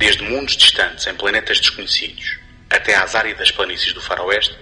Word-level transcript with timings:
Desde 0.00 0.22
mundos 0.22 0.56
distantes 0.56 1.06
em 1.06 1.14
planetas 1.14 1.60
desconhecidos 1.60 2.38
até 2.70 2.96
às 2.96 3.14
áridas 3.14 3.50
planícies 3.50 3.92
do 3.92 4.00
faroeste, 4.00 4.56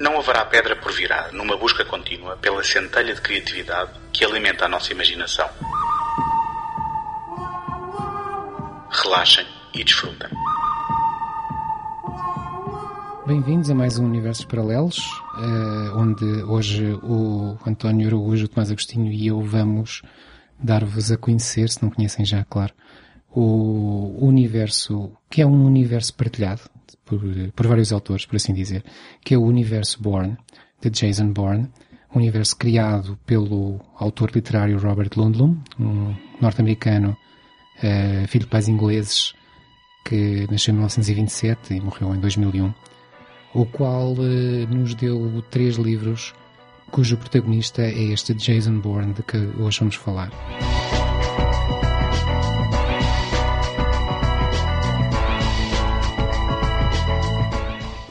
não 0.00 0.18
haverá 0.18 0.46
pedra 0.46 0.74
por 0.74 0.92
virar 0.92 1.30
numa 1.30 1.58
busca 1.58 1.84
contínua 1.84 2.38
pela 2.38 2.64
centelha 2.64 3.14
de 3.14 3.20
criatividade 3.20 3.90
que 4.14 4.24
alimenta 4.24 4.64
a 4.64 4.68
nossa 4.68 4.90
imaginação. 4.92 5.46
Relaxem 8.88 9.46
e 9.74 9.84
desfrutem. 9.84 10.30
Bem-vindos 13.26 13.68
a 13.68 13.74
mais 13.74 13.98
um 13.98 14.06
Universos 14.06 14.46
Paralelos, 14.46 14.96
uh, 15.34 15.98
onde 15.98 16.24
hoje 16.44 16.98
o 17.02 17.58
António 17.66 18.08
Araújo, 18.08 18.46
o 18.46 18.48
Tomás 18.48 18.70
Agostinho 18.70 19.12
e 19.12 19.26
eu 19.26 19.38
vamos 19.42 20.00
dar-vos 20.58 21.12
a 21.12 21.18
conhecer, 21.18 21.68
se 21.68 21.82
não 21.82 21.90
conhecem 21.90 22.24
já, 22.24 22.42
claro, 22.44 22.72
o 23.38 24.16
universo, 24.26 25.12
que 25.28 25.42
é 25.42 25.46
um 25.46 25.66
universo 25.66 26.14
partilhado 26.14 26.62
por, 27.04 27.20
por 27.54 27.66
vários 27.66 27.92
autores, 27.92 28.24
por 28.24 28.36
assim 28.36 28.54
dizer, 28.54 28.82
que 29.22 29.34
é 29.34 29.38
o 29.38 29.42
universo 29.42 30.02
Bourne, 30.02 30.36
de 30.80 30.90
Jason 30.90 31.32
Bourne, 31.32 31.68
um 32.14 32.18
universo 32.18 32.56
criado 32.56 33.18
pelo 33.26 33.80
autor 33.96 34.30
literário 34.34 34.78
Robert 34.78 35.10
Lundlum, 35.16 35.56
um 35.78 36.14
norte-americano, 36.40 37.16
uh, 37.78 38.26
filho 38.26 38.44
de 38.44 38.50
pais 38.50 38.68
ingleses, 38.68 39.34
que 40.04 40.46
nasceu 40.50 40.72
em 40.72 40.76
1927 40.76 41.74
e 41.74 41.80
morreu 41.80 42.14
em 42.14 42.20
2001 42.20 42.72
o 43.56 43.64
qual 43.64 44.12
uh, 44.12 44.66
nos 44.68 44.94
deu 44.94 45.42
três 45.50 45.76
livros 45.76 46.34
cujo 46.90 47.16
protagonista 47.16 47.82
é 47.82 48.02
este 48.12 48.34
Jason 48.34 48.80
Bourne 48.80 49.14
de 49.14 49.22
que 49.22 49.38
hoje 49.58 49.80
vamos 49.80 49.96
falar. 49.96 50.30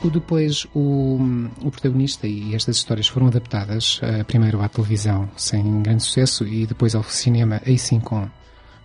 Depois 0.09 0.65
o, 0.73 1.19
o 1.61 1.71
protagonista 1.71 2.27
e 2.27 2.55
estas 2.55 2.77
histórias 2.77 3.07
foram 3.07 3.27
adaptadas 3.27 3.99
uh, 3.99 4.23
primeiro 4.25 4.61
à 4.61 4.69
televisão 4.69 5.29
sem 5.35 5.81
grande 5.81 6.03
sucesso 6.03 6.47
e 6.47 6.65
depois 6.65 6.95
ao 6.95 7.03
cinema, 7.03 7.61
aí 7.65 7.77
sim 7.77 7.99
com, 7.99 8.29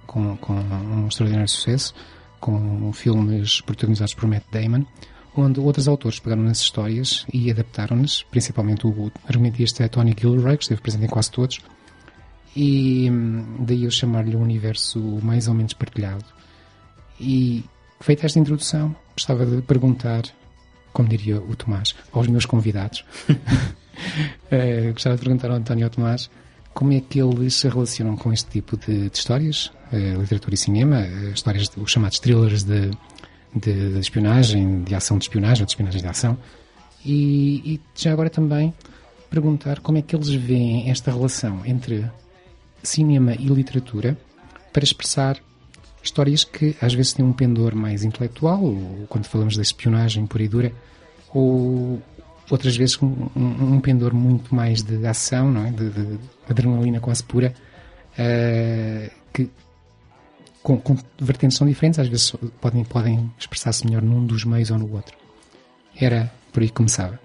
com, 0.06 0.36
com 0.36 0.54
um 0.54 1.08
extraordinário 1.08 1.48
sucesso, 1.48 1.94
com 2.40 2.92
filmes 2.92 3.60
protagonizados 3.60 4.14
por 4.14 4.26
Matt 4.28 4.44
Damon 4.50 4.84
onde 5.36 5.60
outros 5.60 5.88
autores 5.88 6.18
pegaram 6.18 6.42
nas 6.42 6.60
histórias 6.60 7.24
e 7.32 7.50
adaptaram-nas, 7.50 8.22
principalmente 8.24 8.86
o 8.86 9.10
argumentista 9.26 9.88
Tony 9.88 10.14
Gilroy, 10.18 10.56
que 10.56 10.64
esteve 10.64 10.80
presente 10.80 11.04
em 11.04 11.08
quase 11.08 11.30
todos, 11.30 11.60
e 12.54 13.08
hum, 13.10 13.58
daí 13.60 13.84
eu 13.84 13.90
chamar-lhe 13.90 14.36
um 14.36 14.42
universo 14.42 15.00
mais 15.22 15.46
ou 15.46 15.54
menos 15.54 15.72
partilhado. 15.72 16.24
E, 17.20 17.64
feita 18.00 18.26
esta 18.26 18.38
introdução, 18.38 18.94
gostava 19.12 19.46
de 19.46 19.62
perguntar, 19.62 20.22
como 20.92 21.08
diria 21.08 21.40
o 21.40 21.54
Tomás, 21.56 21.94
aos 22.12 22.26
meus 22.26 22.46
convidados, 22.46 23.04
uh, 23.28 24.92
gostava 24.92 25.16
de 25.16 25.22
perguntar 25.22 25.50
ao 25.50 25.56
António 25.56 25.82
e 25.82 25.84
ao 25.84 25.90
Tomás 25.90 26.30
como 26.72 26.92
é 26.92 27.00
que 27.00 27.20
eles 27.20 27.54
se 27.54 27.68
relacionam 27.68 28.16
com 28.16 28.32
este 28.32 28.48
tipo 28.50 28.76
de, 28.76 29.08
de 29.08 29.16
histórias, 29.16 29.72
uh, 29.92 30.20
literatura 30.20 30.54
e 30.54 30.58
cinema, 30.58 31.00
uh, 31.00 31.32
histórias, 31.32 31.70
os 31.76 31.90
chamados 31.90 32.18
thrillers 32.18 32.64
de 32.64 32.90
de, 33.54 33.92
de 33.92 33.98
espionagem, 33.98 34.82
de 34.82 34.94
ação 34.94 35.18
de 35.18 35.24
espionagem 35.24 35.62
ou 35.62 35.66
de 35.66 35.72
espionagem 35.72 36.00
de 36.00 36.08
ação. 36.08 36.38
E, 37.04 37.74
e, 37.74 37.80
já 37.94 38.12
agora 38.12 38.30
também 38.30 38.72
perguntar 39.28 39.80
como 39.80 39.98
é 39.98 40.02
que 40.02 40.14
eles 40.14 40.28
veem 40.28 40.90
esta 40.90 41.10
relação 41.10 41.64
entre 41.64 42.04
cinema 42.82 43.34
e 43.34 43.46
literatura 43.46 44.16
para 44.72 44.84
expressar 44.84 45.38
histórias 46.02 46.44
que 46.44 46.76
às 46.80 46.94
vezes 46.94 47.12
têm 47.12 47.24
um 47.24 47.32
pendor 47.32 47.74
mais 47.74 48.04
intelectual, 48.04 48.62
quando 49.08 49.26
falamos 49.26 49.56
da 49.56 49.62
espionagem 49.62 50.26
pura 50.26 50.42
e 50.42 50.48
dura, 50.48 50.72
ou 51.32 52.00
outras 52.50 52.76
vezes 52.76 53.00
um, 53.00 53.28
um, 53.36 53.74
um 53.74 53.80
pendor 53.80 54.12
muito 54.14 54.54
mais 54.54 54.82
de 54.82 55.06
ação, 55.06 55.50
não 55.50 55.66
é? 55.66 55.70
de, 55.70 55.90
de 55.90 56.18
adrenalina 56.48 57.00
quase 57.00 57.22
pura, 57.22 57.54
uh, 58.12 59.10
que 59.32 59.48
com, 60.62 60.78
com 60.78 60.96
vertentes 61.18 61.56
são 61.56 61.66
diferentes, 61.66 61.98
às 61.98 62.08
vezes 62.08 62.32
podem, 62.60 62.84
podem 62.84 63.32
expressar-se 63.38 63.86
melhor 63.86 64.02
num 64.02 64.24
dos 64.24 64.44
meios 64.44 64.70
ou 64.70 64.78
no 64.78 64.92
outro. 64.92 65.16
Era 65.96 66.30
por 66.52 66.62
aí 66.62 66.68
que 66.68 66.74
começava. 66.74 67.18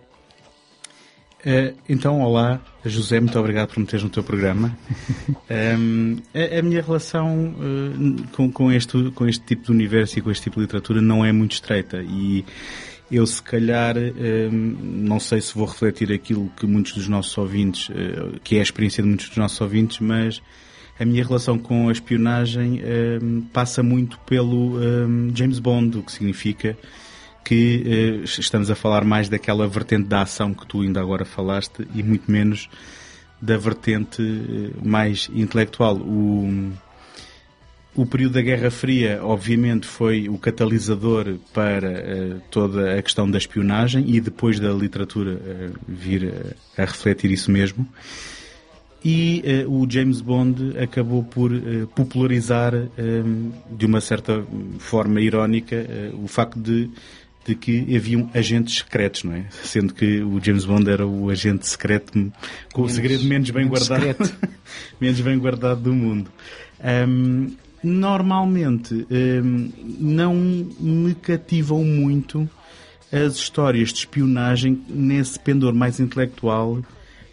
Uh, 1.45 1.77
então, 1.87 2.21
olá, 2.21 2.59
José, 2.83 3.19
muito 3.19 3.37
obrigado 3.37 3.67
por 3.67 3.79
me 3.79 3.85
teres 3.85 4.03
no 4.03 4.09
teu 4.09 4.23
programa. 4.23 4.75
um, 5.79 6.17
a, 6.33 6.57
a, 6.57 6.61
minha 6.63 6.81
relação 6.81 7.49
uh, 7.49 8.27
com, 8.31 8.51
com, 8.51 8.71
este, 8.71 9.11
com 9.11 9.27
este 9.27 9.45
tipo 9.45 9.65
de 9.65 9.71
universo 9.71 10.17
e 10.17 10.23
com 10.23 10.31
este 10.31 10.45
tipo 10.45 10.55
de 10.55 10.63
literatura 10.63 11.03
não 11.03 11.23
é 11.23 11.31
muito 11.31 11.51
estreita 11.51 12.01
e 12.01 12.43
eu 13.11 13.27
se 13.27 13.43
calhar 13.43 13.95
um, 13.95 14.49
não 14.81 15.19
sei 15.19 15.39
se 15.39 15.53
vou 15.53 15.67
refletir 15.67 16.11
aquilo 16.11 16.51
que 16.57 16.65
muitos 16.65 16.93
dos 16.93 17.07
nossos 17.07 17.37
ouvintes, 17.37 17.89
uh, 17.89 18.39
que 18.43 18.55
é 18.55 18.59
a 18.61 18.63
experiência 18.63 19.03
de 19.03 19.07
muitos 19.07 19.27
dos 19.27 19.37
nossos 19.37 19.61
ouvintes, 19.61 19.99
mas 19.99 20.41
a 20.99 21.05
minha 21.05 21.23
relação 21.23 21.59
com 21.59 21.89
a 21.89 21.91
espionagem 21.91 22.81
um, 23.21 23.41
passa 23.53 23.83
muito 23.83 24.17
pelo 24.21 24.79
James 25.35 25.59
Bond, 25.59 25.99
o 25.99 26.01
que 26.01 26.11
significa 26.11 26.75
que 27.45 28.21
uh, 28.21 28.23
estamos 28.23 28.71
a 28.71 28.75
falar 28.75 29.05
mais 29.05 29.29
daquela 29.29 29.67
vertente 29.67 30.07
da 30.07 30.23
ação 30.23 30.53
que 30.53 30.65
tu 30.65 30.81
ainda 30.81 30.99
agora 30.99 31.23
falaste 31.23 31.87
e 31.93 32.01
muito 32.01 32.29
menos 32.29 32.67
da 33.39 33.55
vertente 33.55 34.21
uh, 34.21 34.85
mais 34.85 35.29
intelectual. 35.33 35.95
O, 35.95 36.73
o 37.95 38.05
período 38.05 38.33
da 38.33 38.41
Guerra 38.41 38.71
Fria, 38.71 39.19
obviamente, 39.21 39.85
foi 39.85 40.27
o 40.27 40.39
catalisador 40.39 41.37
para 41.53 41.89
uh, 41.91 42.41
toda 42.49 42.97
a 42.97 43.01
questão 43.01 43.29
da 43.29 43.37
espionagem 43.37 44.03
e 44.09 44.19
depois 44.19 44.59
da 44.59 44.71
literatura 44.71 45.39
vir 45.87 46.33
a, 46.77 46.81
a 46.81 46.85
refletir 46.85 47.31
isso 47.31 47.51
mesmo 47.51 47.87
e 49.05 49.43
uh, 49.67 49.71
o 49.71 49.87
James 49.87 50.19
Bond 50.19 50.79
acabou 50.79 51.23
por 51.23 51.51
uh, 51.51 51.85
popularizar 51.95 52.73
um, 52.73 53.51
de 53.69 53.85
uma 53.85 54.01
certa 54.01 54.43
forma 54.79 55.21
irónica 55.21 55.75
uh, 55.75 56.23
o 56.23 56.27
facto 56.27 56.59
de, 56.59 56.89
de 57.45 57.53
que 57.55 57.95
haviam 57.95 58.29
agentes 58.33 58.79
secretos, 58.79 59.23
não 59.23 59.33
é? 59.33 59.45
Sendo 59.63 59.93
que 59.93 60.21
o 60.21 60.43
James 60.43 60.65
Bond 60.65 60.89
era 60.89 61.05
o 61.05 61.29
agente 61.29 61.67
secreto 61.67 62.11
com 62.73 62.81
menos, 62.81 62.91
o 62.91 62.95
segredo 62.95 63.23
menos 63.25 63.49
bem 63.51 63.65
menos 63.65 63.87
guardado, 63.87 64.31
menos 64.99 65.21
bem 65.21 65.37
guardado 65.37 65.81
do 65.81 65.93
mundo. 65.93 66.31
Um, 67.07 67.55
normalmente 67.83 69.05
um, 69.11 69.71
não 69.99 70.33
me 70.33 71.13
cativam 71.13 71.83
muito 71.83 72.49
as 73.11 73.35
histórias 73.35 73.93
de 73.93 73.99
espionagem 73.99 74.83
nesse 74.89 75.39
pendor 75.39 75.73
mais 75.73 75.99
intelectual 75.99 76.81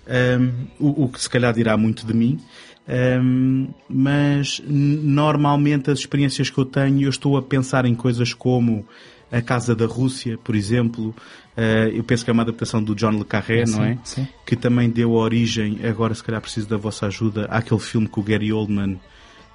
um, 0.07 0.67
o, 0.79 1.05
o, 1.05 1.09
que 1.09 1.21
se 1.21 1.31
calhar 1.31 1.55
dirá 1.55 1.77
muito 1.77 2.07
de 2.07 2.13
mim. 2.13 2.39
Um, 2.87 3.69
mas 3.89 4.61
normalmente 4.67 5.91
as 5.91 6.01
experiências 6.01 6.51
que 6.51 6.59
eu 6.59 6.65
tenho, 6.65 7.03
eu 7.03 7.11
estou 7.11 7.37
a 7.37 7.43
pensar 7.43 7.87
em 7.87 7.95
coisas 7.95 8.35
como 8.35 8.87
a 9.33 9.43
Casa 9.43 9.75
da 9.75 9.87
Rússia, 9.87 10.39
por 10.45 10.55
exemplo. 10.55 11.15
Uh, 11.57 11.89
eu 11.93 12.05
penso 12.05 12.25
que 12.25 12.31
é 12.31 12.33
uma 12.33 12.43
adaptação 12.43 12.83
do 12.83 12.95
John 12.95 13.11
Le 13.11 13.25
Carré, 13.25 13.63
é, 13.63 13.67
não 13.67 13.83
é? 13.85 13.99
Sim. 14.05 14.29
Que 14.47 14.55
também 14.55 14.89
deu 14.89 15.13
origem, 15.13 15.81
agora 15.85 16.15
se 16.15 16.23
calhar 16.23 16.41
preciso 16.41 16.69
da 16.69 16.77
vossa 16.77 17.07
ajuda, 17.07 17.47
àquele 17.47 17.81
filme 17.81 18.07
com 18.07 18.21
o 18.21 18.25
Gary 18.25 18.53
Oldman 18.53 18.99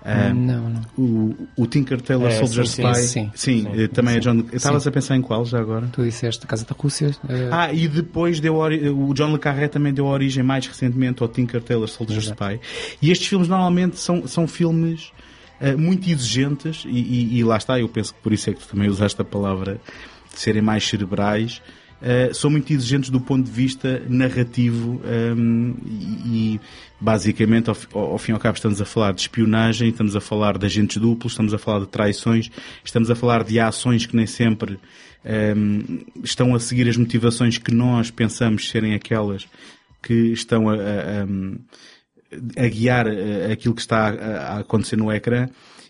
um, 0.05 0.33
não, 0.33 0.69
não. 0.69 0.81
O, 0.97 1.35
o 1.57 1.67
Tinker 1.67 1.99
Tailor 1.99 2.29
é, 2.29 2.37
Soldier 2.37 2.65
sim, 2.65 2.81
Spy. 2.81 2.95
Sim, 2.95 3.31
sim, 3.35 3.61
sim, 3.63 3.67
eh, 3.75 3.87
também 3.87 4.15
é 4.15 4.19
John. 4.19 4.43
Estavas 4.53 4.87
a 4.87 4.91
pensar 4.91 5.17
em 5.17 5.21
qual 5.21 5.43
já 5.43 5.59
agora? 5.59 5.89
Tu 5.91 6.03
disseste 6.03 6.45
Casa 6.47 6.65
da 6.65 6.75
Rússia. 6.77 7.11
Ah, 7.51 7.73
e 7.73 7.87
depois 7.87 8.39
deu 8.39 8.55
o 8.57 9.13
John 9.13 9.33
Le 9.33 9.39
Carré 9.39 9.67
também 9.67 9.93
deu 9.93 10.05
origem 10.05 10.43
mais 10.43 10.65
recentemente 10.65 11.21
ao 11.21 11.27
Tinker 11.27 11.61
Tailor 11.61 11.89
Soldier 11.89 12.19
Exato. 12.19 12.43
Spy. 12.43 12.59
E 13.01 13.11
estes 13.11 13.27
filmes 13.27 13.47
normalmente 13.47 13.99
são, 13.99 14.25
são 14.27 14.47
filmes 14.47 15.11
muito 15.77 16.09
exigentes 16.09 16.83
e, 16.85 16.89
e, 16.89 17.37
e, 17.39 17.43
lá 17.43 17.57
está, 17.57 17.79
eu 17.79 17.89
penso 17.89 18.13
que 18.13 18.21
por 18.21 18.31
isso 18.31 18.49
é 18.49 18.53
que 18.53 18.59
tu 18.59 18.67
também 18.67 18.89
usaste 18.89 19.21
a 19.21 19.25
palavra 19.25 19.81
de 20.33 20.39
serem 20.39 20.61
mais 20.61 20.87
cerebrais 20.87 21.61
uh, 22.01 22.33
são 22.33 22.49
muito 22.49 22.71
exigentes 22.71 23.09
do 23.09 23.19
ponto 23.19 23.45
de 23.45 23.51
vista 23.51 24.01
narrativo 24.07 25.01
um, 25.03 25.75
e, 25.85 26.55
e, 26.55 26.61
basicamente, 26.99 27.69
ao, 27.69 27.77
ao, 27.93 28.17
fim 28.17 28.31
e 28.31 28.33
ao 28.33 28.39
cabo, 28.39 28.55
estamos 28.55 28.81
a 28.81 28.85
falar 28.85 29.13
de 29.13 29.21
espionagem, 29.21 29.89
estamos 29.89 30.15
a 30.15 30.21
falar 30.21 30.57
de 30.57 30.65
agentes 30.65 30.97
duplos, 30.97 31.33
estamos 31.33 31.53
a 31.53 31.57
falar 31.57 31.81
de 31.81 31.87
traições, 31.87 32.49
estamos 32.83 33.09
a 33.09 33.15
falar 33.15 33.43
de 33.43 33.59
ações 33.59 34.05
que 34.05 34.15
nem 34.15 34.25
sempre 34.25 34.79
um, 35.55 35.99
estão 36.23 36.55
a 36.55 36.59
seguir 36.59 36.87
as 36.87 36.97
motivações 36.97 37.57
que 37.57 37.73
nós 37.73 38.11
pensamos 38.11 38.69
serem 38.69 38.93
aquelas 38.93 39.47
que 40.01 40.31
estão 40.31 40.69
a, 40.69 40.75
a, 40.75 40.77
a, 40.77 41.27
a 42.55 42.67
guiar 42.67 43.07
aquilo 43.51 43.75
que 43.75 43.81
está 43.81 44.09
a, 44.09 44.59
acontecer 44.59 44.95
no 44.95 45.11
ecrã 45.11 45.47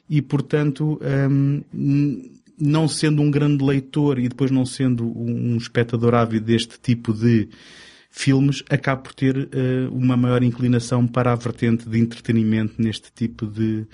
e, 0.10 0.22
portanto, 0.22 1.00
um, 1.30 2.32
não 2.60 2.88
sendo 2.88 3.22
um 3.22 3.30
grande 3.30 3.64
leitor 3.64 4.20
e 4.20 4.28
depois 4.28 4.50
não 4.50 4.66
sendo 4.66 5.06
um 5.06 5.58
espectador 5.58 6.16
ávido 6.16 6.46
deste 6.46 6.80
tipo 6.80 7.14
de 7.14 7.50
filmes, 8.10 8.64
acaba 8.70 9.02
por 9.02 9.14
ter 9.14 9.38
uh, 9.38 9.94
uma 9.94 10.18
maior 10.18 10.42
inclinação 10.42 11.06
para 11.06 11.32
a 11.32 11.36
vertente 11.36 11.88
de 11.88 12.00
entretenimento 12.00 12.82
neste 12.82 13.12
tipo 13.14 13.46
de, 13.46 13.86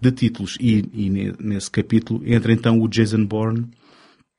de 0.00 0.12
títulos. 0.12 0.56
E, 0.60 0.84
e 0.92 1.10
nesse 1.40 1.70
capítulo 1.70 2.22
entra 2.24 2.52
então 2.52 2.80
o 2.80 2.88
Jason 2.88 3.24
Bourne, 3.24 3.66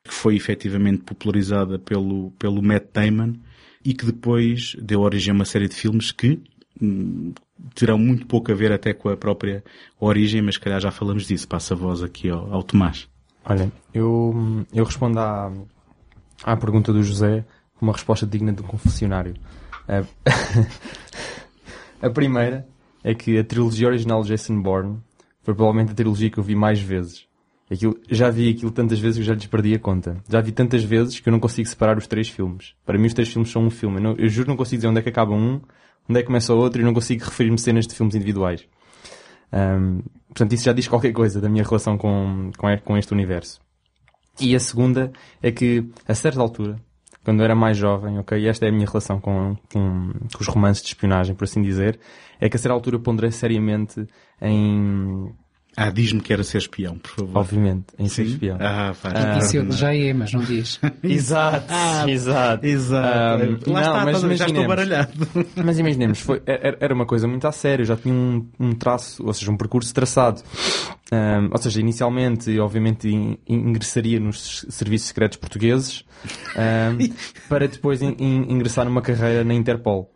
que 0.04 0.14
foi 0.14 0.36
efetivamente 0.36 1.04
popularizada 1.04 1.78
pelo, 1.78 2.32
pelo 2.40 2.62
Matt 2.62 2.86
Damon 2.94 3.34
e 3.84 3.94
que 3.94 4.06
depois 4.06 4.76
deu 4.82 5.02
origem 5.02 5.32
a 5.32 5.36
uma 5.36 5.46
série 5.46 5.68
de 5.68 5.76
filmes 5.76 6.12
que 6.12 6.40
hum, 6.82 7.34
terão 7.76 7.98
muito 7.98 8.26
pouco 8.26 8.52
a 8.52 8.56
ver 8.56 8.72
até 8.72 8.94
com 8.94 9.10
a 9.10 9.18
própria 9.18 9.64
origem, 10.00 10.42
mas 10.42 10.58
calhar 10.58 10.80
já 10.80 10.92
falamos 10.92 11.28
disso. 11.28 11.48
Passa 11.48 11.74
a 11.74 11.78
voz 11.78 12.02
aqui 12.04 12.30
ao, 12.30 12.54
ao 12.54 12.64
Tomás. 12.64 13.08
Olha, 13.46 13.72
eu, 13.94 14.66
eu 14.74 14.84
respondo 14.84 15.20
à, 15.20 15.52
à 16.44 16.56
pergunta 16.56 16.94
do 16.94 17.04
José 17.04 17.46
com 17.78 17.86
uma 17.86 17.94
resposta 17.94 18.26
digna 18.26 18.54
de 18.54 18.62
um 18.62 18.66
confessionário. 18.66 19.36
A, 19.88 20.04
a 22.08 22.10
primeira 22.10 22.66
é 23.04 23.14
que 23.14 23.38
a 23.38 23.44
trilogia 23.44 23.88
original 23.88 24.22
de 24.22 24.30
Jason 24.30 24.62
Bourne 24.62 25.00
foi 25.42 25.54
provavelmente 25.54 25.92
a 25.92 25.96
trilogia 25.96 26.30
que 26.30 26.38
eu 26.38 26.44
vi 26.44 26.56
mais 26.56 26.80
vezes. 26.80 27.28
Aquilo, 27.70 28.00
já 28.10 28.30
vi 28.30 28.50
aquilo 28.50 28.72
tantas 28.72 29.00
vezes 29.00 29.18
que 29.18 29.24
já 29.24 29.34
lhes 29.34 29.46
perdi 29.46 29.74
a 29.74 29.80
conta. 29.80 30.18
Já 30.30 30.40
vi 30.40 30.52
tantas 30.52 30.84
vezes 30.84 31.20
que 31.20 31.28
eu 31.28 31.32
não 31.32 31.40
consigo 31.40 31.68
separar 31.68 31.98
os 31.98 32.08
três 32.08 32.30
filmes. 32.30 32.74
Para 32.86 32.98
mim 32.98 33.08
os 33.08 33.14
três 33.14 33.30
filmes 33.30 33.52
são 33.52 33.66
um 33.66 33.70
filme. 33.70 33.98
Eu, 33.98 34.02
não, 34.02 34.16
eu 34.18 34.30
juro 34.30 34.48
não 34.48 34.56
consigo 34.56 34.78
dizer 34.78 34.88
onde 34.88 35.00
é 35.00 35.02
que 35.02 35.10
acaba 35.10 35.34
um, 35.34 35.60
onde 36.10 36.20
é 36.20 36.22
que 36.22 36.28
começa 36.28 36.54
o 36.54 36.58
outro 36.58 36.82
e 36.82 36.86
não 36.86 36.94
consigo 36.94 37.24
referir-me 37.24 37.58
cenas 37.58 37.88
de 37.88 37.96
filmes 37.96 38.16
individuais. 38.16 38.66
Um, 39.52 40.02
portanto, 40.28 40.54
isso 40.54 40.64
já 40.64 40.74
diz 40.74 40.88
qualquer 40.88 41.12
coisa 41.14 41.40
da 41.40 41.50
minha 41.50 41.64
relação 41.64 41.98
com, 41.98 42.52
com, 42.58 42.78
com 42.80 42.98
este 42.98 43.14
universo. 43.14 43.62
E 44.40 44.56
a 44.56 44.60
segunda 44.60 45.12
é 45.42 45.52
que, 45.52 45.88
a 46.08 46.16
certa 46.16 46.42
altura, 46.42 46.78
quando 47.24 47.40
eu 47.40 47.46
era 47.46 47.56
mais 47.56 47.78
jovem, 47.78 48.18
ok, 48.18 48.48
esta 48.48 48.66
é 48.66 48.70
a 48.70 48.72
minha 48.72 48.88
relação 48.88 49.20
com, 49.20 49.56
com, 49.72 50.12
com 50.34 50.42
os 50.42 50.48
romances 50.48 50.82
de 50.82 50.90
espionagem, 50.90 51.36
por 51.36 51.44
assim 51.44 51.62
dizer, 51.62 52.00
é 52.40 52.50
que 52.50 52.58
a 52.58 52.60
certa 52.60 52.74
altura 52.74 53.00
ponderei 53.00 53.32
seriamente 53.32 54.06
em 54.42 55.34
ah, 55.76 55.90
diz-me 55.90 56.22
que 56.22 56.32
era 56.32 56.44
ser 56.44 56.60
espião, 56.60 56.98
por 57.00 57.10
favor. 57.12 57.38
Obviamente, 57.40 57.86
em 57.98 58.08
ser 58.08 58.24
espião. 58.24 58.58
Ah, 58.60 58.94
faz. 58.94 59.14
Ah, 59.16 59.38
Isso 59.40 59.58
ele 59.58 59.72
já 59.72 59.96
é, 59.96 60.14
mas 60.14 60.32
não 60.32 60.42
diz. 60.46 60.80
exato, 61.04 61.66
ah, 61.70 62.06
exato. 62.08 62.66
Exato. 62.66 63.44
Um, 63.70 63.74
Lá 63.74 63.82
não, 63.82 64.10
está, 64.10 64.28
mas 64.28 64.40
já 64.40 64.46
estou 64.46 64.68
baralhado. 64.68 65.12
Mas 65.64 65.80
imaginemos, 65.80 66.20
foi, 66.20 66.42
era 66.46 66.94
uma 66.94 67.06
coisa 67.06 67.28
muito 67.28 67.48
a 67.48 67.52
sério, 67.52 67.86
já 67.86 67.96
tinha 67.96 68.14
um, 68.14 68.48
um 68.60 68.74
traço, 68.74 69.26
ou 69.26 69.34
seja, 69.34 69.52
um 69.52 69.58
percurso 69.58 69.94
traçado. 69.94 70.42
Um, 71.12 71.50
ou 71.52 71.58
seja, 71.58 71.80
inicialmente, 71.80 72.58
obviamente, 72.60 73.08
in, 73.08 73.38
ingressaria 73.48 74.20
nos 74.20 74.66
serviços 74.70 75.08
secretos 75.10 75.38
portugueses 75.38 76.04
para 77.50 77.68
depois 77.68 78.02
in, 78.02 78.16
ingressar 78.20 78.86
numa 78.86 79.02
carreira 79.02 79.44
na 79.44 79.54
Interpol. 79.54 80.13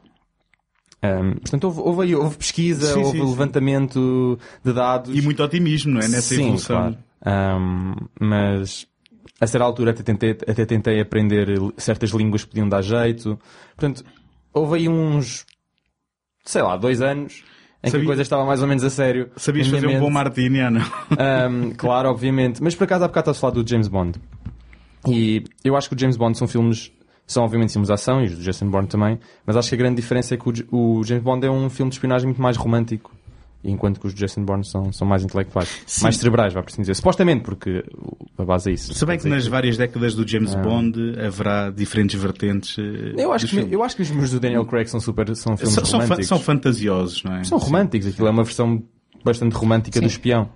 Um, 1.04 1.34
portanto, 1.34 1.64
houve, 1.66 1.80
houve, 1.80 2.16
houve 2.16 2.38
pesquisa, 2.38 2.94
sim, 2.94 3.00
houve 3.00 3.20
sim, 3.20 3.26
levantamento 3.26 4.40
sim. 4.40 4.60
de 4.64 4.74
dados. 4.74 5.16
E 5.16 5.22
muito 5.22 5.44
otimismo, 5.44 5.94
não 5.94 6.02
é? 6.02 6.08
Nessa 6.08 6.36
evolução. 6.36 6.98
Claro. 7.24 7.60
Um, 7.60 7.96
mas 8.20 8.88
a 9.40 9.48
certa 9.48 9.66
altura 9.66 9.92
até 9.92 10.04
tentei, 10.04 10.32
até 10.32 10.66
tentei 10.66 11.00
aprender 11.00 11.48
certas 11.78 12.10
línguas 12.12 12.44
que 12.44 12.50
podiam 12.50 12.68
dar 12.68 12.82
jeito. 12.82 13.40
Portanto, 13.76 14.04
houve 14.54 14.78
aí 14.78 14.90
uns, 14.90 15.46
sei 16.44 16.62
lá, 16.62 16.76
dois 16.76 17.02
anos 17.02 17.44
em 17.84 17.90
Sabia... 17.90 18.00
que 18.00 18.06
a 18.06 18.10
coisa 18.10 18.22
estava 18.24 18.46
mais 18.46 18.62
ou 18.62 18.68
menos 18.68 18.84
a 18.84 18.90
sério. 18.90 19.30
Sabias 19.36 19.68
fazer 19.68 19.86
mente. 19.86 19.98
um 19.98 20.02
bom 20.02 20.10
martini, 20.10 20.60
não? 20.70 20.82
Um, 20.82 21.72
claro, 21.78 22.10
obviamente. 22.10 22.62
Mas 22.62 22.76
por 22.76 22.86
acaso 22.86 23.04
há 23.04 23.08
bocado 23.08 23.32
estás 23.32 23.38
a 23.38 23.40
falar 23.40 23.54
do 23.54 23.68
James 23.68 23.88
Bond. 23.88 24.20
E 25.08 25.44
eu 25.64 25.76
acho 25.78 25.88
que 25.88 25.96
o 25.96 26.00
James 26.00 26.18
Bond 26.18 26.38
são 26.38 26.48
filmes 26.48 26.92
são 27.28 27.44
obviamente 27.44 27.74
filmes 27.74 27.88
de 27.88 27.94
ação, 27.94 28.22
e 28.22 28.26
os 28.26 28.38
do 28.38 28.42
Jason 28.42 28.70
Bourne 28.70 28.88
também, 28.88 29.20
mas 29.46 29.58
acho 29.58 29.70
que 29.70 29.76
a 29.76 29.78
grande 29.78 29.98
diferença 29.98 30.34
é 30.34 30.38
que 30.38 30.48
o, 30.72 31.00
o 31.00 31.04
James 31.04 31.24
Bond 31.24 31.46
é 31.46 31.52
um 31.52 31.70
filme 31.70 31.90
de 31.90 31.96
espionagem 31.96 32.26
muito 32.26 32.42
mais 32.42 32.56
romântico, 32.56 33.12
enquanto 33.64 34.00
que 34.00 34.08
os 34.08 34.14
do 34.14 34.18
Jason 34.18 34.44
Bourne 34.44 34.64
são, 34.64 34.94
são 34.94 35.06
mais 35.06 35.24
intelectuais, 35.24 35.82
Sim. 35.86 36.04
mais 36.04 36.16
cerebrais, 36.16 36.54
vai 36.54 36.64
por 36.64 36.72
assim 36.72 36.82
dizer. 36.82 36.96
Supostamente, 36.96 37.44
porque 37.44 37.84
a 38.38 38.46
base 38.46 38.70
é 38.70 38.74
isso. 38.74 38.94
Se 38.94 39.06
bem 39.06 39.18
que 39.18 39.28
nas 39.28 39.44
que... 39.44 39.50
várias 39.50 39.78
décadas 39.78 40.16
do 40.16 40.26
James 40.26 40.56
ah. 40.56 40.62
Bond 40.62 41.20
haverá 41.20 41.70
diferentes 41.70 42.20
vertentes. 42.20 42.78
Eh, 42.78 43.22
eu 43.22 43.34
acho, 43.34 43.48
que, 43.48 43.68
eu 43.70 43.84
acho 43.84 43.96
que 43.96 44.04
os 44.04 44.08
filmes 44.08 44.32
do 44.32 44.40
Daniel 44.40 44.66
Craig 44.66 44.88
são 44.88 45.00
super, 45.00 45.36
são 45.36 45.58
filmes 45.58 45.76
são, 45.76 46.00
românticos. 46.00 46.28
São, 46.28 46.40
fantasiosos, 46.40 47.24
não 47.24 47.36
é? 47.36 47.44
São 47.44 47.58
românticos, 47.58 48.08
aquilo 48.08 48.28
é 48.28 48.32
uma 48.32 48.44
versão 48.44 48.82
bastante 49.24 49.54
romântica 49.54 50.00
Sim. 50.00 50.06
do 50.06 50.08
espião. 50.08 50.50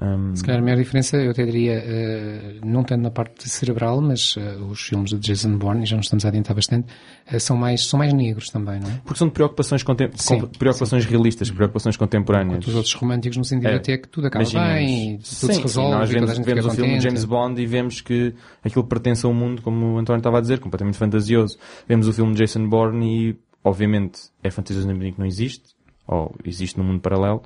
Um... 0.00 0.36
Se 0.36 0.44
calhar 0.44 0.60
a 0.60 0.64
maior 0.64 0.76
diferença 0.76 1.16
eu 1.16 1.30
até 1.30 1.44
diria, 1.44 1.82
uh, 1.82 2.66
não 2.66 2.84
tanto 2.84 3.00
na 3.00 3.10
parte 3.10 3.48
cerebral, 3.48 4.00
mas 4.02 4.36
uh, 4.36 4.64
os 4.70 4.82
filmes 4.82 5.10
de 5.10 5.18
Jason 5.18 5.56
Bourne, 5.56 5.84
e 5.84 5.86
já 5.86 5.96
nos 5.96 6.04
estamos 6.04 6.24
a 6.26 6.28
adiantar 6.28 6.54
bastante, 6.54 6.92
uh, 7.32 7.40
são, 7.40 7.56
mais, 7.56 7.86
são 7.86 7.98
mais 7.98 8.12
negros 8.12 8.50
também, 8.50 8.78
não 8.78 8.90
é? 8.90 9.00
Porque 9.04 9.18
são 9.18 9.26
de 9.26 9.32
preocupações, 9.32 9.82
contem 9.82 10.10
sim, 10.14 10.38
preocupações 10.58 11.04
sim. 11.04 11.10
realistas, 11.10 11.50
preocupações 11.50 11.96
contemporâneas. 11.96 12.58
Enquanto 12.58 12.68
os 12.68 12.74
outros 12.74 12.92
românticos 12.92 13.38
no 13.38 13.44
sentido 13.44 13.68
é, 13.68 13.76
até 13.76 13.96
que 13.96 14.08
tudo 14.08 14.26
acaba 14.26 14.44
bem, 14.44 15.16
tudo 15.16 15.26
sim, 15.26 15.52
se 15.52 15.62
resolve. 15.62 15.92
Sim, 15.92 15.98
nós 15.98 16.10
vemos, 16.10 16.38
vemos 16.38 16.66
o 16.66 16.70
filme 16.72 16.98
de 16.98 17.04
James 17.04 17.24
Bond 17.24 17.62
e 17.62 17.66
vemos 17.66 18.00
que 18.02 18.34
aquilo 18.62 18.84
pertence 18.84 19.24
a 19.24 19.30
um 19.30 19.34
mundo, 19.34 19.62
como 19.62 19.94
o 19.94 19.98
António 19.98 20.18
estava 20.18 20.36
a 20.38 20.40
dizer, 20.42 20.60
completamente 20.60 20.98
fantasioso. 20.98 21.56
Vemos 21.88 22.06
o 22.06 22.12
filme 22.12 22.34
de 22.34 22.40
Jason 22.40 22.68
Bourne 22.68 23.30
e, 23.30 23.36
obviamente, 23.64 24.20
é 24.42 24.50
fantasioso 24.50 24.86
na 24.86 24.92
medida 24.92 25.12
que 25.12 25.18
não 25.18 25.26
existe, 25.26 25.74
ou 26.06 26.34
existe 26.44 26.76
num 26.78 26.84
mundo 26.84 27.00
paralelo 27.00 27.42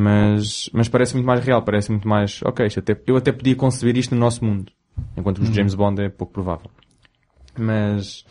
mas, 0.00 0.70
mas 0.72 0.88
parece 0.88 1.14
muito 1.14 1.26
mais 1.26 1.44
real, 1.44 1.60
parece 1.60 1.90
muito 1.90 2.06
mais, 2.06 2.40
ok, 2.44 2.68
até, 2.76 2.96
eu 3.04 3.16
até 3.16 3.32
podia 3.32 3.56
conceber 3.56 3.96
isto 3.96 4.14
no 4.14 4.20
nosso 4.20 4.44
mundo, 4.44 4.70
enquanto 5.16 5.38
os 5.40 5.48
uhum. 5.48 5.54
James 5.54 5.74
Bond 5.74 6.00
é 6.00 6.08
pouco 6.08 6.32
provável. 6.32 6.70
Mas, 7.58 8.24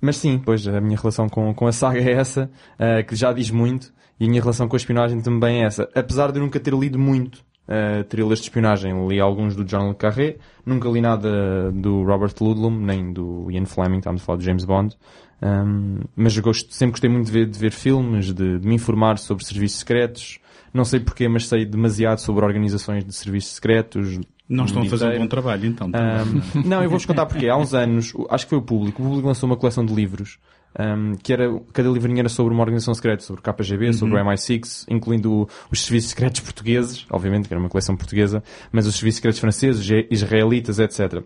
mas 0.00 0.16
sim, 0.16 0.36
pois 0.44 0.66
a 0.66 0.80
minha 0.80 0.98
relação 0.98 1.28
com, 1.28 1.54
com 1.54 1.68
a 1.68 1.70
saga 1.70 2.00
é 2.00 2.10
essa, 2.10 2.50
uh, 2.74 3.06
que 3.06 3.14
já 3.14 3.32
diz 3.32 3.52
muito, 3.52 3.92
e 4.18 4.24
a 4.24 4.28
minha 4.28 4.42
relação 4.42 4.66
com 4.66 4.74
a 4.74 4.78
espionagem 4.78 5.20
também 5.20 5.62
é 5.62 5.66
essa. 5.66 5.88
Apesar 5.94 6.32
de 6.32 6.40
nunca 6.40 6.58
ter 6.58 6.74
lido 6.74 6.98
muito 6.98 7.36
uh, 7.68 8.02
thrillers 8.08 8.40
de 8.40 8.46
espionagem, 8.46 9.06
li 9.06 9.20
alguns 9.20 9.54
do 9.54 9.64
John 9.64 9.90
Le 9.90 9.94
Carré, 9.94 10.38
nunca 10.66 10.88
li 10.88 11.00
nada 11.00 11.70
do 11.70 12.02
Robert 12.02 12.34
Ludlum, 12.40 12.76
nem 12.76 13.12
do 13.12 13.48
Ian 13.48 13.64
Fleming, 13.64 13.98
estamos 13.98 14.22
a 14.22 14.24
falar 14.24 14.38
de 14.38 14.44
James 14.44 14.64
Bond, 14.64 14.96
um, 15.40 16.00
mas 16.16 16.36
eu 16.36 16.42
gosto, 16.42 16.74
sempre 16.74 16.94
gostei 16.94 17.08
muito 17.08 17.26
de 17.26 17.32
ver, 17.32 17.46
de 17.46 17.58
ver 17.60 17.70
filmes, 17.70 18.34
de, 18.34 18.58
de 18.58 18.66
me 18.66 18.74
informar 18.74 19.18
sobre 19.18 19.44
serviços 19.44 19.78
secretos, 19.78 20.40
não 20.72 20.84
sei 20.84 21.00
porquê, 21.00 21.28
mas 21.28 21.46
sei 21.46 21.64
demasiado 21.64 22.18
sobre 22.18 22.44
organizações 22.44 23.04
de 23.04 23.12
serviços 23.12 23.54
secretos. 23.54 24.20
Não 24.48 24.64
estão 24.64 24.82
a 24.82 24.86
fazer 24.86 25.16
um 25.16 25.18
bom 25.20 25.26
trabalho, 25.26 25.66
então. 25.66 25.88
Um, 25.88 26.62
não, 26.66 26.82
eu 26.82 26.90
vou-vos 26.90 27.06
contar 27.06 27.26
porquê. 27.26 27.48
Há 27.48 27.56
uns 27.56 27.74
anos, 27.74 28.12
acho 28.30 28.46
que 28.46 28.50
foi 28.50 28.58
o 28.58 28.62
Público, 28.62 29.02
o 29.02 29.06
Público 29.06 29.28
lançou 29.28 29.48
uma 29.48 29.56
coleção 29.56 29.84
de 29.84 29.94
livros 29.94 30.38
um, 30.78 31.14
que 31.16 31.32
era, 31.32 31.48
cada 31.72 31.88
livrinho 31.88 32.20
era 32.20 32.28
sobre 32.28 32.52
uma 32.54 32.62
organização 32.62 32.94
secreta, 32.94 33.22
sobre 33.22 33.40
o 33.40 33.52
KGB, 33.52 33.86
uhum. 33.86 33.92
sobre 33.92 34.20
o 34.20 34.24
MI6, 34.24 34.84
incluindo 34.88 35.48
os 35.70 35.82
serviços 35.82 36.10
secretos 36.10 36.40
portugueses, 36.40 37.06
obviamente, 37.10 37.48
que 37.48 37.54
era 37.54 37.60
uma 37.60 37.68
coleção 37.68 37.96
portuguesa, 37.96 38.42
mas 38.70 38.86
os 38.86 38.94
serviços 38.94 39.16
secretos 39.16 39.40
franceses, 39.40 40.06
israelitas, 40.10 40.78
etc. 40.78 41.22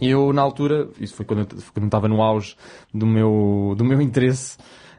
E 0.00 0.08
eu, 0.08 0.32
na 0.32 0.40
altura, 0.40 0.88
isso 0.98 1.14
foi 1.14 1.26
quando 1.26 1.40
eu, 1.40 1.46
quando 1.46 1.82
eu 1.82 1.86
estava 1.86 2.08
no 2.08 2.22
auge 2.22 2.56
do 2.94 3.06
meu, 3.06 3.74
do 3.76 3.84
meu 3.84 4.00
interesse 4.00 4.56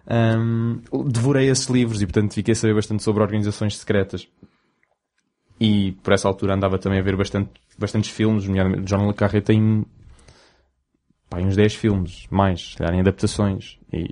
um, 0.10 0.82
devorei 1.08 1.50
esses 1.50 1.68
livros 1.68 2.02
e, 2.02 2.06
portanto, 2.06 2.34
fiquei 2.34 2.54
a 2.54 2.56
saber 2.56 2.74
bastante 2.74 3.04
sobre 3.04 3.22
organizações 3.22 3.78
secretas. 3.78 4.28
E 5.60 5.92
por 6.04 6.14
essa 6.14 6.28
altura 6.28 6.56
andava 6.56 6.80
também 6.80 7.00
a 7.00 7.04
ver 7.04 7.16
bastante, 7.16 7.52
bastantes 7.78 8.10
filmes, 8.10 8.48
nomeadamente 8.48 8.84
John 8.84 9.08
Le 9.08 9.14
Carré 9.14 9.42
tem 9.42 9.86
pá, 11.30 11.40
uns 11.40 11.56
10 11.56 11.76
filmes, 11.76 12.26
mais, 12.32 12.74
se 12.74 12.84
em 12.84 13.00
adaptações, 13.00 13.78
e 13.94 14.10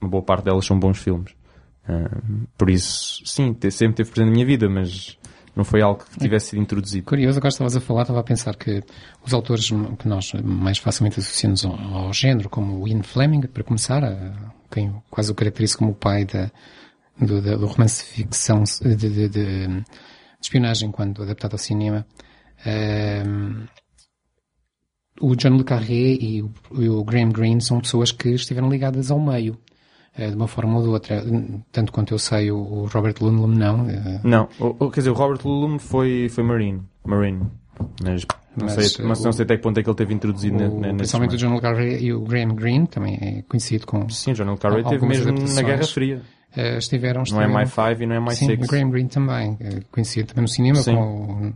uma 0.00 0.10
boa 0.10 0.22
parte 0.22 0.44
delas 0.44 0.66
são 0.66 0.78
bons 0.78 0.98
filmes. 0.98 1.34
Um, 1.88 2.46
por 2.58 2.68
isso, 2.68 3.24
sim, 3.24 3.56
sempre 3.70 3.96
teve 3.96 4.10
presente 4.10 4.28
na 4.28 4.32
minha 4.32 4.46
vida, 4.46 4.68
mas 4.68 5.16
não 5.54 5.64
foi 5.64 5.82
algo 5.82 6.04
que 6.04 6.18
tivesse 6.18 6.50
sido 6.50 6.62
introduzido. 6.62 7.06
Curioso, 7.06 7.38
agora 7.38 7.50
estavas 7.50 7.76
a 7.76 7.80
falar, 7.80 8.02
estava 8.02 8.20
a 8.20 8.24
pensar 8.24 8.56
que 8.56 8.82
os 9.24 9.32
autores 9.32 9.70
que 9.98 10.08
nós 10.08 10.32
mais 10.42 10.78
facilmente 10.78 11.20
associamos 11.20 11.64
ao, 11.64 11.74
ao 11.74 12.12
género, 12.12 12.48
como 12.48 12.82
o 12.82 12.88
Ian 12.88 13.02
Fleming, 13.02 13.42
para 13.42 13.62
começar, 13.62 14.02
a, 14.02 14.32
quase 15.10 15.30
o 15.30 15.34
caracteriza 15.34 15.76
como 15.78 15.90
o 15.90 15.94
pai 15.94 16.24
da, 16.24 16.50
do, 17.18 17.40
do 17.40 17.66
romance 17.66 18.04
de 18.04 18.10
ficção, 18.10 18.62
de, 18.82 18.94
de, 18.96 19.28
de, 19.28 19.84
espionagem 20.40 20.90
quando 20.90 21.22
adaptado 21.22 21.52
ao 21.52 21.58
cinema, 21.58 22.06
um, 23.26 23.66
o 25.20 25.36
John 25.36 25.56
Le 25.56 25.64
Carré 25.64 26.16
e 26.20 26.42
o, 26.42 26.50
e 26.72 26.88
o 26.88 27.04
Graham 27.04 27.30
Greene 27.30 27.60
são 27.60 27.80
pessoas 27.80 28.10
que 28.12 28.30
estiveram 28.30 28.68
ligadas 28.70 29.10
ao 29.10 29.20
meio 29.20 29.56
eh, 30.16 30.28
de 30.30 30.34
uma 30.36 30.48
forma 30.48 30.76
ou 30.78 30.82
de 30.82 30.88
outra. 30.88 31.22
Tanto 31.70 31.92
quanto 31.92 32.12
eu 32.14 32.18
sei, 32.18 32.50
o 32.50 32.86
Robert 32.86 33.14
Ludlum 33.20 33.46
não. 33.46 33.88
eh, 33.88 34.20
Não, 34.24 34.48
o, 34.58 34.86
o- 34.86 34.90
quer 34.90 35.00
dizer, 35.00 35.10
o 35.10 35.14
Robert 35.14 35.40
Ludlum 35.44 35.78
foi, 35.78 36.28
foi 36.28 36.42
Marine. 36.42 36.82
Marine. 37.04 37.46
Não, 38.56 38.66
Mas, 38.66 38.92
sei, 38.92 39.04
mas 39.04 39.20
uh, 39.20 39.24
não 39.24 39.32
sei 39.32 39.44
até 39.44 39.56
que 39.56 39.62
ponto 39.62 39.78
é 39.78 39.82
que 39.82 39.88
ele 39.88 39.96
teve 39.96 40.12
introduzido 40.14 40.56
na, 40.58 40.64
o, 40.68 40.74
na, 40.74 40.80
nesses 40.92 40.96
principalmente 40.96 41.34
o. 41.34 41.38
John 41.38 41.54
Le 41.54 41.60
Carré 41.60 41.98
e 42.00 42.12
o 42.12 42.20
Graham 42.20 42.54
Greene, 42.54 42.86
também 42.86 43.18
é 43.20 43.42
conhecido 43.48 43.86
com... 43.86 44.08
Sim, 44.10 44.32
John 44.34 44.50
Le 44.52 44.58
Carré 44.58 44.82
teve 44.82 45.06
mesmo 45.06 45.32
na. 45.32 45.62
Guerra 45.62 45.84
Fria. 45.84 46.20
eh, 46.54 46.76
estiveram, 46.78 47.22
Não 47.30 47.40
é 47.40 47.46
estiveram 47.46 47.54
My 47.54 47.66
Five 47.66 48.04
e 48.04 48.06
não 48.06 48.16
é 48.16 48.20
My 48.20 48.34
Sim, 48.34 48.46
Six. 48.46 48.64
o 48.66 48.70
Graham 48.70 48.90
Greene 48.90 49.08
também, 49.08 49.56
eh, 49.60 49.80
conhecido 49.90 50.28
também 50.28 50.42
no 50.42 50.48
cinema 50.48 50.76
Sim. 50.80 50.94
com 50.94 51.52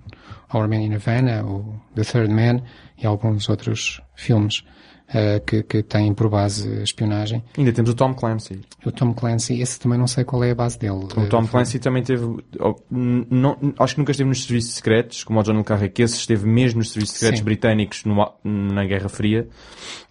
o 0.53 0.57
Our 0.57 0.69
Man 0.69 0.77
in 0.77 0.95
Havana, 0.95 1.45
o 1.45 1.75
The 1.95 2.03
Third 2.03 2.33
Man 2.33 2.63
e 2.97 3.07
alguns 3.07 3.49
outros 3.49 4.01
filmes 4.15 4.65
eh, 5.13 5.41
que, 5.41 5.63
que 5.63 5.83
têm 5.83 6.13
por 6.15 6.29
base 6.29 6.83
espionagem. 6.83 7.43
Ainda 7.57 7.73
temos 7.73 7.91
o 7.91 7.95
Tom 7.95 8.13
Clancy. 8.15 8.61
O 8.85 8.91
Tom 8.93 9.15
Clancy, 9.15 9.61
esse 9.61 9.79
também 9.79 9.99
não 9.99 10.07
sei 10.07 10.25
qual 10.25 10.43
é 10.45 10.51
a 10.51 10.55
base 10.55 10.79
dele. 10.79 11.05
O 11.17 11.29
Tom 11.29 11.47
Clancy 11.47 11.79
também 11.79 12.03
teve, 12.03 12.25
oh, 12.61 12.75
não, 12.91 13.57
acho 13.79 13.95
que 13.95 14.01
nunca 14.01 14.11
esteve 14.13 14.29
nos 14.29 14.43
serviços 14.45 14.75
secretos, 14.75 15.25
como 15.25 15.39
o 15.41 15.43
John 15.43 15.63
Le 15.81 15.89
que 15.91 16.03
esse 16.03 16.17
esteve 16.17 16.47
mesmo 16.47 16.79
nos 16.79 16.91
serviços 16.91 17.15
secretos 17.17 17.39
Sim. 17.39 17.45
britânicos 17.45 18.05
no- 18.05 18.33
na 18.45 18.85
Guerra 18.85 19.09
Fria, 19.09 19.49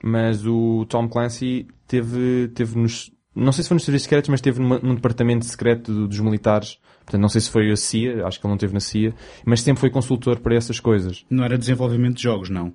mas 0.04 0.46
o 0.46 0.86
Tom 0.88 1.08
Clancy 1.08 1.68
teve, 1.88 2.50
teve 2.56 2.78
nos, 2.78 3.12
não 3.36 3.52
sei 3.52 3.64
se 3.64 3.68
foi 3.70 3.76
nos 3.76 3.84
serviços 3.86 4.04
secretos, 4.06 4.30
mas 4.30 4.40
esteve 4.40 4.60
numa- 4.62 4.80
num 4.80 4.96
departamento 4.96 5.46
secreto 5.46 5.92
do- 5.94 6.08
dos 6.08 6.20
militares, 6.20 6.78
portanto 7.06 7.22
não 7.22 7.30
sei 7.30 7.42
se 7.42 7.50
foi 7.50 7.72
a 7.72 7.76
CIA, 7.76 8.26
acho 8.26 8.40
que 8.40 8.46
ele 8.46 8.50
não 8.52 8.56
esteve 8.56 8.74
na 8.74 8.80
CIA, 8.80 9.14
mas 9.46 9.62
sempre 9.62 9.80
foi 9.82 9.90
consultor 9.90 10.40
para 10.40 10.56
essas 10.56 10.80
coisas. 10.80 11.24
Não 11.30 11.44
era 11.44 11.58
desenvolvimento 11.58 12.18
de 12.18 12.24
jogos, 12.24 12.50
não. 12.50 12.74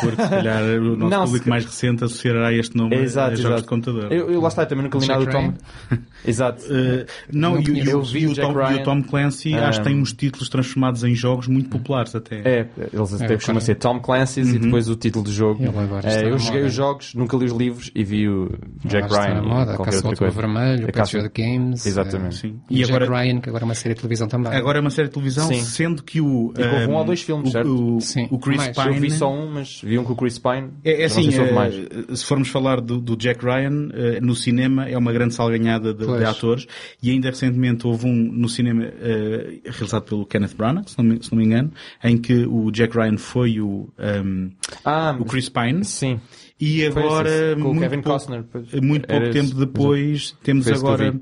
Porque 0.00 0.22
se 0.22 0.28
calhar 0.28 0.62
o 0.80 0.96
nosso 0.96 1.10
Não, 1.10 1.24
público 1.24 1.44
se- 1.44 1.50
mais 1.50 1.64
recente 1.64 2.04
associará 2.04 2.52
este 2.52 2.76
nome 2.76 2.94
É, 2.94 3.00
a 3.00 3.02
exato, 3.02 3.30
jogos 3.36 3.44
exato. 3.46 3.62
de 3.62 3.68
computador. 3.68 4.12
Eu, 4.12 4.30
eu 4.30 4.40
lá 4.40 4.48
está, 4.48 4.62
eu 4.62 4.66
também 4.66 4.84
nunca 4.84 4.98
li 4.98 5.06
nada 5.06 5.24
do 5.24 5.30
Tom. 5.30 5.54
Exato. 6.26 6.62
Uh, 6.64 7.04
não, 7.32 7.54
Não 7.54 7.60
e, 7.60 7.64
e 7.64 7.82
o, 7.82 7.90
Eu 7.90 8.02
vi 8.02 8.26
o 8.26 8.34
Tom, 8.34 8.52
e 8.70 8.74
o 8.76 8.82
Tom 8.82 9.02
Clancy 9.02 9.54
acho 9.54 9.80
que 9.82 9.88
Um, 9.88 9.90
tem 9.92 10.00
uns 10.00 10.12
títulos 10.12 10.48
transformados 10.48 11.04
em 11.04 11.14
jogos 11.14 11.46
muito 11.48 11.68
populares 11.68 12.14
até. 12.14 12.36
É, 12.40 12.68
eles 12.92 13.12
até 13.14 13.34
É, 13.34 13.36
costumam 13.36 13.60
ser 13.60 13.74
Tom 13.74 14.00
Clancy's 14.00 14.48
e 14.54 14.58
depois 14.58 14.88
o 14.88 14.96
título 14.96 15.24
do 15.24 15.32
jogo. 15.32 15.62
É, 16.02 16.08
está 16.08 16.20
eu 16.22 16.38
joguei 16.38 16.62
os 16.62 16.72
jogos, 16.72 17.14
nunca 17.14 17.36
li 17.36 17.44
os 17.44 17.52
livros 17.52 17.90
e 17.94 18.02
vi 18.04 18.28
o 18.28 18.50
Jack 18.84 19.12
Ryan 19.12 19.42
moda, 19.42 19.74
a 19.74 19.78
Caça. 19.78 20.02
Vermelho, 20.30 20.86
A 20.86 21.02
o 21.26 21.30
Games. 21.34 21.86
Exatamente. 21.86 22.36
eh, 22.36 22.38
Sim. 22.48 22.60
E, 22.70 22.82
agora- 22.84 23.06
Ryan, 23.06 23.40
que 23.40 23.48
agora 23.48 23.63
é 23.64 23.66
uma 23.66 23.74
série 23.74 23.94
de 23.94 24.00
televisão 24.00 24.28
também. 24.28 24.52
Agora 24.52 24.78
é 24.78 24.80
uma 24.80 24.90
série 24.90 25.08
de 25.08 25.14
televisão, 25.14 25.48
Sim. 25.48 25.60
sendo 25.62 26.02
que 26.02 26.20
o. 26.20 26.52
E 26.56 26.62
houve 26.62 26.86
um 26.86 26.94
um, 26.94 26.96
ou 26.96 27.04
dois 27.04 27.22
filmes, 27.22 27.48
o, 27.48 27.52
certo? 27.52 27.96
O, 27.96 28.00
Sim, 28.00 28.28
o 28.30 28.38
Chris 28.38 28.56
mais. 28.56 28.76
Pine. 28.76 28.94
Eu 28.94 29.00
vi 29.00 29.10
só 29.10 29.32
um, 29.32 29.50
mas 29.50 29.80
vi 29.82 29.98
um 29.98 30.04
com 30.04 30.12
o 30.12 30.16
Chris 30.16 30.38
Pine. 30.38 30.70
É, 30.84 31.02
é 31.02 31.04
assim, 31.06 31.30
se 31.30 31.40
eh, 31.40 31.52
mais. 31.52 31.74
se 32.14 32.24
formos 32.24 32.48
falar 32.48 32.80
do, 32.80 33.00
do 33.00 33.16
Jack 33.16 33.44
Ryan, 33.44 33.88
eh, 33.92 34.20
no 34.20 34.34
cinema 34.34 34.88
é 34.88 34.96
uma 34.96 35.12
grande 35.12 35.34
salganhada 35.34 35.92
de, 35.92 36.06
de 36.06 36.24
atores 36.24 36.66
e 37.02 37.10
ainda 37.10 37.30
recentemente 37.30 37.86
houve 37.86 38.06
um 38.06 38.14
no 38.14 38.48
cinema 38.48 38.84
eh, 38.84 39.60
realizado 39.64 40.02
pelo 40.02 40.26
Kenneth 40.26 40.54
Branagh, 40.56 40.84
se 40.86 40.98
não, 40.98 41.04
me, 41.04 41.22
se 41.22 41.32
não 41.32 41.38
me 41.38 41.44
engano, 41.44 41.72
em 42.02 42.18
que 42.18 42.44
o 42.46 42.70
Jack 42.70 42.96
Ryan 42.96 43.18
foi 43.18 43.60
o, 43.60 43.88
ehm, 43.98 44.50
Ah, 44.84 45.16
o 45.18 45.24
Chris 45.24 45.48
Pine 45.48 45.84
sim. 45.84 46.20
E 46.60 46.88
Foi 46.92 47.02
agora, 47.02 47.30
com 47.56 47.60
muito 47.74 47.80
Kevin 47.80 48.02
pouco, 48.02 48.10
Costner. 48.18 48.44
pois. 48.50 48.72
muito 48.80 49.06
pouco 49.08 49.30
tempo 49.30 49.54
depois, 49.54 50.36
temos 50.42 50.68
agora 50.68 51.14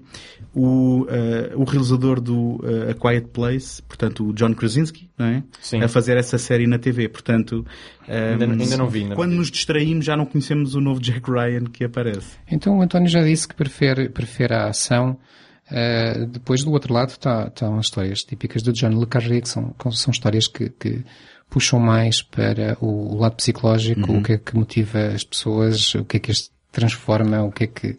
o, 0.55 1.07
eh, 1.09 1.53
o 1.57 1.65
realizador 1.65 2.21
do 2.21 2.61
eh, 2.62 2.91
A 2.91 2.95
Quiet 2.95 3.29
Place, 3.29 3.83
portanto 3.83 4.29
o 4.29 4.33
John 4.35 4.53
Krasinski, 4.55 5.09
não 5.19 5.27
é? 5.27 5.43
Sim. 5.61 5.83
A 5.83 5.89
fazer 5.89 6.17
essa 6.19 6.37
série 6.37 6.67
na 6.67 6.79
TV, 6.79 7.09
portanto... 7.09 7.65
Ainda- 8.07 8.45
ehm, 8.45 8.51
ainda 8.61 8.77
não 8.77 8.89
vi, 8.89 8.99
ainda 9.01 9.09
não 9.11 9.17
Quando 9.17 9.31
vi. 9.31 9.37
nos 9.39 9.51
distraímos 9.51 10.05
já 10.05 10.17
não 10.17 10.27
conhecemos 10.27 10.75
o 10.75 10.81
novo 10.81 11.01
Jack 11.01 11.31
Ryan 11.31 11.65
que 11.65 11.85
aparece. 11.85 12.37
Então 12.51 12.79
o 12.79 12.83
António 12.83 13.09
já 13.09 13.23
disse 13.23 13.49
que 13.49 13.55
prefere, 13.55 14.09
prefere 14.11 14.53
a 14.55 14.67
ação. 14.69 15.19
Eh, 15.71 16.27
depois 16.27 16.62
do 16.62 16.71
outro 16.73 16.93
lado 16.93 17.09
estão 17.11 17.79
as 17.79 17.87
histórias 17.87 18.21
típicas 18.21 18.62
do 18.62 18.73
John 18.73 18.91
Le 18.91 19.07
Carré, 19.07 19.41
que 19.41 19.49
são, 19.49 19.75
são 19.93 20.11
histórias 20.11 20.47
que, 20.47 20.69
que 20.69 21.03
puxam 21.52 21.78
mais 21.78 22.23
para 22.23 22.78
o, 22.80 23.14
lado 23.18 23.37
psicológico, 23.37 24.11
o 24.11 24.23
que 24.23 24.32
é 24.32 24.38
que 24.38 24.56
motiva 24.56 24.99
as 25.09 25.23
pessoas, 25.23 25.94
o 25.94 26.02
que 26.02 26.16
é 26.16 26.21
que 26.21 26.30
as 26.30 26.50
transforma, 26.73 27.42
o 27.42 27.52
que 27.52 27.64
é 27.64 27.66
que, 27.66 27.99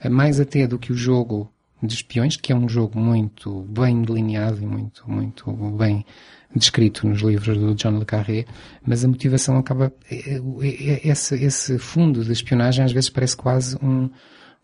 eh, 0.00 0.08
mais 0.08 0.38
até 0.38 0.68
do 0.68 0.78
que 0.78 0.92
o 0.92 0.96
jogo 0.96 1.52
de 1.82 1.92
espiões, 1.92 2.36
que 2.36 2.52
é 2.52 2.56
um 2.56 2.68
jogo 2.68 2.96
muito 2.96 3.62
bem 3.62 4.02
delineado 4.02 4.62
e 4.62 4.66
muito, 4.66 5.02
muito 5.10 5.50
bem 5.76 6.06
descrito 6.54 7.08
nos 7.08 7.20
livros 7.22 7.58
do 7.58 7.74
John 7.74 7.98
Le 7.98 8.04
Carré, 8.04 8.44
mas 8.86 9.04
a 9.04 9.08
motivação 9.08 9.58
acaba, 9.58 9.92
é- 10.08 10.40
é- 10.60 11.08
esse, 11.08 11.34
esse 11.34 11.78
fundo 11.78 12.24
de 12.24 12.30
espionagem 12.30 12.84
às 12.84 12.92
vezes 12.92 13.10
parece 13.10 13.36
quase 13.36 13.76
um, 13.82 14.08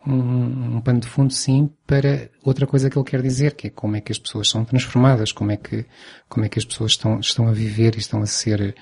um, 0.05 0.77
um 0.77 0.81
pano 0.81 0.99
de 0.99 1.07
fundo, 1.07 1.33
sim, 1.33 1.69
para 1.85 2.29
outra 2.43 2.65
coisa 2.65 2.89
que 2.89 2.97
ele 2.97 3.05
quer 3.05 3.21
dizer, 3.21 3.55
que 3.55 3.67
é 3.67 3.69
como 3.69 3.95
é 3.95 4.01
que 4.01 4.11
as 4.11 4.19
pessoas 4.19 4.49
são 4.49 4.63
transformadas, 4.63 5.31
como 5.31 5.51
é 5.51 5.57
que, 5.57 5.85
como 6.27 6.45
é 6.45 6.49
que 6.49 6.57
as 6.57 6.65
pessoas 6.65 6.91
estão, 6.91 7.19
estão 7.19 7.47
a 7.47 7.51
viver 7.51 7.95
e 7.95 7.99
estão 7.99 8.21
a 8.21 8.25
ser, 8.25 8.75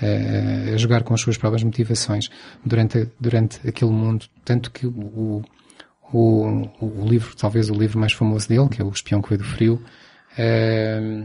eh, 0.00 0.72
a 0.74 0.76
jogar 0.76 1.04
com 1.04 1.14
as 1.14 1.20
suas 1.20 1.36
próprias 1.36 1.62
motivações 1.62 2.28
durante, 2.64 3.08
durante 3.20 3.66
aquele 3.66 3.92
mundo. 3.92 4.26
Tanto 4.44 4.70
que 4.72 4.86
o, 4.86 5.42
o, 6.12 6.68
o 6.80 7.06
livro, 7.06 7.36
talvez 7.36 7.70
o 7.70 7.74
livro 7.74 7.98
mais 7.98 8.12
famoso 8.12 8.48
dele, 8.48 8.68
que 8.68 8.82
é 8.82 8.84
O 8.84 8.90
Espião 8.90 9.22
que 9.22 9.28
Veio 9.28 9.38
do 9.38 9.44
Frio, 9.44 9.82
eh, 10.36 11.24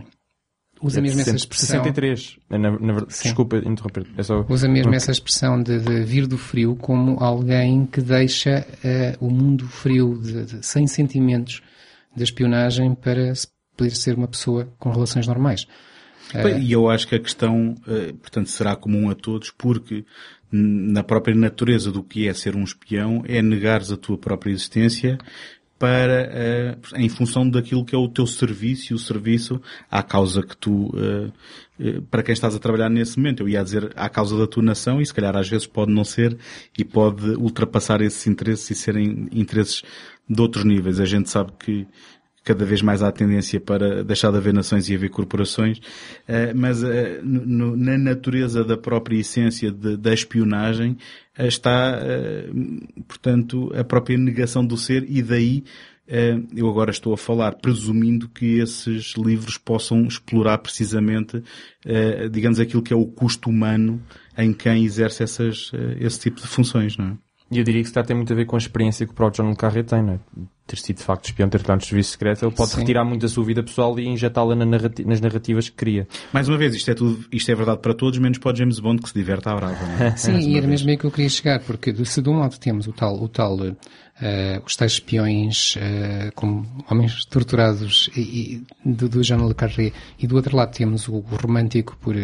usa 0.81 0.99
É 0.99 1.01
mesmo 1.01 1.21
essa 1.21 1.31
60- 1.31 1.35
expressão. 1.35 1.83
63. 1.83 2.37
Na, 2.49 2.57
na 2.57 2.69
verdade, 2.93 3.13
Sim. 3.13 3.23
desculpa 3.29 3.57
interromper. 3.57 4.07
É 4.17 4.23
só... 4.23 4.45
Usa 4.49 4.67
mesmo 4.67 4.93
essa 4.93 5.11
expressão 5.11 5.61
de, 5.61 5.79
de 5.79 6.03
vir 6.03 6.27
do 6.27 6.37
frio 6.37 6.75
como 6.75 7.17
alguém 7.23 7.85
que 7.85 8.01
deixa 8.01 8.65
eh, 8.83 9.15
o 9.19 9.29
mundo 9.29 9.67
frio, 9.67 10.19
de, 10.21 10.45
de- 10.45 10.65
sem 10.65 10.87
sentimentos 10.87 11.61
de 12.15 12.23
espionagem 12.23 12.95
para 12.95 13.33
poder 13.77 13.91
ser 13.95 14.15
uma 14.15 14.27
pessoa 14.27 14.67
com 14.77 14.91
relações 14.91 15.25
normais. 15.27 15.65
E 16.61 16.71
eu 16.71 16.89
acho 16.89 17.07
que 17.07 17.15
a 17.15 17.19
questão, 17.19 17.75
eh, 17.87 18.13
portanto, 18.13 18.49
será 18.49 18.75
comum 18.75 19.09
a 19.09 19.15
todos, 19.15 19.51
porque 19.51 20.05
na 20.51 21.03
própria 21.03 21.35
natureza 21.35 21.91
do 21.91 22.03
que 22.03 22.27
é 22.27 22.33
ser 22.33 22.55
um 22.55 22.63
espião 22.63 23.23
é 23.27 23.41
negares 23.41 23.91
a 23.91 23.97
tua 23.97 24.17
própria 24.17 24.51
existência 24.51 25.17
para, 25.79 26.29
eh, 26.33 26.77
em 26.97 27.07
função 27.07 27.49
daquilo 27.49 27.85
que 27.85 27.95
é 27.95 27.97
o 27.97 28.09
teu 28.09 28.27
serviço 28.27 28.91
e 28.91 28.93
o 28.93 28.99
serviço 28.99 29.61
à 29.89 30.03
causa 30.03 30.43
que 30.43 30.55
tu, 30.55 30.93
eh, 30.93 31.31
eh, 31.79 32.01
para 32.11 32.21
quem 32.21 32.33
estás 32.33 32.53
a 32.53 32.59
trabalhar 32.59 32.89
nesse 32.89 33.17
momento. 33.17 33.41
Eu 33.41 33.49
ia 33.49 33.63
dizer 33.63 33.93
à 33.95 34.09
causa 34.09 34.37
da 34.37 34.45
tua 34.45 34.61
nação 34.61 35.01
e 35.01 35.05
se 35.05 35.13
calhar 35.13 35.35
às 35.37 35.47
vezes 35.47 35.65
pode 35.65 35.93
não 35.93 36.03
ser 36.03 36.37
e 36.77 36.83
pode 36.83 37.29
ultrapassar 37.31 38.01
esses 38.01 38.27
interesses 38.27 38.69
e 38.69 38.75
serem 38.75 39.29
interesses 39.31 39.81
de 40.29 40.41
outros 40.41 40.65
níveis. 40.65 40.99
A 40.99 41.05
gente 41.05 41.29
sabe 41.29 41.53
que 41.57 41.87
cada 42.49 42.65
vez 42.65 42.81
mais 42.81 43.03
há 43.03 43.11
tendência 43.11 43.59
para 43.59 44.03
deixar 44.03 44.31
de 44.31 44.37
haver 44.37 44.51
nações 44.53 44.89
e 44.89 44.95
haver 44.95 45.11
corporações, 45.11 45.79
eh, 46.27 46.51
mas 46.55 46.81
eh, 46.83 47.19
no- 47.23 47.77
na 47.77 47.95
natureza 47.95 48.63
da 48.63 48.75
própria 48.75 49.19
essência 49.19 49.71
de- 49.71 49.95
da 49.95 50.11
espionagem 50.11 50.97
eh, 51.37 51.47
está, 51.47 51.99
portanto, 53.07 53.71
a 53.75 53.83
própria 53.83 54.17
negação 54.17 54.65
do 54.65 54.75
ser 54.77 55.05
e 55.07 55.21
daí 55.21 55.63
eu 56.55 56.67
agora 56.67 56.89
estou 56.89 57.13
a 57.13 57.17
falar 57.17 57.53
presumindo 57.61 58.27
que 58.27 58.57
esses 58.57 59.13
livros 59.15 59.59
possam 59.59 60.05
explorar 60.07 60.57
precisamente, 60.57 61.43
digamos, 62.31 62.59
aquilo 62.59 62.81
que 62.81 62.91
é 62.91 62.95
o 62.95 63.05
custo 63.05 63.47
humano 63.47 64.01
em 64.35 64.51
quem 64.51 64.83
exerce 64.85 65.21
essas, 65.21 65.71
esse 65.99 66.19
tipo 66.19 66.41
de 66.41 66.47
funções, 66.47 66.97
não 66.97 67.05
é? 67.09 67.17
E 67.51 67.59
eu 67.59 67.63
diria 67.63 67.83
que 67.83 67.91
calhar 67.91 68.07
tem 68.07 68.15
muito 68.15 68.33
a 68.33 68.35
ver 68.35 68.45
com 68.45 68.55
a 68.55 68.59
experiência 68.59 69.05
que 69.05 69.11
o 69.11 69.15
próprio 69.15 69.43
John 69.45 69.53
Carré 69.55 69.83
tem, 69.83 70.01
não 70.01 70.13
é? 70.13 70.19
Ter 70.69 70.77
sido 70.77 70.97
de 70.97 71.03
facto 71.03 71.25
espião, 71.25 71.49
ter 71.49 71.57
estado 71.57 71.79
no 71.79 71.83
serviço 71.83 72.11
secreto, 72.11 72.45
ele 72.45 72.53
pode 72.53 72.69
Sim. 72.69 72.81
retirar 72.81 73.03
muito 73.03 73.21
da 73.23 73.27
sua 73.27 73.43
vida 73.43 73.63
pessoal 73.63 73.99
e 73.99 74.07
injetá-la 74.07 74.55
na 74.55 74.65
narrati- 74.67 75.03
nas 75.03 75.19
narrativas 75.19 75.67
que 75.67 75.75
cria. 75.75 76.07
Mais 76.31 76.47
uma 76.47 76.59
vez, 76.59 76.75
isto 76.75 76.91
é 76.91 76.93
tudo, 76.93 77.25
isto 77.31 77.51
é 77.51 77.55
verdade 77.55 77.79
para 77.81 77.95
todos, 77.95 78.19
menos 78.19 78.37
para 78.37 78.53
o 78.53 78.55
James 78.55 78.79
Bond 78.79 79.01
que 79.01 79.09
se 79.09 79.15
diverte 79.15 79.49
à 79.49 79.55
brava. 79.55 79.83
não 79.87 80.05
é? 80.05 80.11
Sim, 80.17 80.37
e 80.37 80.51
era 80.57 80.67
vez. 80.67 80.81
mesmo 80.81 80.89
aí 80.91 80.97
que 80.97 81.05
eu 81.05 81.11
queria 81.11 81.27
chegar, 81.29 81.59
porque 81.61 81.93
se 82.05 82.21
de 82.21 82.29
um 82.29 82.37
lado 82.37 82.59
temos 82.59 82.85
o 82.85 82.93
tal, 82.93 83.19
o 83.19 83.27
tal, 83.27 83.57
eh, 84.21 84.61
os 84.63 84.75
tais 84.75 84.91
espiões 84.91 85.75
eh, 85.79 86.29
como 86.35 86.67
homens 86.89 87.25
torturados 87.25 88.09
e, 88.15 88.63
e, 88.85 88.89
do, 88.93 89.09
do 89.09 89.23
Jean 89.23 89.43
Le 89.47 89.55
Carré, 89.55 89.91
e 90.19 90.27
do 90.27 90.35
outro 90.35 90.55
lado 90.55 90.71
temos 90.71 91.07
o, 91.07 91.15
o 91.15 91.21
romântico 91.41 91.97
por, 91.99 92.15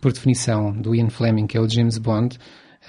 por 0.00 0.10
definição 0.12 0.72
do 0.72 0.94
Ian 0.94 1.10
Fleming, 1.10 1.46
que 1.46 1.58
é 1.58 1.60
o 1.60 1.68
James 1.68 1.98
Bond, 1.98 2.38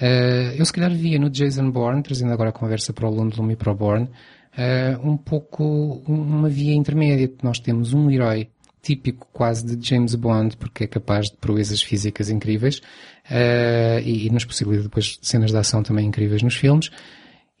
eh, 0.00 0.54
eu 0.58 0.64
se 0.64 0.72
calhar 0.72 0.90
via 0.94 1.18
no 1.18 1.28
Jason 1.30 1.70
Bourne, 1.70 2.02
trazendo 2.02 2.32
agora 2.32 2.50
a 2.50 2.52
conversa 2.52 2.92
para 2.92 3.06
o 3.08 3.14
Lundlum 3.14 3.50
e 3.50 3.56
para 3.56 3.72
o 3.72 3.74
Bourne, 3.74 4.08
eh, 4.56 4.96
um 5.02 5.16
pouco 5.16 6.02
uma 6.06 6.48
via 6.48 6.74
intermédia. 6.74 7.30
Nós 7.42 7.58
temos 7.58 7.92
um 7.92 8.10
herói 8.10 8.48
típico 8.82 9.26
quase 9.32 9.64
de 9.76 9.88
James 9.88 10.14
Bond, 10.14 10.56
porque 10.56 10.84
é 10.84 10.86
capaz 10.86 11.26
de 11.30 11.36
proezas 11.36 11.82
físicas 11.82 12.30
incríveis, 12.30 12.80
eh, 13.28 14.00
e, 14.04 14.26
e 14.26 14.30
nos 14.30 14.44
possibilita 14.44 14.84
depois 14.84 15.18
cenas 15.22 15.50
de 15.50 15.56
ação 15.56 15.82
também 15.82 16.06
incríveis 16.06 16.42
nos 16.42 16.54
filmes, 16.54 16.90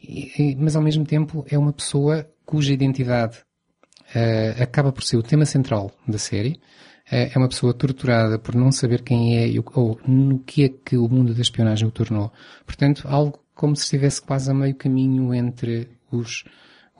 e- 0.00 0.30
e- 0.52 0.56
mas 0.56 0.76
ao 0.76 0.82
mesmo 0.82 1.04
tempo 1.04 1.44
é 1.50 1.58
uma 1.58 1.72
pessoa 1.72 2.28
cuja 2.44 2.72
identidade 2.72 3.38
eh, 4.14 4.54
acaba 4.60 4.92
por 4.92 5.02
ser 5.02 5.16
o 5.16 5.22
tema 5.22 5.44
central 5.44 5.90
da 6.06 6.16
série, 6.18 6.60
é 7.10 7.32
uma 7.36 7.48
pessoa 7.48 7.72
torturada 7.72 8.36
por 8.38 8.54
não 8.56 8.72
saber 8.72 9.02
quem 9.02 9.38
é 9.38 9.62
ou 9.74 10.00
no 10.06 10.40
que 10.40 10.64
é 10.64 10.68
que 10.68 10.96
o 10.96 11.08
mundo 11.08 11.32
da 11.34 11.40
espionagem 11.40 11.86
o 11.86 11.90
tornou. 11.92 12.32
Portanto, 12.64 13.06
algo 13.08 13.38
como 13.54 13.76
se 13.76 13.84
estivesse 13.84 14.20
quase 14.20 14.50
a 14.50 14.54
meio 14.54 14.74
caminho 14.74 15.32
entre 15.32 15.88
os, 16.10 16.42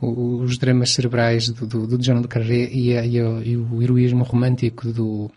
os 0.01 0.59
dramas 0.59 0.91
cerebrais 0.91 1.49
do, 1.49 1.67
do, 1.67 1.87
do 1.87 1.99
John 1.99 2.21
le 2.21 2.29
Carré 2.29 2.69
e, 2.71 2.97
a, 2.97 3.05
e, 3.05 3.21
a, 3.21 3.41
e, 3.43 3.57
o 3.57 3.83
heroísmo 3.83 4.25
romântico 4.25 4.93
do, 4.93 5.31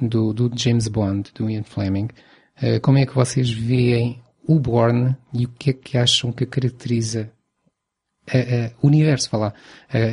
do, 0.00 0.32
do, 0.32 0.50
James 0.54 0.88
Bond, 0.88 1.32
do 1.34 1.48
Ian 1.48 1.64
Fleming. 1.64 2.08
Uh, 2.62 2.80
como 2.82 2.98
é 2.98 3.06
que 3.06 3.14
vocês 3.14 3.50
veem 3.50 4.20
o 4.46 4.58
Bourne 4.58 5.16
e 5.32 5.46
o 5.46 5.48
que 5.48 5.70
é 5.70 5.72
que 5.72 5.98
acham 5.98 6.30
que 6.30 6.44
caracteriza 6.44 7.30
uh, 8.28 8.36
uh, 8.36 8.74
o 8.82 8.86
universo, 8.86 9.30
falar, 9.30 9.54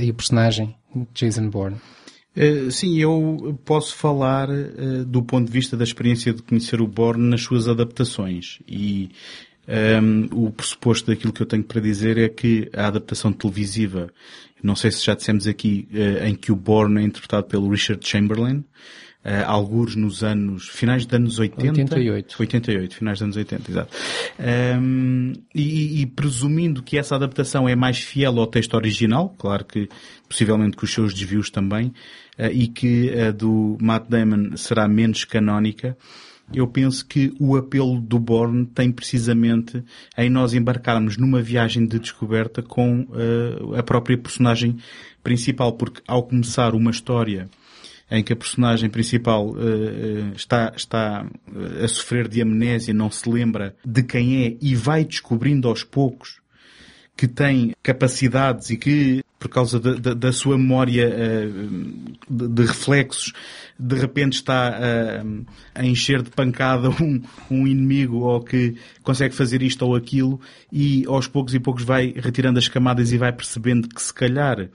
e 0.02 0.10
o 0.10 0.14
personagem 0.14 0.76
Jason 1.14 1.50
Bourne? 1.50 1.78
Sim, 2.72 2.98
eu 2.98 3.60
posso 3.64 3.96
falar 3.96 4.48
do 5.06 5.22
ponto 5.22 5.46
de 5.46 5.52
vista 5.52 5.78
da 5.78 5.84
experiência 5.84 6.34
de 6.34 6.42
conhecer 6.42 6.82
o 6.82 6.88
Bourne 6.88 7.30
nas 7.30 7.44
suas 7.44 7.68
adaptações. 7.68 8.58
E 8.68 9.12
um, 9.68 10.28
o 10.46 10.52
pressuposto 10.52 11.10
daquilo 11.10 11.32
que 11.32 11.42
eu 11.42 11.46
tenho 11.46 11.64
para 11.64 11.80
dizer 11.80 12.18
é 12.18 12.28
que 12.28 12.70
a 12.76 12.88
adaptação 12.88 13.32
televisiva, 13.32 14.10
não 14.62 14.76
sei 14.76 14.92
se 14.92 15.06
já 15.06 15.16
dissemos 15.16 15.48
aqui, 15.48 15.88
uh, 15.94 16.26
em 16.26 16.36
que 16.36 16.52
o 16.52 16.56
Bourne 16.56 17.02
é 17.02 17.04
interpretado 17.04 17.48
pelo 17.48 17.70
Richard 17.70 18.06
Chamberlain, 18.06 18.58
uh, 18.58 19.46
alguns 19.46 19.96
nos 19.96 20.22
anos, 20.22 20.68
finais 20.68 21.06
dos 21.06 21.16
anos 21.16 21.40
80. 21.40 21.70
88. 21.70 22.36
88, 22.40 22.96
finais 22.96 23.20
dos 23.20 23.24
anos 23.24 23.38
80, 23.38 23.72
exato. 23.72 23.98
Um, 24.80 25.34
e, 25.56 26.02
e, 26.02 26.06
presumindo 26.08 26.84
que 26.84 26.98
essa 26.98 27.16
adaptação 27.16 27.68
é 27.68 27.76
mais 27.76 28.00
fiel 28.00 28.38
ao 28.40 28.48
texto 28.48 28.74
original, 28.74 29.34
claro 29.38 29.64
que 29.64 29.88
possivelmente 30.28 30.76
com 30.76 30.86
os 30.86 30.94
seus 30.94 31.14
desvios 31.14 31.50
também, 31.50 31.88
uh, 32.38 32.52
e 32.52 32.68
que 32.68 33.18
a 33.18 33.32
do 33.32 33.78
Matt 33.80 34.10
Damon 34.10 34.58
será 34.58 34.90
menos 34.90 35.24
canónica, 35.24 35.98
eu 36.52 36.68
penso 36.68 37.06
que 37.06 37.34
o 37.40 37.56
apelo 37.56 38.00
do 38.00 38.20
Bourne 38.20 38.66
tem 38.66 38.92
precisamente 38.92 39.84
em 40.18 40.30
nós 40.30 40.54
embarcarmos 40.54 41.18
numa 41.18 41.42
viagem 41.42 41.86
de 41.86 42.00
descoberta 42.00 42.62
com 42.62 43.02
uh, 43.02 43.76
a 43.76 43.84
própria 43.84 44.18
personagem 44.18 44.78
principal, 45.24 45.74
porque 45.74 46.02
ao 46.08 46.24
começar 46.24 46.76
uma 46.76 46.92
história 46.92 47.50
em 48.12 48.24
que 48.24 48.34
a 48.34 48.36
personagem 48.36 48.90
principal 48.90 49.50
uh, 49.50 50.34
está, 50.36 50.74
está 50.76 51.26
a 51.82 51.88
sofrer 51.88 52.28
de 52.28 52.42
amnésia, 52.42 52.94
não 52.94 53.10
se 53.10 53.28
lembra 53.30 53.76
de 53.84 54.04
quem 54.04 54.46
é 54.46 54.58
e 54.62 54.76
vai 54.76 55.06
descobrindo 55.06 55.68
aos 55.68 55.84
poucos 55.84 56.43
que 57.16 57.28
tem 57.28 57.76
capacidades 57.84 58.70
e 58.70 58.78
que, 58.78 59.24
por 59.40 59.50
causa 59.50 59.80
da, 59.80 60.32
sua 60.32 60.58
memória 60.58 61.08
uh, 61.08 61.70
de, 62.30 62.48
de, 62.48 62.66
reflexos, 62.66 63.34
de 63.78 63.96
repente 63.96 64.34
está 64.34 64.80
uh, 64.80 65.46
a 65.76 65.86
encher 65.86 66.22
de 66.22 66.32
pancada 66.32 66.90
um, 66.90 67.22
um 67.52 67.68
inimigo 67.68 68.22
ou 68.22 68.42
que 68.42 68.76
consegue 69.04 69.36
fazer 69.36 69.62
isto 69.62 69.86
ou 69.86 69.96
aquilo 69.96 70.40
e 70.72 71.06
aos 71.08 71.28
poucos 71.28 71.54
e 71.54 71.60
poucos 71.60 71.84
vai 71.84 72.14
retirando 72.16 72.58
as 72.58 72.68
camadas 72.68 73.12
e 73.12 73.18
vai 73.18 73.32
percebendo 73.32 73.88
que 73.88 74.02
se 74.02 74.14
calhar 74.14 74.70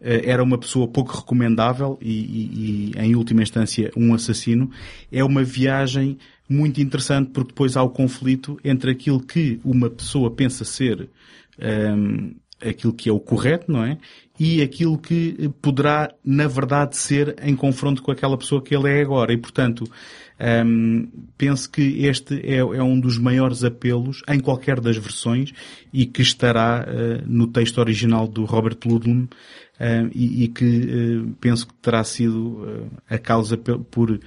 eh, 0.00 0.22
era 0.30 0.42
uma 0.42 0.56
pessoa 0.56 0.86
pouco 0.86 1.16
recomendável 1.16 1.98
e, 2.00 2.12
e, 2.12 2.92
e, 2.96 2.98
em 2.98 3.16
última 3.16 3.42
instância, 3.42 3.90
um 3.96 4.14
assassino, 4.14 4.70
é 5.10 5.24
uma 5.24 5.42
viagem 5.42 6.18
muito 6.48 6.80
interessante 6.80 7.30
porque 7.30 7.48
depois 7.48 7.76
há 7.76 7.82
o 7.82 7.90
conflito 7.90 8.58
entre 8.64 8.92
aquilo 8.92 9.20
que 9.20 9.60
uma 9.64 9.90
pessoa 9.90 10.30
pensa 10.30 10.64
ser 10.64 11.08
um, 11.58 11.64
ehm, 11.66 12.36
aquilo 12.60 12.92
que 12.92 13.08
é 13.08 13.12
o 13.12 13.20
correto, 13.20 13.70
não 13.70 13.84
é? 13.84 13.98
E 14.38 14.62
aquilo 14.62 14.98
que 14.98 15.50
poderá, 15.60 16.12
na 16.24 16.46
verdade, 16.46 16.96
ser 16.96 17.36
em 17.42 17.54
confronto 17.54 18.02
com 18.02 18.10
aquela 18.10 18.36
pessoa 18.36 18.62
que 18.62 18.74
ele 18.74 18.88
é 18.88 19.00
agora. 19.00 19.32
E, 19.32 19.36
portanto, 19.36 19.84
um, 19.84 19.90
ehm, 20.38 21.08
penso 21.36 21.70
que 21.70 22.04
este 22.04 22.40
é, 22.44 22.58
é, 22.58 22.82
um 22.82 22.98
dos 22.98 23.18
maiores 23.18 23.64
apelos 23.64 24.22
em 24.28 24.40
qualquer 24.40 24.80
das 24.80 24.96
versões 24.96 25.52
e 25.92 26.06
que 26.06 26.22
estará 26.22 26.86
uh, 26.86 27.24
no 27.26 27.48
texto 27.48 27.78
original 27.78 28.28
do 28.28 28.44
Robert 28.44 28.78
Ludlum 28.84 29.24
uh, 29.24 30.10
e, 30.14 30.44
e, 30.44 30.48
que 30.48 30.64
uh, 30.64 31.36
penso 31.40 31.66
que 31.66 31.74
terá 31.74 32.04
sido 32.04 32.62
uh, 32.62 32.90
a 33.08 33.18
causa 33.18 33.56
por, 33.56 34.20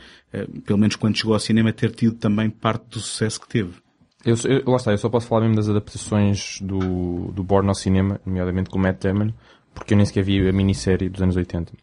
pelo 0.65 0.79
menos 0.79 0.95
quando 0.95 1.17
chegou 1.17 1.33
ao 1.33 1.39
cinema, 1.39 1.71
ter 1.73 1.91
tido 1.91 2.15
também 2.15 2.49
parte 2.49 2.85
do 2.89 2.99
sucesso 2.99 3.39
que 3.39 3.47
teve. 3.47 3.73
Eu, 4.23 4.35
eu, 4.45 4.63
lá 4.69 4.77
está, 4.77 4.91
eu 4.91 4.97
só 4.97 5.09
posso 5.09 5.27
falar 5.27 5.41
mesmo 5.41 5.55
das 5.55 5.69
adaptações 5.69 6.59
do, 6.61 7.31
do 7.31 7.43
Born 7.43 7.67
ao 7.67 7.75
cinema, 7.75 8.19
nomeadamente 8.25 8.69
com 8.69 8.77
Matt 8.77 9.01
Damon, 9.01 9.31
porque 9.73 9.93
eu 9.93 9.97
nem 9.97 10.05
sequer 10.05 10.23
vi 10.23 10.47
a 10.47 10.53
minissérie 10.53 11.09
dos 11.09 11.21
anos 11.21 11.35
80. 11.35 11.73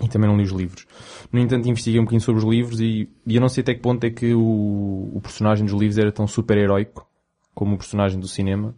E 0.00 0.08
também 0.08 0.28
não 0.28 0.36
li 0.36 0.44
os 0.44 0.52
livros. 0.52 0.86
No 1.32 1.40
entanto, 1.40 1.68
investiguei 1.68 1.98
um 1.98 2.04
bocadinho 2.04 2.20
sobre 2.20 2.42
os 2.42 2.48
livros 2.48 2.80
e, 2.80 3.08
e 3.26 3.34
eu 3.34 3.40
não 3.40 3.48
sei 3.48 3.62
até 3.62 3.74
que 3.74 3.80
ponto 3.80 4.04
é 4.04 4.10
que 4.10 4.34
o, 4.34 5.10
o 5.14 5.20
personagem 5.22 5.64
dos 5.64 5.74
livros 5.74 5.98
era 5.98 6.12
tão 6.12 6.26
super-heróico 6.26 7.08
como 7.54 7.74
o 7.74 7.78
personagem 7.78 8.20
do 8.20 8.28
cinema. 8.28 8.74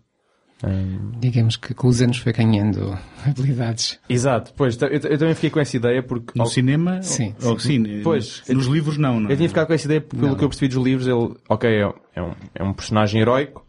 Um... 0.65 1.13
Digamos 1.21 1.57
que 1.57 1.73
com 1.73 1.87
os 1.87 2.03
anos 2.03 2.19
foi 2.19 2.33
ganhando 2.33 2.99
habilidades. 3.25 3.99
Exato, 4.09 4.53
pois, 4.57 4.81
eu, 4.81 4.89
eu 4.89 5.19
também 5.19 5.35
fiquei 5.35 5.51
com 5.51 5.61
essa 5.61 5.77
ideia 5.77 6.03
porque... 6.03 6.33
No 6.35 6.43
ao... 6.43 6.49
cinema? 6.49 7.01
Sim. 7.03 7.35
Ou, 7.43 7.59
sim. 7.59 8.01
Pois, 8.03 8.43
nos 8.49 8.67
eu, 8.67 8.73
livros 8.73 8.97
não, 8.99 9.21
não 9.21 9.31
Eu 9.31 9.37
tinha 9.37 9.47
é? 9.47 9.49
ficado 9.49 9.67
com 9.69 9.73
essa 9.73 9.87
ideia 9.87 10.01
porque, 10.01 10.17
pelo 10.17 10.31
não. 10.31 10.37
que 10.37 10.45
eu 10.45 10.49
percebi 10.49 10.75
dos 10.75 10.85
livros, 10.85 11.07
ele, 11.07 11.37
ok, 11.49 11.71
é, 11.71 11.95
é, 12.15 12.23
um, 12.23 12.35
é 12.55 12.65
um 12.65 12.73
personagem 12.73 13.21
heróico, 13.21 13.65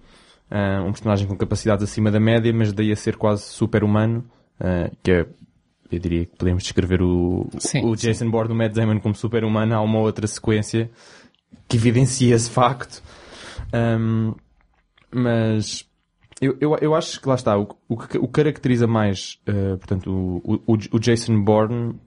uh, 0.51 0.83
um 0.83 0.91
personagem 0.91 1.27
com 1.27 1.37
capacidades 1.37 1.83
acima 1.83 2.09
da 2.09 2.19
média, 2.19 2.51
mas 2.53 2.73
daí 2.73 2.91
a 2.91 2.95
ser 2.95 3.15
quase 3.17 3.43
super-humano, 3.43 4.25
uh, 4.59 4.95
que 5.03 5.11
é 5.11 5.25
eu 5.91 5.97
diria 5.97 6.25
que 6.25 6.35
podemos 6.35 6.61
descrever 6.63 7.01
o, 7.01 7.49
sim, 7.57 7.83
o 7.83 7.95
Jason 7.95 8.25
sim. 8.25 8.29
Bourne, 8.29 8.53
o 8.53 8.55
Matt 8.55 8.73
Damon 8.73 8.99
como 8.99 9.15
super-humano. 9.15 9.73
Há 9.73 9.81
uma 9.81 9.99
outra 9.99 10.27
sequência 10.27 10.89
que 11.67 11.77
evidencia 11.77 12.35
esse 12.35 12.49
facto. 12.49 13.01
Um, 13.73 14.35
mas 15.11 15.88
eu, 16.41 16.57
eu, 16.59 16.75
eu 16.77 16.95
acho 16.95 17.19
que 17.19 17.27
lá 17.27 17.35
está, 17.35 17.57
o, 17.57 17.67
o, 17.87 17.97
que, 17.97 18.17
o 18.17 18.27
caracteriza 18.27 18.87
mais, 18.87 19.39
uh, 19.47 19.77
portanto, 19.77 20.09
o, 20.09 20.61
o, 20.65 20.73
o, 20.73 20.99
Jason 20.99 21.41
Bourne 21.41 21.99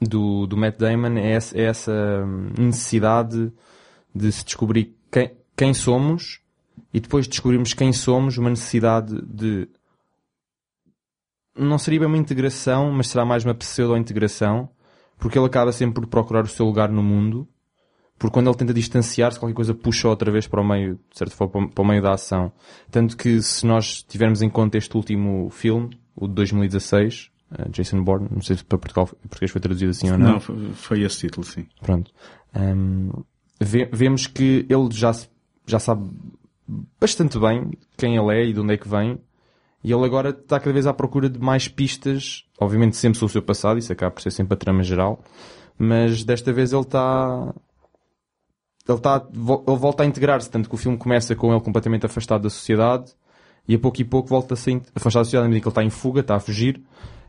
do, 0.00 0.46
do 0.46 0.56
Matt 0.56 0.76
Damon 0.78 1.16
é 1.18 1.32
essa, 1.32 1.56
é 1.56 1.62
essa 1.62 2.26
necessidade 2.58 3.52
de 4.14 4.32
se 4.32 4.44
descobrir 4.44 4.96
quem, 5.10 5.36
quem 5.56 5.72
somos 5.72 6.40
e 6.92 7.00
depois 7.00 7.26
de 7.26 7.30
descobrirmos 7.30 7.74
quem 7.74 7.92
somos, 7.92 8.38
uma 8.38 8.50
necessidade 8.50 9.20
de 9.22 9.68
não 11.56 11.78
seria 11.78 12.00
bem 12.00 12.08
uma 12.08 12.16
integração, 12.16 12.90
mas 12.92 13.08
será 13.08 13.24
mais 13.24 13.44
uma 13.44 13.54
pseudo-integração, 13.54 14.68
porque 15.18 15.36
ele 15.36 15.46
acaba 15.46 15.72
sempre 15.72 16.00
por 16.00 16.06
procurar 16.08 16.44
o 16.44 16.48
seu 16.48 16.64
lugar 16.64 16.88
no 16.88 17.02
mundo 17.02 17.48
porque 18.18 18.34
quando 18.34 18.48
ele 18.48 18.56
tenta 18.56 18.74
distanciar-se, 18.74 19.38
qualquer 19.38 19.54
coisa 19.54 19.74
puxa 19.74 20.08
outra 20.08 20.30
vez 20.30 20.48
para 20.48 20.60
o 20.60 20.66
meio, 20.66 20.94
de 21.10 21.18
certa 21.18 21.34
forma, 21.34 21.68
para 21.68 21.82
o 21.82 21.86
meio 21.86 22.02
da 22.02 22.14
ação. 22.14 22.52
Tanto 22.90 23.16
que 23.16 23.40
se 23.40 23.64
nós 23.64 24.02
tivermos 24.02 24.42
em 24.42 24.50
conta 24.50 24.76
este 24.76 24.96
último 24.96 25.48
filme, 25.50 25.90
o 26.16 26.26
de 26.26 26.34
2016, 26.34 27.30
uh, 27.52 27.70
Jason 27.70 28.02
Bourne, 28.02 28.28
não 28.30 28.42
sei 28.42 28.56
se 28.56 28.64
para 28.64 28.76
Portugal, 28.76 29.06
português 29.06 29.52
foi 29.52 29.60
traduzido 29.60 29.90
assim 29.90 30.10
ou 30.10 30.18
não. 30.18 30.32
Não, 30.32 30.40
foi 30.74 31.02
esse 31.02 31.20
título, 31.20 31.46
sim. 31.46 31.66
Pronto. 31.80 32.10
Um, 32.56 33.10
ve 33.60 33.88
vemos 33.92 34.26
que 34.26 34.66
ele 34.68 34.88
já, 34.90 35.12
já 35.64 35.78
sabe 35.78 36.10
bastante 37.00 37.38
bem 37.38 37.70
quem 37.96 38.16
ele 38.16 38.34
é 38.34 38.46
e 38.46 38.52
de 38.52 38.60
onde 38.60 38.74
é 38.74 38.76
que 38.76 38.88
vem, 38.88 39.20
e 39.82 39.92
ele 39.92 40.04
agora 40.04 40.30
está 40.30 40.58
cada 40.58 40.72
vez 40.72 40.88
à 40.88 40.92
procura 40.92 41.30
de 41.30 41.38
mais 41.38 41.68
pistas, 41.68 42.44
obviamente 42.58 42.96
sempre 42.96 43.16
sobre 43.18 43.30
o 43.30 43.32
seu 43.32 43.42
passado, 43.42 43.78
isso 43.78 43.92
acaba 43.92 44.10
por 44.10 44.20
ser 44.20 44.32
sempre 44.32 44.54
a 44.54 44.56
trama 44.56 44.82
geral, 44.82 45.22
mas 45.78 46.24
desta 46.24 46.52
vez 46.52 46.72
ele 46.72 46.82
está 46.82 47.54
ele, 48.88 49.00
tá, 49.00 49.22
ele 49.32 49.76
volta 49.76 50.02
a 50.02 50.06
integrar-se, 50.06 50.50
tanto 50.50 50.68
que 50.68 50.74
o 50.74 50.78
filme 50.78 50.96
começa 50.96 51.34
com 51.34 51.52
ele 51.52 51.60
completamente 51.60 52.06
afastado 52.06 52.42
da 52.42 52.50
sociedade 52.50 53.12
e 53.66 53.74
a 53.74 53.78
pouco 53.78 54.00
e 54.00 54.04
pouco 54.04 54.28
volta 54.28 54.54
a 54.54 54.56
ser 54.56 54.80
afastado 54.94 55.20
da 55.20 55.24
sociedade, 55.24 55.46
à 55.46 55.48
medida 55.48 55.62
que 55.62 55.68
ele 55.68 55.72
está 55.72 55.84
em 55.84 55.90
fuga, 55.90 56.20
está 56.20 56.36
a 56.36 56.40
fugir, 56.40 56.82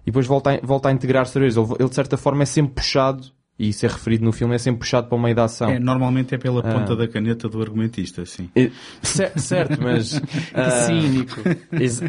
e 0.04 0.06
depois 0.06 0.26
volta 0.26 0.52
a, 0.52 0.66
volta 0.66 0.90
a 0.90 0.92
integrar-se. 0.92 1.38
Ele, 1.38 1.48
ele, 1.48 1.90
de 1.90 1.96
certa 1.96 2.16
forma, 2.16 2.44
é 2.44 2.46
sempre 2.46 2.76
puxado 2.76 3.28
e 3.60 3.70
isso 3.70 3.86
é 3.86 3.90
referido 3.90 4.24
no 4.24 4.32
filme, 4.32 4.56
é 4.56 4.58
sempre 4.58 4.80
puxado 4.80 5.10
para 5.10 5.18
o 5.18 5.22
meio 5.22 5.36
da 5.36 5.44
ação. 5.44 5.70
É, 5.70 5.78
normalmente 5.78 6.34
é 6.34 6.38
pela 6.38 6.64
ponta 6.64 6.94
ah. 6.94 6.96
da 6.96 7.08
caneta 7.10 7.50
do 7.50 7.62
argumentista, 7.62 8.26
sim. 8.26 8.50
É, 8.56 8.72
certo, 9.04 9.78
mas... 9.84 10.18
que 10.24 10.72
cínico. 10.86 11.42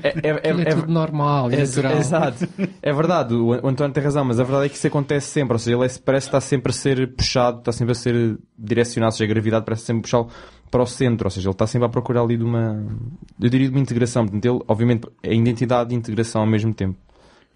É, 0.02 0.28
é, 0.28 0.30
é, 0.30 0.50
é, 0.50 0.74
tudo 0.76 0.92
normal, 0.92 1.50
é 1.50 1.56
natural. 1.56 1.96
Exato. 1.98 2.48
É 2.80 2.92
verdade, 2.92 3.34
o, 3.34 3.48
o 3.48 3.68
António 3.68 3.92
tem 3.92 4.02
razão, 4.02 4.24
mas 4.24 4.38
a 4.38 4.44
verdade 4.44 4.66
é 4.66 4.68
que 4.68 4.76
isso 4.76 4.86
acontece 4.86 5.26
sempre, 5.26 5.54
ou 5.54 5.58
seja, 5.58 5.76
ele 5.76 5.88
parece 6.04 6.28
estar 6.28 6.40
sempre 6.40 6.70
a 6.70 6.72
ser 6.72 7.14
puxado, 7.14 7.58
está 7.58 7.72
sempre 7.72 7.92
a 7.92 7.96
ser 7.96 8.38
direcionado, 8.56 9.08
ou 9.08 9.16
seja, 9.16 9.24
a 9.24 9.34
gravidade 9.34 9.64
parece 9.64 9.82
sempre 9.82 10.02
puxá-lo 10.02 10.28
para 10.70 10.82
o 10.82 10.86
centro, 10.86 11.26
ou 11.26 11.30
seja, 11.30 11.48
ele 11.48 11.54
está 11.54 11.66
sempre 11.66 11.86
a 11.86 11.88
procurar 11.88 12.22
ali 12.22 12.36
de 12.36 12.44
uma, 12.44 12.86
eu 13.40 13.50
diria 13.50 13.68
de 13.68 13.74
uma 13.74 13.80
integração, 13.82 14.24
portanto 14.24 14.44
ele, 14.44 14.62
obviamente, 14.68 15.08
é 15.20 15.34
identidade 15.34 15.92
e 15.92 15.98
integração 15.98 16.42
ao 16.42 16.46
mesmo 16.46 16.72
tempo. 16.72 16.96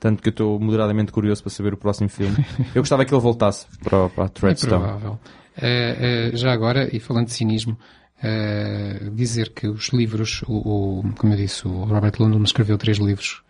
Tanto 0.05 0.23
que 0.23 0.29
eu 0.29 0.33
estou 0.33 0.61
moderadamente 0.61 1.11
curioso 1.11 1.43
para 1.43 1.49
saber 1.49 1.73
o 1.73 1.79
próximo 1.79 2.11
filme. 2.11 2.37
Eu 2.75 2.83
gostava 2.83 3.07
que 3.07 3.15
ele 3.15 3.23
voltasse 3.23 3.67
para, 3.83 4.11
para 4.11 4.25
a 4.27 4.29
Threadstone. 4.29 4.75
É 4.75 4.87
provável. 4.87 5.13
Uh, 5.57 6.35
uh, 6.35 6.37
já 6.37 6.53
agora, 6.53 6.95
e 6.95 7.01
falando 7.01 7.29
de 7.29 7.33
cinismo, 7.33 7.75
uh, 8.19 9.11
dizer 9.13 9.55
que 9.55 9.67
os 9.67 9.89
livros, 9.95 10.43
o, 10.47 10.99
o, 10.99 11.15
como 11.17 11.33
eu 11.33 11.39
disse, 11.39 11.67
o 11.67 11.85
Robert 11.85 12.13
Lundgren 12.21 12.43
escreveu 12.43 12.77
três 12.77 12.99
livros 12.99 13.43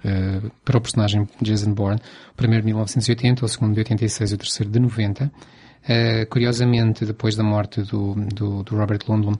para 0.64 0.78
o 0.78 0.80
personagem 0.80 1.28
Jason 1.42 1.74
Bourne. 1.74 1.98
O 2.30 2.36
primeiro 2.36 2.62
de 2.62 2.66
1980, 2.66 3.44
o 3.44 3.48
segundo 3.48 3.74
de 3.74 3.80
86 3.80 4.30
e 4.30 4.34
o 4.34 4.38
terceiro 4.38 4.70
de 4.70 4.78
90. 4.78 5.24
Uh, 5.24 6.24
curiosamente, 6.30 7.04
depois 7.04 7.34
da 7.34 7.42
morte 7.42 7.82
do, 7.82 8.14
do, 8.32 8.62
do, 8.62 8.76
Robert 8.76 9.00
Lundblom, 9.08 9.34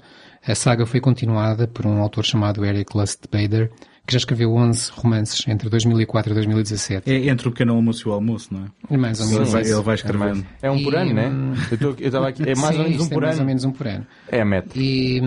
a 0.45 0.55
saga 0.57 0.85
foi 0.85 0.99
continuada 0.99 1.69
por 1.69 1.87
um 1.87 2.03
autor 2.03 2.25
chamado 2.25 2.65
Eric 2.65 2.97
Lust 2.97 3.21
Bader, 3.31 3.71
que 4.07 4.13
já 4.13 4.19
escreveu 4.19 4.55
11 4.55 4.91
romances 4.93 5.47
entre 5.49 5.69
2004 5.69 6.33
e 6.33 6.35
2017. 6.35 7.11
É 7.11 7.29
entre 7.29 7.49
o 7.49 7.51
pequeno 7.51 7.75
almoço 7.75 8.09
e 8.09 8.11
o 8.11 8.13
almoço, 8.13 8.53
não 8.53 8.67
é? 8.91 8.97
Mais 8.97 9.21
ou 9.21 9.27
menos. 9.27 9.55
Ele 9.55 9.63
vai, 9.63 9.73
ele 9.73 9.83
vai 9.83 9.95
escrevendo. 9.95 10.47
É, 10.61 10.71
um 10.71 10.83
por 10.83 10.95
ano, 10.95 11.15
né? 11.15 11.33
Eu, 11.81 11.97
eu 11.99 12.25
aqui, 12.25 12.43
é 12.43 12.55
mais 12.55 12.77
Sim, 12.77 12.83
ou 12.83 12.89
menos 12.89 13.07
um 13.07 13.09
por 13.09 13.23
é 13.23 13.27
ano. 13.27 13.27
mais 13.27 13.41
ou 13.41 13.47
menos 13.47 13.65
um 13.65 13.73
por 13.73 13.87
ano. 13.87 14.07
É 14.29 14.41
a 14.41 14.45
meta. 14.45 14.71
E 14.79 15.21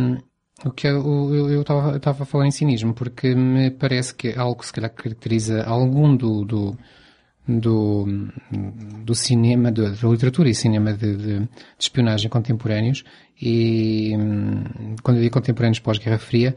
o 0.63 0.72
que 0.72 0.88
eu 0.88 1.62
estava 1.62 2.24
a 2.24 2.26
falar 2.26 2.48
em 2.48 2.52
cinismo, 2.52 2.94
porque 2.94 3.34
me 3.34 3.72
parece 3.72 4.13
que 4.13 4.30
é 4.30 4.38
algo 4.38 4.60
que 4.60 4.66
se 4.66 4.74
calhar 4.74 4.92
caracteriza 4.92 5.63
algum 5.63 6.16
do, 6.16 6.46
do 6.46 6.78
do, 7.48 8.06
do 9.06 9.16
cinema, 9.16 9.72
da, 9.72 9.90
da 9.90 10.10
literatura 10.10 10.50
e 10.50 10.54
cinema 10.54 10.92
de, 10.94 11.16
de, 11.16 11.40
de, 11.40 11.50
espionagem 11.80 12.30
contemporâneos 12.30 13.06
e 13.42 14.12
quando 15.02 15.18
eu 15.18 15.24
digo 15.24 15.34
contemporâneos 15.34 15.80
pós-Guerra 15.80 16.18
Fria 16.18 16.56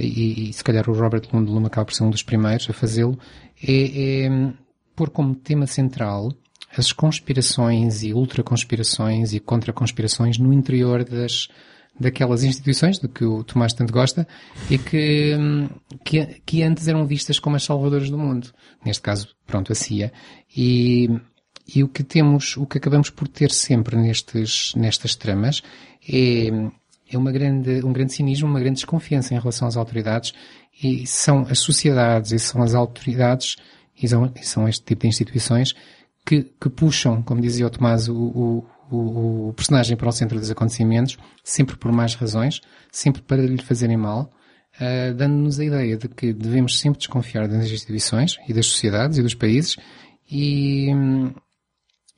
e, 0.00 0.50
e, 0.50 0.52
se 0.52 0.64
calhar 0.64 0.88
o 0.88 0.92
Robert 0.92 1.22
Lundblom 1.32 1.66
acaba 1.66 1.84
por 1.84 1.94
ser 1.94 2.04
um 2.04 2.10
dos 2.10 2.22
primeiros 2.22 2.68
a 2.68 2.72
fazê-lo 2.72 3.18
é, 3.62 4.24
é 4.24 4.52
pôr 4.96 5.10
como 5.10 5.34
tema 5.34 5.66
central 5.66 6.32
as 6.76 6.92
conspirações 6.92 8.02
e 8.02 8.12
ultraconspirações 8.12 9.32
e 9.32 9.40
contra-conspirações 9.40 10.38
no 10.38 10.52
interior 10.52 11.04
das, 11.04 11.48
daquelas 11.98 12.44
instituições 12.44 12.98
de 12.98 13.08
que 13.08 13.24
o 13.24 13.42
Tomás 13.42 13.72
tanto 13.72 13.92
gosta 13.92 14.26
e 14.70 14.78
que, 14.78 15.34
que, 16.04 16.26
que, 16.46 16.62
antes 16.62 16.86
eram 16.86 17.06
vistas 17.06 17.38
como 17.38 17.56
as 17.56 17.64
salvadoras 17.64 18.08
do 18.08 18.18
mundo. 18.18 18.52
Neste 18.84 19.02
caso, 19.02 19.28
pronto, 19.46 19.72
a 19.72 19.74
CIA. 19.74 20.12
E, 20.56 21.08
e 21.74 21.82
o 21.82 21.88
que 21.88 22.04
temos, 22.04 22.56
o 22.56 22.66
que 22.66 22.78
acabamos 22.78 23.10
por 23.10 23.26
ter 23.26 23.50
sempre 23.50 23.96
nestes, 23.96 24.72
nestas 24.76 25.14
tramas 25.16 25.62
é, 26.08 26.50
é 27.10 27.18
uma 27.18 27.32
grande, 27.32 27.84
um 27.84 27.92
grande 27.92 28.12
cinismo, 28.12 28.48
uma 28.48 28.60
grande 28.60 28.76
desconfiança 28.76 29.34
em 29.34 29.38
relação 29.38 29.66
às 29.66 29.76
autoridades 29.76 30.32
e 30.82 31.06
são 31.06 31.46
as 31.48 31.58
sociedades 31.58 32.32
e 32.32 32.38
são 32.38 32.62
as 32.62 32.74
autoridades 32.74 33.56
e 34.00 34.08
são, 34.08 34.32
e 34.34 34.46
são 34.46 34.68
este 34.68 34.84
tipo 34.84 35.02
de 35.02 35.08
instituições 35.08 35.74
que, 36.24 36.42
que 36.42 36.70
puxam, 36.70 37.22
como 37.22 37.40
dizia 37.40 37.66
o 37.66 37.70
Tomás, 37.70 38.08
o, 38.08 38.14
o 38.14 38.66
o, 38.90 39.52
personagem 39.54 39.96
para 39.96 40.08
o 40.08 40.12
centro 40.12 40.38
dos 40.38 40.50
acontecimentos, 40.50 41.16
sempre 41.44 41.76
por 41.76 41.92
mais 41.92 42.14
razões, 42.14 42.60
sempre 42.90 43.22
para 43.22 43.42
lhe 43.42 43.62
fazerem 43.62 43.96
mal, 43.96 44.30
uh, 44.76 45.14
dando-nos 45.14 45.60
a 45.60 45.64
ideia 45.64 45.96
de 45.96 46.08
que 46.08 46.32
devemos 46.32 46.78
sempre 46.78 46.98
desconfiar 46.98 47.46
das 47.46 47.70
instituições 47.70 48.36
e 48.48 48.52
das 48.52 48.66
sociedades 48.66 49.18
e 49.18 49.22
dos 49.22 49.34
países 49.34 49.76
e, 50.30 50.88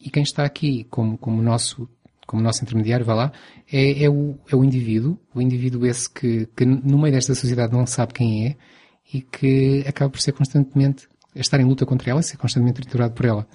e 0.00 0.10
quem 0.10 0.22
está 0.22 0.44
aqui 0.44 0.84
como, 0.84 1.18
como 1.18 1.42
nosso 1.42 1.88
como 2.32 2.42
nosso 2.42 2.64
intermediário, 2.64 3.04
vá 3.04 3.14
lá, 3.14 3.32
é, 3.70 4.04
é, 4.04 4.08
o, 4.08 4.38
é 4.50 4.56
o 4.56 4.64
indivíduo, 4.64 5.18
o 5.34 5.40
indivíduo 5.42 5.84
esse 5.84 6.08
que, 6.08 6.48
que 6.56 6.64
no 6.64 6.98
meio 6.98 7.12
desta 7.12 7.34
sociedade 7.34 7.74
não 7.74 7.86
sabe 7.86 8.14
quem 8.14 8.46
é 8.46 8.56
e 9.12 9.20
que 9.20 9.84
acaba 9.86 10.10
por 10.10 10.18
ser 10.18 10.32
constantemente, 10.32 11.06
estar 11.36 11.60
em 11.60 11.64
luta 11.66 11.84
contra 11.84 12.10
ela, 12.10 12.22
ser 12.22 12.38
constantemente 12.38 12.80
triturado 12.80 13.12
por 13.12 13.26
ela. 13.26 13.46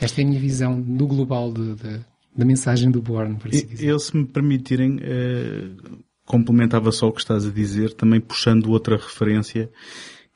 Esta 0.00 0.20
é 0.20 0.24
a 0.24 0.28
minha 0.28 0.38
visão 0.38 0.80
do 0.80 1.08
global 1.08 1.52
de, 1.52 1.74
de, 1.74 2.00
da 2.36 2.44
mensagem 2.44 2.88
do 2.88 3.02
Bourne, 3.02 3.34
por 3.34 3.48
assim 3.48 3.66
dizer. 3.66 3.88
Eu, 3.88 3.98
se 3.98 4.16
me 4.16 4.24
permitirem, 4.24 4.98
uh, 4.98 5.98
complementava 6.24 6.92
só 6.92 7.08
o 7.08 7.12
que 7.12 7.20
estás 7.20 7.44
a 7.44 7.50
dizer, 7.50 7.94
também 7.94 8.20
puxando 8.20 8.70
outra 8.70 8.96
referência 8.96 9.68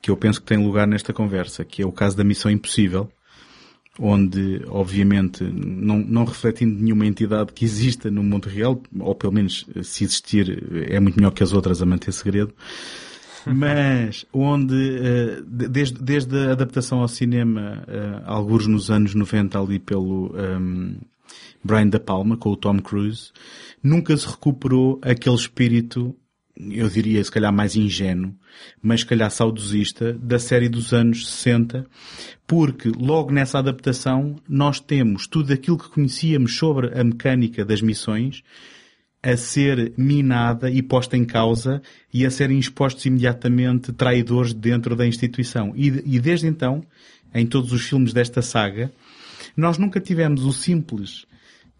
que 0.01 0.11
eu 0.11 0.17
penso 0.17 0.41
que 0.41 0.47
tem 0.47 0.57
lugar 0.57 0.85
nesta 0.85 1.13
conversa, 1.13 1.63
que 1.63 1.81
é 1.81 1.85
o 1.85 1.93
caso 1.93 2.17
da 2.17 2.25
Missão 2.25 2.51
Impossível, 2.51 3.09
onde, 3.99 4.61
obviamente, 4.67 5.43
não, 5.43 5.99
não 5.99 6.25
refletindo 6.25 6.81
nenhuma 6.81 7.05
entidade 7.05 7.53
que 7.53 7.65
exista 7.65 8.11
no 8.11 8.23
mundo 8.23 8.49
real, 8.49 8.81
ou 8.99 9.15
pelo 9.15 9.33
menos 9.33 9.65
se 9.83 10.03
existir, 10.03 10.87
é 10.89 10.99
muito 10.99 11.15
melhor 11.15 11.31
que 11.31 11.43
as 11.43 11.53
outras 11.53 11.81
a 11.81 11.85
manter 11.85 12.11
segredo, 12.11 12.53
mas 13.45 14.25
onde, 14.33 14.75
uh, 14.75 15.43
desde, 15.43 16.01
desde 16.01 16.37
a 16.37 16.51
adaptação 16.51 16.99
ao 16.99 17.07
cinema, 17.07 17.83
alguns 18.25 18.67
nos 18.67 18.89
anos 18.89 19.13
90 19.13 19.59
ali 19.59 19.79
pelo 19.79 20.35
um, 20.35 20.95
Brian 21.63 21.87
Da 21.87 21.99
Palma, 21.99 22.37
com 22.37 22.51
o 22.51 22.55
Tom 22.55 22.79
Cruise, 22.79 23.31
nunca 23.81 24.15
se 24.15 24.27
recuperou 24.27 24.99
aquele 25.01 25.35
espírito, 25.35 26.15
eu 26.57 26.87
diria 26.89 27.23
se 27.23 27.31
calhar 27.31 27.51
mais 27.51 27.75
ingênuo, 27.75 28.33
mas 28.81 29.01
se 29.01 29.05
calhar 29.05 29.29
saudosista, 29.29 30.13
da 30.13 30.39
série 30.39 30.69
dos 30.69 30.93
anos 30.93 31.27
60, 31.27 31.85
porque 32.47 32.89
logo 32.89 33.31
nessa 33.31 33.59
adaptação 33.59 34.35
nós 34.47 34.79
temos 34.79 35.27
tudo 35.27 35.51
aquilo 35.51 35.77
que 35.77 35.89
conhecíamos 35.89 36.55
sobre 36.57 36.97
a 36.97 37.03
mecânica 37.03 37.65
das 37.65 37.81
missões, 37.81 38.41
a 39.21 39.35
ser 39.35 39.93
minada 39.97 40.69
e 40.69 40.81
posta 40.83 41.17
em 41.17 41.25
causa 41.25 41.81
e 42.13 42.25
a 42.25 42.29
serem 42.31 42.59
expostos 42.59 43.05
imediatamente 43.05 43.91
traidores 43.91 44.53
dentro 44.53 44.95
da 44.95 45.07
instituição. 45.07 45.73
E, 45.75 45.87
e 46.05 46.19
desde 46.19 46.47
então, 46.47 46.83
em 47.33 47.45
todos 47.45 47.73
os 47.73 47.81
filmes 47.81 48.13
desta 48.13 48.41
saga, 48.41 48.91
nós 49.57 49.77
nunca 49.77 49.99
tivemos 49.99 50.45
o 50.45 50.53
simples 50.53 51.25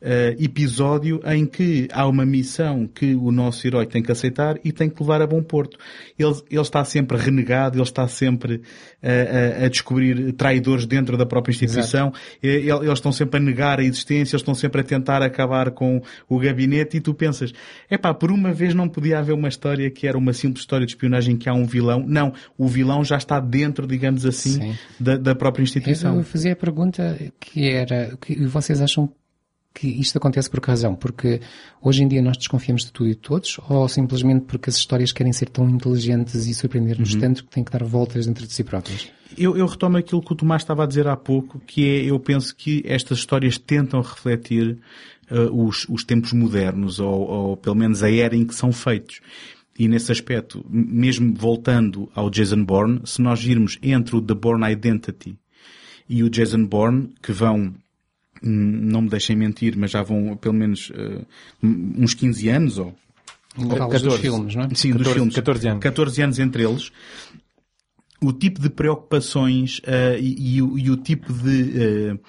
uh, 0.06 0.44
episódio 0.44 1.20
em 1.26 1.46
que 1.46 1.88
há 1.92 2.08
uma 2.08 2.26
missão 2.26 2.88
que 2.88 3.16
o 3.16 3.32
nosso 3.32 3.66
herói 3.66 3.88
tem 3.88 4.04
que 4.04 4.12
aceitar 4.12 4.60
e 4.64 4.72
tem 4.72 4.90
que 4.90 5.02
levar 5.02 5.22
a 5.22 5.28
bom 5.28 5.42
porto. 5.42 5.78
Ele, 6.18 6.34
ele 6.50 6.62
está 6.62 6.86
sempre 6.86 7.18
renegado, 7.18 7.78
ele 7.78 7.84
está 7.84 8.08
sempre 8.08 8.56
uh, 8.56 9.62
a, 9.62 9.66
a, 9.66 9.70
descobrir 9.70 10.32
traidores 10.34 10.86
dentro 10.86 11.18
da 11.18 11.26
própria 11.26 11.52
instituição, 11.52 12.14
ele, 12.42 12.70
eles 12.70 12.94
estão 12.94 13.12
sempre 13.12 13.40
a 13.40 13.44
negar 13.44 13.80
a 13.80 13.84
existência, 13.84 14.36
eles 14.36 14.42
estão 14.42 14.54
sempre 14.54 14.82
a 14.82 14.84
tentar 14.84 15.22
acabar 15.24 15.72
com 15.72 16.02
o 16.30 16.40
gabinete 16.40 16.98
e 16.98 17.02
tu 17.02 17.14
pensas, 17.14 17.52
é 17.90 17.98
pá, 17.98 18.14
por 18.14 18.32
uma 18.32 18.54
vez 18.54 18.74
não 18.74 18.88
podia 18.88 19.20
haver 19.20 19.34
uma 19.34 19.48
história 19.48 19.90
que 19.90 20.08
era 20.08 20.18
uma 20.18 20.34
simples 20.34 20.62
história 20.62 20.86
de 20.86 20.92
espionagem 20.92 21.36
que 21.36 21.50
há 21.50 21.54
um 21.54 21.66
vilão. 21.66 22.04
Não, 22.08 22.34
o 22.58 22.68
vilão 22.68 23.04
já 23.04 23.18
está 23.18 23.40
dentro, 23.40 23.88
digamos 23.88 24.26
assim, 24.26 24.76
da, 25.00 25.18
da, 25.18 25.36
própria 25.36 25.64
instituição. 25.64 26.18
Eu 26.18 26.24
fazia 26.24 26.54
a 26.54 26.56
pergunta 26.56 27.18
que 27.40 27.70
era, 27.70 28.16
que 28.22 28.46
vocês 28.46 28.82
acham 28.82 29.10
que 29.76 29.88
isto 29.88 30.18
acontece 30.18 30.50
por 30.50 30.62
que 30.62 30.70
razão? 30.70 30.96
Porque 30.96 31.42
hoje 31.82 32.02
em 32.02 32.08
dia 32.08 32.22
nós 32.22 32.38
desconfiamos 32.38 32.86
de 32.86 32.94
tudo 32.94 33.10
e 33.10 33.14
de 33.14 33.20
todos 33.20 33.60
ou 33.70 33.88
simplesmente 33.90 34.46
porque 34.46 34.70
as 34.70 34.78
histórias 34.78 35.12
querem 35.12 35.34
ser 35.34 35.50
tão 35.50 35.70
inteligentes 35.70 36.48
e 36.48 36.54
surpreender-nos 36.54 37.14
uhum. 37.14 37.20
tanto 37.20 37.44
que 37.44 37.52
têm 37.52 37.64
que 37.64 37.72
dar 37.72 37.84
voltas 37.84 38.26
dentro 38.26 38.48
de 38.48 38.54
si 38.54 38.64
próprias? 38.64 39.10
Eu, 39.38 39.58
eu, 39.58 39.66
retomo 39.66 39.98
aquilo 39.98 40.22
que 40.22 40.32
o 40.32 40.36
Tomás 40.36 40.62
estava 40.62 40.84
a 40.84 40.88
dizer 40.88 41.08
há 41.08 41.18
pouco, 41.18 41.60
que 41.60 41.86
é, 41.86 42.06
eu 42.06 42.18
penso 42.20 42.56
que 42.56 42.82
estas 42.86 43.18
histórias 43.18 43.58
tentam 43.58 44.00
refletir 44.02 44.80
uh, 45.30 45.68
os, 45.68 45.86
os, 45.90 46.06
tempos 46.06 46.32
modernos 46.32 47.00
ou, 47.00 47.28
ou 47.28 47.58
pelo 47.58 47.76
menos 47.76 48.02
a 48.02 48.10
era 48.10 48.36
em 48.36 48.46
que 48.46 48.56
são 48.56 48.72
feitos. 48.72 49.20
E 49.78 49.90
nesse 49.90 50.10
aspecto, 50.10 50.66
mesmo 50.70 51.34
voltando 51.34 52.10
ao 52.16 52.30
Jason 52.30 52.64
Bourne, 52.64 53.02
se 53.04 53.22
nós 53.22 53.44
virmos 53.44 53.78
entre 53.84 54.16
o 54.16 54.22
The 54.22 54.34
Bourne 54.34 54.72
Identity 54.72 55.38
e 56.08 56.24
o 56.24 56.30
Jason 56.30 56.66
Bourne, 56.66 57.10
que 57.22 57.34
vão 57.34 57.74
não 58.48 59.02
me 59.02 59.10
deixem 59.10 59.36
mentir, 59.36 59.76
mas 59.78 59.92
já 59.92 60.04
vão 60.04 60.38
pelo 60.38 60.54
menos 60.54 60.90
uh, 60.92 61.26
uns 61.64 62.14
15 62.14 62.50
anos 62.50 62.78
ou 62.78 62.96
14 63.70 64.04
dos 64.04 64.20
filmes, 64.20 64.56
não 64.56 64.64
é? 64.64 64.70
Sim, 64.76 64.92
14, 64.92 65.04
dos 65.04 65.14
filmes. 65.14 65.36
14 65.36 65.68
anos. 65.68 65.84
14 65.84 66.22
anos 66.22 66.40
entre 66.40 66.64
eles. 66.64 66.92
O 68.22 68.34
tipo 68.34 68.60
de 68.60 68.70
preocupações 68.70 69.80
uh, 69.80 70.18
e, 70.20 70.58
e, 70.58 70.62
o, 70.62 70.80
e, 70.80 70.90
o, 70.90 70.98
tipo 70.98 71.32
de 71.32 72.14
uh, 72.14 72.20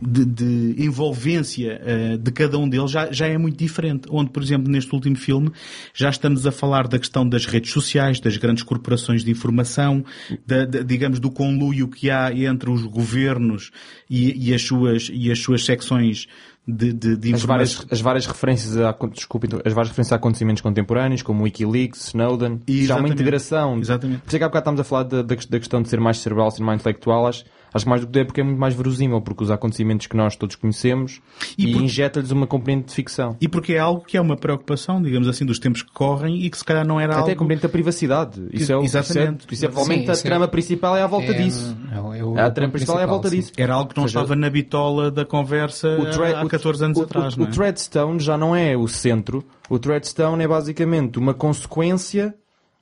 de, 0.00 0.24
de, 0.24 0.84
envolvência 0.84 1.80
uh, 1.80 2.18
de 2.18 2.32
cada 2.32 2.58
um 2.58 2.68
deles 2.68 2.90
já, 2.90 3.10
já 3.12 3.26
é 3.26 3.38
muito 3.38 3.56
diferente. 3.56 4.08
Onde, 4.10 4.30
por 4.30 4.42
exemplo, 4.42 4.70
neste 4.70 4.92
último 4.94 5.16
filme, 5.16 5.52
já 5.94 6.10
estamos 6.10 6.46
a 6.46 6.52
falar 6.52 6.88
da 6.88 6.98
questão 6.98 7.28
das 7.28 7.46
redes 7.46 7.70
sociais, 7.70 8.18
das 8.18 8.36
grandes 8.36 8.64
corporações 8.64 9.24
de 9.24 9.30
informação, 9.30 10.04
da, 10.46 10.64
da, 10.64 10.82
digamos, 10.82 11.20
do 11.20 11.30
conluio 11.30 11.88
que 11.88 12.10
há 12.10 12.32
entre 12.32 12.70
os 12.70 12.84
governos 12.84 13.70
e, 14.10 14.48
e, 14.48 14.54
as, 14.54 14.62
suas, 14.62 15.08
e 15.12 15.30
as 15.30 15.38
suas 15.38 15.64
secções 15.64 16.26
de, 16.66 16.92
de, 16.92 17.16
de 17.16 17.34
as, 17.34 17.42
várias, 17.42 17.86
as 17.90 18.00
várias 18.00 18.26
referências 18.26 18.76
a, 18.76 18.96
desculpe, 19.12 19.46
então, 19.46 19.60
as 19.64 19.72
várias 19.72 19.88
referências 19.88 20.12
a 20.12 20.16
acontecimentos 20.16 20.62
contemporâneos, 20.62 21.22
como 21.22 21.42
Wikileaks, 21.42 22.08
Snowden, 22.08 22.60
já 22.68 22.94
há 22.94 22.98
uma 22.98 23.08
integração. 23.08 23.78
Exatamente. 23.78 24.20
Por 24.20 24.28
isso 24.28 24.36
é 24.36 24.38
que 24.38 24.44
há 24.44 24.48
bocado 24.48 24.62
estamos 24.62 24.80
a 24.80 24.84
falar 24.84 25.02
da, 25.04 25.22
da, 25.22 25.36
questão 25.36 25.82
de 25.82 25.88
ser 25.88 26.00
mais 26.00 26.18
cerebral, 26.18 26.50
ser 26.50 26.62
mais 26.62 26.80
intelectual, 26.80 27.26
acho, 27.26 27.44
Acho 27.72 27.84
que 27.84 27.88
mais 27.88 28.00
do 28.02 28.06
que 28.08 28.18
é 28.18 28.24
porque 28.24 28.40
é 28.40 28.44
muito 28.44 28.58
mais 28.58 28.74
verosímil, 28.74 29.20
porque 29.20 29.44
os 29.44 29.50
acontecimentos 29.50 30.06
que 30.06 30.16
nós 30.16 30.36
todos 30.36 30.56
conhecemos 30.56 31.20
e, 31.56 31.66
e 31.66 31.76
injeta-lhes 31.76 32.30
uma 32.30 32.46
componente 32.46 32.88
de 32.88 32.94
ficção. 32.94 33.36
E 33.40 33.48
porque 33.48 33.74
é 33.74 33.78
algo 33.78 34.04
que 34.04 34.16
é 34.16 34.20
uma 34.20 34.36
preocupação, 34.36 35.02
digamos 35.02 35.28
assim, 35.28 35.44
dos 35.44 35.58
tempos 35.58 35.82
que 35.82 35.90
correm 35.92 36.42
e 36.42 36.50
que 36.50 36.58
se 36.58 36.64
calhar 36.64 36.86
não 36.86 37.00
era 37.00 37.12
Até 37.12 37.18
algo... 37.18 37.26
Até 37.26 37.32
a 37.32 37.36
componente 37.36 37.62
da 37.62 37.68
privacidade. 37.68 38.40
Que... 38.48 38.56
Isso 38.56 38.72
é 38.72 38.76
o, 38.76 38.82
Exatamente. 38.82 39.44
Isso 39.44 39.48
é, 39.50 39.54
isso 39.54 39.64
é 39.64 39.68
provavelmente 39.68 40.10
a 40.10 40.16
trama 40.16 40.44
é... 40.44 40.48
principal 40.48 40.96
é 40.96 41.02
à 41.02 41.06
volta 41.06 41.32
é... 41.32 41.34
disso. 41.34 41.76
É, 41.90 42.18
é 42.18 42.24
o... 42.24 42.38
a 42.38 42.50
trama 42.50 42.72
principal 42.72 43.00
é 43.00 43.04
à 43.04 43.06
volta 43.06 43.28
sim. 43.28 43.36
disso. 43.36 43.52
Era 43.56 43.74
algo 43.74 43.90
que 43.90 43.96
não 43.96 44.06
seja, 44.06 44.20
estava 44.20 44.36
na 44.36 44.50
bitola 44.50 45.10
da 45.10 45.24
conversa 45.24 45.88
há 46.36 46.46
14 46.46 46.84
anos 46.84 46.98
o, 46.98 47.02
atrás, 47.02 47.34
o, 47.34 47.40
não 47.40 47.46
é? 47.46 47.48
O 47.48 47.52
Treadstone 47.52 48.20
já 48.20 48.36
não 48.36 48.54
é 48.54 48.76
o 48.76 48.86
centro. 48.86 49.44
O 49.68 49.78
Treadstone 49.78 50.44
é 50.44 50.48
basicamente 50.48 51.18
uma 51.18 51.34
consequência 51.34 52.34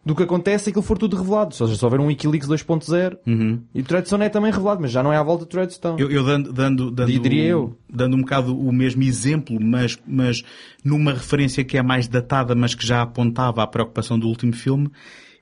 do 0.05 0.15
que 0.15 0.23
acontece 0.23 0.65
se 0.65 0.71
aquilo 0.71 0.83
for 0.83 0.97
tudo 0.97 1.17
revelado. 1.17 1.55
Ou 1.61 1.67
seja, 1.67 1.79
se 1.79 1.85
houver 1.85 2.01
um 2.01 2.07
Wikileaks 2.07 2.49
2.0 2.49 3.19
Uhum. 3.27 3.61
e 3.75 3.81
o 3.81 3.85
Treadstone 3.85 4.25
é 4.25 4.29
também 4.31 4.51
revelado, 4.51 4.81
mas 4.81 4.91
já 4.91 5.03
não 5.03 5.13
é 5.13 5.17
à 5.17 5.23
volta 5.23 5.45
do 5.45 5.49
Treadstone. 5.49 6.01
Eu, 6.01 6.11
eu 6.11 6.25
dando, 6.25 6.53
dando, 6.53 6.91
dando, 6.91 7.13
Diria 7.21 7.45
eu. 7.45 7.77
dando 7.89 8.17
um 8.17 8.21
bocado 8.21 8.59
o 8.59 8.73
mesmo 8.73 9.03
exemplo, 9.03 9.59
mas, 9.61 9.99
mas 10.07 10.43
numa 10.83 11.13
referência 11.13 11.63
que 11.65 11.77
é 11.77 11.83
mais 11.83 12.09
datada, 12.09 12.55
mas 12.55 12.75
que 12.75 12.87
já 12.87 13.03
apontava 13.03 13.63
à 13.63 13.67
preocupação 13.67 14.19
do 14.19 14.27
último 14.27 14.55
filme, 14.55 14.91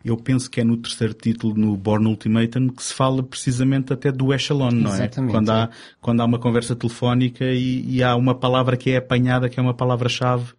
eu 0.04 0.16
penso 0.16 0.50
que 0.50 0.60
é 0.60 0.64
no 0.64 0.76
terceiro 0.76 1.12
título, 1.14 1.54
no 1.56 1.76
Born 1.76 2.06
Ultimatum, 2.08 2.68
que 2.68 2.82
se 2.82 2.94
fala 2.94 3.22
precisamente 3.22 3.92
até 3.92 4.10
do 4.12 4.32
echelon, 4.32 4.70
não 4.70 4.90
é? 4.90 4.94
Exatamente, 4.94 5.30
Quando 5.32 5.50
há, 5.50 5.62
é. 5.64 5.68
quando 6.00 6.20
há 6.20 6.24
uma 6.24 6.38
conversa 6.38 6.74
telefónica 6.74 7.44
e, 7.44 7.84
e 7.96 8.02
há 8.02 8.14
uma 8.16 8.34
palavra 8.34 8.76
que 8.76 8.90
é 8.90 8.96
apanhada, 8.96 9.48
que 9.48 9.58
é 9.58 9.62
uma 9.62 9.74
palavra-chave 9.74 10.52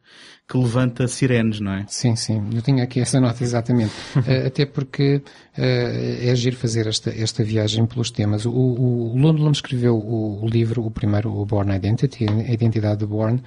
que 0.50 0.58
levanta 0.58 1.08
sirenes, 1.08 1.60
não 1.60 1.72
é? 1.74 1.86
Sim, 1.88 2.16
sim, 2.16 2.50
eu 2.52 2.62
tinha 2.64 2.84
aqui 2.84 3.00
essa 3.00 3.20
nota 3.20 3.44
exatamente. 3.44 3.94
Eh, 4.28 4.48
até 4.48 4.66
porque 4.66 5.22
eh, 5.56 6.28
é 6.28 6.32
agir 6.32 6.56
fazer 6.56 6.88
esta, 6.88 7.10
esta 7.12 7.44
viagem 7.44 7.86
pelos 7.86 8.12
temas. 8.12 8.46
O, 8.46 8.52
o, 8.52 9.14
o 9.14 9.18
Lundblom 9.18 9.52
escreveu 9.52 9.96
o, 9.96 10.44
o 10.44 10.48
livro, 10.48 10.84
o 10.84 10.92
primeiro, 10.92 11.32
o 11.32 11.46
Born 11.46 11.74
Identity, 11.74 12.26
a 12.28 12.52
identidade 12.52 13.00
de 13.00 13.06
Born, 13.06 13.42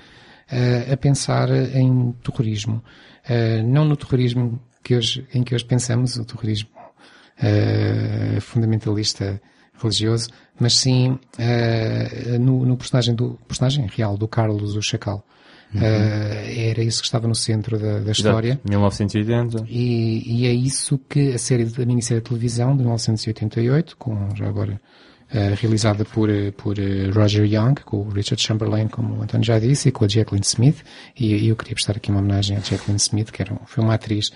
eh, 0.51 0.93
a 0.93 0.97
pensar 0.97 1.51
em 1.51 2.13
terrorismo. 2.23 2.83
Não 3.67 3.85
no 3.85 3.97
terrorismo 3.97 4.61
que 4.83 4.97
hoje, 4.97 5.27
em 5.33 5.43
que 5.45 5.55
hoje 5.55 5.65
pensamos, 5.65 6.17
o 6.17 6.25
terrorismo 6.25 6.71
fundamentalista 8.41 9.41
religioso, 9.81 10.31
mas 10.59 10.75
sim 10.75 11.19
no, 12.41 12.67
no 12.67 12.77
personagem 12.77 13.15
do 13.15 13.39
personagem 13.47 13.87
real 13.87 14.17
do 14.17 14.27
Carlos 14.27 14.75
o 14.75 14.83
Chacal. 14.83 15.25
Eh, 15.75 16.71
era 16.71 16.83
isso 16.83 17.01
que 17.01 17.07
estava 17.07 17.27
no 17.27 17.35
centro 17.35 17.79
da, 17.79 18.01
da 18.01 18.13
história. 18.13 18.51
Exato. 18.51 18.69
1980. 18.69 19.65
E, 19.69 20.41
e 20.43 20.47
é 20.47 20.53
isso 20.53 20.99
que 20.99 21.33
a 21.33 21.39
série, 21.39 21.63
a 21.63 21.87
minissérie 21.87 22.23
de 22.23 22.29
televisão 22.29 22.73
de 22.77 22.83
1988, 22.83 23.97
com, 23.97 24.35
já 24.35 24.47
agora, 24.47 24.81
eh, 25.31 25.55
realizada 25.59 26.05
por, 26.05 26.29
eh, 26.29 26.51
por 26.51 26.77
Roger 27.15 27.47
Young, 27.47 27.75
com 27.85 27.99
o 27.99 28.09
Richard 28.11 28.43
Chamberlain, 28.43 28.89
como 28.89 29.15
o 29.17 29.23
António 29.23 29.47
já 29.47 29.59
disse, 29.59 29.89
e 29.89 29.93
com 29.93 30.05
a 30.05 30.09
Jacqueline 30.09 30.45
Smith. 30.45 30.85
E, 31.19 31.35
e 31.35 31.49
eu 31.49 31.57
queria 31.57 31.75
prestar 31.75 31.97
aqui 31.97 32.11
uma 32.11 32.21
homenagem 32.21 32.57
à 32.57 32.61
Jacqueline 32.61 32.99
Smith, 32.99 33.31
que 33.31 33.41
era, 33.41 33.57
foi 33.65 33.83
uma 33.83 33.95
atriz 33.95 34.31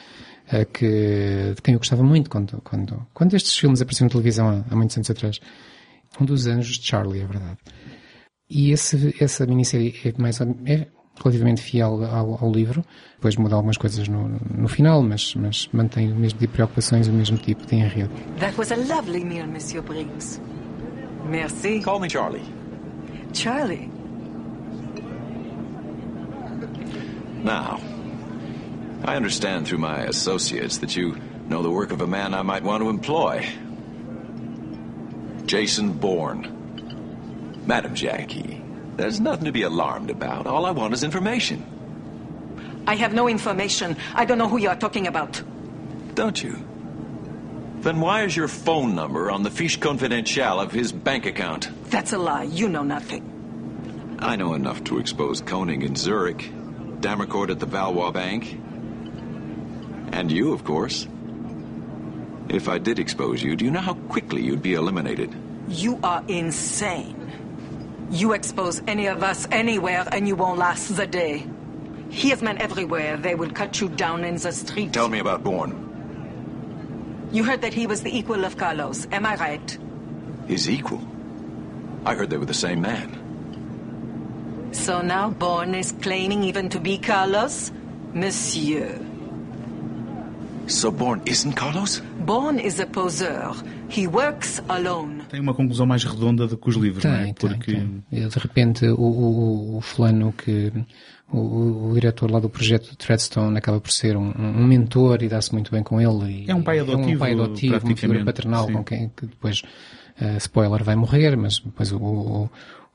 eh, 0.48 0.64
que, 0.64 1.52
de 1.54 1.62
quem 1.62 1.74
eu 1.74 1.80
gostava 1.80 2.02
muito 2.02 2.30
quando, 2.30 2.60
quando, 2.62 3.06
quando 3.12 3.34
estes 3.34 3.56
filmes 3.58 3.82
apareciam 3.82 4.06
na 4.06 4.10
televisão 4.10 4.48
há, 4.48 4.64
há 4.70 4.76
muitos 4.76 4.96
anos 4.96 5.10
atrás. 5.10 5.38
Um 6.20 6.24
dos 6.24 6.46
anjos 6.46 6.78
de 6.78 6.86
Charlie, 6.86 7.20
é 7.20 7.26
verdade. 7.26 7.58
E 8.48 8.70
esse, 8.70 9.14
essa 9.20 9.44
minissérie 9.44 9.94
é, 10.04 10.14
mais, 10.16 10.40
é 10.40 10.86
relativamente 11.22 11.62
fiel 11.62 12.04
ao, 12.04 12.38
ao 12.44 12.52
livro, 12.52 12.84
depois 13.16 13.36
muda 13.36 13.54
algumas 13.54 13.76
coisas 13.76 14.06
no, 14.08 14.28
no 14.28 14.68
final, 14.68 15.02
mas, 15.02 15.34
mas 15.34 15.68
mantém 15.72 16.12
o 16.12 16.16
mesmo 16.16 16.38
tipo 16.38 16.52
de 16.52 16.54
preocupações, 16.54 17.08
o 17.08 17.12
mesmo 17.12 17.36
tipo 17.38 17.66
de 17.66 17.76
enredo. 17.76 18.10
That 18.38 18.56
was 18.58 18.70
a 18.72 18.76
lovely 18.76 19.24
meal, 19.24 19.46
Monsieur 19.46 19.82
Briggs. 19.82 20.40
Merci. 21.28 21.80
Call 21.80 22.00
me 22.00 22.08
Charlie. 22.08 22.42
Charlie. 23.32 23.90
Now, 27.42 27.80
I 29.04 29.16
understand 29.16 29.66
through 29.66 29.78
my 29.78 30.06
associates 30.06 30.78
that 30.78 30.96
you 30.96 31.16
know 31.48 31.62
the 31.62 31.70
work 31.70 31.92
of 31.92 32.00
a 32.00 32.06
man 32.06 32.34
I 32.34 32.42
might 32.42 32.64
want 32.64 32.82
to 32.82 32.90
employ. 32.90 33.46
Jason 35.46 35.92
Bourne. 35.92 36.52
Madam 37.66 37.94
Jackie, 37.94 38.62
there's 38.96 39.20
nothing 39.20 39.44
to 39.44 39.52
be 39.52 39.62
alarmed 39.62 40.10
about. 40.10 40.46
All 40.46 40.66
I 40.66 40.70
want 40.70 40.94
is 40.94 41.02
information. 41.02 41.64
I 42.86 42.94
have 42.96 43.12
no 43.12 43.28
information. 43.28 43.96
I 44.14 44.24
don't 44.24 44.38
know 44.38 44.48
who 44.48 44.58
you 44.58 44.68
are 44.68 44.76
talking 44.76 45.06
about. 45.06 45.42
Don't 46.14 46.42
you? 46.42 46.56
Then 47.80 48.00
why 48.00 48.24
is 48.24 48.36
your 48.36 48.48
phone 48.48 48.94
number 48.94 49.30
on 49.30 49.42
the 49.42 49.50
fiche 49.50 49.80
confidential 49.80 50.60
of 50.60 50.72
his 50.72 50.92
bank 50.92 51.26
account? 51.26 51.68
That's 51.90 52.12
a 52.12 52.18
lie. 52.18 52.44
You 52.44 52.68
know 52.68 52.82
nothing. 52.82 54.16
I 54.18 54.36
know 54.36 54.54
enough 54.54 54.82
to 54.84 54.98
expose 54.98 55.40
Koenig 55.42 55.82
in 55.82 55.94
Zurich, 55.94 56.50
Damercourt 57.00 57.50
at 57.50 57.58
the 57.60 57.66
Valois 57.66 58.12
Bank, 58.12 58.58
and 60.12 60.32
you, 60.32 60.52
of 60.52 60.64
course. 60.64 61.06
If 62.48 62.68
I 62.68 62.78
did 62.78 62.98
expose 62.98 63.42
you, 63.42 63.56
do 63.56 63.64
you 63.64 63.70
know 63.70 63.80
how 63.80 63.94
quickly 64.08 64.42
you'd 64.42 64.62
be 64.62 64.74
eliminated? 64.74 65.34
You 65.68 65.98
are 66.02 66.24
insane. 66.28 67.25
You 68.10 68.32
expose 68.32 68.82
any 68.86 69.06
of 69.06 69.22
us 69.22 69.48
anywhere 69.50 70.06
and 70.12 70.28
you 70.28 70.36
won't 70.36 70.58
last 70.58 70.96
the 70.96 71.06
day. 71.06 71.46
He 72.08 72.30
has 72.30 72.40
men 72.40 72.58
everywhere. 72.58 73.16
They 73.16 73.34
will 73.34 73.50
cut 73.50 73.80
you 73.80 73.88
down 73.88 74.24
in 74.24 74.36
the 74.36 74.52
street. 74.52 74.92
Tell 74.92 75.08
me 75.08 75.18
about 75.18 75.42
Bourne. 75.42 75.82
You 77.32 77.42
heard 77.42 77.62
that 77.62 77.74
he 77.74 77.86
was 77.86 78.02
the 78.02 78.16
equal 78.16 78.44
of 78.44 78.56
Carlos. 78.56 79.06
Am 79.10 79.26
I 79.26 79.34
right? 79.36 79.78
His 80.46 80.70
equal. 80.70 81.00
I 82.04 82.14
heard 82.14 82.30
they 82.30 82.38
were 82.38 82.46
the 82.46 82.54
same 82.54 82.80
man. 82.80 84.70
So 84.72 85.00
now 85.02 85.30
Bourne 85.30 85.74
is 85.74 85.92
claiming 86.00 86.44
even 86.44 86.68
to 86.68 86.78
be 86.78 86.98
Carlos? 86.98 87.72
Monsieur. 88.12 89.00
So 90.68 90.90
Bourne 90.90 91.22
isn't 91.26 91.54
Carlos? 91.54 92.00
Bourne 92.20 92.58
is 92.60 92.78
a 92.78 92.86
poseur. 92.86 93.54
He 93.88 94.06
works 94.06 94.60
alone. 94.68 95.15
Tem 95.28 95.40
uma 95.40 95.54
conclusão 95.54 95.86
mais 95.86 96.04
redonda 96.04 96.46
do 96.46 96.56
que 96.56 96.68
os 96.68 96.76
livros, 96.76 97.04
não 97.04 97.12
é? 97.12 97.24
Tem, 97.24 97.34
tem, 97.34 97.50
Porque 97.50 97.72
tem. 97.72 98.28
De 98.28 98.38
repente, 98.38 98.86
o, 98.86 99.00
o, 99.00 99.76
o 99.78 99.80
fulano 99.80 100.32
que, 100.32 100.72
o, 101.30 101.88
o, 101.88 101.94
diretor 101.94 102.30
lá 102.30 102.38
do 102.38 102.48
projeto 102.48 102.96
Treadstone 102.96 103.58
acaba 103.58 103.80
por 103.80 103.90
ser 103.90 104.16
um, 104.16 104.32
um 104.36 104.66
mentor 104.66 105.22
e 105.22 105.28
dá-se 105.28 105.52
muito 105.52 105.70
bem 105.70 105.82
com 105.82 106.00
ele. 106.00 106.44
E 106.44 106.50
É 106.50 106.54
um 106.54 106.62
pai 106.62 106.78
É 106.78 106.80
adotivo, 106.80 107.08
um 107.08 107.18
pai 107.18 107.32
adotivo, 107.32 107.86
uma 107.86 107.96
figura 107.96 108.24
paternal 108.24 108.66
sim. 108.66 108.72
com 108.72 108.84
quem 108.84 109.08
que 109.08 109.26
depois, 109.26 109.62
eh, 110.20 110.36
spoiler, 110.36 110.84
vai 110.84 110.94
morrer, 110.94 111.36
mas 111.36 111.58
depois 111.58 111.90
o, 111.92 111.98
o, 111.98 112.50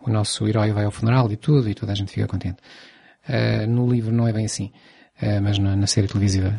o 0.05 0.09
nosso 0.09 0.47
herói 0.47 0.71
vai 0.71 0.85
ao 0.85 0.91
funeral 0.91 1.31
e 1.31 1.35
tudo, 1.35 1.69
e 1.69 1.73
toda 1.73 1.91
a 1.91 1.95
gente 1.95 2.11
fica 2.11 2.27
contente. 2.27 2.57
Eh, 3.27 3.65
no 3.67 3.91
livro 3.91 4.13
não 4.13 4.27
é 4.27 4.33
bem 4.33 4.45
assim. 4.45 4.71
Eh, 5.21 5.39
mas 5.39 5.59
na, 5.59 5.75
na 5.75 5.87
série 5.87 6.07
televisiva. 6.07 6.53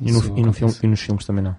E, 0.00 0.12
no, 0.12 0.38
e, 0.38 0.42
no 0.42 0.52
filme, 0.52 0.74
e 0.82 0.86
nos 0.86 1.00
filmes 1.00 1.26
também 1.26 1.42
não. 1.44 1.56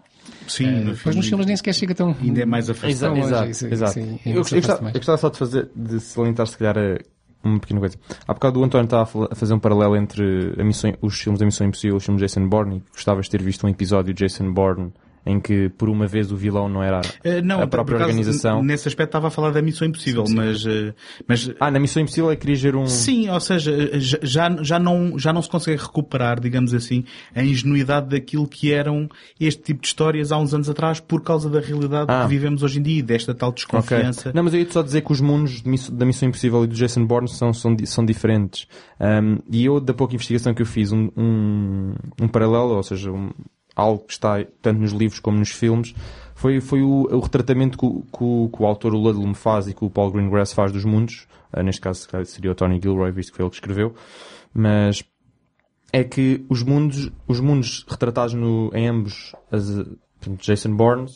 Sim, 0.47 0.65
Eh, 0.67 0.71
no 0.71 0.77
depois 0.79 0.99
filme 1.01 1.17
nos 1.17 1.27
filmes 1.27 1.45
nem 1.47 1.55
sequer 1.57 1.73
chega 1.73 1.95
tão. 1.95 2.15
ainda 2.21 2.41
é 2.41 2.45
mais 2.45 2.69
Exato, 2.69 2.85
afastado. 2.85 3.09
longe, 3.09 3.21
exato, 3.27 3.49
isso- 3.51 3.67
exato. 3.67 3.99
isso 3.99 4.09
aí, 4.09 4.19
eu, 4.25 4.31
eu, 4.33 4.37
gostava, 4.43 4.87
eu 4.89 4.93
gostava 4.93 5.17
só 5.17 5.29
de 5.29 5.37
fazer, 5.37 5.69
de 5.75 5.99
salientar 5.99 6.47
se 6.47 6.57
calhar 6.57 6.77
eh, 6.77 6.99
uma 7.43 7.59
pequena 7.59 7.79
coisa. 7.81 7.97
Há 8.27 8.33
bocado 8.33 8.59
o 8.59 8.63
António 8.63 8.85
estava 8.85 9.27
a 9.31 9.35
fazer 9.35 9.53
um 9.53 9.59
paralelo 9.59 9.95
entre 9.97 10.53
a 10.57 10.63
missão, 10.63 10.93
os 11.01 11.19
filmes 11.19 11.39
da 11.39 11.45
Missão 11.45 11.67
Impossível 11.67 11.95
e 11.95 11.97
os 11.97 12.03
filmes 12.05 12.19
de 12.21 12.25
Jason 12.27 12.47
Bourne 12.47 12.77
e 12.77 12.83
gostavas 12.93 13.25
de 13.25 13.31
ter 13.31 13.41
visto 13.41 13.65
um 13.65 13.69
episódio 13.69 14.13
de 14.13 14.23
Jason 14.23 14.51
Bourne 14.53 14.93
em 15.25 15.39
que 15.39 15.69
por 15.69 15.89
uma 15.89 16.05
vez 16.07 16.31
o 16.31 16.35
vilão 16.35 16.67
não 16.67 16.83
era 16.83 17.01
Eh, 17.23 17.41
não, 17.41 17.61
a 17.61 17.67
própria 17.67 17.95
acaso, 17.95 18.09
organização. 18.11 18.61
Nesse 18.63 18.87
aspecto 18.87 19.09
estava 19.09 19.27
a 19.27 19.31
falar 19.31 19.51
da 19.51 19.61
Missão 19.61 19.87
Impossível, 19.87 20.25
mas, 20.29 20.65
eh, 20.65 20.93
mas 21.27 21.49
Ah, 21.59 21.71
na 21.71 21.79
Missão 21.79 22.01
Impossível 22.01 22.31
é 22.31 22.35
que 22.35 22.41
queria 22.45 22.59
ver 22.61 22.75
um... 22.75 22.85
Sim, 22.87 23.29
ou 23.29 23.39
seja, 23.39 23.99
já- 23.99 24.17
já, 24.21 24.57
já, 24.63 24.79
não, 24.79 25.17
já 25.17 25.31
não 25.31 25.41
se 25.41 25.49
consegue 25.49 25.81
recuperar, 25.81 26.39
digamos 26.39 26.73
assim, 26.73 27.03
a 27.35 27.43
ingenuidade 27.43 28.09
daquilo 28.09 28.47
que 28.47 28.71
eram 28.73 29.07
este 29.39 29.61
tipo 29.63 29.81
de 29.81 29.87
histórias 29.87 30.31
há 30.31 30.37
uns 30.37 30.53
anos 30.53 30.69
atrás 30.69 30.99
por 30.99 31.21
causa 31.21 31.49
da 31.49 31.59
realidade 31.59 32.07
Ah. 32.09 32.23
que 32.23 32.29
vivemos 32.29 32.63
hoje 32.63 32.79
em 32.79 32.81
dia 32.83 32.99
e 32.99 33.01
desta 33.01 33.33
tal 33.33 33.51
desconfiança. 33.51 34.31
Não, 34.33 34.43
mas 34.43 34.53
eu 34.53 34.59
ia 34.59 34.71
só 34.71 34.81
dizer 34.81 35.01
que 35.01 35.11
os 35.11 35.21
mundos 35.21 35.61
da 35.91 36.05
Missão 36.05 36.27
Impossível 36.29 36.63
e 36.63 36.67
do 36.67 36.75
Jason 36.75 37.05
Bourne 37.05 37.27
são, 37.29 37.53
são, 37.53 37.75
são 37.85 38.05
diferentes. 38.05 38.67
Um, 38.99 39.37
e 39.51 39.65
eu, 39.65 39.79
da 39.79 39.93
pouca 39.93 40.15
investigação 40.15 40.53
que 40.53 40.61
eu 40.61 40.65
fiz, 40.65 40.91
um, 40.91 41.09
um, 41.17 41.93
um 42.21 42.27
paralelo, 42.27 42.75
ou 42.75 42.83
seja, 42.83 43.11
um- 43.11 43.31
algo 43.75 44.03
que 44.05 44.13
está 44.13 44.43
tanto 44.61 44.79
nos 44.79 44.91
livros 44.91 45.19
como 45.19 45.37
nos 45.37 45.49
filmes, 45.51 45.93
foi, 46.35 46.59
foi 46.61 46.81
o, 46.81 47.07
o 47.11 47.19
retratamento 47.19 47.77
que, 47.77 47.85
o- 47.85 48.01
que, 48.01 48.23
o- 48.23 48.49
que 48.55 48.61
o 48.61 48.65
autor 48.65 48.93
Ludlum 48.93 49.33
faz 49.33 49.67
e 49.67 49.73
que 49.73 49.83
o 49.85 49.89
Paul 49.89 50.11
Greengrass 50.11 50.53
faz 50.53 50.71
dos 50.71 50.83
mundos. 50.85 51.27
Uh, 51.55 51.61
neste 51.63 51.81
caso 51.81 52.07
seria 52.25 52.51
o 52.51 52.55
Tony 52.55 52.79
Gilroy, 52.81 53.11
visto 53.11 53.31
que 53.31 53.37
foi 53.37 53.45
ele 53.45 53.49
que 53.51 53.55
escreveu. 53.57 53.93
Mas 54.53 55.03
é 55.91 56.03
que 56.03 56.43
os 56.49 56.63
mundos, 56.63 57.11
os 57.27 57.39
mundos 57.39 57.85
retratados 57.87 58.33
no, 58.33 58.71
em 58.73 58.87
ambos, 58.87 59.33
as, 59.51 59.67
Jason 60.39 60.75
Bourne, 60.75 61.07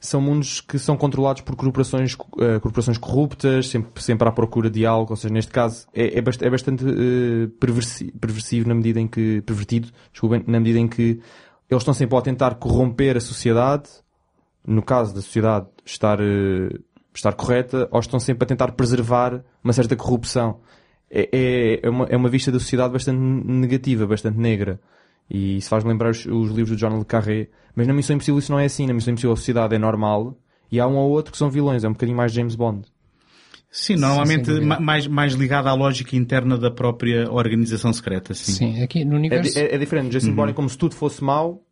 são 0.00 0.20
mundos 0.20 0.60
que 0.60 0.78
são 0.78 0.96
controlados 0.96 1.42
por 1.42 1.56
corporações, 1.56 2.16
eh, 2.38 2.58
corporações 2.60 2.96
corruptas, 2.96 3.68
sempre, 3.68 4.02
sempre 4.02 4.28
à 4.28 4.32
procura 4.32 4.70
de 4.70 4.86
algo, 4.86 5.12
ou 5.12 5.16
seja, 5.16 5.32
neste 5.34 5.50
caso 5.52 5.86
é, 5.92 6.18
é, 6.18 6.22
bast- 6.22 6.42
é 6.44 6.48
bastante 6.50 6.84
eh, 6.86 7.48
perversi- 7.58 8.12
perversivo 8.12 8.68
na 8.68 8.74
medida 8.74 9.00
em 9.00 9.08
que, 9.08 9.42
pervertido, 9.42 9.88
desculpem, 10.12 10.44
na 10.46 10.60
medida 10.60 10.78
em 10.78 10.86
que 10.88 11.20
eles 11.70 11.82
estão 11.82 11.94
sempre 11.94 12.16
a 12.16 12.20
tentar 12.20 12.54
corromper 12.56 13.16
a 13.16 13.20
sociedade, 13.20 13.88
no 14.66 14.82
caso 14.82 15.14
da 15.14 15.20
sociedade 15.20 15.66
estar, 15.84 16.20
eh, 16.20 16.78
estar 17.14 17.32
correta, 17.32 17.88
ou 17.90 18.00
estão 18.00 18.20
sempre 18.20 18.44
a 18.44 18.46
tentar 18.46 18.72
preservar 18.72 19.42
uma 19.62 19.72
certa 19.72 19.96
corrupção. 19.96 20.60
É, 21.10 21.28
é, 21.32 21.80
é, 21.86 21.90
uma, 21.90 22.04
é 22.06 22.16
uma 22.16 22.28
vista 22.28 22.50
da 22.50 22.58
sociedade 22.58 22.92
bastante 22.92 23.18
negativa, 23.18 24.06
bastante 24.06 24.38
negra. 24.38 24.80
E 25.28 25.56
isso 25.56 25.68
faz-me 25.68 25.90
lembrar 25.90 26.10
os, 26.10 26.24
os 26.26 26.50
livros 26.50 26.70
do 26.70 26.76
John 26.76 26.98
Le 26.98 27.04
Carré. 27.04 27.48
Mas 27.74 27.86
na 27.86 27.94
Missão 27.94 28.14
Impossível 28.14 28.38
isso 28.38 28.52
não 28.52 28.58
é 28.58 28.64
assim. 28.64 28.86
Na 28.86 28.94
Missão 28.94 29.12
Impossível 29.12 29.32
a 29.32 29.36
sociedade 29.36 29.74
é 29.74 29.78
normal 29.78 30.36
e 30.70 30.80
há 30.80 30.86
um 30.86 30.96
ou 30.96 31.10
outro 31.10 31.32
que 31.32 31.38
são 31.38 31.50
vilões. 31.50 31.84
É 31.84 31.88
um 31.88 31.92
bocadinho 31.92 32.16
mais 32.16 32.32
James 32.32 32.54
Bond. 32.54 32.88
Sim, 33.78 33.96
normalmente 33.96 34.50
ma- 34.60 34.80
mais, 34.80 35.06
mais 35.06 35.34
ligada 35.34 35.68
à 35.68 35.74
lógica 35.74 36.16
interna 36.16 36.56
da 36.56 36.70
própria 36.70 37.30
organização 37.30 37.92
secreta. 37.92 38.32
Sim. 38.32 38.52
Sim, 38.52 38.82
aqui 38.82 39.04
no 39.04 39.14
É, 39.14 39.18
universo. 39.18 39.52
di- 39.52 39.60
é, 39.60 39.74
é 39.74 39.78
diferente. 39.78 40.10
Jason 40.12 40.32
Bourne 40.32 40.52
é 40.52 40.54
como 40.54 40.68
se 40.68 40.78
tudo 40.78 40.94
fosse 40.94 41.22
mau 41.22 41.62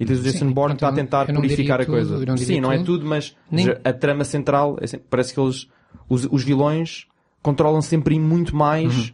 E 0.00 0.06
tens 0.06 0.18
o 0.20 0.22
Jason 0.22 0.38
Sim, 0.48 0.52
Bourne 0.52 0.74
está 0.74 0.88
a 0.88 0.92
tentar 0.92 1.26
purificar 1.26 1.80
a 1.80 1.84
tudo, 1.84 1.94
coisa. 1.94 2.24
não 2.26 2.36
Sim, 2.38 2.60
não 2.60 2.72
é 2.72 2.78
tudo. 2.78 2.86
tudo, 2.86 3.06
mas 3.06 3.36
Nem- 3.50 3.68
a 3.84 3.92
trama 3.92 4.24
central 4.24 4.78
é 4.80 4.86
sempre- 4.86 5.06
parece 5.10 5.34
que 5.34 5.38
eles 5.38 5.68
os, 6.08 6.26
os 6.30 6.42
vilões 6.42 7.06
controlam 7.42 7.82
sempre 7.82 8.18
muito 8.18 8.56
mais 8.56 9.12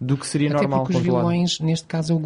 do 0.00 0.16
que 0.16 0.26
seria 0.26 0.48
Até 0.48 0.58
normal 0.62 0.80
porque 0.84 0.92
os 0.96 1.02
controlar. 1.02 1.20
vilões, 1.28 1.60
neste 1.60 1.86
caso, 1.86 2.12
é 2.12 2.16
o 2.16 2.18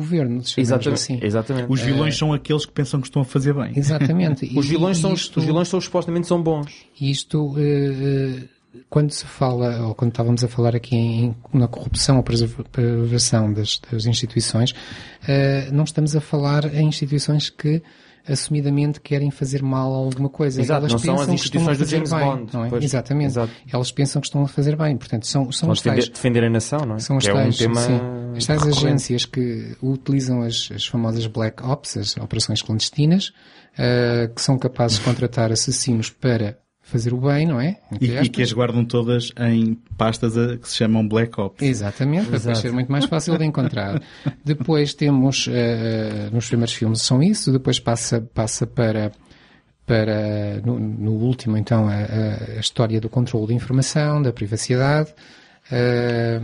chamemos 0.53 0.69
Exatamente. 0.71 0.95
Assim. 1.03 1.19
exatamente. 1.23 1.67
Os 1.73 1.81
vilões 1.81 2.17
são 2.17 2.33
aqueles 2.33 2.67
que 2.67 2.73
pensam 2.73 3.01
que 3.01 3.09
estão 3.09 3.23
a 3.23 3.25
fazer 3.25 3.53
bem. 3.55 3.73
Exatamente. 3.75 4.45
Os 4.57 4.67
vilões 4.69 4.99
e 4.99 5.01
são 5.01 5.15
isto- 5.15 5.39
os 5.41 5.45
vilões 5.45 5.67
são 5.69 5.81
supostamente 5.81 6.27
são 6.29 6.41
bons. 6.41 6.85
Isto, 7.01 7.55
eh, 7.59 8.43
quando 8.91 9.11
se 9.11 9.25
fala, 9.25 9.87
ou 9.87 9.95
quando 9.95 10.11
estávamos 10.11 10.45
a 10.45 10.49
falar 10.49 10.75
aqui 10.77 10.97
em, 10.97 11.37
na 11.53 11.69
corrupção 11.69 12.17
ou 12.19 12.23
preserva- 12.23 12.65
preservação 12.65 13.53
das, 13.53 13.81
das 13.91 14.07
instituições, 14.07 14.75
eh, 15.27 15.69
não 15.73 15.85
estamos 15.85 16.15
a 16.17 16.21
falar 16.21 16.73
em 16.75 16.87
instituições 16.89 17.51
que 17.51 17.83
assumidamente 18.27 19.01
querem 19.01 19.31
fazer 19.31 19.63
mal 19.63 19.93
a 19.93 19.97
alguma 19.99 20.29
coisa. 20.31 20.61
Exato, 20.61 20.87
Elas 20.87 20.93
não 20.93 20.99
são 20.99 21.15
pensam 21.17 21.35
as 21.35 21.41
que 21.41 21.47
estão 21.47 21.61
a 21.61 21.73
instituições 21.73 21.79
do 21.79 21.85
fazer 21.85 21.97
James 21.97 22.11
bem, 22.11 22.25
Bond, 22.25 22.55
não 22.55 22.65
é? 22.65 22.69
pois. 22.71 22.85
Exatamente. 22.85 23.27
Exato. 23.27 23.53
Elas 23.71 23.93
pensam 23.93 24.21
que 24.23 24.27
estão 24.29 24.43
a 24.43 24.49
fazer 24.49 24.77
bem. 24.77 24.97
Portanto, 24.97 25.27
são, 25.27 25.53
são 25.53 25.71
os 25.71 25.83
tais 25.83 26.09
defender, 26.09 26.45
a 26.45 26.51
nação, 26.51 26.81
não 26.87 26.97
é? 26.97 26.99
são 27.01 27.19
as 27.19 27.25
que 27.25 27.31
é 27.31 27.35
um 27.35 27.37
tais, 27.37 27.57
sim, 27.57 27.71
as 28.37 28.47
tais 28.47 28.67
agências 28.67 29.27
que 29.27 29.77
utilizam 29.83 30.41
as, 30.43 30.71
as 30.75 30.87
famosas 30.87 31.27
Black 31.27 31.63
Ops, 31.63 31.97
as 31.99 32.17
operações 32.17 32.63
clandestinas, 32.63 33.33
eh, 33.77 34.31
que 34.35 34.41
são 34.41 34.59
capazes 34.59 34.99
de 34.99 35.05
contratar 35.05 35.53
assassinos 35.53 36.09
para 36.09 36.57
fazer 36.87 37.13
o 37.15 37.17
bem, 37.17 37.47
não 37.47 37.59
é? 37.61 37.79
E, 38.01 38.11
e 38.13 38.29
que 38.29 38.43
as 38.43 38.53
guardam 38.53 38.85
todas 38.85 39.33
em 39.41 39.75
pastas 39.97 40.37
a- 40.39 40.57
que 40.59 40.69
se 40.69 40.77
chamam 40.77 41.07
Black 41.09 41.41
Ops. 41.41 41.67
Exatamente, 41.67 42.27
para 42.29 42.39
depois 42.39 42.59
ser 42.59 42.73
muito 42.73 42.93
mais 42.93 43.07
fácil 43.07 43.37
de 43.39 43.45
encontrar. 43.45 44.01
depois 44.45 44.93
temos, 44.95 45.49
eh, 45.51 46.29
nos 46.31 46.47
primeiros 46.47 46.75
filmes 46.75 47.01
são 47.03 47.23
isso, 47.23 47.51
depois 47.51 47.81
passa, 47.81 48.21
passa 48.35 48.67
para, 48.67 49.11
para 49.87 50.61
no, 50.65 50.79
no 50.79 51.13
último 51.13 51.57
então, 51.57 51.89
a, 51.89 51.95
a- 51.95 52.61
história 52.61 53.01
do 53.01 53.09
controle 53.09 53.49
de 53.49 53.55
informação, 53.55 54.21
da 54.23 54.33
privacidade. 54.33 55.13
Eh, 55.73 56.41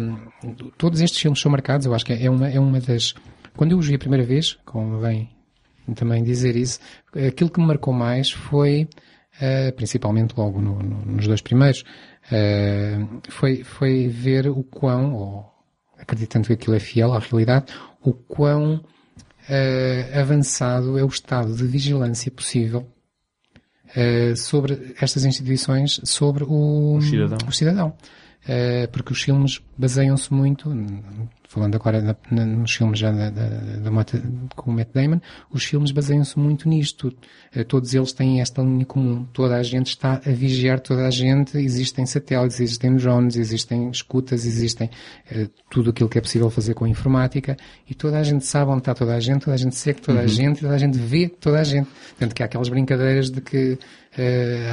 todos 0.78 1.00
estes 1.00 1.20
filmes 1.20 1.40
são 1.40 1.52
marcados, 1.52 1.86
eu 1.86 1.94
acho 1.94 2.04
que 2.04 2.12
é 2.12 2.30
uma, 2.30 2.48
é 2.48 2.58
uma 2.58 2.80
das... 2.80 3.14
Quando 3.56 3.72
eu 3.72 3.78
os 3.78 3.86
vi 3.86 3.94
a 3.94 3.98
primeira 3.98 4.24
vez, 4.24 4.56
convém 4.64 5.28
também 5.94 6.22
dizer 6.22 6.54
isso, 6.56 6.78
aquilo 7.28 7.50
que 7.50 7.60
me 7.60 7.66
marcou 7.66 7.92
mais 7.92 8.30
foi, 8.30 8.88
eh, 9.40 9.72
principalmente 9.72 10.34
logo 10.36 10.60
no- 10.60 10.78
no- 10.82 11.04
nos 11.06 11.26
dois 11.26 11.40
primeiros, 11.40 11.84
eh, 12.30 12.98
foi, 13.28 13.64
foi 13.64 14.08
ver 14.08 14.48
o 14.48 14.62
quão, 14.62 15.14
ou 15.14 15.50
acreditando 15.98 16.46
que 16.46 16.52
aquilo 16.52 16.76
é 16.76 16.80
fiel 16.80 17.12
à 17.12 17.18
realidade, 17.18 17.66
o 18.02 18.12
quão 18.12 18.82
eh, 19.48 20.10
avançado 20.14 20.98
é 20.98 21.02
o 21.04 21.08
estado 21.08 21.54
de 21.54 21.64
vigilância 21.66 22.30
possível 22.30 22.86
sobre 24.36 24.94
estas 25.00 25.24
instituições, 25.24 26.00
sobre 26.04 26.44
o, 26.44 26.96
O 26.96 27.02
cidadão. 27.02 27.38
o 27.48 27.52
cidadão. 27.52 27.92
Eh, 28.48 28.86
porque 28.90 29.12
os 29.12 29.20
filmes 29.22 29.60
baseiam-se 29.76 30.32
muito, 30.32 30.74
falando 31.46 31.74
agora 31.74 32.00
na- 32.00 32.16
na- 32.30 32.46
nos 32.46 32.72
filmes 32.74 32.98
já 32.98 33.12
da, 33.12 33.28
da, 33.28 33.46
da 33.48 33.90
com 34.56 34.70
o 34.70 34.74
Matt 34.74 34.88
Damon, 34.94 35.20
os 35.52 35.62
filmes 35.64 35.90
baseiam-se 35.90 36.38
muito 36.38 36.66
nisto. 36.66 37.12
Eh, 37.54 37.64
todos 37.64 37.92
eles 37.92 38.12
têm 38.12 38.40
esta 38.40 38.62
linha 38.62 38.86
comum. 38.86 39.26
Toda 39.32 39.56
a 39.56 39.62
gente 39.62 39.88
está 39.88 40.14
a 40.24 40.30
vigiar 40.30 40.80
toda 40.80 41.06
a 41.06 41.10
gente. 41.10 41.58
Existem 41.58 42.06
satélites, 42.06 42.60
existem 42.60 42.96
drones, 42.96 43.36
existem 43.36 43.90
escutas, 43.90 44.46
existem 44.46 44.88
eh, 45.30 45.48
tudo 45.70 45.90
aquilo 45.90 46.08
que 46.08 46.16
é 46.16 46.20
possível 46.22 46.48
fazer 46.48 46.72
com 46.72 46.86
a 46.86 46.88
informática 46.88 47.56
e 47.88 47.94
toda 47.94 48.18
a 48.18 48.22
gente 48.22 48.46
sabe 48.46 48.70
onde 48.70 48.80
está 48.80 48.94
toda 48.94 49.14
a 49.14 49.20
gente, 49.20 49.42
toda 49.42 49.54
a 49.54 49.58
gente 49.58 49.76
segue 49.76 50.00
toda 50.00 50.20
a 50.20 50.26
gente, 50.26 50.60
toda 50.62 50.74
a 50.74 50.78
gente 50.78 50.96
vê 50.98 51.28
toda 51.28 51.60
a 51.60 51.64
gente. 51.64 51.88
Tanto 52.18 52.34
que 52.34 52.42
há 52.42 52.46
aquelas 52.46 52.70
brincadeiras 52.70 53.30
de 53.30 53.40
que 53.42 53.78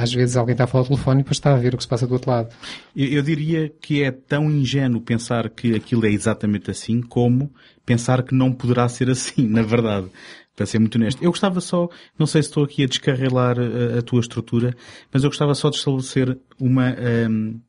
às 0.02 0.12
vezes 0.12 0.36
alguém 0.36 0.52
está 0.52 0.64
a 0.64 0.66
falar 0.66 0.82
ao 0.82 0.88
telefone 0.88 1.20
e 1.20 1.22
depois 1.22 1.36
está 1.36 1.52
a 1.54 1.56
ver 1.56 1.74
o 1.74 1.76
que 1.76 1.82
se 1.82 1.88
passa 1.88 2.06
do 2.06 2.12
outro 2.12 2.30
lado. 2.30 2.54
Eu, 2.94 3.06
eu 3.06 3.22
diria 3.22 3.68
que 3.80 4.02
é 4.02 4.10
tão 4.10 4.50
ingênuo 4.50 5.00
pensar 5.00 5.48
que 5.50 5.74
aquilo 5.74 6.06
é 6.06 6.10
exatamente 6.10 6.70
assim 6.70 7.00
como 7.00 7.52
pensar 7.86 8.22
que 8.22 8.34
não 8.34 8.52
poderá 8.52 8.88
ser 8.88 9.08
assim, 9.10 9.46
na 9.48 9.62
verdade. 9.62 10.08
Para 10.56 10.66
ser 10.66 10.80
muito 10.80 10.96
honesto. 10.96 11.22
Eu 11.22 11.30
gostava 11.30 11.60
só, 11.60 11.88
não 12.18 12.26
sei 12.26 12.42
se 12.42 12.48
estou 12.48 12.64
aqui 12.64 12.82
a 12.82 12.88
descarrilar 12.88 13.56
a, 13.60 14.00
a 14.00 14.02
tua 14.02 14.18
estrutura, 14.18 14.74
mas 15.12 15.22
eu 15.22 15.30
gostava 15.30 15.54
só 15.54 15.70
de 15.70 15.76
estabelecer 15.76 16.36
uma 16.58 16.96
hum, 17.30 17.60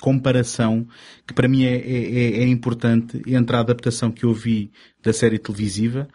comparação 0.00 0.88
que 1.24 1.32
para 1.32 1.46
mim 1.46 1.64
é, 1.64 1.76
é- 1.76 2.42
é 2.42 2.48
importante 2.48 3.22
entre 3.28 3.54
a 3.54 3.60
adaptação 3.60 4.10
que 4.10 4.24
eu 4.24 4.34
vi 4.34 4.72
da 5.04 5.12
série 5.12 5.38
televisiva 5.38 6.08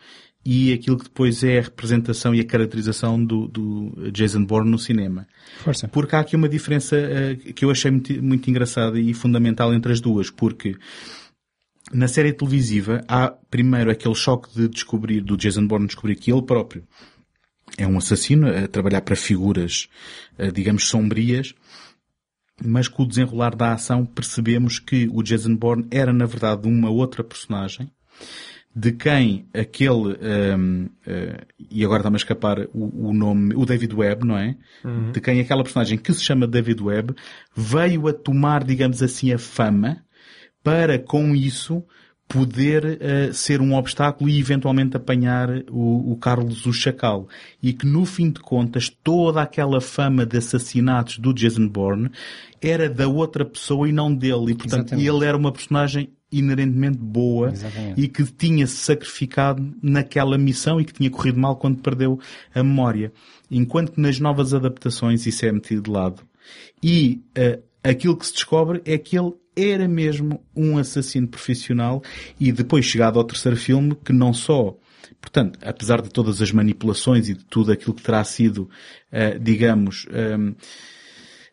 e 0.44 0.74
aquilo 0.74 0.98
que 0.98 1.04
depois 1.04 1.44
é 1.44 1.60
a 1.60 1.62
representação 1.62 2.34
e 2.34 2.40
a 2.40 2.46
caracterização 2.46 3.24
do, 3.24 3.48
do 3.48 4.12
Jason 4.12 4.44
Bourne 4.44 4.72
no 4.72 4.80
cinema. 4.80 5.28
Força. 5.60 5.88
Porque 5.88 6.16
há 6.16 6.20
aqui 6.20 6.36
uma 6.36 6.50
diferença 6.50 6.96
eh, 6.96 7.36
que 7.36 7.64
eu 7.64 7.70
achei 7.70 7.92
muito, 7.92 8.24
muito 8.24 8.50
engraçada 8.50 9.00
e 9.00 9.14
fundamental 9.14 9.74
entre 9.74 9.92
as 9.92 10.02
duas, 10.02 10.32
porque 10.32 10.76
na 11.94 12.08
série 12.08 12.34
televisiva 12.34 13.04
há 13.08 13.30
primeiro 13.30 13.92
aquele 13.92 14.16
choque 14.16 14.50
de 14.56 14.68
descobrir, 14.68 15.22
do 15.22 15.38
Jason 15.38 15.68
Bourne 15.68 15.86
descobrir 15.86 16.16
que 16.16 16.32
ele 16.32 16.42
próprio 16.42 16.84
é 17.78 17.86
um 17.88 17.98
assassino 17.98 18.48
a 18.48 18.68
trabalhar 18.68 19.02
para 19.02 19.16
figuras, 19.16 19.88
eh, 20.38 20.52
digamos, 20.52 20.88
sombrias, 20.88 21.54
mas 22.64 22.88
com 22.88 23.04
o 23.04 23.08
desenrolar 23.08 23.56
da 23.56 23.74
ação 23.74 24.06
percebemos 24.06 24.80
que 24.80 25.08
o 25.12 25.22
Jason 25.22 25.56
Bourne 25.56 25.88
era 25.92 26.12
na 26.12 26.26
verdade 26.26 26.68
uma 26.68 26.90
outra 26.90 27.24
personagem 27.24 27.92
de 28.74 28.92
quem 28.94 29.46
aquele, 29.54 30.18
hum, 30.58 30.90
eh, 31.06 31.46
e 31.70 31.84
agora 31.84 32.00
está-me 32.00 32.16
a 32.16 32.18
escapar 32.18 32.68
o, 32.74 33.10
o 33.10 33.14
nome, 33.14 33.54
o 33.56 33.66
David 33.66 33.94
Webb, 33.94 34.26
não 34.26 34.38
é? 34.38 34.56
De 35.12 35.20
quem 35.20 35.42
aquela 35.42 35.64
personagem 35.64 35.98
que 35.98 36.14
se 36.14 36.24
chama 36.24 36.48
David 36.48 36.82
Webb 36.82 37.14
veio 37.56 38.08
a 38.08 38.14
tomar, 38.14 38.64
digamos 38.64 39.04
assim, 39.04 39.34
a 39.34 39.38
fama 39.38 40.04
para 40.64 40.98
com 40.98 41.36
isso 41.36 41.84
poder 42.32 42.98
eh, 43.02 43.34
ser 43.34 43.60
um 43.60 43.76
obstáculo 43.76 44.30
e 44.30 44.40
eventualmente 44.40 44.96
apanhar 44.96 45.50
o, 45.70 46.14
o 46.14 46.16
Carlos 46.16 46.66
o 46.66 46.72
Chacal. 46.72 47.28
E 47.62 47.74
que 47.74 47.86
no 47.86 48.06
fim 48.06 48.32
de 48.32 48.40
contas 48.40 48.90
toda 48.90 49.42
aquela 49.42 49.82
fama 49.82 50.26
de 50.26 50.38
assassinatos 50.38 51.18
do 51.18 51.34
Jason 51.34 51.68
Bourne 51.68 52.10
era 52.62 52.90
da 52.90 53.08
outra 53.08 53.44
pessoa 53.44 53.90
e 53.90 53.92
não 53.92 54.14
dele. 54.14 54.52
E 54.52 54.56
portanto 54.56 54.94
Exatamente. 54.94 55.08
ele 55.10 55.26
era 55.26 55.36
uma 55.36 55.52
personagem 55.52 56.14
inerentemente 56.32 56.98
boa 56.98 57.52
Exatamente. 57.52 58.02
e 58.02 58.08
que 58.08 58.24
tinha 58.24 58.66
se 58.66 58.78
sacrificado 58.78 59.76
naquela 59.82 60.38
missão 60.38 60.80
e 60.80 60.86
que 60.86 60.94
tinha 60.94 61.10
corrido 61.10 61.40
mal 61.40 61.56
quando 61.58 61.82
perdeu 61.82 62.20
a 62.54 62.64
memória. 62.64 63.12
Enquanto 63.50 63.94
que 63.94 64.02
nas 64.02 64.20
novas 64.20 64.54
adaptações 64.54 65.26
isso 65.26 65.46
é 65.46 65.52
metido 65.52 65.84
de 65.84 65.92
lado. 65.92 66.24
E 66.82 67.22
eh, 67.36 67.60
aquilo 67.84 68.16
que 68.16 68.26
se 68.26 68.34
descobre 68.34 68.82
é 68.86 68.98
que 68.98 69.18
ele 69.18 69.34
era 69.56 69.88
mesmo 69.88 70.42
um 70.56 70.78
assassino 70.78 71.28
profissional 71.28 72.02
e 72.40 72.52
depois 72.52 72.86
chegado 72.86 73.20
ao 73.20 73.26
terceiro 73.26 73.58
filme 73.58 73.96
que 73.96 74.14
não 74.14 74.34
só 74.34 74.78
Portanto, 75.20 75.60
apesar 75.62 76.02
de 76.02 76.10
todas 76.10 76.42
as 76.42 76.52
manipulações 76.52 77.30
e 77.30 77.36
de 77.36 77.46
tudo 77.46 77.72
aquilo 77.72 77.94
que 77.94 78.02
terá 78.02 78.24
sido, 78.24 78.68
eh, 79.12 79.38
digamos, 79.38 80.08
ehm, 80.12 80.56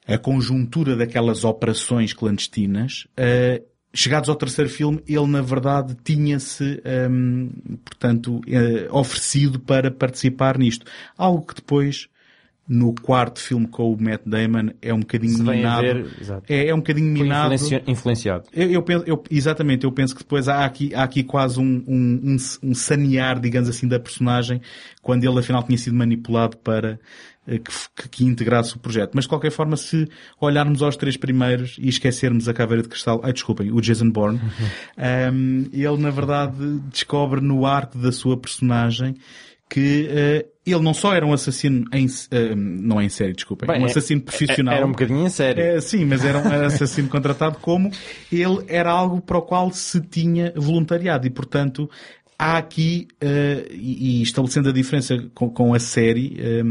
a 0.07 0.17
conjuntura 0.17 0.97
daquelas 0.97 1.45
operações 1.45 2.15
clandestinas, 2.15 3.07
eh, 3.15 3.63
chegados 3.93 4.29
ao 4.29 4.37
terceiro 4.37 4.71
filme, 4.71 5.03
ele 5.07 5.27
na 5.27 5.41
verdade 5.43 5.97
tinha-se, 6.05 6.81
ehm, 6.85 7.49
portanto, 7.85 8.41
eh, 8.47 8.89
oferecido 8.91 9.59
para 9.59 9.91
participar 9.91 10.59
nisto. 10.59 10.87
Algo 11.17 11.47
que 11.47 11.55
depois, 11.55 12.09
no 12.69 12.95
quarto 12.95 13.41
filme 13.41 13.67
com 13.67 13.93
o 13.93 14.01
Matt 14.01 14.23
Damon, 14.27 14.71
é 14.83 14.93
um 14.93 15.01
bocadinho 15.01 15.43
minado. 15.43 15.83
ver, 15.83 16.07
é, 16.49 16.69
é 16.69 16.75
um 16.75 16.79
bocadinho 16.79 17.17
Foi 17.17 17.23
minado. 17.23 17.55
influenci- 17.55 17.83
influenciado. 17.87 18.45
Eu, 18.53 18.71
eu 18.71 18.83
penso, 18.83 19.05
eu- 19.07 19.25
exatamente, 19.31 19.85
eu 19.85 19.93
penso 19.93 20.15
que 20.15 20.23
depois 20.23 20.49
há 20.49 20.65
aqui, 20.65 20.95
há 20.95 21.03
aqui 21.03 21.23
quase 21.25 21.59
um, 21.59 21.83
um, 21.87 22.21
um, 22.35 22.37
um 22.63 22.75
sanear, 22.75 23.41
digamos 23.41 23.69
assim, 23.71 23.89
da 23.89 23.99
personagem, 23.99 24.61
quando 25.01 25.25
ele 25.25 25.39
afinal 25.39 25.63
tinha 25.63 25.79
sido 25.79 25.97
manipulado 25.97 26.59
para 26.59 27.01
que, 27.57 27.71
f- 27.71 27.89
que, 27.97 28.09
que 28.09 28.25
integrasse 28.25 28.77
o 28.77 28.79
projeto. 28.79 29.13
Mas 29.15 29.25
de 29.25 29.29
qualquer 29.29 29.51
forma, 29.51 29.77
se 29.77 30.07
olharmos 30.41 30.83
aos 30.83 30.97
três 30.97 31.17
primeiros 31.17 31.77
e 31.81 31.89
esquecermos 31.89 32.49
a 32.49 32.53
caveira 32.53 32.83
de 32.83 32.89
cristal, 32.89 33.21
ai 33.23 33.33
desculpem, 33.33 33.73
o 33.73 33.81
Jason 33.81 34.11
Bourne, 34.11 34.41
ehm, 34.97 35.67
ele 35.73 35.97
na 35.99 36.11
verdade 36.11 36.81
descobre 36.93 37.41
no 37.41 37.65
arco 37.65 37.97
da 37.97 38.13
sua 38.13 38.37
personagem 38.37 39.15
que 39.71 40.09
eh, 40.11 40.47
ele 40.67 40.81
não 40.83 40.95
só 40.95 41.13
era 41.15 41.27
um 41.27 41.33
assassino 41.33 41.85
em, 41.93 42.07
eh, 42.31 42.55
não 42.55 42.99
é 42.99 43.05
em 43.05 43.09
série, 43.11 43.35
desculpem, 43.35 43.67
Bem, 43.69 43.83
um 43.83 43.87
é- 43.87 43.91
assassino 43.91 44.23
profissional. 44.23 44.75
Era 44.75 44.87
um 44.87 44.93
bocadinho 44.93 45.27
em 45.27 45.29
sério. 45.29 45.63
É, 45.63 45.79
sim, 45.81 46.07
mas 46.07 46.25
era 46.25 46.39
um 46.39 46.65
assassino 46.67 47.07
contratado 47.09 47.59
como 47.59 47.91
ele 48.33 48.65
era 48.67 48.91
algo 48.91 49.21
para 49.21 49.37
o 49.37 49.43
qual 49.43 49.71
se 49.71 50.01
tinha 50.01 50.55
voluntariado 50.57 51.27
e, 51.27 51.31
portanto, 51.31 51.89
há 52.39 52.57
aqui, 52.57 53.09
eh, 53.21 53.67
e, 53.71 54.21
e 54.21 54.23
estabelecendo 54.23 54.71
a 54.71 54.73
diferença 54.73 55.19
com, 55.35 55.51
com 55.51 55.75
a 55.75 55.79
série, 55.79 56.37
eh, 56.39 56.63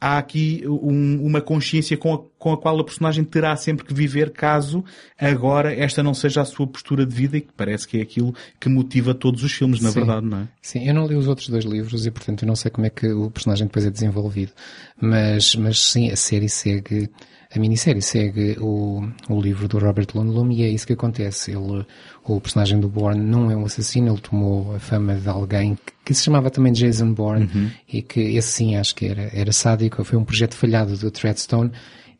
há 0.00 0.18
aqui 0.18 0.62
um, 0.66 1.24
uma 1.24 1.40
consciência 1.40 1.96
com 1.96 2.14
a, 2.14 2.18
com 2.38 2.52
a 2.52 2.56
qual 2.56 2.78
a 2.78 2.84
personagem 2.84 3.24
terá 3.24 3.56
sempre 3.56 3.84
que 3.84 3.92
viver 3.92 4.30
caso 4.30 4.84
agora 5.18 5.74
esta 5.74 6.02
não 6.02 6.14
seja 6.14 6.40
a 6.40 6.44
sua 6.44 6.66
postura 6.66 7.04
de 7.04 7.14
vida 7.14 7.36
e 7.36 7.40
que 7.40 7.52
parece 7.56 7.86
que 7.86 7.98
é 7.98 8.02
aquilo 8.02 8.34
que 8.60 8.68
motiva 8.68 9.12
todos 9.12 9.42
os 9.42 9.52
filmes, 9.52 9.80
na 9.80 9.90
Sim. 9.90 10.00
verdade, 10.00 10.26
não 10.26 10.38
é? 10.38 10.48
Sim, 10.62 10.86
eu 10.86 10.94
não 10.94 11.06
li 11.06 11.16
os 11.16 11.26
outros 11.26 11.48
dois 11.48 11.64
livros 11.64 12.06
e 12.06 12.10
portanto 12.10 12.42
eu 12.42 12.46
não 12.46 12.56
sei 12.56 12.70
como 12.70 12.86
é 12.86 12.90
que 12.90 13.08
o 13.08 13.30
personagem 13.30 13.66
depois 13.66 13.84
é 13.84 13.90
desenvolvido. 13.90 14.52
Mas, 15.00 15.56
mas 15.56 15.80
sim, 15.80 16.10
a 16.10 16.16
série 16.16 16.48
segue, 16.48 17.10
a 17.54 17.58
minissérie 17.58 18.02
segue 18.02 18.56
o, 18.60 19.08
o 19.28 19.40
livro 19.40 19.66
do 19.68 19.78
Robert 19.78 20.06
Lundblom 20.14 20.50
e 20.52 20.62
é 20.64 20.68
isso 20.68 20.86
que 20.86 20.92
acontece. 20.92 21.50
Ele, 21.52 21.84
o 22.24 22.40
personagem 22.40 22.78
do 22.78 22.88
Bourne 22.88 23.20
não 23.24 23.50
é 23.50 23.56
um 23.56 23.64
assassino, 23.64 24.12
ele 24.12 24.20
tomou 24.20 24.74
a 24.74 24.78
fama 24.78 25.14
de 25.14 25.28
alguém 25.28 25.74
que, 25.76 25.92
que 26.04 26.14
se 26.14 26.24
chamava 26.24 26.50
também 26.50 26.72
Jason 26.72 27.12
Bourne 27.14 27.48
e 27.90 28.02
que 28.02 28.20
esse 28.36 28.48
sim 28.52 28.76
acho 28.76 28.94
que 28.94 29.06
era, 29.06 29.30
era 29.32 29.50
sádico, 29.52 30.04
foi 30.04 30.18
um 30.18 30.24
projeto 30.24 30.54
falhado 30.54 30.96
do 30.98 31.10
Treadstone 31.10 31.72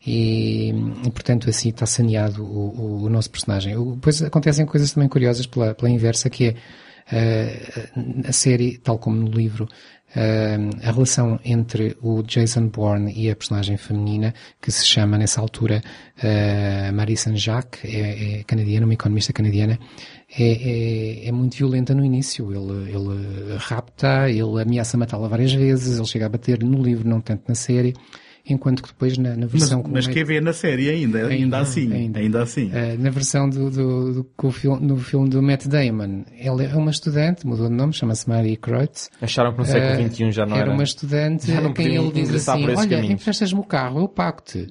e, 0.06 0.70
e, 1.04 1.10
portanto 1.10 1.50
assim 1.50 1.68
está 1.70 1.84
saneado 1.84 2.42
o, 2.42 2.68
o, 3.02 3.02
o 3.04 3.08
nosso 3.10 3.30
personagem. 3.30 3.76
O- 3.76 3.96
Depois 3.96 4.22
acontecem 4.22 4.64
coisas 4.64 4.92
também 4.92 5.08
curiosas 5.08 5.44
pela, 5.46 5.74
pela 5.74 5.90
inversa 5.90 6.30
que 6.30 6.46
é 6.48 6.54
Uh, 7.10 8.28
a 8.28 8.32
série, 8.32 8.76
tal 8.76 8.98
como 8.98 9.16
no 9.16 9.28
livro, 9.30 9.66
a 10.14 10.90
relação 10.90 11.38
entre 11.44 11.96
o 12.00 12.22
Jason 12.22 12.68
Bourne 12.68 13.12
e 13.14 13.30
a 13.30 13.36
personagem 13.36 13.76
feminina, 13.76 14.32
que 14.60 14.70
se 14.70 14.86
chama 14.86 15.18
nessa 15.18 15.40
altura 15.40 15.82
uh, 16.18 16.92
Marie 16.94 17.16
Saint-Jacques, 17.16 17.84
é, 17.84 18.40
é 18.40 18.42
canadiana, 18.44 18.86
uma 18.86 18.94
economista 18.94 19.32
canadiana, 19.32 19.78
é, 20.38 21.24
é, 21.24 21.28
é 21.28 21.32
muito 21.32 21.56
violenta 21.56 21.94
no 21.94 22.04
início. 22.04 22.50
Ele, 22.52 22.90
ele 22.90 23.56
rapta, 23.58 24.30
ele 24.30 24.62
ameaça 24.62 24.96
matá-la 24.96 25.28
várias 25.28 25.52
vezes, 25.52 25.98
ele 25.98 26.06
chega 26.06 26.26
a 26.26 26.30
bater 26.30 26.62
no 26.62 26.82
livro, 26.82 27.08
não 27.08 27.20
tanto 27.20 27.44
na 27.46 27.54
série, 27.54 27.94
enquanto 28.48 28.82
que 28.82 28.88
depois 28.88 29.16
na, 29.18 29.30
na 29.30 29.36
Mas, 29.42 29.50
versão 29.52 29.82
com 29.82 29.90
mas 29.90 30.06
o 30.06 30.10
quer 30.10 30.24
ver 30.24 30.40
na 30.42 30.52
série 30.52 30.88
ainda, 30.88 31.18
ainda, 31.20 31.28
Ainda, 31.34 31.58
assim, 31.58 31.92
ainda, 31.92 32.18
ainda. 32.20 32.42
assim. 32.42 32.66
Uh, 32.68 32.98
na 33.02 33.10
versão 33.10 33.48
do, 33.48 33.70
do, 33.70 34.12
do, 34.14 34.24
com 34.36 34.48
o 34.48 34.52
filme, 34.52 34.86
no 34.86 34.96
filme 34.98 35.28
do 35.28 35.42
Matt 35.42 35.66
Damon, 35.66 36.24
ela 36.38 36.62
é 36.62 36.74
uma 36.74 36.90
estudante, 36.90 37.46
mudou 37.46 37.68
de 37.68 37.74
nome, 37.74 37.92
chama-se 37.92 38.28
Marie 38.28 38.56
Kreutz. 38.56 39.10
Acharam 39.20 39.52
que 39.52 39.58
no 39.58 39.64
século 39.64 40.04
Uh, 40.06 40.10
XXI 40.12 40.30
já 40.32 40.46
não 40.46 40.56
era, 40.56 40.64
era. 40.66 40.72
uma 40.74 40.82
estudante 40.84 41.46
já 41.52 41.60
não 41.60 41.70
a 41.70 41.74
quem 41.74 41.94
ele 41.96 42.12
diz 42.12 42.48
assim, 42.48 42.64
olha, 42.64 42.76
caminhos." 42.88 43.10
emprestas-me 43.20 43.60
o 43.60 43.64
carro, 43.64 44.00
eu 44.00 44.08
pago-te. 44.08 44.66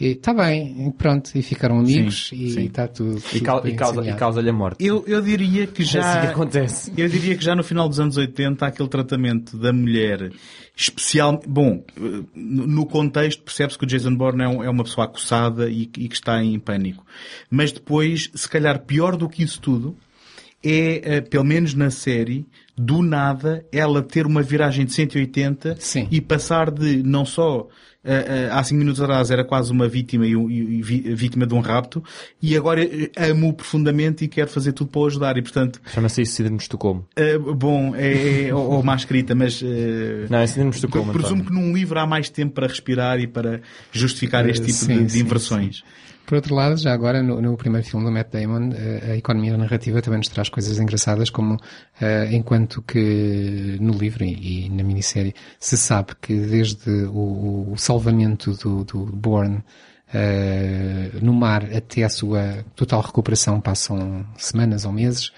E 0.00 0.08
está 0.12 0.32
bem, 0.32 0.86
e 0.86 0.92
pronto, 0.92 1.30
e 1.34 1.42
ficaram 1.42 1.78
amigos 1.80 2.28
Sim, 2.28 2.36
e 2.36 2.66
está 2.66 2.86
tudo, 2.86 3.18
E, 3.34 3.40
tudo 3.40 3.62
bem 3.62 3.72
e 3.72 3.76
causa, 3.76 4.08
e 4.08 4.14
causa-lhe 4.14 4.48
a 4.48 4.52
morte. 4.52 4.84
Eu, 4.84 5.02
eu 5.08 5.20
diria 5.20 5.66
que 5.66 5.82
É 5.82 5.84
assim 5.84 5.92
que 5.96 5.98
já, 5.98 6.22
acontece. 6.30 6.92
eu 6.96 7.08
diria 7.08 7.36
que 7.36 7.44
já 7.44 7.56
no 7.56 7.64
final 7.64 7.88
dos 7.88 7.98
anos 7.98 8.16
80 8.16 8.64
há 8.64 8.68
aquele 8.68 8.88
tratamento 8.88 9.58
da 9.58 9.72
mulher 9.72 10.30
especial, 10.80 11.40
bom, 11.44 11.82
no 12.34 12.86
contexto 12.86 13.42
percebe-se 13.42 13.76
que 13.76 13.84
o 13.84 13.86
Jason 13.86 14.14
Bourne 14.14 14.42
é, 14.44 14.46
é 14.46 14.70
uma 14.70 14.84
pessoa 14.84 15.06
acossada 15.06 15.68
e, 15.68 15.86
que- 15.86 16.02
e 16.04 16.08
que 16.08 16.14
está 16.14 16.42
em 16.42 16.56
pânico. 16.58 17.04
Mas 17.50 17.72
depois, 17.72 18.30
se 18.32 18.48
calhar 18.48 18.78
pior 18.84 19.16
do 19.16 19.28
que 19.28 19.42
isso 19.42 19.60
tudo, 19.60 19.96
é, 20.62 21.16
eh, 21.16 21.20
pelo 21.20 21.44
menos 21.44 21.74
na 21.74 21.90
série, 21.90 22.46
do 22.76 23.02
nada, 23.02 23.64
ela 23.72 24.00
ter 24.02 24.24
uma 24.24 24.40
viragem 24.40 24.84
de 24.86 24.92
180 24.92 25.76
Sim. 25.80 26.06
e 26.12 26.20
passar 26.20 26.70
de 26.70 27.02
não 27.02 27.24
só 27.24 27.66
eh, 28.08 28.46
eh, 28.46 28.48
há 28.50 28.62
5 28.64 28.78
minutos 28.78 29.00
atrás 29.00 29.30
era 29.30 29.44
quase 29.44 29.70
uma 29.70 29.86
vítima 29.86 30.26
e, 30.26 30.34
um- 30.34 30.50
e- 30.50 30.78
e 30.78 30.82
vi- 30.82 31.14
vítima 31.14 31.46
de 31.46 31.54
um 31.54 31.60
rapto 31.60 32.02
e 32.42 32.56
agora 32.56 32.82
eh, 32.82 33.10
amo-o 33.30 33.52
profundamente 33.52 34.24
e 34.24 34.28
quero 34.28 34.48
fazer 34.48 34.72
tudo 34.72 34.90
para 34.90 35.00
o 35.02 35.06
ajudar 35.06 35.36
e 35.36 35.42
portanto 35.42 35.80
Chama-se 35.92 36.22
isso 36.22 36.32
Síndrome 36.36 36.56
de 36.56 36.62
Estocolmo. 36.64 37.06
eh, 37.14 37.36
bom 37.38 37.94
é, 37.94 38.48
é 38.48 38.54
ou, 38.54 38.70
ou 38.72 38.82
má 38.82 38.96
escrita 38.96 39.34
mas 39.34 39.62
eh, 39.62 40.26
Não, 40.30 40.38
é 40.38 40.46
Síndrome 40.46 40.70
de 40.70 40.76
Estocolmo. 40.76 41.12
presumo 41.12 41.42
António. 41.42 41.44
que 41.44 41.52
num 41.68 41.74
livro 41.76 41.98
há 42.00 42.06
mais 42.06 42.28
tempo 42.30 42.54
para 42.54 42.66
respirar 42.66 43.20
e 43.20 43.26
para 43.26 43.60
justificar 43.92 44.48
este 44.48 44.66
tipo 44.66 44.78
sim, 44.78 44.96
de, 44.98 45.04
de 45.04 45.12
sim, 45.12 45.20
inversões 45.20 45.82
Por 46.28 46.34
outro 46.34 46.54
lado, 46.54 46.76
já 46.76 46.92
agora, 46.92 47.22
no, 47.22 47.40
no 47.40 47.56
primeiro 47.56 47.86
filme 47.86 48.04
do 48.04 48.12
Matt 48.12 48.30
Damon, 48.30 48.70
eh, 48.74 49.12
a 49.12 49.16
economia 49.16 49.56
narrativa 49.56 50.02
também 50.02 50.18
nos 50.18 50.28
traz 50.28 50.50
coisas 50.50 50.78
engraçadas, 50.78 51.30
como 51.30 51.56
eh, 51.98 52.28
enquanto 52.32 52.82
que 52.82 53.78
no 53.80 53.94
livro 53.94 54.22
e, 54.22 54.66
e 54.66 54.68
na 54.68 54.82
minissérie 54.82 55.34
se 55.58 55.78
sabe 55.78 56.12
que 56.20 56.38
desde 56.38 56.90
o, 57.06 57.72
o 57.72 57.78
salvamento 57.78 58.52
do, 58.52 58.84
do 58.84 59.06
Bourne 59.06 59.64
eh, 60.12 61.12
no 61.22 61.32
mar 61.32 61.64
até 61.74 62.04
a 62.04 62.10
sua 62.10 62.62
total 62.76 63.00
recuperação 63.00 63.58
passam 63.58 64.26
semanas 64.36 64.84
ou 64.84 64.92
meses. 64.92 65.32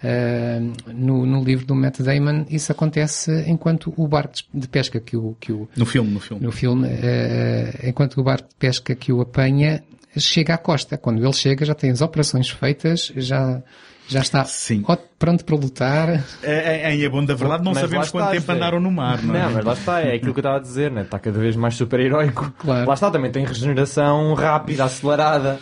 Eh, 0.00 0.60
no, 0.94 1.26
no 1.26 1.42
livro 1.42 1.66
do 1.66 1.74
Matt 1.74 2.02
Damon 2.02 2.44
isso 2.50 2.70
acontece 2.70 3.32
enquanto 3.48 3.92
o 3.96 4.06
barco 4.06 4.34
de 4.54 4.68
pesca 4.68 5.00
que 5.00 5.16
o, 5.16 5.34
que 5.40 5.50
o, 5.50 5.66
no 5.74 5.86
filme 5.86 6.12
no 6.12 6.20
filme 6.20 6.44
no 6.44 6.52
filme, 6.52 6.86
eh, 6.86 7.80
enquanto 7.82 8.20
o 8.20 8.22
barco 8.22 8.46
de 8.46 8.54
pesca 8.56 8.94
que 8.94 9.10
o 9.10 9.22
apanha 9.22 9.82
chega 10.18 10.54
à 10.54 10.58
costa. 10.58 10.96
Quando 10.98 11.22
ele 11.22 11.32
chega 11.32 11.64
já 11.64 11.74
tem 11.74 11.90
as 11.90 12.00
operações 12.00 12.48
feitas, 12.50 13.12
já, 13.16 13.62
já 14.08 14.20
está 14.20 14.44
Sim. 14.44 14.82
pronto 15.18 15.44
para 15.44 15.56
lutar. 15.56 16.24
É, 16.42 16.92
é, 16.94 17.02
é 17.02 17.08
bom 17.08 17.24
da 17.24 17.34
verdade 17.34 17.64
não 17.64 17.72
Mas 17.72 17.82
sabemos 17.82 18.10
quanto 18.10 18.30
tempo 18.30 18.52
andaram 18.52 18.80
no 18.80 18.90
mar 18.90 19.22
não, 19.22 19.34
é? 19.34 19.42
Não, 19.42 19.50
mas 19.52 19.64
lá 19.64 19.72
está, 19.72 20.00
é 20.00 20.14
aquilo 20.14 20.32
que 20.32 20.38
eu 20.38 20.42
estava 20.42 20.56
a 20.56 20.60
dizer, 20.60 20.90
né? 20.90 21.02
está 21.02 21.18
cada 21.18 21.38
vez 21.38 21.56
mais 21.56 21.74
super-heróico. 21.74 22.52
Claro. 22.58 22.86
Lá 22.88 22.94
está, 22.94 23.10
também 23.10 23.30
tem 23.30 23.44
regeneração 23.44 24.34
rápida, 24.34 24.84
acelerada. 24.84 25.58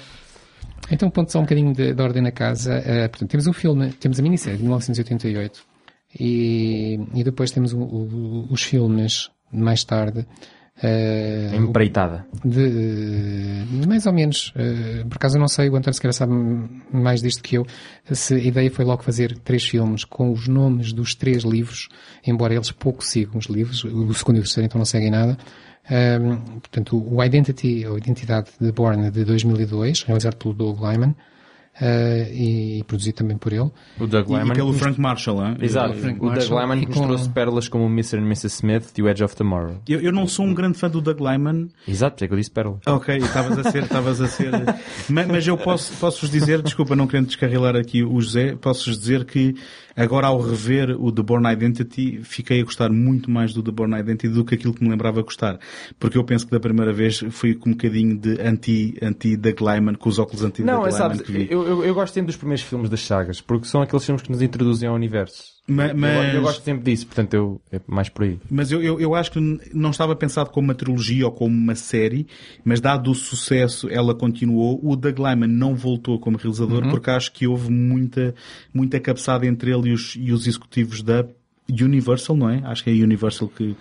Então, 0.90 1.09
ponto 1.09 1.32
só 1.32 1.38
um 1.38 1.42
bocadinho 1.42 1.72
de, 1.72 1.94
de 1.94 2.02
ordem 2.02 2.22
na 2.22 2.30
casa. 2.30 2.74
Eh, 2.84 3.09
portanto, 3.09 3.30
temos 3.30 3.46
um 3.46 3.52
filme, 3.55 3.90
temos 3.92 4.18
a 4.20 4.22
minissérie 4.22 4.59
de 4.59 4.62
1988 4.64 5.61
e, 6.20 7.00
e 7.14 7.24
depois 7.24 7.50
temos 7.50 7.72
o- 7.72 7.78
o- 7.78 8.46
os 8.50 8.62
filmes 8.62 9.30
mais 9.50 9.82
tarde. 9.84 10.26
Eh, 10.82 11.52
Empreitada. 11.54 12.26
de, 12.44 13.64
mais 13.86 14.06
ou 14.06 14.12
menos, 14.12 14.52
eh, 14.56 15.04
por 15.08 15.16
acaso 15.16 15.36
eu 15.36 15.40
não 15.40 15.48
sei, 15.48 15.68
o 15.68 15.76
António 15.76 15.94
se 15.94 16.00
calhar 16.00 16.12
sabe 16.12 16.32
mais 16.92 17.22
disto 17.22 17.42
que 17.42 17.56
eu, 17.56 17.66
se 18.10 18.34
a 18.34 18.38
ideia 18.38 18.70
foi 18.70 18.84
logo 18.84 19.02
fazer 19.02 19.38
três 19.38 19.64
filmes 19.64 20.04
com 20.04 20.32
os 20.32 20.48
nomes 20.48 20.92
dos 20.92 21.14
três 21.14 21.44
livros, 21.44 21.88
embora 22.26 22.54
eles 22.54 22.72
pouco 22.72 23.04
sigam 23.04 23.38
os 23.38 23.46
livros, 23.46 23.84
o 23.84 24.12
segundo 24.14 24.36
e 24.36 24.40
o 24.40 24.42
terceiro 24.42 24.66
então 24.66 24.78
não 24.78 24.84
seguem 24.84 25.10
nada. 25.10 25.38
Ahm, 25.90 26.60
portanto, 26.60 26.96
o 26.96 27.22
Identity, 27.22 27.86
ou 27.86 27.98
Identidade 27.98 28.50
de 28.58 28.72
Bourne 28.72 29.10
de 29.10 29.24
2002, 29.24 30.02
realizado 30.02 30.36
pelo 30.36 30.54
Doug 30.54 30.80
Lyman, 30.80 31.14
eh, 31.80 32.30
e, 32.32 32.84
produzido 32.86 33.16
também 33.16 33.36
por 33.36 33.52
ele. 33.52 33.70
O 33.98 34.06
Doug 34.06 34.28
E, 34.28 34.32
e 34.32 34.38
Lyman. 34.38 34.54
pelo 34.54 34.72
Frank 34.72 35.00
Marshall 35.00 35.44
hein? 35.46 35.56
Exato. 35.60 35.94
Frank 35.94 36.18
O 36.24 36.30
Doug 36.30 36.50
Lyman 36.50 36.76
e 36.78 36.80
que 36.82 36.86
nos 36.88 36.98
com- 36.98 37.06
trouxe 37.06 37.28
pérolas 37.30 37.68
como 37.68 37.84
o 37.84 37.88
Mr. 37.88 38.16
and 38.18 38.24
Mrs. 38.26 38.46
Smith 38.48 38.92
e 38.98 39.02
o 39.02 39.08
Edge 39.08 39.24
of 39.24 39.34
Tomorrow. 39.34 39.76
eu, 39.88 40.00
eu 40.00 40.12
não 40.12 40.26
sou 40.26 40.46
um 40.46 40.54
grande 40.54 40.78
fã 40.78 40.88
do 40.88 41.00
Doug 41.00 41.20
Lyman 41.20 41.68
Exato, 41.86 42.24
é 42.24 42.28
que 42.28 42.32
eu 42.34 42.38
disse 42.38 42.50
pérola. 42.50 42.78
Ok, 42.86 43.16
estavas 43.16 43.58
a 43.58 43.70
ser, 43.70 43.82
estavas 43.84 44.20
a 44.20 44.26
ser. 44.28 44.50
Mas, 45.08 45.26
mas 45.26 45.46
eu 45.46 45.56
posso, 45.58 45.92
posso-vos 45.98 46.30
dizer, 46.30 46.62
desculpa, 46.62 46.96
não 46.96 47.06
querendo 47.06 47.26
descarrilar 47.26 47.76
aqui 47.76 48.02
o 48.02 48.20
José, 48.20 48.54
posso-vos 48.56 48.98
dizer 48.98 49.24
que 49.24 49.54
agora 49.96 50.26
ao 50.28 50.40
rever 50.40 50.90
o 50.98 51.12
The 51.12 51.22
Born 51.22 51.50
Identity, 51.52 52.20
fiquei 52.22 52.60
a 52.60 52.64
gostar 52.64 52.90
muito 52.90 53.30
mais 53.30 53.52
do 53.52 53.62
The 53.62 53.70
Born 53.70 53.98
Identity 53.98 54.28
do 54.32 54.44
que 54.44 54.54
aquilo 54.54 54.72
que 54.74 54.82
me 54.82 54.90
lembrava 54.90 55.22
gostar. 55.22 55.58
Porque 55.98 56.16
eu 56.16 56.24
penso 56.24 56.46
que 56.46 56.52
da 56.52 56.58
primeira 56.60 56.92
vez 56.92 57.22
fui 57.30 57.54
com 57.54 57.70
um 57.70 57.72
bocadinho 57.72 58.16
de 58.16 58.40
anti, 58.40 58.96
anti 59.02 59.36
Doug 59.36 59.60
Lyman, 59.60 59.94
com 59.94 60.08
os 60.08 60.18
óculos 60.18 60.42
anti 60.42 60.62
Não, 60.62 60.80
Doug 60.82 60.86
é, 60.86 60.90
Lyman 60.90 60.98
sabes, 60.98 61.20
que 61.22 61.32
vi. 61.32 61.46
eu, 61.50 61.63
eu, 61.66 61.84
eu 61.84 61.94
gosto 61.94 62.14
sempre 62.14 62.26
dos 62.28 62.36
primeiros 62.36 62.62
filmes 62.64 62.88
das 62.90 63.00
sagas, 63.02 63.40
porque 63.40 63.66
são 63.66 63.82
aqueles 63.82 64.04
filmes 64.04 64.22
que 64.22 64.30
nos 64.30 64.40
introduzem 64.42 64.88
ao 64.88 64.94
universo. 64.94 65.54
Ma- 65.66 65.86
Eu- 65.88 65.94
Mas, 65.96 66.34
Eu, 66.34 66.42
gosto 66.42 66.62
sempre 66.62 66.84
disso, 66.90 67.06
portanto 67.06 67.34
eu, 67.34 67.60
é 67.72 67.80
mais 67.86 68.08
por 68.08 68.24
aí. 68.24 68.38
Mas 68.50 68.70
eu, 68.70 68.82
eu, 68.82 69.00
eu 69.00 69.14
acho 69.14 69.30
que 69.32 69.40
não 69.72 69.90
estava 69.90 70.14
pensado 70.14 70.50
como 70.50 70.66
uma 70.68 70.74
trilogia 70.74 71.24
ou 71.26 71.32
como 71.32 71.54
uma 71.56 71.74
série, 71.74 72.26
mas 72.64 72.80
dado 72.80 73.10
o 73.10 73.14
sucesso, 73.14 73.88
ela 73.90 74.14
continuou. 74.14 74.78
O 74.82 74.94
Doug 74.94 75.18
Lyman 75.18 75.46
não 75.48 75.74
voltou 75.74 76.18
como 76.18 76.36
realizador 76.36 76.88
porque 76.90 77.08
acho 77.10 77.32
que 77.32 77.46
houve 77.46 77.70
muita, 77.70 78.34
muita 78.74 79.00
cabeçada 79.00 79.46
entre 79.46 79.70
ele 79.72 79.90
e 79.90 79.92
os, 79.92 80.16
e 80.18 80.32
os 80.32 80.46
executivos 80.46 81.02
da 81.02 81.24
Universal, 81.70 82.36
não 82.36 82.50
é? 82.50 82.60
Acho 82.64 82.84
que 82.84 82.90
é 82.90 82.92
a 82.92 83.04
Universal 83.04 83.48
que, 83.48 83.74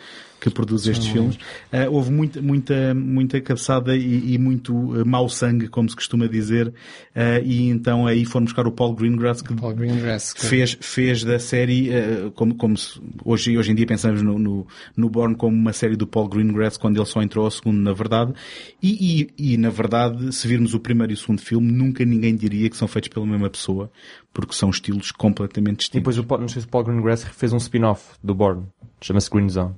que 0.43 0.49
produz 0.49 0.85
estes 0.87 1.07
filmes. 1.07 1.37
Ah, 1.71 1.87
houve 1.89 2.11
muita, 2.11 2.41
muita, 2.41 2.93
muita 2.93 3.39
cabeçada 3.41 3.95
e, 3.95 4.33
e 4.33 4.37
muito 4.37 4.93
ah, 4.99 5.05
mau 5.05 5.29
sangue, 5.29 5.67
como 5.69 5.89
se 5.89 5.95
costuma 5.95 6.27
dizer, 6.27 6.73
Ah, 7.15 7.39
e 7.39 7.69
então 7.69 8.05
aí 8.05 8.25
foram 8.25 8.43
buscar 8.45 8.67
o 8.67 8.71
Paul 8.71 8.93
Greengrass 8.93 9.41
que 9.41 9.53
Paul 9.53 9.73
Greengrass. 9.73 10.33
que- 10.33 10.45
fez, 10.45 10.77
fez 10.81 11.23
da 11.23 11.39
série, 11.39 11.89
eh, 11.89 12.29
como, 12.35 12.55
como 12.55 12.75
se, 12.75 12.99
hoje, 13.23 13.57
hoje 13.57 13.71
em 13.71 13.75
dia 13.75 13.85
pensamos 13.85 14.21
no, 14.21 14.37
no, 14.37 14.67
no 14.97 15.09
Born 15.09 15.35
como 15.35 15.55
uma 15.55 15.71
série 15.73 15.95
do 15.95 16.05
Paul 16.05 16.27
Greengrass, 16.27 16.75
quando 16.77 16.97
ele 16.97 17.05
só 17.05 17.21
entrou 17.21 17.45
ao 17.45 17.51
segundo, 17.51 17.79
na 17.79 17.93
verdade. 17.93 18.33
E, 18.81 19.29
e, 19.37 19.53
e, 19.53 19.57
na 19.57 19.69
verdade, 19.69 20.33
se 20.33 20.47
virmos 20.47 20.73
o 20.73 20.79
primeiro 20.79 21.13
e 21.13 21.15
o 21.15 21.17
segundo 21.17 21.41
filme, 21.41 21.71
nunca 21.71 22.03
ninguém 22.03 22.35
diria 22.35 22.69
que 22.69 22.75
são 22.75 22.87
feitos 22.87 23.09
pela 23.09 23.25
mesma 23.25 23.49
pessoa, 23.49 23.89
porque 24.33 24.53
são 24.53 24.69
estilos 24.69 25.11
completamente 25.11 25.75
E 25.75 25.77
distintos. 25.77 26.01
depois 26.01 26.17
o, 26.17 26.23
Paul- 26.23 26.41
não 26.41 26.47
sei 26.49 26.61
se 26.61 26.67
o 26.67 26.69
Paul 26.71 26.83
Greengrass 26.83 27.23
fez 27.23 27.53
um 27.53 27.57
spin-off 27.57 28.03
do 28.23 28.33
Bourne, 28.35 28.63
chama-se 28.99 29.29
Green 29.29 29.47
Zone. 29.49 29.73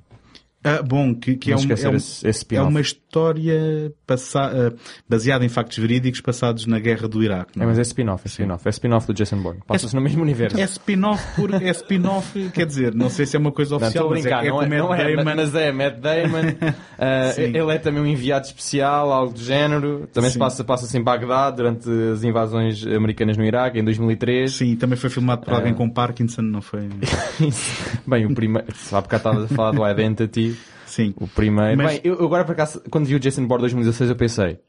Ah, 0.67 0.81
bom, 0.81 1.13
que, 1.13 1.35
que 1.35 1.51
é, 1.51 1.55
Não 1.55 1.61
um, 1.61 1.65
é, 1.65 1.89
um- 1.89 1.95
esse- 1.95 2.27
esse 2.27 2.45
é 2.55 2.61
uma 2.61 2.81
história 2.81 3.93
passa, 4.07 4.39
ah, 4.41 4.73
baseada 5.07 5.45
em 5.45 5.49
factos 5.49 5.77
verídicos 5.77 6.21
passados 6.21 6.65
na 6.65 6.79
guerra 6.79 7.07
do 7.07 7.21
Iraque. 7.23 7.51
É, 7.55 7.59
não 7.59 7.67
mas 7.67 7.77
é 7.77 7.83
spin-off, 7.83 8.23
é 8.25 8.27
spin-off. 8.27 8.67
É 8.67 8.69
spin-off 8.71 9.05
do 9.07 9.13
Jason 9.13 9.37
Bourne. 9.37 9.61
Passa-se 9.67 9.93
no 9.95 10.01
mesmo 10.01 10.23
universo. 10.23 10.59
É 10.59 10.63
spin-off 10.63 11.23
por 11.35 11.53
é 11.53 11.69
spin-off, 11.69 12.49
quer 12.49 12.65
dizer, 12.65 12.95
não 12.95 13.09
sei 13.11 13.27
se 13.27 13.35
é 13.35 13.39
uma 13.39 13.51
coisa 13.51 13.77
Não, 13.77 13.83
oficial, 13.83 14.07
a 14.07 14.09
mas 14.09 14.19
é, 14.19 14.21
brincar, 14.23 14.45
é 14.45 14.49
não, 14.49 14.61
é, 14.61 14.65
o 14.65 14.69
não 14.69 14.89
Matt 14.89 14.99
é, 14.99 15.15
Damon. 15.15 15.23
mas 15.35 15.55
é 15.55 15.71
Matt 15.71 15.99
Damon. 15.99 16.75
Uh, 16.95 17.41
ele 17.41 17.73
é 17.73 17.77
também 17.77 18.01
um 18.01 18.05
enviado 18.07 18.45
especial, 18.47 19.11
algo 19.11 19.33
do 19.33 19.41
género. 19.41 20.07
Também 20.13 20.29
se 20.29 20.35
Sim. 20.35 20.39
passa, 20.39 20.63
passa-se 20.63 20.97
em 20.97 21.03
Bagdá 21.03 21.51
durante 21.51 21.89
as 22.13 22.23
invasões 22.23 22.87
americanas 22.87 23.35
no 23.37 23.43
Iraque, 23.43 23.77
em 23.79 23.83
2003. 23.83 24.49
Sim, 24.49 24.77
também 24.77 24.97
foi 24.97 25.09
filmado 25.09 25.41
por 25.43 25.53
Ah. 25.53 25.57
alguém 25.57 25.73
com 25.73 25.89
Parkinson, 25.89 26.41
não 26.43 26.61
foi? 26.61 26.87
Bem, 28.07 28.25
o 28.25 28.33
primeiro. 28.33 28.67
Sabe 28.75 29.07
que 29.09 29.15
estavas 29.15 29.43
a 29.43 29.47
falar 29.53 29.71
do 29.71 29.85
Identity. 29.87 30.54
Sim. 30.95 31.13
O 31.17 31.27
primeiro. 31.27 31.77
Mas- 31.77 31.99
Bem, 31.99 32.01
eu 32.03 32.23
agora 32.23 32.45
por 32.45 32.53
acaso, 32.53 32.81
quando 32.89 33.05
vi 33.05 33.15
o 33.15 33.19
Jason 33.19 33.45
Bourne 33.45 33.63
2016, 33.63 34.09
eu 34.09 34.15
pensei. 34.15 34.59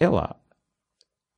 É 0.00 0.08
lá. 0.08 0.36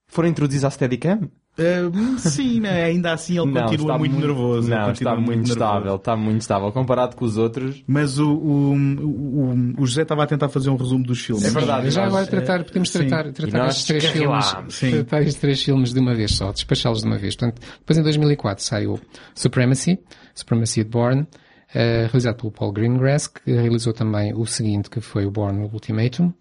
Foram 0.07 0.29
introduzidos 0.29 0.65
à 0.65 0.71
Steadicam? 0.71 1.29
Ah, 1.59 2.19
sim, 2.19 2.61
mas 2.61 2.71
ainda 2.73 3.13
assim 3.13 3.37
ele 3.37 3.51
continua 3.61 3.99
muito, 3.99 4.17
nervoso. 4.17 4.69
ele 4.73 4.79
Não, 4.81 4.93
está 4.93 5.15
muito, 5.17 5.29
nervoso. 5.31 5.53
estável. 5.53 5.97
Está 5.97 6.17
muito 6.17 6.41
estável. 6.41 6.73
Comparado 6.73 7.17
com 7.17 7.25
os 7.25 7.37
outros. 7.37 7.83
Mas 7.87 8.17
o, 8.19 8.31
o, 8.33 8.75
o, 8.75 9.83
o 9.83 9.87
José 9.87 10.03
estava 10.03 10.23
a 10.23 10.27
tentar 10.27 10.49
fazer 10.49 10.71
um 10.71 10.77
resumo 10.77 11.05
dos 11.05 11.21
filmes. 11.21 11.45
É 11.45 11.51
verdade. 11.51 11.91
Já 11.91 12.03
nós, 12.05 12.15
agora 12.15 12.27
tratar, 12.29 12.65
podemos 12.65 12.91
tratar, 12.91 13.33
tratar 13.33 13.69
estes 13.69 13.85
três 13.85 14.05
filmes. 14.07 14.57
Sim. 14.71 14.91
tratar 14.93 15.21
estes 15.23 15.35
três 15.41 15.63
filmes 15.63 15.93
de 15.93 15.99
uma 15.99 16.15
vez 16.15 16.33
só, 16.37 16.53
despachá-los 16.53 17.01
de 17.01 17.07
uma 17.07 17.19
vez. 17.19 17.35
Portanto, 17.35 17.61
depois 17.81 17.99
em 17.99 18.03
2004 18.03 18.65
saiu 18.65 19.01
Supremacy, 19.35 19.99
Supremacy 20.35 20.85
de 20.85 20.91
Bourne, 20.91 21.27
realizado 21.73 22.37
pelo 22.37 22.51
Paul 22.53 22.73
Greengrass, 22.73 23.27
que 23.29 23.53
realizou 23.53 23.93
também 23.93 24.33
o 24.35 24.47
seguinte, 24.47 24.89
que 24.91 25.01
foi 25.01 25.27
o 25.27 25.31
Bourne 25.31 25.69
Ultimatum, 25.73 26.33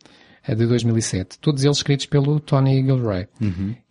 eh, 0.47 0.55
de 0.55 0.65
2007. 0.65 1.37
Todos 1.39 1.63
eles 1.65 1.77
escritos 1.77 2.05
pelo 2.05 2.39
Tony 2.39 2.81
Gilroy. 2.81 3.27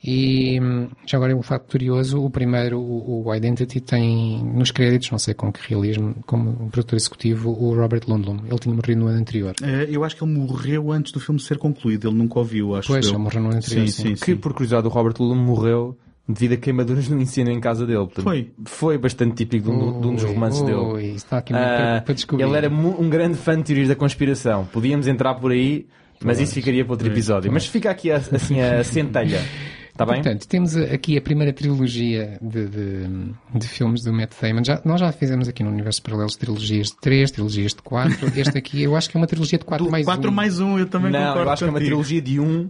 E, 0.02 0.58
hum, 0.60 0.88
já 1.06 1.18
agora 1.18 1.36
um 1.36 1.42
facto 1.42 1.70
curioso, 1.70 2.24
o 2.24 2.30
primeiro, 2.30 2.78
o, 2.80 3.26
o 3.26 3.34
Identity, 3.34 3.80
tem 3.80 4.42
nos 4.44 4.70
créditos, 4.70 5.10
não 5.10 5.18
sei 5.18 5.34
com 5.34 5.52
que 5.52 5.60
realismo, 5.68 6.14
como 6.24 6.70
produtor 6.70 6.96
executivo, 6.96 7.50
o 7.50 7.74
Robert 7.74 8.02
Lundlum. 8.08 8.38
Ele 8.48 8.58
tinha 8.58 8.74
morrido 8.74 9.00
no 9.00 9.08
ano 9.08 9.18
anterior. 9.18 9.54
Eh, 9.62 9.88
eu 9.90 10.04
acho 10.04 10.16
que 10.16 10.24
ele 10.24 10.32
morreu 10.32 10.90
antes 10.90 11.12
do 11.12 11.20
filme 11.20 11.38
ser 11.40 11.58
concluído. 11.58 12.08
Ele 12.08 12.16
nunca 12.16 12.38
ouviu, 12.38 12.74
acho 12.74 12.88
Pois, 12.88 13.06
ele 13.06 13.18
morreu 13.18 13.42
no 13.42 13.48
ano 13.48 13.58
anterior, 13.58 13.86
Sim, 13.88 13.92
sim. 13.92 14.16
sim, 14.16 14.24
Que, 14.24 14.34
por 14.34 14.52
curiosidade, 14.52 14.86
o 14.86 14.90
Robert 14.90 15.14
Ludlum 15.18 15.36
morreu 15.44 15.98
devido 16.28 16.52
a 16.54 16.56
queimaduras 16.56 17.08
no 17.08 17.20
ensino 17.20 17.50
em 17.50 17.60
casa 17.60 17.86
dele. 17.86 17.98
Portanto, 18.00 18.24
Foi. 18.24 18.50
Foi 18.64 18.98
bastante 18.98 19.34
típico 19.36 19.70
de 19.70 19.76
um, 19.76 20.00
de 20.00 20.06
um 20.08 20.14
dos 20.14 20.24
romances 20.24 20.60
ui, 20.60 20.66
dele. 20.66 21.14
está 21.14 21.38
aqui 21.38 21.52
muito 21.52 21.64
Ah, 21.64 22.02
para, 22.04 22.14
descobrir. 22.14 22.44
ele 22.44 22.56
era 22.56 22.68
um 22.68 23.08
grande 23.08 23.36
fã 23.38 23.56
de 23.56 23.62
teorias 23.64 23.88
da 23.88 23.94
conspiração. 23.96 24.64
Podíamos 24.72 25.06
entrar 25.06 25.34
por 25.34 25.52
aí, 25.52 25.86
mas 26.24 26.40
isso 26.40 26.54
ficaria 26.54 26.84
para 26.84 26.92
outro 26.94 27.06
episódio. 27.08 27.52
Mas 27.52 27.66
fica 27.66 27.90
aqui 27.90 28.10
a- 28.10 28.16
assim 28.16 28.60
a 28.60 28.82
centelha. 28.84 29.40
Está 29.96 30.04
bem? 30.04 30.16
Portanto, 30.22 30.46
temos 30.46 30.76
aqui 30.76 31.16
a 31.16 31.22
primeira 31.22 31.54
trilogia 31.54 32.38
de, 32.42 32.66
de, 32.68 33.00
de 33.54 33.66
filmes 33.66 34.02
do 34.04 34.12
Matt 34.12 34.32
Damon. 34.40 34.62
Já, 34.62 34.78
nós 34.84 35.00
já 35.00 35.10
fizemos 35.10 35.48
aqui 35.48 35.62
no 35.62 35.70
Universo 35.70 36.02
Paralelos 36.02 36.36
trilogias 36.36 36.88
de 36.88 36.96
3, 36.98 37.30
trilogias 37.30 37.72
de 37.72 37.80
4. 37.82 38.32
Este 38.38 38.58
aqui 38.58 38.82
eu 38.82 38.94
acho 38.94 39.08
que 39.08 39.16
é 39.16 39.20
uma 39.20 39.26
trilogia 39.26 39.58
de 39.58 39.64
4 39.64 39.90
mais 39.90 40.04
4 40.04 40.30
um. 40.30 40.34
mais 40.34 40.60
1, 40.60 40.78
eu 40.80 40.86
também 40.86 41.10
Não, 41.10 41.20
concordo 41.20 41.40
eu 41.48 41.50
acho 41.50 41.58
que 41.60 41.64
é 41.64 41.66
uma 41.72 41.78
contigo. 41.78 41.88
trilogia 42.02 42.20
de 42.20 42.38
um 42.40 42.68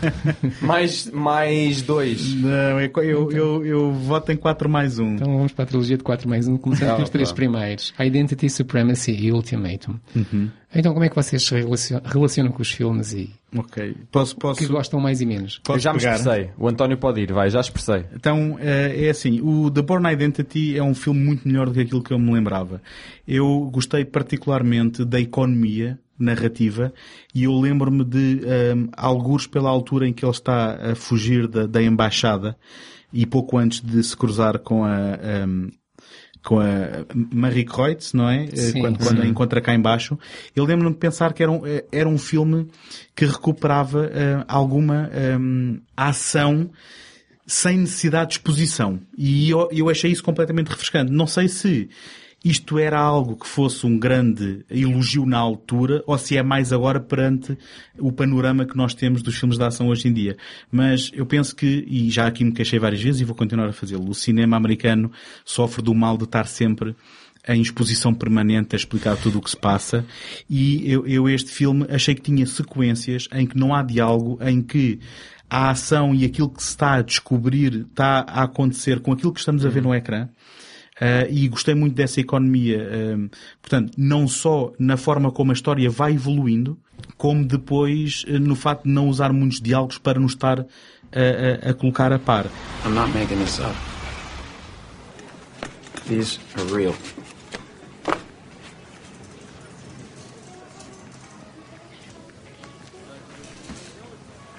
mais, 0.62 1.10
mais 1.10 1.82
dois. 1.82 2.34
Não, 2.34 2.78
é 2.78 2.88
co- 2.88 3.02
eu, 3.02 3.30
eu, 3.30 3.64
eu 3.66 3.92
voto 3.92 4.32
em 4.32 4.36
4 4.36 4.68
mais 4.68 4.98
1. 4.98 5.14
Então 5.16 5.36
vamos 5.36 5.52
para 5.52 5.64
a 5.64 5.66
trilogia 5.66 5.96
de 5.98 6.02
4 6.04 6.28
mais 6.28 6.48
1, 6.48 6.56
começando 6.56 6.90
Ah, 6.90 6.94
pelos 6.94 7.10
três 7.10 7.30
primeiros. 7.32 7.92
Identity, 8.00 8.48
Supremacy 8.48 9.12
e 9.12 9.32
Ultimatum. 9.32 9.96
Uhum. 10.16 10.48
Então 10.74 10.92
como 10.92 11.04
é 11.04 11.08
que 11.08 11.14
vocês 11.14 11.42
se 11.44 11.54
relacion- 11.54 12.00
relacionam 12.04 12.50
com 12.52 12.60
os 12.62 12.70
filmes 12.70 13.12
e 13.12 13.30
Ok. 13.56 13.94
Posso, 14.10 14.34
posso, 14.36 14.58
que 14.58 14.66
gostam 14.66 14.98
mais 14.98 15.20
e 15.20 15.26
menos? 15.26 15.60
posso 15.62 15.76
eu 15.78 15.82
já 15.82 15.92
me 15.92 16.00
pegar? 16.00 16.16
expressei. 16.16 16.50
O 16.58 16.66
António 16.68 16.98
pode 16.98 17.20
ir, 17.20 17.32
vai, 17.32 17.48
já 17.48 17.60
expressei. 17.60 18.04
Então, 18.12 18.56
eh, 18.60 19.06
é 19.06 19.10
assim, 19.10 19.40
o 19.40 19.70
The 19.70 19.80
Born 19.82 20.12
Identity 20.12 20.76
é 20.76 20.82
um 20.82 20.92
filme 20.94 21.20
muito 21.20 21.46
melhor 21.46 21.66
do 21.68 21.74
que 21.74 21.80
aquilo 21.80 22.02
que 22.02 22.12
eu 22.12 22.18
me 22.18 22.32
lembrava. 22.32 22.82
Eu 23.28 23.70
gostei 23.72 24.04
particularmente 24.04 25.04
da 25.04 25.20
economia 25.20 25.98
narrativa 26.18 26.92
e 27.34 27.44
eu 27.44 27.52
lembro-me 27.58 28.04
de 28.04 28.40
um, 28.76 28.88
algures 28.96 29.46
pela 29.46 29.70
altura 29.70 30.08
em 30.08 30.12
que 30.12 30.24
ele 30.24 30.32
está 30.32 30.90
a 30.92 30.94
fugir 30.96 31.46
da, 31.46 31.66
da 31.66 31.80
embaixada 31.82 32.56
e 33.12 33.24
pouco 33.26 33.56
antes 33.58 33.80
de 33.80 34.02
se 34.02 34.16
cruzar 34.16 34.58
com 34.58 34.84
a, 34.84 35.18
um, 35.46 35.70
com 36.44 36.60
a 36.60 37.06
Marie 37.32 37.64
Kreutz, 37.64 38.12
não 38.12 38.28
é? 38.28 38.44
Eh, 38.44 38.56
Sim, 38.56 38.80
quando, 38.80 38.98
quando 38.98 39.22
a 39.22 39.26
encontra 39.26 39.60
cá 39.62 39.74
em 39.74 39.80
baixo. 39.80 40.18
Eu 40.54 40.64
lembro-me 40.64 40.92
de 40.92 41.00
pensar 41.00 41.32
que 41.32 41.42
era 41.42 41.50
um, 41.50 41.66
eh, 41.66 41.84
era 41.90 42.08
um 42.08 42.18
filme 42.18 42.68
que 43.16 43.24
recuperava 43.24 44.04
eh, 44.12 44.44
alguma 44.46 45.10
hum, 45.40 45.80
ação 45.96 46.70
sem 47.46 47.78
necessidade 47.78 48.30
de 48.30 48.34
exposição. 48.34 49.00
E 49.16 49.50
eu, 49.50 49.68
eu 49.72 49.88
achei 49.88 50.12
isso 50.12 50.22
completamente 50.22 50.68
refrescante. 50.68 51.10
Não 51.10 51.26
sei 51.26 51.48
se 51.48 51.88
isto 52.44 52.78
era 52.78 53.00
algo 53.00 53.36
que 53.36 53.46
fosse 53.46 53.86
um 53.86 53.98
grande 53.98 54.64
elogio 54.70 55.24
na 55.24 55.38
altura 55.38 56.04
ou 56.06 56.18
se 56.18 56.36
é 56.36 56.42
mais 56.42 56.72
agora 56.72 57.00
perante 57.00 57.56
o 57.98 58.12
panorama 58.12 58.66
que 58.66 58.76
nós 58.76 58.92
temos 58.92 59.22
dos 59.22 59.36
filmes 59.36 59.56
de 59.56 59.64
ação 59.64 59.88
hoje 59.88 60.08
em 60.08 60.12
dia. 60.12 60.36
Mas 60.70 61.10
eu 61.14 61.24
penso 61.24 61.56
que, 61.56 61.84
e 61.88 62.10
já 62.10 62.26
aqui 62.26 62.44
me 62.44 62.52
queixei 62.52 62.78
várias 62.78 63.02
vezes 63.02 63.22
e 63.22 63.24
vou 63.24 63.34
continuar 63.34 63.68
a 63.68 63.72
fazê-lo, 63.72 64.10
o 64.10 64.14
cinema 64.14 64.56
americano 64.56 65.10
sofre 65.44 65.82
do 65.82 65.94
mal 65.94 66.18
de 66.18 66.24
estar 66.24 66.46
sempre 66.46 66.94
em 67.46 67.60
exposição 67.60 68.12
permanente 68.12 68.74
a 68.74 68.78
explicar 68.78 69.16
tudo 69.16 69.38
o 69.38 69.42
que 69.42 69.50
se 69.50 69.56
passa 69.56 70.04
e 70.48 70.90
eu, 70.90 71.06
eu 71.06 71.28
este 71.28 71.50
filme 71.50 71.86
achei 71.90 72.14
que 72.14 72.22
tinha 72.22 72.46
sequências 72.46 73.28
em 73.32 73.46
que 73.46 73.56
não 73.56 73.74
há 73.74 73.82
diálogo, 73.82 74.38
em 74.42 74.62
que 74.62 74.98
a 75.48 75.70
ação 75.70 76.14
e 76.14 76.24
aquilo 76.24 76.48
que 76.48 76.62
se 76.62 76.70
está 76.70 76.94
a 76.94 77.02
descobrir 77.02 77.86
está 77.90 78.24
a 78.26 78.42
acontecer 78.44 79.00
com 79.00 79.12
aquilo 79.12 79.32
que 79.32 79.40
estamos 79.40 79.64
a 79.64 79.68
ver 79.68 79.82
no 79.82 79.94
ecrã. 79.94 80.28
Uh, 81.00 81.26
e 81.28 81.48
gostei 81.48 81.74
muito 81.74 81.96
dessa 81.96 82.20
economia, 82.20 82.78
um, 83.16 83.28
portanto, 83.60 83.94
não 83.98 84.28
só 84.28 84.72
na 84.78 84.96
forma 84.96 85.32
como 85.32 85.50
a 85.50 85.54
história 85.54 85.90
vai 85.90 86.12
evoluindo, 86.12 86.78
como 87.16 87.44
depois 87.44 88.24
uh, 88.28 88.38
no 88.38 88.54
facto 88.54 88.84
de 88.84 88.90
não 88.90 89.08
usar 89.08 89.32
muitos 89.32 89.60
diálogos 89.60 89.98
para 89.98 90.20
nos 90.20 90.32
estar 90.32 90.60
uh, 90.60 90.66
a, 91.66 91.70
a 91.70 91.74
colocar 91.74 92.12
a 92.12 92.18
par. 92.20 92.46
I'm 92.84 92.94
not 92.94 93.12
making 93.12 93.38
this 93.38 93.58
up. 93.58 93.74
These 96.06 96.38
are 96.56 96.64
real. 96.72 96.94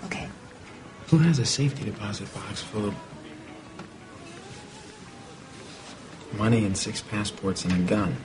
Okay. 0.04 0.28
Who 1.12 1.20
has 1.20 1.40
a 1.40 1.46
safety 1.46 1.86
deposit 1.86 2.28
box 2.34 2.62
full 2.62 2.90
of 2.90 2.96
money 6.38 6.66
and 6.66 6.78
six 6.78 7.02
passports 7.02 7.66
and 7.66 7.74
a 7.74 7.90
gun? 7.90 8.16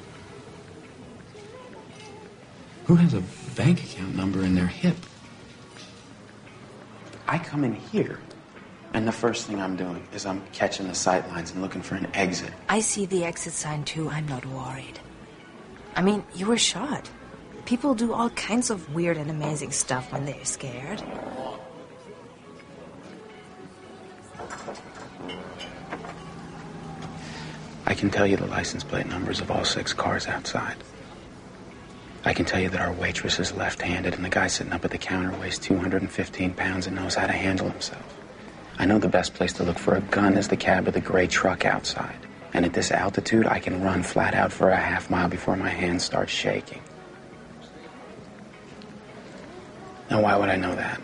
Who 2.86 2.96
has 2.96 3.14
a 3.14 3.22
bank 3.54 3.82
account 3.84 4.16
number 4.16 4.42
in 4.42 4.54
their 4.54 4.66
hip? 4.66 4.96
I 7.28 7.38
come 7.38 7.62
in 7.62 7.74
here, 7.74 8.18
and 8.92 9.06
the 9.06 9.12
first 9.12 9.46
thing 9.46 9.60
I'm 9.60 9.76
doing 9.76 10.06
is 10.12 10.26
I'm 10.26 10.42
catching 10.52 10.88
the 10.88 10.94
sight 10.94 11.28
lines 11.28 11.52
and 11.52 11.62
looking 11.62 11.82
for 11.82 11.94
an 11.94 12.08
exit. 12.14 12.52
I 12.68 12.80
see 12.80 13.06
the 13.06 13.24
exit 13.24 13.52
sign 13.52 13.84
too. 13.84 14.10
I'm 14.10 14.26
not 14.26 14.44
worried. 14.46 14.98
I 15.94 16.02
mean, 16.02 16.24
you 16.34 16.46
were 16.46 16.58
shot. 16.58 17.08
People 17.66 17.94
do 17.94 18.12
all 18.12 18.30
kinds 18.30 18.70
of 18.70 18.92
weird 18.94 19.16
and 19.16 19.30
amazing 19.30 19.70
stuff 19.70 20.12
when 20.12 20.24
they're 20.24 20.44
scared. 20.44 21.02
I 27.86 27.94
can 27.94 28.10
tell 28.10 28.26
you 28.26 28.36
the 28.36 28.46
license 28.46 28.84
plate 28.84 29.06
numbers 29.06 29.40
of 29.40 29.50
all 29.50 29.64
six 29.64 29.92
cars 29.92 30.26
outside. 30.26 30.76
I 32.24 32.34
can 32.34 32.44
tell 32.44 32.60
you 32.60 32.68
that 32.68 32.80
our 32.80 32.92
waitress 32.92 33.38
is 33.38 33.52
left 33.52 33.80
handed 33.80 34.14
and 34.14 34.24
the 34.24 34.28
guy 34.28 34.46
sitting 34.46 34.72
up 34.72 34.84
at 34.84 34.90
the 34.90 34.98
counter 34.98 35.36
weighs 35.38 35.58
215 35.58 36.52
pounds 36.52 36.86
and 36.86 36.96
knows 36.96 37.14
how 37.14 37.26
to 37.26 37.32
handle 37.32 37.68
himself. 37.70 38.04
I 38.78 38.84
know 38.84 38.98
the 38.98 39.08
best 39.08 39.34
place 39.34 39.52
to 39.54 39.62
look 39.62 39.78
for 39.78 39.94
a 39.94 40.00
gun 40.00 40.36
is 40.36 40.48
the 40.48 40.56
cab 40.56 40.86
of 40.86 40.94
the 40.94 41.00
gray 41.00 41.26
truck 41.26 41.64
outside. 41.64 42.16
And 42.52 42.64
at 42.64 42.72
this 42.72 42.90
altitude, 42.90 43.46
I 43.46 43.58
can 43.58 43.82
run 43.82 44.02
flat 44.02 44.34
out 44.34 44.52
for 44.52 44.70
a 44.70 44.76
half 44.76 45.08
mile 45.08 45.28
before 45.28 45.56
my 45.56 45.68
hands 45.68 46.04
start 46.04 46.28
shaking. 46.28 46.82
Now, 50.10 50.22
why 50.22 50.36
would 50.36 50.48
I 50.48 50.56
know 50.56 50.74
that? 50.74 51.00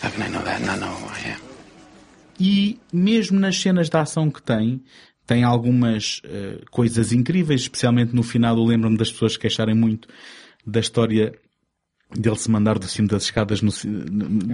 How 0.00 0.10
can 0.10 0.22
I 0.22 0.28
know 0.28 0.42
that 0.42 0.56
and 0.58 0.66
not 0.66 0.78
know 0.78 0.86
who 0.86 1.08
I 1.08 1.32
am? 1.32 1.47
E 2.38 2.78
mesmo 2.92 3.38
nas 3.38 3.60
cenas 3.60 3.88
de 3.88 3.96
ação 3.96 4.30
que 4.30 4.42
tem, 4.42 4.82
tem 5.26 5.44
algumas 5.44 6.22
eh, 6.24 6.60
coisas 6.70 7.12
incríveis, 7.12 7.62
especialmente 7.62 8.14
no 8.14 8.22
final. 8.22 8.56
Eu 8.56 8.64
lembro-me 8.64 8.96
das 8.96 9.10
pessoas 9.10 9.36
queixarem 9.36 9.74
muito 9.74 10.08
da 10.64 10.80
história 10.80 11.34
dele 12.16 12.36
se 12.36 12.50
mandar 12.50 12.78
do 12.78 12.86
cimo 12.86 13.06
das 13.06 13.24
escadas 13.24 13.60
no, 13.60 13.70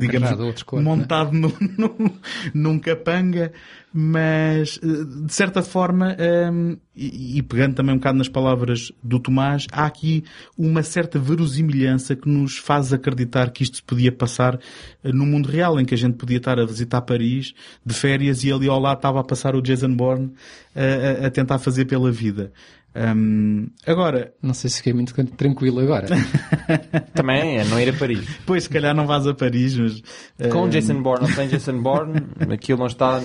digamos, 0.00 0.62
cor, 0.64 0.82
montado 0.82 1.32
né? 1.32 1.48
num, 1.78 2.10
num 2.52 2.78
capanga, 2.80 3.52
mas 3.92 4.80
de 4.80 5.32
certa 5.32 5.62
forma, 5.62 6.16
um, 6.52 6.76
e, 6.96 7.38
e, 7.38 7.42
pegando 7.42 7.74
também 7.74 7.94
um 7.94 7.98
bocado 7.98 8.18
nas 8.18 8.28
palavras 8.28 8.90
do 9.00 9.20
Tomás, 9.20 9.68
há 9.70 9.86
aqui 9.86 10.24
uma 10.58 10.82
certa 10.82 11.16
verosimilhança 11.16 12.16
que 12.16 12.28
nos 12.28 12.58
faz 12.58 12.92
acreditar 12.92 13.50
que 13.50 13.62
isto 13.62 13.76
se 13.76 13.82
podia 13.84 14.10
passar 14.10 14.58
no 15.04 15.24
mundo 15.24 15.48
real, 15.48 15.78
em 15.78 15.84
que 15.84 15.94
a 15.94 15.98
gente 15.98 16.14
podia 16.14 16.38
estar 16.38 16.58
a 16.58 16.66
visitar 16.66 17.02
Paris 17.02 17.54
de 17.86 17.94
férias 17.94 18.42
e 18.42 18.50
ali 18.50 18.68
ao 18.68 18.80
lado 18.80 18.98
estava 18.98 19.20
a 19.20 19.24
passar 19.24 19.54
o 19.54 19.62
Jason 19.62 19.94
Bourne 19.94 20.32
a, 20.74 21.24
a, 21.24 21.26
a 21.28 21.30
tentar 21.30 21.58
fazer 21.60 21.84
pela 21.84 22.10
vida. 22.10 22.52
Um, 22.94 23.66
agora. 23.86 24.32
Não 24.40 24.54
sei 24.54 24.70
se 24.70 24.76
fiquei 24.78 24.92
muito 24.92 25.12
tranquilo 25.36 25.80
agora. 25.80 26.06
Também 27.12 27.58
é 27.58 27.64
não 27.64 27.80
ir 27.80 27.88
a 27.88 27.92
Paris. 27.92 28.24
Pois, 28.46 28.64
se 28.64 28.70
calhar 28.70 28.94
não 28.94 29.06
vais 29.06 29.26
a 29.26 29.34
Paris, 29.34 29.76
mas. 29.76 30.02
Com 30.50 30.64
um... 30.64 30.68
Jason 30.68 31.02
Bourne 31.02 31.26
ou 31.26 31.32
sem 31.32 31.48
Jason 31.48 31.82
Bourne, 31.82 32.22
aquilo 32.52 32.78
não 32.78 32.86
está 32.86 33.20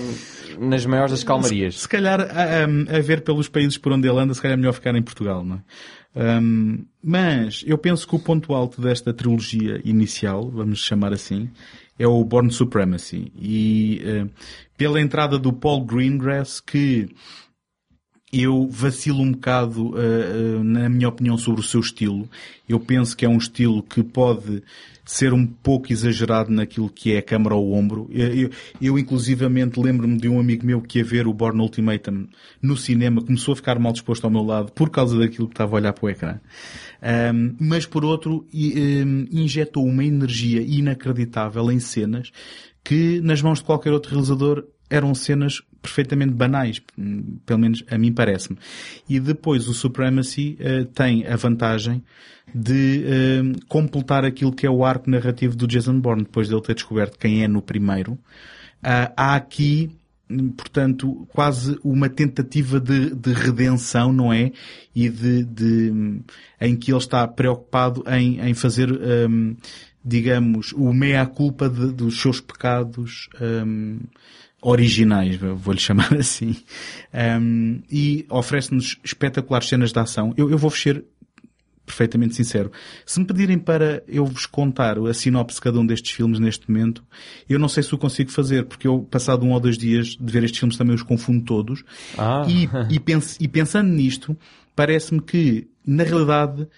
nas 0.58 0.84
maiores 0.84 1.12
das 1.12 1.24
calmarias. 1.24 1.74
Se, 1.74 1.80
se 1.82 1.88
calhar, 1.88 2.20
a, 2.20 2.96
a, 2.96 3.00
ver 3.00 3.22
pelos 3.22 3.48
países 3.48 3.78
por 3.78 3.92
onde 3.92 4.08
ele 4.08 4.18
anda, 4.18 4.34
se 4.34 4.42
calhar 4.42 4.56
é 4.56 4.60
melhor 4.60 4.72
ficar 4.72 4.94
em 4.96 5.02
Portugal, 5.02 5.44
não 5.44 5.56
é? 5.56 5.60
Um, 6.12 6.84
mas 7.02 7.62
eu 7.64 7.78
penso 7.78 8.06
que 8.06 8.16
o 8.16 8.18
ponto 8.18 8.52
alto 8.52 8.80
desta 8.80 9.14
trilogia 9.14 9.80
inicial, 9.84 10.50
vamos 10.50 10.80
chamar 10.80 11.12
assim, 11.12 11.48
é 11.96 12.06
o 12.06 12.24
Born 12.24 12.50
Supremacy. 12.50 13.32
E 13.36 14.02
uh, 14.04 14.30
pela 14.76 15.00
entrada 15.00 15.38
do 15.38 15.52
Paul 15.52 15.84
Greengrass, 15.84 16.60
que 16.60 17.08
eu 18.32 18.68
vacilo 18.68 19.22
um 19.22 19.32
bocado, 19.32 19.90
uh, 19.90 20.60
uh, 20.60 20.64
na 20.64 20.88
minha 20.88 21.08
opinião, 21.08 21.36
sobre 21.36 21.60
o 21.60 21.64
seu 21.64 21.80
estilo. 21.80 22.28
Eu 22.68 22.78
penso 22.78 23.16
que 23.16 23.24
é 23.24 23.28
um 23.28 23.38
estilo 23.38 23.82
que 23.82 24.02
pode 24.02 24.62
ser 25.04 25.32
um 25.32 25.44
pouco 25.44 25.92
exagerado 25.92 26.52
naquilo 26.52 26.88
que 26.88 27.12
é 27.12 27.18
a 27.18 27.22
câmara 27.22 27.56
ao 27.56 27.72
ombro. 27.72 28.08
Eu, 28.12 28.32
eu, 28.32 28.50
eu 28.80 28.98
inclusivamente 28.98 29.80
lembro-me 29.80 30.16
de 30.16 30.28
um 30.28 30.38
amigo 30.38 30.64
meu 30.64 30.80
que 30.80 30.98
ia 30.98 31.04
ver 31.04 31.26
o 31.26 31.34
Born 31.34 31.60
Ultimatum 31.60 32.28
no 32.62 32.76
cinema, 32.76 33.20
começou 33.20 33.52
a 33.52 33.56
ficar 33.56 33.76
mal 33.80 33.92
disposto 33.92 34.24
ao 34.24 34.30
meu 34.30 34.44
lado 34.44 34.70
por 34.70 34.88
causa 34.88 35.18
daquilo 35.18 35.48
que 35.48 35.54
estava 35.54 35.72
a 35.72 35.80
olhar 35.80 35.92
para 35.92 36.06
o 36.06 36.08
ecrã. 36.08 36.38
Um, 37.02 37.56
mas 37.58 37.86
por 37.86 38.04
outro, 38.04 38.46
um, 38.54 39.26
injetou 39.32 39.84
uma 39.84 40.04
energia 40.04 40.62
inacreditável 40.62 41.72
em 41.72 41.80
cenas 41.80 42.30
que 42.84 43.20
nas 43.20 43.42
mãos 43.42 43.58
de 43.58 43.64
qualquer 43.64 43.92
outro 43.92 44.12
realizador 44.12 44.64
eram 44.88 45.14
cenas 45.14 45.60
perfeitamente 45.80 46.32
banais, 46.32 46.80
pelo 47.46 47.58
menos 47.58 47.82
a 47.90 47.96
mim 47.96 48.12
parece-me. 48.12 48.58
E 49.08 49.18
depois 49.18 49.68
o 49.68 49.74
Supremacy 49.74 50.58
uh, 50.60 50.84
tem 50.86 51.26
a 51.26 51.36
vantagem 51.36 52.02
de 52.54 53.04
uh, 53.04 53.66
completar 53.66 54.24
aquilo 54.24 54.52
que 54.52 54.66
é 54.66 54.70
o 54.70 54.84
arco 54.84 55.08
narrativo 55.10 55.56
do 55.56 55.66
Jason 55.66 55.98
Bourne, 56.00 56.24
depois 56.24 56.48
de 56.48 56.54
ele 56.54 56.62
ter 56.62 56.74
descoberto 56.74 57.18
quem 57.18 57.42
é 57.42 57.48
no 57.48 57.62
primeiro. 57.62 58.12
Uh, 58.12 59.12
há 59.16 59.34
aqui, 59.34 59.90
portanto, 60.56 61.26
quase 61.32 61.78
uma 61.82 62.08
tentativa 62.08 62.80
de, 62.80 63.14
de 63.14 63.32
redenção, 63.32 64.12
não 64.12 64.32
é? 64.32 64.52
E 64.94 65.08
de, 65.08 65.44
de, 65.44 66.20
em 66.60 66.76
que 66.76 66.90
ele 66.90 66.98
está 66.98 67.26
preocupado 67.26 68.04
em, 68.08 68.40
em 68.40 68.54
fazer, 68.54 68.90
um, 68.90 69.56
digamos, 70.04 70.72
o 70.72 70.92
meia-culpa 70.92 71.68
dos 71.68 72.20
seus 72.20 72.40
pecados, 72.40 73.28
um, 73.40 74.00
originais, 74.62 75.36
vou-lhe 75.36 75.80
chamar 75.80 76.14
assim, 76.18 76.56
um, 77.40 77.80
e 77.90 78.26
oferece-nos 78.28 78.98
espetaculares 79.04 79.68
cenas 79.68 79.92
de 79.92 79.98
ação. 79.98 80.34
Eu, 80.36 80.50
eu 80.50 80.58
vou 80.58 80.70
ser 80.70 81.04
perfeitamente 81.90 82.36
sincero. 82.36 82.70
Se 83.04 83.18
me 83.18 83.26
pedirem 83.26 83.58
para 83.58 84.02
eu 84.06 84.24
vos 84.24 84.46
contar 84.46 84.96
a 84.98 85.12
sinopse 85.12 85.56
de 85.56 85.62
cada 85.62 85.78
um 85.78 85.84
destes 85.84 86.12
filmes 86.12 86.38
neste 86.38 86.70
momento, 86.70 87.04
eu 87.48 87.58
não 87.58 87.68
sei 87.68 87.82
se 87.82 87.92
o 87.94 87.98
consigo 87.98 88.30
fazer, 88.30 88.64
porque 88.64 88.86
eu, 88.86 89.00
passado 89.10 89.44
um 89.44 89.52
ou 89.52 89.60
dois 89.60 89.76
dias 89.76 90.08
de 90.08 90.32
ver 90.32 90.44
estes 90.44 90.60
filmes, 90.60 90.76
também 90.76 90.94
os 90.94 91.02
confundo 91.02 91.44
todos. 91.44 91.82
Ah. 92.16 92.46
E, 92.48 92.68
e, 92.94 93.00
pens, 93.00 93.36
e 93.40 93.48
pensando 93.48 93.88
nisto, 93.88 94.36
parece-me 94.76 95.20
que, 95.20 95.68
na 95.84 96.04
realidade, 96.04 96.68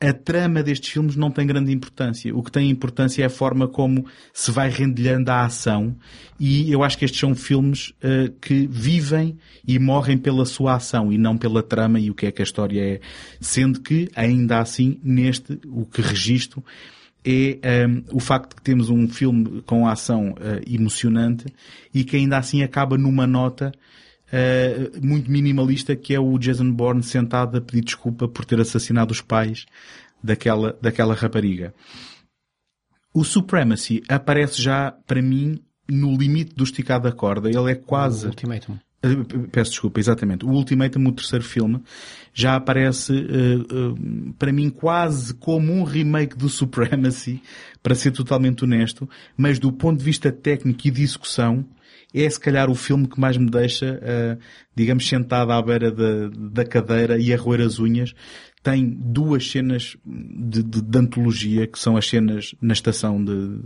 a 0.00 0.14
trama 0.14 0.62
destes 0.62 0.90
filmes 0.90 1.14
não 1.14 1.30
tem 1.30 1.46
grande 1.46 1.70
importância. 1.72 2.34
O 2.34 2.42
que 2.42 2.50
tem 2.50 2.70
importância 2.70 3.22
é 3.22 3.26
a 3.26 3.30
forma 3.30 3.68
como 3.68 4.06
se 4.32 4.50
vai 4.50 4.70
rendilhando 4.70 5.30
a 5.30 5.44
ação 5.44 5.94
e 6.38 6.72
eu 6.72 6.82
acho 6.82 6.96
que 6.96 7.04
estes 7.04 7.20
são 7.20 7.34
filmes 7.34 7.90
uh, 8.02 8.32
que 8.40 8.66
vivem 8.66 9.36
e 9.66 9.78
morrem 9.78 10.16
pela 10.16 10.46
sua 10.46 10.76
ação 10.76 11.12
e 11.12 11.18
não 11.18 11.36
pela 11.36 11.62
trama 11.62 12.00
e 12.00 12.10
o 12.10 12.14
que 12.14 12.24
é 12.24 12.32
que 12.32 12.40
a 12.40 12.44
história 12.44 12.82
é. 12.82 13.00
Sendo 13.42 13.80
que, 13.80 14.08
ainda 14.16 14.58
assim, 14.58 14.98
neste, 15.04 15.60
o 15.66 15.84
que 15.84 16.00
registro 16.00 16.64
é 17.22 17.30
um, 17.30 17.68
ehm, 17.68 18.04
o 18.10 18.20
facto 18.20 18.50
de 18.50 18.56
que 18.56 18.62
temos 18.62 18.88
um 18.88 19.06
filme 19.06 19.60
com 19.66 19.86
ação 19.86 20.30
uh, 20.30 20.62
emocionante 20.66 21.44
e 21.92 22.04
que 22.04 22.16
ainda 22.16 22.38
assim 22.38 22.62
acaba 22.62 22.96
numa 22.96 23.26
nota 23.26 23.70
uh, 24.32 25.06
muito 25.06 25.30
minimalista 25.30 25.94
que 25.96 26.14
é 26.14 26.20
o 26.20 26.38
Jason 26.38 26.70
Bourne 26.70 27.02
sentado 27.02 27.58
a 27.58 27.60
pedir 27.60 27.82
desculpa 27.82 28.28
por 28.28 28.44
ter 28.44 28.60
assassinado 28.60 29.12
os 29.12 29.20
pais 29.20 29.66
daquela, 30.22 30.76
daquela 30.80 31.14
rapariga. 31.14 31.74
O 33.12 33.24
Supremacy 33.24 34.02
aparece 34.08 34.62
já, 34.62 34.92
para 35.06 35.20
mim, 35.20 35.60
no 35.88 36.16
limite 36.16 36.54
do 36.54 36.62
esticado 36.62 37.04
da 37.04 37.12
corda. 37.12 37.48
Ele 37.48 37.72
é 37.72 37.74
quase... 37.74 38.26
O 38.26 38.28
Ultimatum. 38.28 38.78
Uh, 39.04 39.48
peço 39.48 39.72
desculpa, 39.72 39.98
exatamente. 39.98 40.44
O 40.44 40.50
Ultimatum, 40.50 41.06
o 41.06 41.12
terceiro 41.12 41.44
filme, 41.44 41.82
já 42.32 42.54
aparece, 42.54 43.12
uh, 43.12 43.92
uh, 43.92 44.32
para 44.38 44.52
mim, 44.52 44.70
quase 44.70 45.34
como 45.34 45.72
um 45.72 45.82
remake 45.82 46.36
do 46.36 46.48
Supremacy, 46.48 47.42
para 47.82 47.94
ser 47.94 48.12
totalmente 48.12 48.62
honesto, 48.62 49.08
mas 49.36 49.58
do 49.58 49.72
ponto 49.72 49.98
de 49.98 50.04
vista 50.04 50.30
técnico 50.30 50.86
e 50.86 50.90
de 50.90 51.02
execução, 51.02 51.64
é 52.14 52.28
se 52.28 52.40
calhar 52.40 52.70
o 52.70 52.74
filme 52.74 53.06
que 53.06 53.20
mais 53.20 53.36
me 53.36 53.48
deixa, 53.48 54.00
uh, 54.02 54.38
digamos, 54.74 55.06
sentado 55.08 55.52
à 55.52 55.62
beira 55.62 55.90
da, 55.90 56.28
da 56.28 56.64
cadeira 56.64 57.18
e 57.18 57.32
a 57.32 57.36
roer 57.36 57.60
as 57.60 57.78
unhas. 57.78 58.12
Tem 58.62 58.88
duas 58.88 59.50
cenas 59.50 59.96
de, 60.04 60.62
de, 60.62 60.82
de 60.82 60.98
antologia, 60.98 61.66
que 61.66 61.78
são 61.78 61.96
as 61.96 62.08
cenas 62.08 62.54
na 62.60 62.72
estação 62.72 63.24
de, 63.24 63.60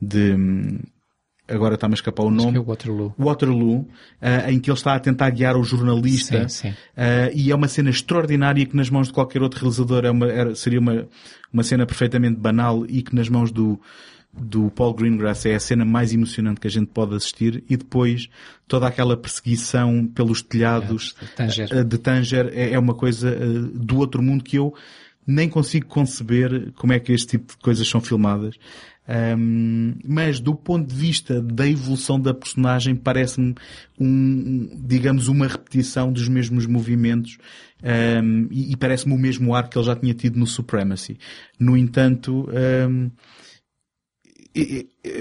de 0.00 0.36
agora 1.48 1.74
está-me 1.74 1.92
a 1.92 1.96
escapar 1.96 2.24
o 2.24 2.30
nome. 2.30 2.56
É 2.56 2.60
Waterloo. 2.60 3.14
Waterloo, 3.18 3.80
uh, 3.80 4.50
em 4.50 4.58
que 4.58 4.70
ele 4.70 4.76
está 4.76 4.94
a 4.94 5.00
tentar 5.00 5.28
guiar 5.30 5.56
o 5.56 5.64
jornalista. 5.64 6.48
Sim, 6.48 6.68
sim. 6.68 6.70
Uh, 6.70 7.34
e 7.34 7.50
é 7.50 7.54
uma 7.54 7.68
cena 7.68 7.90
extraordinária 7.90 8.64
que 8.64 8.76
nas 8.76 8.88
mãos 8.88 9.08
de 9.08 9.12
qualquer 9.12 9.42
outro 9.42 9.60
realizador 9.60 10.04
é 10.04 10.10
uma, 10.10 10.26
era, 10.26 10.54
seria 10.54 10.80
uma, 10.80 11.06
uma 11.52 11.62
cena 11.62 11.84
perfeitamente 11.84 12.38
banal 12.38 12.86
e 12.86 13.02
que 13.02 13.14
nas 13.14 13.28
mãos 13.28 13.50
do, 13.50 13.78
do 14.32 14.70
Paul 14.70 14.94
Greengrass 14.94 15.44
é 15.46 15.54
a 15.54 15.60
cena 15.60 15.84
mais 15.84 16.12
emocionante 16.12 16.60
que 16.60 16.66
a 16.66 16.70
gente 16.70 16.86
pode 16.86 17.14
assistir 17.14 17.62
e 17.68 17.76
depois 17.76 18.28
toda 18.66 18.86
aquela 18.86 19.16
perseguição 19.16 20.06
pelos 20.06 20.40
telhados 20.40 21.14
é, 21.20 21.24
de 21.24 21.32
Tanger, 21.34 21.68
eh, 21.70 21.84
de 21.84 21.98
Tanger 21.98 22.50
é, 22.52 22.72
é, 22.72 22.78
uma 22.78 22.94
coisa 22.94 23.28
eh, 23.28 23.38
do 23.74 23.98
outro 23.98 24.22
mundo 24.22 24.42
que 24.42 24.56
eu 24.56 24.74
nem 25.26 25.48
consigo 25.48 25.86
conceber 25.86 26.72
como 26.72 26.92
é 26.92 26.98
que 26.98 27.12
este 27.12 27.38
tipo 27.38 27.52
de 27.52 27.58
coisas 27.58 27.86
são 27.86 28.00
filmadas. 28.00 28.56
Um, 29.08 29.96
mas 30.06 30.38
do 30.38 30.54
ponto 30.54 30.86
de 30.88 30.94
vista 30.94 31.42
da 31.42 31.68
evolução 31.68 32.20
da 32.20 32.32
personagem 32.32 32.94
parece-me 32.94 33.52
um, 33.98 34.70
digamos, 34.76 35.26
uma 35.26 35.48
repetição 35.48 36.12
dos 36.12 36.28
mesmos 36.28 36.66
movimentos 36.66 37.36
um, 37.82 38.46
e, 38.48 38.72
e 38.72 38.76
parece-me 38.76 39.12
o 39.12 39.18
mesmo 39.18 39.56
ar 39.56 39.68
que 39.68 39.76
ele 39.76 39.84
já 39.84 39.96
tinha 39.96 40.14
tido 40.14 40.38
no 40.38 40.46
Supremacy. 40.46 41.18
No 41.58 41.76
entanto, 41.76 42.48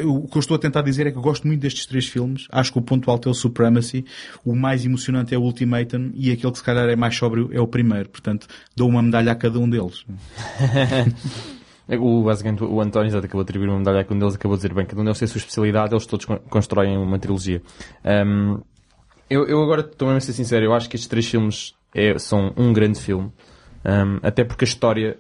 o 0.03 0.27
que 0.27 0.38
eu 0.38 0.39
estou 0.39 0.55
a 0.55 0.59
tentar 0.59 0.82
dizer 0.82 1.07
é 1.07 1.11
que 1.11 1.19
gosto 1.19 1.47
muito 1.47 1.61
destes 1.61 1.86
três 1.86 2.07
filmes. 2.07 2.47
Acho 2.51 2.73
que 2.73 2.79
o 2.79 2.82
ponto 2.82 3.09
alto 3.09 3.29
é 3.29 3.32
o 3.32 3.36
Supremacy, 3.36 4.05
o 4.45 4.55
mais 4.55 4.86
emocionante 4.86 5.34
é 5.34 5.38
o 5.38 5.41
Ultimatum 5.41 6.11
e 6.13 6.32
aquele 6.32 6.51
que 6.51 6.57
se 6.57 6.63
calhar 6.63 6.89
é 6.89 6.95
mais 6.95 7.15
sóbrio 7.15 7.49
é 7.53 7.59
o 7.59 7.67
primeiro. 7.67 8.09
Portanto, 8.09 8.47
dou 8.75 8.89
uma 8.89 9.01
medalha 9.01 9.32
a 9.32 9.36
cada 9.36 9.57
um 9.57 9.69
deles. 9.69 10.05
o, 11.89 12.23
basicamente, 12.23 12.63
o 12.63 12.82
António 12.82 13.07
exato, 13.07 13.25
acabou 13.25 13.43
de 13.43 13.49
atribuir 13.49 13.69
uma 13.69 13.79
medalha 13.79 14.01
a 14.01 14.03
cada 14.03 14.15
um 14.15 14.19
deles, 14.19 14.36
acabou 14.36 14.57
de 14.57 14.63
dizer, 14.63 14.73
bem, 14.73 14.86
cada 14.86 15.01
um 15.01 15.05
deles 15.05 15.19
tem 15.19 15.25
a 15.25 15.29
sua 15.29 15.39
especialidade, 15.39 15.93
eles 15.93 16.05
todos 16.05 16.25
constroem 16.49 16.97
uma 16.97 17.17
trilogia. 17.17 17.61
Um, 18.03 18.59
eu, 19.29 19.47
eu 19.47 19.63
agora 19.63 19.82
estou 19.82 20.09
mesmo 20.09 20.17
a 20.17 20.21
ser 20.21 20.34
sincero, 20.34 20.65
eu 20.65 20.73
acho 20.73 20.89
que 20.89 20.97
estes 20.97 21.07
três 21.07 21.25
filmes 21.25 21.73
é, 21.95 22.17
são 22.19 22.53
um 22.57 22.73
grande 22.73 22.99
filme, 22.99 23.32
um, 23.86 24.19
até 24.21 24.43
porque 24.43 24.65
a 24.65 24.67
história 24.67 25.17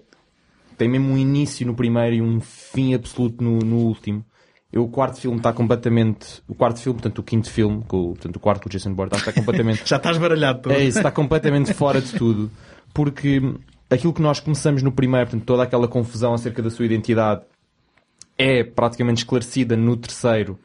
tem 0.81 0.89
mesmo 0.89 1.13
um 1.13 1.17
início 1.17 1.65
no 1.67 1.75
primeiro 1.75 2.15
e 2.15 2.21
um 2.23 2.39
fim 2.39 2.95
absoluto 2.95 3.43
no, 3.43 3.59
no 3.59 3.77
último. 3.77 4.25
Eu, 4.73 4.83
o 4.83 4.87
quarto 4.87 5.21
filme 5.21 5.37
está 5.37 5.53
completamente. 5.53 6.41
O 6.47 6.55
quarto 6.55 6.79
filme, 6.79 6.99
portanto, 6.99 7.19
o 7.19 7.23
quinto 7.23 7.51
filme, 7.51 7.83
com, 7.87 8.13
portanto, 8.13 8.35
o 8.37 8.39
quarto 8.39 8.63
com 8.63 8.67
o 8.67 8.71
Jason 8.71 8.91
Bourne, 8.91 9.15
está 9.15 9.31
completamente. 9.31 9.83
Já 9.85 9.97
estás 9.97 10.17
baralhado 10.17 10.63
todo. 10.63 10.73
É 10.73 10.83
isso, 10.83 10.97
está 10.97 11.11
completamente 11.11 11.71
fora 11.71 12.01
de 12.01 12.11
tudo. 12.13 12.49
Porque 12.95 13.39
aquilo 13.91 14.11
que 14.11 14.23
nós 14.23 14.39
começamos 14.39 14.81
no 14.81 14.91
primeiro, 14.91 15.27
portanto, 15.27 15.45
toda 15.45 15.61
aquela 15.61 15.87
confusão 15.87 16.33
acerca 16.33 16.63
da 16.63 16.71
sua 16.71 16.85
identidade, 16.85 17.41
é 18.35 18.63
praticamente 18.63 19.19
esclarecida 19.19 19.77
no 19.77 19.95
terceiro, 19.95 20.57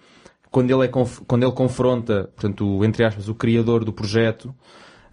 quando 0.50 0.70
ele, 0.70 0.86
é 0.86 0.88
quando 0.88 1.42
ele 1.42 1.52
confronta, 1.52 2.30
portanto, 2.34 2.82
entre 2.86 3.04
aspas, 3.04 3.28
o 3.28 3.34
criador 3.34 3.84
do 3.84 3.92
projeto 3.92 4.54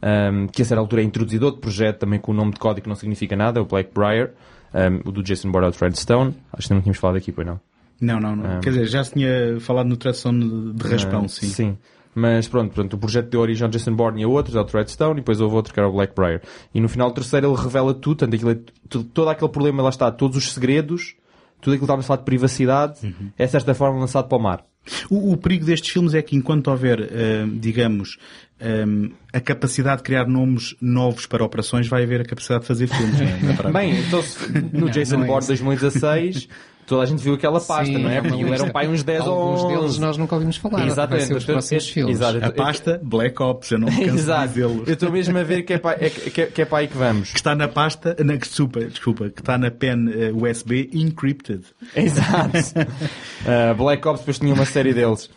um, 0.04 0.48
que 0.48 0.62
a 0.62 0.66
certa 0.66 0.82
altura 0.82 1.02
é 1.02 1.06
introduzido 1.06 1.46
outro 1.46 1.62
projeto 1.62 2.00
também 2.00 2.20
com 2.20 2.32
o 2.32 2.36
nome 2.36 2.52
de 2.52 2.60
código 2.60 2.84
que 2.84 2.90
não 2.90 2.96
significa 2.96 3.36
nada, 3.36 3.62
o 3.62 3.66
Blackbriar, 3.66 4.32
um, 4.74 5.10
o 5.10 5.12
do 5.12 5.24
Jason 5.24 5.52
Bourne 5.52 5.68
ao 5.68 5.74
Redstone. 5.74 6.36
Acho 6.52 6.68
que 6.68 6.74
não 6.74 6.82
tínhamos 6.82 7.00
falado 7.00 7.18
aqui, 7.18 7.32
pois 7.32 7.48
não? 7.48 7.60
Não, 8.02 8.20
não, 8.20 8.36
não. 8.36 8.58
Um, 8.58 8.60
Quer 8.62 8.72
dizer, 8.72 8.86
já 8.88 9.04
se 9.04 9.14
tinha 9.14 9.60
falado 9.60 9.88
no 9.88 9.98
tração 9.98 10.38
de 10.38 10.88
raspão, 10.88 11.28
sim. 11.28 11.48
Sim. 11.48 11.78
Mas 12.16 12.48
pronto, 12.48 12.74
pronto, 12.74 12.96
o 12.96 13.00
projeto 13.00 13.30
deu 13.30 13.40
origem 13.40 13.64
ao 13.64 13.72
Jason 13.72 13.96
Bourne 13.96 14.22
e 14.22 14.24
a 14.24 14.28
outros, 14.28 14.56
ao 14.56 14.66
Threadstone, 14.66 15.14
e 15.14 15.16
depois 15.16 15.42
houve 15.42 15.56
outro 15.56 15.74
que 15.74 15.80
era 15.80 15.90
o 15.90 15.94
Blackbriar. 15.94 16.42
E 16.74 16.80
no 16.80 16.88
final 16.88 17.10
do 17.10 17.16
terceiro 17.16 17.48
ele 17.48 17.60
revela 17.60 17.94
tudo, 17.94 18.18
tanto 18.18 18.36
aquilo, 18.36 18.52
é 18.52 18.60
tudo, 18.88 19.06
todo 19.06 19.30
aquele 19.30 19.52
problema, 19.52 19.82
lá 19.82 19.90
está, 19.90 20.12
todos 20.12 20.38
os 20.38 20.54
segredos, 20.54 21.16
tudo 21.60 21.74
aquilo 21.74 21.80
que 21.80 21.84
estávamos 21.86 22.06
a 22.06 22.08
falar 22.08 22.18
de 22.20 22.26
privacidade, 22.26 23.00
uhum. 23.04 23.32
é 23.38 23.46
de 23.46 23.52
certa 23.52 23.74
forma 23.74 24.00
lançado 24.00 24.28
para 24.28 24.38
o 24.38 24.42
mar. 24.42 24.66
O, 25.10 25.32
o, 25.32 25.38
perigo 25.38 25.66
destes 25.66 25.92
filmes 25.92 26.14
é 26.14 26.22
que 26.22 26.36
enquanto 26.36 26.68
houver, 26.68 27.00
uh, 27.00 27.48
digamos, 27.60 28.18
um, 28.64 29.12
a 29.32 29.40
capacidade 29.40 29.98
de 29.98 30.04
criar 30.04 30.28
nomes 30.28 30.76
novos 30.82 31.26
para 31.26 31.44
operações, 31.44 31.88
vai 31.88 32.04
haver 32.04 32.22
a 32.22 32.26
capacidade 32.26 32.62
de 32.62 32.68
fazer 32.68 32.88
filmes. 32.88 33.20
Né? 33.20 33.72
Bem, 33.72 34.00
então 34.00 34.22
se, 34.22 34.52
no 34.52 34.82
não, 34.82 34.90
Jason 34.90 35.18
não 35.18 35.24
é 35.24 35.28
Bourne 35.28 35.48
2016 35.48 36.48
Toda 36.86 37.04
a 37.04 37.06
gente 37.06 37.24
viu 37.24 37.34
aquela 37.34 37.62
pasta, 37.62 37.86
Sim, 37.86 37.98
não 37.98 38.10
é? 38.10 38.22
Porque 38.22 38.42
ele 38.42 38.52
era 38.52 38.64
um 38.64 38.70
pai 38.70 38.88
uns 38.88 39.04
10 39.04 39.26
ou 39.26 39.54
11. 39.54 39.68
deles 39.68 39.98
nós 40.00 40.18
nunca 40.18 40.36
ouvimos 40.36 40.58
falar. 40.58 40.86
Exatamente. 40.86 41.34
Os 41.34 41.46
próximos 41.46 41.90
filmes. 41.90 42.18
Exato. 42.18 42.44
A 42.44 42.52
pasta 42.52 43.00
Black 43.02 43.42
Ops, 43.42 43.72
eu 43.72 43.80
não 43.80 43.88
me 43.88 43.96
canso 44.06 44.18
Exato. 44.18 44.42
de 44.42 44.48
dizê-lo. 44.50 44.84
Eu 44.86 44.94
estou 44.94 45.12
mesmo 45.12 45.38
a 45.38 45.44
ver 45.44 45.64
que 45.64 45.74
é, 45.74 45.78
para, 45.78 46.06
é, 46.06 46.10
que, 46.10 46.42
é, 46.42 46.46
que 46.48 46.62
é 46.62 46.66
para 46.66 46.80
aí 46.80 46.88
que 46.88 46.98
vamos. 46.98 47.32
Que 47.32 47.38
está 47.38 47.56
na 47.56 47.68
pasta, 47.68 48.16
na, 48.20 48.36
desculpa, 48.36 48.82
desculpa, 48.82 49.30
que 49.30 49.40
está 49.40 49.58
na 49.58 49.72
pen 49.72 50.10
eh, 50.14 50.32
USB 50.34 50.90
encrypted. 50.94 51.64
Exato. 51.96 52.58
uh, 52.58 53.76
Black 53.78 54.06
Ops 54.06 54.20
depois 54.20 54.40
tinha 54.40 54.54
uma 54.54 54.66
série 54.66 54.94
deles. 54.94 55.30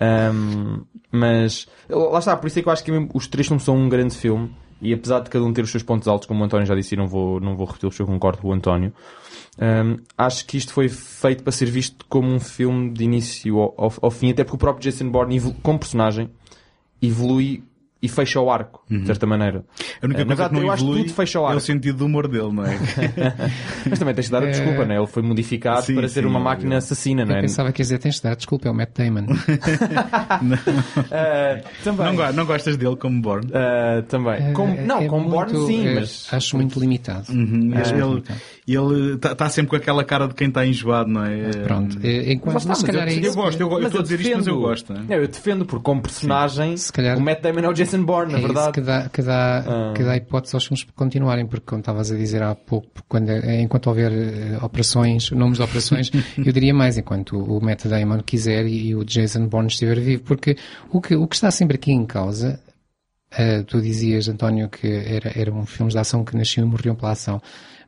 Um, 0.00 0.82
mas, 1.10 1.68
lá 1.88 2.18
está, 2.18 2.36
por 2.36 2.46
isso 2.46 2.58
é 2.58 2.62
que 2.62 2.68
eu 2.68 2.72
acho 2.72 2.84
que 2.84 2.92
os 3.14 3.26
três 3.26 3.46
filmes 3.46 3.64
são 3.64 3.76
um 3.76 3.88
grande 3.88 4.16
filme. 4.16 4.54
E 4.82 4.92
apesar 4.92 5.20
de 5.20 5.30
cada 5.30 5.44
um 5.44 5.52
ter 5.52 5.62
os 5.62 5.70
seus 5.70 5.82
pontos 5.82 6.06
altos, 6.08 6.26
como 6.26 6.42
o 6.42 6.44
António 6.44 6.66
já 6.66 6.74
disse, 6.74 6.94
e 6.94 6.98
não 6.98 7.06
vou, 7.06 7.40
não 7.40 7.56
vou 7.56 7.66
repetir, 7.66 7.90
eu 7.98 8.06
concordo 8.06 8.42
com 8.42 8.48
o 8.48 8.52
António. 8.52 8.92
Um, 9.58 9.96
acho 10.18 10.44
que 10.46 10.56
isto 10.58 10.72
foi 10.72 10.88
feito 10.88 11.42
para 11.42 11.52
ser 11.52 11.66
visto 11.66 12.04
como 12.08 12.28
um 12.28 12.40
filme 12.40 12.90
de 12.90 13.04
início 13.04 13.58
ao, 13.58 13.74
ao, 13.78 13.92
ao 14.02 14.10
fim, 14.10 14.30
até 14.30 14.44
porque 14.44 14.56
o 14.56 14.58
próprio 14.58 14.82
Jason 14.82 15.08
Bourne, 15.08 15.40
como 15.62 15.78
personagem, 15.78 16.28
evolui 17.00 17.62
e 18.04 18.08
fecha 18.08 18.38
o 18.38 18.50
arco, 18.50 18.84
uhum. 18.90 19.00
de 19.00 19.06
certa 19.06 19.26
maneira. 19.26 19.64
A 20.02 20.04
única 20.04 20.22
uh, 20.22 20.26
coisa 20.26 20.42
verdade, 20.42 20.48
que 20.50 20.60
não 20.60 20.66
eu 20.66 20.72
acho 20.72 20.84
que 20.84 20.92
tudo 20.92 21.14
fecha 21.14 21.40
o 21.40 21.44
arco. 21.44 21.54
É 21.54 21.56
o 21.56 21.60
sentido 21.60 21.96
do 21.96 22.04
humor 22.04 22.28
dele, 22.28 22.52
não 22.52 22.66
é? 22.66 22.78
Mas 23.88 23.98
também 23.98 24.14
tens 24.14 24.26
de 24.26 24.30
dar 24.30 24.42
a 24.42 24.46
desculpa, 24.52 24.82
é... 24.82 24.84
não 24.84 24.94
é? 24.94 24.98
Ele 24.98 25.06
foi 25.06 25.22
modificado 25.22 25.86
sim, 25.86 25.94
para 25.94 26.06
sim, 26.06 26.14
ser 26.14 26.26
uma 26.26 26.38
máquina 26.38 26.76
assassina, 26.76 27.24
não 27.24 27.34
é? 27.34 27.38
Eu 27.38 27.42
pensava 27.42 27.72
que 27.72 27.80
ia 27.80 27.84
dizer, 27.84 27.98
tens 27.98 28.16
de 28.16 28.22
dar 28.22 28.32
a 28.32 28.34
desculpa, 28.34 28.68
é 28.68 28.70
o 28.70 28.74
Matt 28.74 28.90
Damon. 28.94 29.22
não. 30.42 30.56
Uh, 30.56 31.64
também. 31.82 32.12
Não, 32.14 32.32
não, 32.34 32.44
gostas 32.44 32.76
dele 32.76 32.96
como 32.96 33.22
Bourne? 33.22 33.46
Uh, 33.46 34.02
também. 34.02 34.52
Como, 34.52 34.74
não, 34.82 34.98
é 34.98 35.06
como 35.06 35.30
muito, 35.30 35.54
Bourne 35.54 35.66
sim, 35.66 35.94
mas... 35.94 36.28
Acho 36.30 36.56
muito 36.56 36.78
limitado. 36.78 37.32
Uhum. 37.32 37.72
Acho 37.74 37.94
ele, 37.94 38.22
ele 38.66 39.16
está 39.16 39.34
tá 39.34 39.48
sempre 39.50 39.70
com 39.70 39.76
aquela 39.76 40.02
cara 40.02 40.26
de 40.26 40.34
quem 40.34 40.48
está 40.48 40.66
enjoado, 40.66 41.10
não 41.10 41.22
é? 41.22 41.50
Pronto. 41.64 41.98
Enquanto, 42.02 42.66
mas, 42.66 42.78
se 42.78 42.84
calhar 42.86 43.06
eu, 43.06 43.12
é 43.12 43.14
isso. 43.14 43.26
Eu 43.26 43.34
gosto, 43.34 43.60
eu, 43.60 43.70
eu 43.72 43.86
estou 43.86 44.00
a 44.00 44.02
dizer 44.02 44.20
isto, 44.20 44.36
mas 44.36 44.46
eu 44.46 44.58
gosto. 44.58 44.92
Não, 44.94 45.14
é? 45.14 45.18
eu 45.18 45.28
defendo, 45.28 45.66
porque 45.66 45.84
como 45.84 46.00
personagem, 46.00 46.74
se 46.74 46.90
calhar, 46.90 47.18
o 47.18 47.20
Matt 47.20 47.42
Damon 47.42 47.60
é 47.60 47.68
o 47.68 47.74
Jason 47.74 48.02
Bourne, 48.04 48.32
na 48.32 48.38
é 48.38 48.42
verdade 48.42 48.72
que 48.72 48.80
dá, 48.80 49.08
que 49.10 49.20
dá, 49.20 49.58
ah. 49.58 49.92
que 49.94 50.02
dá 50.02 50.16
hipótese 50.16 50.56
aos 50.56 50.64
filmes 50.64 50.86
continuarem, 50.94 51.46
porque 51.46 51.66
como 51.66 51.80
estavas 51.80 52.10
a 52.10 52.16
dizer 52.16 52.42
há 52.42 52.54
pouco, 52.54 52.88
quando, 53.06 53.30
enquanto 53.30 53.86
houver 53.88 54.10
uh, 54.10 54.64
operações, 54.64 55.30
nomes 55.30 55.58
de 55.58 55.64
operações, 55.64 56.10
eu 56.38 56.50
diria 56.50 56.72
mais 56.72 56.96
enquanto 56.96 57.36
o 57.36 57.62
Matt 57.62 57.84
Damon 57.84 58.20
quiser 58.24 58.64
e, 58.64 58.88
e, 58.88 58.94
o 58.94 59.04
Jason 59.04 59.46
Bourne 59.46 59.68
estiver 59.68 60.00
vivo, 60.00 60.22
porque 60.22 60.56
o 60.90 61.02
que, 61.02 61.14
o 61.14 61.26
que 61.26 61.34
está 61.34 61.50
sempre 61.50 61.74
aqui 61.74 61.92
em 61.92 62.06
causa, 62.06 62.58
uh, 63.32 63.62
tu 63.64 63.82
dizias, 63.82 64.26
António, 64.26 64.70
que 64.70 64.86
era, 64.86 65.38
eram 65.38 65.66
filmes 65.66 65.92
de 65.92 66.00
ação 66.00 66.24
que 66.24 66.34
nasciam 66.34 66.66
e 66.66 66.70
morriam 66.70 66.94
pela 66.94 67.12
ação. 67.12 67.42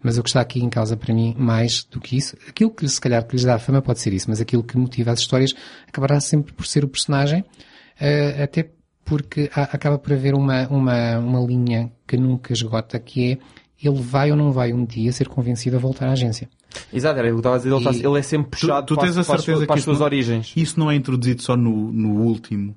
Mas 0.07 0.19
o 0.19 0.23
que 0.23 0.29
está 0.29 0.41
aqui 0.41 0.63
em 0.63 0.69
causa 0.69 0.97
para 0.97 1.13
mim, 1.13 1.35
mais 1.37 1.83
do 1.83 1.99
que 1.99 2.17
isso, 2.17 2.37
aquilo 2.49 2.71
que 2.71 2.89
se 2.89 3.01
calhar 3.01 3.27
que 3.27 3.35
lhes 3.35 3.45
dá 3.45 3.59
fama 3.59 3.83
pode 3.83 3.99
ser 3.99 4.13
isso, 4.13 4.31
mas 4.31 4.41
aquilo 4.41 4.63
que 4.63 4.79
motiva 4.79 5.11
as 5.11 5.19
histórias 5.19 5.53
acabará 5.85 6.21
sempre 6.21 6.53
por 6.53 6.65
ser 6.65 6.85
o 6.85 6.89
personagem, 6.89 7.41
uh, 7.41 8.43
até 8.45 8.71
porque 9.05 9.51
há, 9.53 9.63
acaba 9.65 9.99
por 9.99 10.13
haver 10.13 10.35
uma, 10.35 10.69
uma, 10.69 11.19
uma 11.19 11.41
linha 11.41 11.91
que 12.07 12.17
nunca 12.17 12.53
esgota, 12.53 13.01
que 13.01 13.33
é 13.33 13.39
ele 13.83 14.01
vai 14.01 14.31
ou 14.31 14.37
não 14.37 14.53
vai 14.53 14.73
um 14.73 14.85
dia 14.85 15.11
ser 15.11 15.27
convencido 15.27 15.75
a 15.75 15.81
voltar 15.81 16.07
à 16.07 16.13
agência. 16.13 16.49
Exato, 16.93 17.19
era, 17.19 17.27
ele, 17.27 17.39
estava 17.39 17.57
a 17.57 17.59
dizer, 17.59 17.73
ele, 17.73 17.85
e... 17.85 17.91
está, 17.91 18.09
ele 18.09 18.19
é 18.21 18.23
sempre 18.23 18.51
puxado 18.53 18.87
tu, 18.87 18.95
tu 18.95 19.01
tens 19.01 19.19
a 19.19 19.25
certeza 19.25 19.59
para, 19.59 19.67
para 19.67 19.75
as 19.75 19.83
suas 19.83 19.99
não, 19.99 20.07
origens. 20.07 20.53
Isso 20.55 20.79
não 20.79 20.89
é 20.89 20.95
introduzido 20.95 21.43
só 21.43 21.57
no, 21.57 21.91
no 21.91 22.23
último 22.23 22.77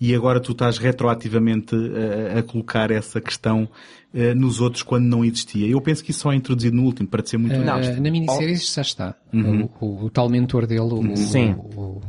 e 0.00 0.14
agora 0.14 0.40
tu 0.40 0.52
estás 0.52 0.78
retroativamente 0.78 1.74
a, 1.74 2.40
a 2.40 2.42
colocar 2.42 2.90
essa 2.90 3.18
questão 3.18 3.66
uh, 4.14 4.34
nos 4.34 4.60
outros 4.60 4.82
quando 4.82 5.04
não 5.04 5.24
existia. 5.24 5.66
Eu 5.66 5.80
penso 5.80 6.02
que 6.04 6.10
isso 6.10 6.20
só 6.20 6.32
é 6.32 6.36
introduzido 6.36 6.76
no 6.76 6.84
último, 6.84 7.08
para 7.08 7.24
ser 7.24 7.38
muito 7.38 7.56
uh, 7.56 7.60
honesto. 7.60 8.00
Na 8.00 8.10
minissérie 8.10 8.56
já 8.56 8.82
está. 8.82 9.14
Uhum. 9.32 9.68
O, 9.80 9.86
o, 9.86 10.04
o, 10.06 10.10
tal 10.10 10.28
mentor 10.28 10.66
dele, 10.66 10.80
o, 10.80 11.16
Sim. 11.16 11.52
o, 11.52 12.00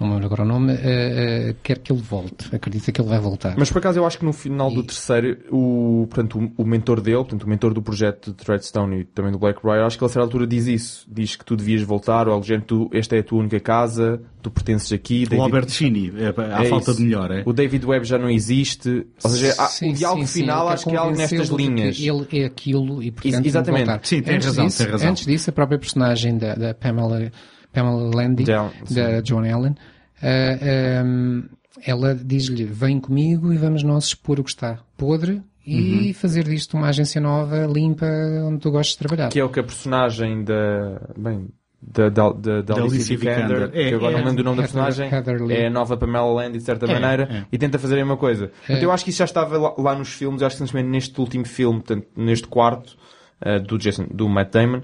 não 0.00 0.08
me 0.08 0.14
lembro 0.14 0.26
agora 0.26 0.42
o 0.42 0.46
nome, 0.46 0.72
uh, 0.72 0.76
uh, 0.76 1.56
quer 1.62 1.78
que 1.78 1.92
ele 1.92 2.02
volte. 2.02 2.54
Acredita 2.54 2.90
que 2.90 3.00
ele 3.00 3.08
vai 3.08 3.20
voltar. 3.20 3.54
Mas 3.56 3.70
por 3.70 3.78
acaso 3.78 3.98
eu 3.98 4.06
acho 4.06 4.18
que 4.18 4.24
no 4.24 4.32
final 4.32 4.70
e... 4.70 4.74
do 4.74 4.82
terceiro, 4.82 5.38
o, 5.50 6.06
portanto, 6.10 6.38
o, 6.56 6.62
o, 6.62 6.66
mentor 6.66 7.00
dele, 7.00 7.18
portanto, 7.18 7.44
o 7.44 7.48
mentor 7.48 7.72
do 7.72 7.80
projeto 7.80 8.32
de 8.32 8.36
Threadstone 8.36 9.00
e 9.00 9.04
também 9.04 9.30
do 9.30 9.38
Blackbriar, 9.38 9.84
acho 9.84 9.96
que 9.96 10.02
ele 10.02 10.10
a 10.10 10.12
certa 10.12 10.26
altura 10.26 10.46
diz 10.46 10.66
isso. 10.66 11.06
Diz 11.08 11.36
que 11.36 11.44
tu 11.44 11.56
devias 11.56 11.82
voltar, 11.82 12.26
ou 12.26 12.34
algo 12.34 12.44
tu, 12.66 12.90
esta 12.92 13.16
é 13.16 13.20
a 13.20 13.22
tua 13.22 13.38
única 13.38 13.60
casa, 13.60 14.20
tu 14.42 14.50
pertences 14.50 14.92
aqui. 14.92 15.24
David... 15.24 15.38
O 15.38 15.42
Albert 15.42 15.68
Chini, 15.70 16.12
é, 16.16 16.54
há 16.54 16.64
é 16.64 16.68
falta 16.68 16.90
isso. 16.90 17.00
de 17.00 17.06
melhor, 17.06 17.30
é? 17.30 17.42
O 17.46 17.52
David 17.52 17.86
Webb 17.86 18.04
já 18.04 18.18
não 18.18 18.28
existe. 18.28 19.06
Ou 19.22 19.30
seja, 19.30 19.54
há, 19.58 19.66
sim, 19.66 19.90
o 19.90 19.94
diálogo 19.94 20.26
sim, 20.26 20.40
final 20.40 20.66
sim, 20.66 20.72
acho 20.74 20.84
que 20.86 20.94
é 20.94 20.98
algo 20.98 21.16
nestas 21.16 21.48
linhas. 21.48 21.98
Ele 22.00 22.26
é 22.32 22.44
aquilo 22.44 23.02
e 23.02 23.10
portanto 23.10 23.46
Exatamente. 23.46 23.86
Voltar. 23.86 24.00
Sim, 24.04 24.22
tem 24.22 24.34
razão, 24.38 24.66
disso, 24.66 24.78
tem 24.82 24.92
razão. 24.92 25.10
Antes 25.10 25.26
disso, 25.26 25.50
a 25.50 25.52
própria 25.52 25.78
personagem 25.78 26.36
da, 26.36 26.54
da 26.54 26.74
Pamela, 26.74 27.30
Pamela 27.74 28.10
Landy, 28.14 28.44
da 28.44 29.22
Joan 29.24 29.52
Allen, 29.52 29.72
uh, 29.72 29.76
ah, 30.22 31.04
um, 31.04 31.42
ela 31.84 32.14
diz-lhe, 32.14 32.64
vem 32.64 33.00
comigo 33.00 33.52
e 33.52 33.56
vamos 33.56 33.82
nós 33.82 34.06
expor 34.06 34.40
o 34.40 34.44
que 34.44 34.50
está 34.50 34.78
podre 34.96 35.42
e 35.66 36.08
uhum. 36.08 36.14
fazer 36.14 36.44
disto 36.44 36.76
uma 36.76 36.88
agência 36.88 37.20
nova, 37.20 37.66
limpa, 37.66 38.06
onde 38.44 38.58
tu 38.58 38.70
gostes 38.70 38.94
de 38.94 38.98
trabalhar. 38.98 39.30
Que 39.30 39.40
é 39.40 39.44
o 39.44 39.48
que 39.48 39.60
a 39.60 39.62
personagem 39.62 40.44
da, 40.44 41.00
bem, 41.16 41.48
da, 41.80 42.08
da, 42.08 42.30
da, 42.30 42.62
da 42.62 42.74
Alicia 42.74 43.16
Vikander, 43.16 43.70
é, 43.72 43.88
que 43.88 43.94
agora 43.94 44.12
é, 44.12 44.18
não 44.18 44.24
lembro 44.24 44.36
do 44.36 44.44
nome 44.44 44.56
da 44.56 44.62
personagem, 44.62 45.10
é 45.50 45.66
a 45.66 45.70
nova 45.70 45.96
Pamela 45.96 46.32
Land, 46.32 46.58
de 46.58 46.64
certa 46.64 46.86
é, 46.86 47.00
maneira, 47.00 47.28
é. 47.30 47.44
e 47.50 47.58
tenta 47.58 47.78
fazer 47.78 47.94
a 47.94 47.98
mesma 47.98 48.16
coisa. 48.16 48.50
Então 48.64 48.82
eu 48.82 48.92
acho 48.92 49.04
que 49.04 49.10
isso 49.10 49.18
já 49.18 49.24
estava 49.24 49.56
lá, 49.58 49.74
lá 49.76 49.94
nos 49.94 50.12
filmes, 50.12 50.40
eu 50.40 50.46
acho 50.46 50.56
que 50.56 50.64
simplesmente 50.64 50.90
neste 50.90 51.18
último 51.18 51.46
filme, 51.46 51.80
portanto, 51.80 52.06
neste 52.16 52.46
quarto, 52.46 52.96
uh, 53.44 53.60
do 53.60 53.78
Jason, 53.78 54.06
do 54.10 54.28
Matt 54.28 54.52
Damon, 54.52 54.82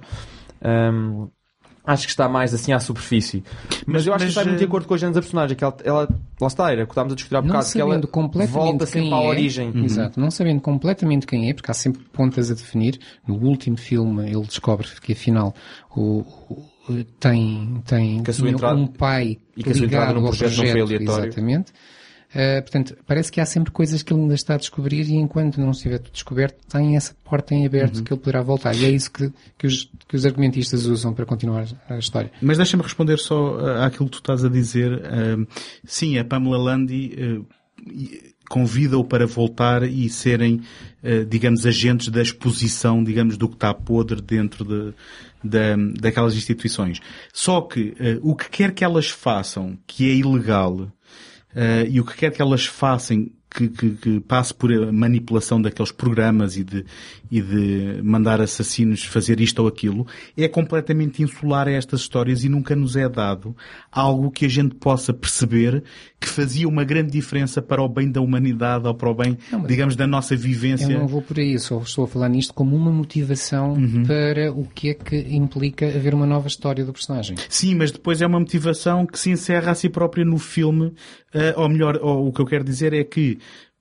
um, 0.63 1.29
acho 1.85 2.05
que 2.05 2.11
está 2.11 2.29
mais 2.29 2.53
assim 2.55 2.73
à 2.73 2.81
superfície. 2.81 3.43
Mas, 3.69 3.83
mas 3.87 4.07
eu 4.07 4.15
acho 4.15 4.25
mas, 4.25 4.33
que 4.33 4.39
está 4.39 4.45
muito 4.45 4.59
de 4.59 4.65
eh, 4.65 4.67
acordo 4.67 4.87
com 4.87 4.95
a 4.95 4.97
gente 4.99 5.15
da 5.15 5.21
personagem, 5.21 5.57
que 5.57 5.65
ela, 5.65 5.77
ela 5.85 6.09
lá 6.41 6.47
está, 6.47 6.73
era 6.73 6.85
que 6.85 6.93
estávamos 6.93 7.13
a 7.13 7.17
discutir 7.17 7.37
há 7.37 7.43
bocado, 7.43 7.73
que 7.73 7.81
ela 7.81 8.47
volta 8.47 8.87
sempre 8.87 9.15
à 9.15 9.23
é, 9.23 9.29
origem. 9.29 9.71
Uhum. 9.71 9.85
Exato, 9.85 10.21
não 10.21 10.31
sabendo 10.31 10.61
completamente 10.61 11.27
quem 11.27 11.49
é, 11.49 11.55
porque 11.55 11.71
há 11.71 11.75
sempre 11.75 12.03
pontas 12.13 12.51
a 12.51 12.55
definir. 12.55 12.99
No 13.27 13.37
último 13.37 13.77
filme 13.77 14.31
ele 14.31 14.43
descobre 14.43 14.87
que 15.01 15.13
afinal 15.13 15.55
o, 15.97 16.25
o 16.89 17.05
tem, 17.19 17.83
tem 17.87 18.23
um 18.75 18.87
pai 18.87 19.39
e 19.57 19.63
que 19.63 19.71
a 19.71 19.75
sua 19.75 19.87
entrada 19.87 20.13
no 20.13 20.23
projeto, 20.23 20.55
projeto, 20.55 20.79
não 20.79 20.87
foi 20.87 20.97
aleatório. 20.97 21.27
Exatamente. 21.27 21.73
Uh, 22.31 22.63
portanto, 22.63 22.97
parece 23.07 23.31
que 23.33 23.41
há 23.41 23.47
sempre 23.47 23.73
coisas 23.73 24.05
que 24.05 24.13
ele 24.13 24.23
ainda 24.23 24.35
está 24.35 24.55
a 24.55 24.57
descobrir 24.57 25.03
e 25.03 25.15
enquanto 25.15 25.61
não 25.61 25.73
estiver 25.73 25.99
tudo 25.99 26.13
descoberto, 26.13 26.65
tem 26.69 26.97
essa 26.97 27.13
porta 27.25 27.55
em 27.55 27.67
aberto 27.67 27.99
uhum. 27.99 28.05
que 28.05 28.13
ele 28.13 28.21
poderá 28.21 28.41
voltar. 28.41 28.75
E 28.77 28.85
é 28.85 28.91
isso 28.91 29.11
que, 29.11 29.33
que, 29.59 29.67
os, 29.67 29.91
que 30.07 30.15
os 30.15 30.25
argumentistas 30.25 30.87
usam 30.87 31.13
para 31.13 31.27
continuar 31.27 31.67
a 31.89 31.99
história. 31.99 32.31
Mas 32.41 32.57
deixa-me 32.57 32.85
responder 32.85 33.19
só 33.19 33.57
uh, 33.57 33.83
àquilo 33.83 34.07
que 34.07 34.13
tu 34.13 34.19
estás 34.19 34.45
a 34.45 34.49
dizer. 34.49 34.93
Uh, 34.93 35.47
sim, 35.85 36.19
a 36.19 36.25
Pamela 36.25 36.57
Landy 36.57 37.45
convida-o 38.49 39.05
para 39.05 39.27
voltar 39.27 39.85
e 39.85 40.09
serem, 40.11 40.61
digamos, 41.29 41.65
agentes 41.65 42.09
da 42.09 42.21
exposição, 42.21 43.03
digamos, 43.03 43.39
do 43.39 43.49
que 43.49 43.55
está 43.55 43.73
podre 43.73 44.21
dentro 44.21 44.65
de, 44.65 44.93
de, 45.43 46.01
daquelas 46.01 46.35
instituições. 46.35 47.01
Só 47.33 47.61
que 47.61 47.95
o 48.21 48.35
que 48.35 48.51
quer 48.51 48.75
que 48.75 48.85
elas 48.85 49.09
façam, 49.09 49.79
que 49.87 50.11
é 50.11 50.15
ilegal, 50.15 50.91
Uh, 51.55 51.89
e 51.89 52.01
o 52.01 52.05
que 52.05 52.17
quer 52.17 52.31
que 52.31 52.41
elas 52.41 52.65
façam 52.65 53.29
que, 53.51 53.69
que, 53.69 53.91
que, 53.97 54.21
passe 54.21 54.55
por 54.55 54.71
manipulação 54.93 55.61
daqueles 55.61 55.91
programas 55.91 56.57
e 56.57 56.63
de, 56.63 56.85
e 57.31 57.43
de 57.43 58.01
mandar 58.03 58.41
assassinos 58.41 59.05
fazer 59.05 59.41
isto 59.41 59.59
ou 59.59 59.67
aquilo, 59.67 60.07
é 60.37 60.47
completamente 60.47 61.23
insular 61.23 61.67
a 61.67 61.73
estas 61.73 62.03
histórias 62.03 62.45
e 62.45 62.49
nunca 62.49 62.77
nos 62.77 62.95
é 62.95 63.09
dado 63.09 63.57
algo 63.91 64.31
que 64.31 64.47
a 64.47 64.49
gente 64.49 64.77
possa 64.77 65.13
perceber 65.13 65.83
que 66.21 66.29
fazia 66.29 66.69
uma 66.69 66.85
grande 66.85 67.11
diferença 67.11 67.63
para 67.63 67.83
o 67.83 67.89
bem 67.89 68.11
da 68.11 68.21
humanidade 68.21 68.87
ou 68.87 68.95
para 68.95 69.11
o 69.11 69.15
bem, 69.15 69.39
não, 69.51 69.63
digamos, 69.63 69.97
da 69.97 70.07
nossa 70.07 70.37
vivência. 70.37 70.93
Eu 70.93 71.01
não 71.01 71.09
vou 71.09 71.23
por 71.23 71.39
aí, 71.39 71.59
só 71.59 71.81
estou 71.81 72.05
a 72.05 72.09
falar 72.09 72.29
nisto 72.29 72.53
como 72.53 72.77
uma 72.77 72.93
motivação 72.93 73.73
uhum. 73.73 74.05
para 74.05 74.53
o 74.53 74.67
que 74.67 74.91
é 74.91 74.95
que 74.95 75.17
implica 75.35 75.87
haver 75.87 76.15
uma 76.15 76.27
nova 76.27 76.47
história 76.47 76.85
do 76.85 76.93
personagem. 76.93 77.37
Sim, 77.49 77.75
mas 77.75 77.91
depois 77.91 78.21
é 78.21 78.27
uma 78.27 78.39
motivação 78.39 79.07
que 79.07 79.19
se 79.19 79.31
encerra 79.31 79.73
a 79.73 79.75
si 79.75 79.89
própria 79.89 80.25
no 80.25 80.37
filme, 80.37 80.89
uh, 80.89 80.95
ou 81.57 81.69
melhor, 81.71 81.99
ou, 82.03 82.29
o 82.29 82.33
que 82.33 82.41
eu 82.41 82.47
quero 82.47 82.65
dizer 82.65 82.93
é 82.93 83.03
que 83.03 83.39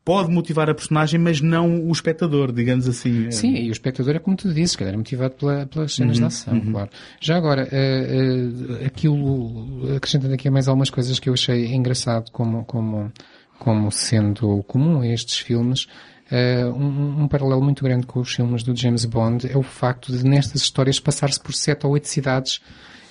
pode 0.09 0.31
motivar 0.31 0.67
a 0.71 0.73
personagem, 0.73 1.19
mas 1.19 1.39
não 1.39 1.85
o 1.87 1.91
espectador, 1.91 2.51
digamos 2.51 2.87
assim. 2.87 3.29
Sim, 3.29 3.53
e 3.53 3.69
o 3.69 3.71
espectador 3.71 4.15
é 4.15 4.17
como 4.17 4.35
tu 4.35 4.51
dizes, 4.51 4.75
calhar 4.75 4.95
é 4.95 4.97
motivado 4.97 5.35
pela, 5.35 5.67
pelas 5.67 5.93
cenas 5.93 6.17
Uhum, 6.17 6.21
de 6.21 6.27
ação, 6.27 6.61
claro. 6.71 6.89
Já 7.21 7.37
agora, 7.37 7.67
eh, 7.71 8.49
eh, 8.81 8.85
aquilo, 8.87 9.95
acrescentando 9.95 10.33
aqui 10.33 10.49
mais 10.49 10.67
algumas 10.67 10.89
coisas 10.89 11.19
que 11.19 11.29
eu 11.29 11.33
achei 11.35 11.75
engraçado 11.75 12.31
como, 12.31 12.65
como, 12.65 13.11
como 13.59 13.91
sendo 13.91 14.63
comum 14.63 15.01
a 15.01 15.07
estes 15.07 15.37
filmes, 15.37 15.85
eh, 16.31 16.65
um, 16.65 17.25
um 17.25 17.27
paralelo 17.27 17.61
muito 17.61 17.83
grande 17.83 18.07
com 18.07 18.19
os 18.19 18.33
filmes 18.33 18.63
do 18.63 18.75
James 18.75 19.05
Bond 19.05 19.47
é 19.47 19.55
o 19.55 19.61
facto 19.61 20.11
de 20.11 20.23
nestas 20.23 20.63
histórias 20.63 20.99
passar-se 20.99 21.39
por 21.39 21.53
sete 21.53 21.85
ou 21.85 21.91
oito 21.91 22.07
cidades 22.07 22.61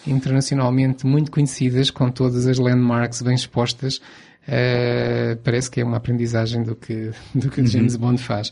internacionalmente 0.05 1.07
muito 1.07 1.31
conhecidas, 1.31 1.91
com 1.91 2.11
todas 2.11 2.47
as 2.47 2.59
landmarks 2.59 3.23
bem 3.23 3.35
expostas. 3.35 4.01
Eh, 4.51 5.37
parece 5.45 5.71
que 5.71 5.81
é 5.81 5.85
uma 5.85 5.99
aprendizagem 5.99 6.63
do 6.63 6.75
que, 6.75 7.11
do 7.35 7.51
que 7.51 7.61
o 7.61 7.67
James 7.67 7.97
Bond 7.97 8.21
faz. 8.23 8.51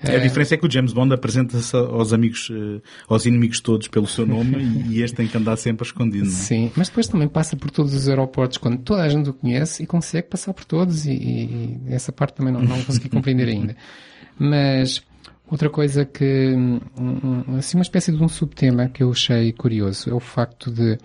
A 0.00 0.16
diferença 0.18 0.54
é 0.54 0.56
que 0.56 0.64
o 0.66 0.70
James 0.70 0.92
Bond 0.92 1.12
apresenta-se 1.12 1.76
aos 1.76 2.12
amigos, 2.12 2.48
eh, 2.52 2.80
aos 3.08 3.24
inimigos 3.26 3.60
todos 3.60 3.88
pelo 3.88 4.06
seu 4.06 4.24
nome 4.26 4.56
e- 4.90 5.02
este 5.02 5.16
tem 5.16 5.26
que 5.26 5.36
andar 5.36 5.56
sempre 5.56 5.84
escondido, 5.86 6.24
não 6.26 6.32
é? 6.32 6.34
Sim, 6.34 6.72
mas 6.76 6.88
depois 6.88 7.08
também 7.08 7.26
passa 7.28 7.56
por 7.56 7.70
todos 7.70 7.94
os 7.94 8.08
aeroportos 8.08 8.58
quando 8.58 8.78
toda 8.78 9.02
a 9.02 9.08
gente 9.08 9.30
o 9.30 9.32
conhece 9.34 9.82
e 9.82 9.86
consegue 9.86 10.28
passar 10.28 10.52
por 10.54 10.64
todos 10.64 11.04
e, 11.06 11.12
e- 11.12 11.80
essa 11.88 12.12
parte 12.12 12.34
também 12.36 12.52
não, 12.52 12.60
não 12.62 12.80
consegui 12.82 13.08
compreender 13.08 13.48
ainda. 13.48 13.76
Mas 14.38 15.02
outra 15.50 15.68
coisa 15.68 16.04
que, 16.04 16.52
um, 16.54 16.80
um, 16.96 17.56
assim, 17.58 17.76
uma 17.76 17.82
espécie 17.82 18.12
de 18.12 18.22
um 18.22 18.28
subtema 18.28 18.88
que 18.88 19.02
eu 19.02 19.10
achei 19.10 19.52
curioso 19.52 20.08
é 20.10 20.14
o 20.14 20.20
facto 20.20 20.70
de 20.70 20.96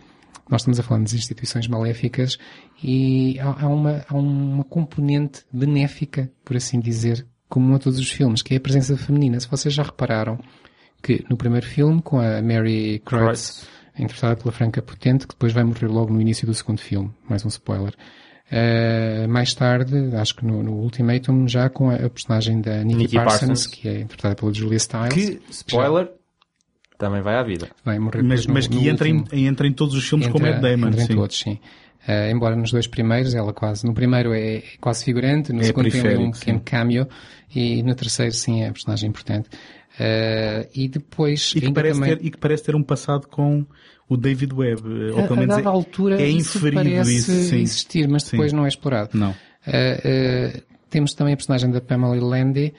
nós 0.48 0.62
estamos 0.62 0.80
a 0.80 0.84
falar 0.84 1.00
das 1.02 1.14
instituições 1.14 1.68
maléficas 1.68 2.38
e 2.84 3.40
há, 3.40 3.64
há 3.66 3.68
uma, 3.68 4.06
há 4.08 4.14
uma 4.16 4.64
componente 4.64 5.42
benéfica, 5.52 6.30
por 6.44 6.58
assim 6.58 6.80
dizer, 6.80 7.26
comum 7.48 7.76
a 7.76 7.80
todos 7.80 7.98
os 8.00 8.12
filmes, 8.12 8.42
que 8.42 8.54
é 8.54 8.58
a 8.58 8.60
presença 8.62 8.98
feminina. 8.98 9.40
Se 9.40 9.48
vocês 9.48 9.74
já 9.74 9.84
repararam 9.84 10.38
que 11.02 11.24
no 11.30 11.38
primeiro 11.38 11.66
filme, 11.66 12.02
com 12.02 12.20
a 12.20 12.42
Mary 12.42 13.02
Kreutz, 13.06 13.68
interpretada 13.98 14.36
pela 14.36 14.52
Franca 14.52 14.82
Potente, 14.82 15.28
que 15.28 15.34
depois 15.34 15.54
vai 15.54 15.64
morrer 15.64 15.88
logo 15.88 16.12
no 16.12 16.20
início 16.20 16.46
do 16.48 16.54
segundo 16.54 16.80
filme, 16.80 17.12
mais 17.30 17.46
um 17.46 17.50
spoiler. 17.50 17.94
Uh, 18.52 19.28
mais 19.30 19.54
tarde, 19.54 19.96
acho 20.16 20.36
que 20.36 20.46
no, 20.46 20.62
no 20.62 20.74
Ultimatum, 20.74 21.48
já 21.48 21.70
com 21.70 21.90
a, 21.90 21.96
a 21.96 22.10
personagem 22.10 22.62
da 22.62 22.84
Nikki, 22.84 22.98
Nikki 23.00 23.16
Parsons, 23.16 23.40
Parsons. 23.40 23.68
que 23.68 23.88
é 23.88 23.94
interpretada 24.02 24.36
pela 24.36 24.54
Julia 24.54 24.78
Stiles. 24.80 25.14
Que, 25.14 25.42
spoiler, 25.50 26.12
também 26.98 27.22
vai 27.22 27.36
à 27.36 27.44
vida. 27.44 27.70
Vai 27.84 27.98
morrer 27.98 28.22
Mas, 28.22 28.46
no- 28.46 28.54
mas 28.54 28.68
no 28.68 28.80
que 28.80 28.88
entra 28.90 29.08
em, 29.08 29.24
entra 29.32 29.68
em 29.68 29.74
todos 29.74 29.96
os 29.96 30.08
filmes 30.08 30.28
Entra- 30.28 30.52
Matt 30.52 30.62
Damon. 30.62 30.88
entra 30.90 31.02
em 31.02 31.06
sim. 31.08 31.16
todos, 31.16 31.40
sim. 31.40 31.60
Eh, 32.08 32.32
embora 32.32 32.56
nos 32.56 32.72
dois 32.72 32.86
primeiros 32.88 33.34
ela 33.34 33.54
quase, 33.54 33.86
no 33.86 33.94
primeiro 33.94 34.34
é 34.34 34.62
quase 34.82 35.06
figurante, 35.06 35.54
no 35.54 35.62
É 35.62 35.64
segundo 35.66 35.90
tem 35.90 36.18
um 36.18 36.32
pequeno 36.32 36.58
sim. 36.60 36.64
cameo 36.66 37.08
e 37.56 37.82
no 37.82 37.96
terceiro 37.96 38.34
sim 38.34 38.62
é 38.64 38.68
a 38.68 38.72
personagem 38.74 39.10
importante. 39.10 39.50
Eh, 40.00 40.68
e 40.76 40.88
depois 40.90 41.54
E 41.56 41.62
que, 41.62 41.72
parece 41.72 42.00
também, 42.00 42.18
ter, 42.18 42.26
e 42.26 42.32
que 42.32 42.38
parece 42.38 42.64
ter 42.64 42.76
um 42.76 42.84
passado 42.84 43.28
com 43.28 43.66
o 44.10 44.18
David 44.18 44.54
Webb. 44.54 44.82
eh, 44.82 45.12
Ou 45.14 45.20
a, 45.20 45.24
pelo 45.24 45.34
a 45.36 45.40
menos 45.42 45.56
dada 45.56 45.70
é, 45.70 45.72
altura 45.72 46.22
é 46.22 46.28
isso 46.28 46.58
inferido 46.58 46.84
parece 46.84 47.16
isso. 47.16 47.32
Sim. 47.32 47.62
existir, 47.62 48.08
mas 48.10 48.24
depois 48.24 48.52
Sim. 48.52 48.58
não 48.58 48.66
é 48.66 48.68
explorado. 48.68 49.12
Não. 49.14 49.34
Eh, 49.66 50.62
temos 50.90 51.14
também 51.14 51.34
a 51.34 51.38
personagem 51.38 51.72
da 51.72 51.80
Pamela 51.80 52.16
Landy, 52.16 52.74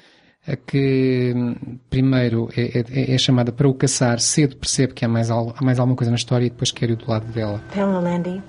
a 0.47 0.55
que 0.57 1.33
hum, 1.35 1.79
primeiro 1.89 2.51
é, 2.57 2.81
é- 2.81 3.15
é 3.15 3.19
chamada 3.19 3.51
para 3.51 3.67
o 3.67 3.73
caçar, 3.75 4.21
cedo 4.21 4.57
percebe 4.57 4.93
que 4.93 5.05
há 5.05 5.09
mais, 5.09 5.31
al- 5.31 5.55
há 5.57 5.65
mais 5.65 5.79
alguma 5.79 5.97
coisa 5.97 6.11
na 6.11 6.17
história 6.17 6.45
e 6.47 6.51
depois 6.51 6.71
quer 6.71 6.91
ir 6.91 6.97
do 6.97 7.09
lado 7.11 7.25
dela. 7.33 7.63
Pamela 7.75 8.01
Landy, 8.01 8.43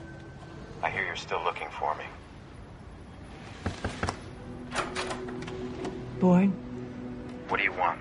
I 0.85 0.91
hear 0.91 1.03
you're 1.03 1.15
still 1.15 1.43
looking 1.43 1.67
for 1.79 1.95
me. 1.95 2.03
born. 6.19 6.49
What 7.47 7.57
do 7.57 7.63
you 7.63 7.73
want? 7.73 7.99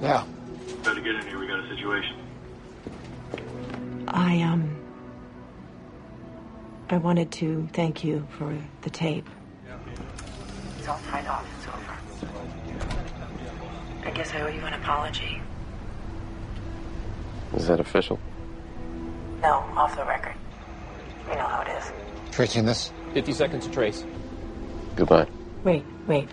Now, 0.00 0.28
Better 0.84 1.00
get 1.00 1.16
in 1.16 1.26
here. 1.26 1.40
We 1.40 1.48
got 1.48 1.58
a 1.58 1.68
situation. 1.68 2.16
I, 4.06 4.42
um. 4.42 4.76
I 6.90 6.98
wanted 6.98 7.32
to 7.32 7.68
thank 7.72 8.04
you 8.04 8.26
for 8.38 8.56
the 8.82 8.90
tape. 8.90 9.28
It's 10.78 10.86
all 10.86 11.00
tied 11.10 11.26
off. 11.26 11.46
It's 11.58 11.66
over. 11.66 11.96
I 14.08 14.10
guess 14.12 14.32
I 14.32 14.40
owe 14.42 14.48
you 14.48 14.60
an 14.60 14.74
apology. 14.74 15.40
Is 17.56 17.66
that 17.68 17.80
official? 17.80 18.18
No, 19.42 19.54
off 19.76 19.96
the 19.96 20.04
record. 20.04 20.34
You 21.28 21.34
know 21.36 21.46
how 21.46 21.62
it 21.62 21.68
is. 21.68 21.92
tracing 22.32 22.64
this? 22.66 22.92
50 23.14 23.32
seconds 23.32 23.66
to 23.66 23.72
trace. 23.72 24.04
Goodbye. 24.96 25.26
Wait, 25.62 25.84
wait. 26.06 26.28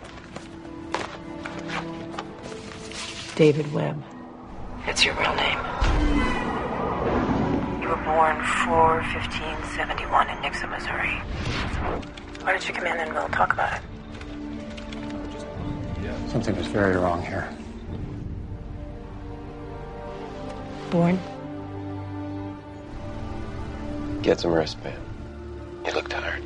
David 3.35 3.71
Webb. 3.73 4.03
It's 4.87 5.05
your 5.05 5.13
real 5.15 5.33
name. 5.35 5.57
You 7.81 7.87
were 7.89 8.03
born 8.03 8.43
4 8.65 9.03
15 9.13 9.63
71 9.75 10.29
in 10.29 10.41
Nixon, 10.41 10.69
Missouri. 10.69 11.15
Why 12.41 12.51
don't 12.51 12.67
you 12.67 12.73
come 12.73 12.87
in 12.87 12.97
and 12.97 13.13
we'll 13.13 13.29
talk 13.29 13.53
about 13.53 13.73
it? 13.77 13.81
Something 16.31 16.55
is 16.55 16.67
very 16.67 16.95
wrong 16.97 17.21
here. 17.23 17.47
Born? 20.91 21.17
Get 24.23 24.39
some 24.39 24.53
rest, 24.53 24.77
man. 24.83 24.93
You 25.85 25.93
look 25.93 26.09
tired. 26.09 26.43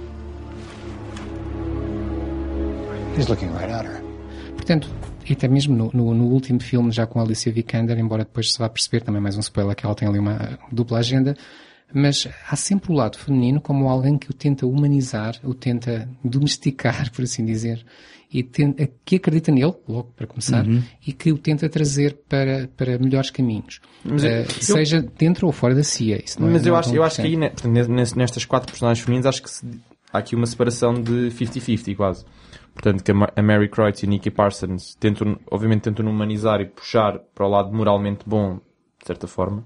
He's 3.18 3.28
looking 3.30 3.52
right 3.54 3.70
at 3.70 3.86
her. 3.86 4.02
Portanto, 4.56 4.90
e 5.28 5.34
até 5.34 5.48
mesmo 5.48 5.76
no, 5.76 5.90
no- 5.94 6.14
no 6.14 6.26
último 6.26 6.62
filme, 6.62 6.92
já 6.92 7.06
com 7.08 7.20
Alicia 7.20 7.52
Vikander, 7.52 7.98
embora 8.00 8.24
depois 8.24 8.52
se 8.54 8.60
vá 8.60 8.70
perceber 8.70 9.02
também 9.02 9.22
mais 9.22 9.36
um 9.36 9.40
spoiler 9.42 9.76
que 9.76 9.86
ela 9.86 9.96
tem 9.96 10.08
ali 10.08 10.20
uma 10.20 10.58
dupla 10.72 11.00
agenda, 11.00 11.36
mas 11.94 12.28
há 12.50 12.56
sempre 12.56 12.92
o 12.92 12.96
lado 12.96 13.18
feminino 13.18 13.60
como 13.60 13.90
alguém 13.90 14.18
que 14.18 14.30
o 14.30 14.34
tenta 14.34 14.66
humanizar, 14.68 15.36
o 15.44 15.54
tenta 15.54 16.08
domesticar, 16.24 17.12
por 17.14 17.24
assim 17.24 17.44
dizer, 17.46 17.84
e 18.40 18.44
tenta, 18.44 18.88
que 19.06 19.16
acredita 19.16 19.52
nele, 19.52 19.74
logo 19.88 20.12
para 20.16 20.28
começar, 20.28 20.66
Uhum. 20.66 20.82
e 21.06 21.14
que 21.14 21.32
o 21.32 21.38
tenta 21.38 21.70
trazer 21.70 22.18
para, 22.28 22.68
para 22.76 22.98
melhores 23.00 23.30
caminhos. 23.30 23.80
Mas 24.04 24.24
eu- 24.24 24.30
Eh, 24.30 24.42
eu- 24.42 24.50
seja 24.62 25.02
dentro 25.18 25.48
ou 25.48 25.54
fora 25.54 25.74
da 25.74 25.84
CIA. 25.84 26.18
É- 26.18 26.24
Mas 26.40 26.62
não 26.64 26.70
eu 26.72 26.76
é 26.76 26.80
acho, 26.80 26.96
eu 26.96 27.04
acho 27.04 27.16
que 27.18 27.22
aí, 27.28 27.36
nes- 27.38 28.14
nestas 28.14 28.44
quatro 28.46 28.72
personagens 28.72 29.04
femininas, 29.04 29.26
acho 29.28 29.42
que 29.44 29.50
se- 29.50 29.66
há 30.12 30.18
aqui 30.18 30.36
uma 30.36 30.46
separação 30.46 30.94
de 30.94 31.32
50-50 31.32 31.96
quase. 31.96 32.26
Portanto, 32.74 33.04
que 33.04 33.12
a 33.12 33.42
Mary 33.42 33.70
Kreutz 33.70 34.04
e 34.04 34.06
a 34.06 34.10
Nikki 34.10 34.30
Parsons 34.30 34.96
tentam, 35.00 35.38
obviamente 35.50 35.84
tentam 35.84 36.06
humanizar 36.08 36.60
e 36.60 36.66
puxar 36.66 37.20
para 37.34 37.46
o 37.46 37.50
lado 37.50 37.72
moralmente 37.74 38.20
bom, 38.28 38.56
de 39.00 39.06
certa 39.08 39.28
forma. 39.28 39.66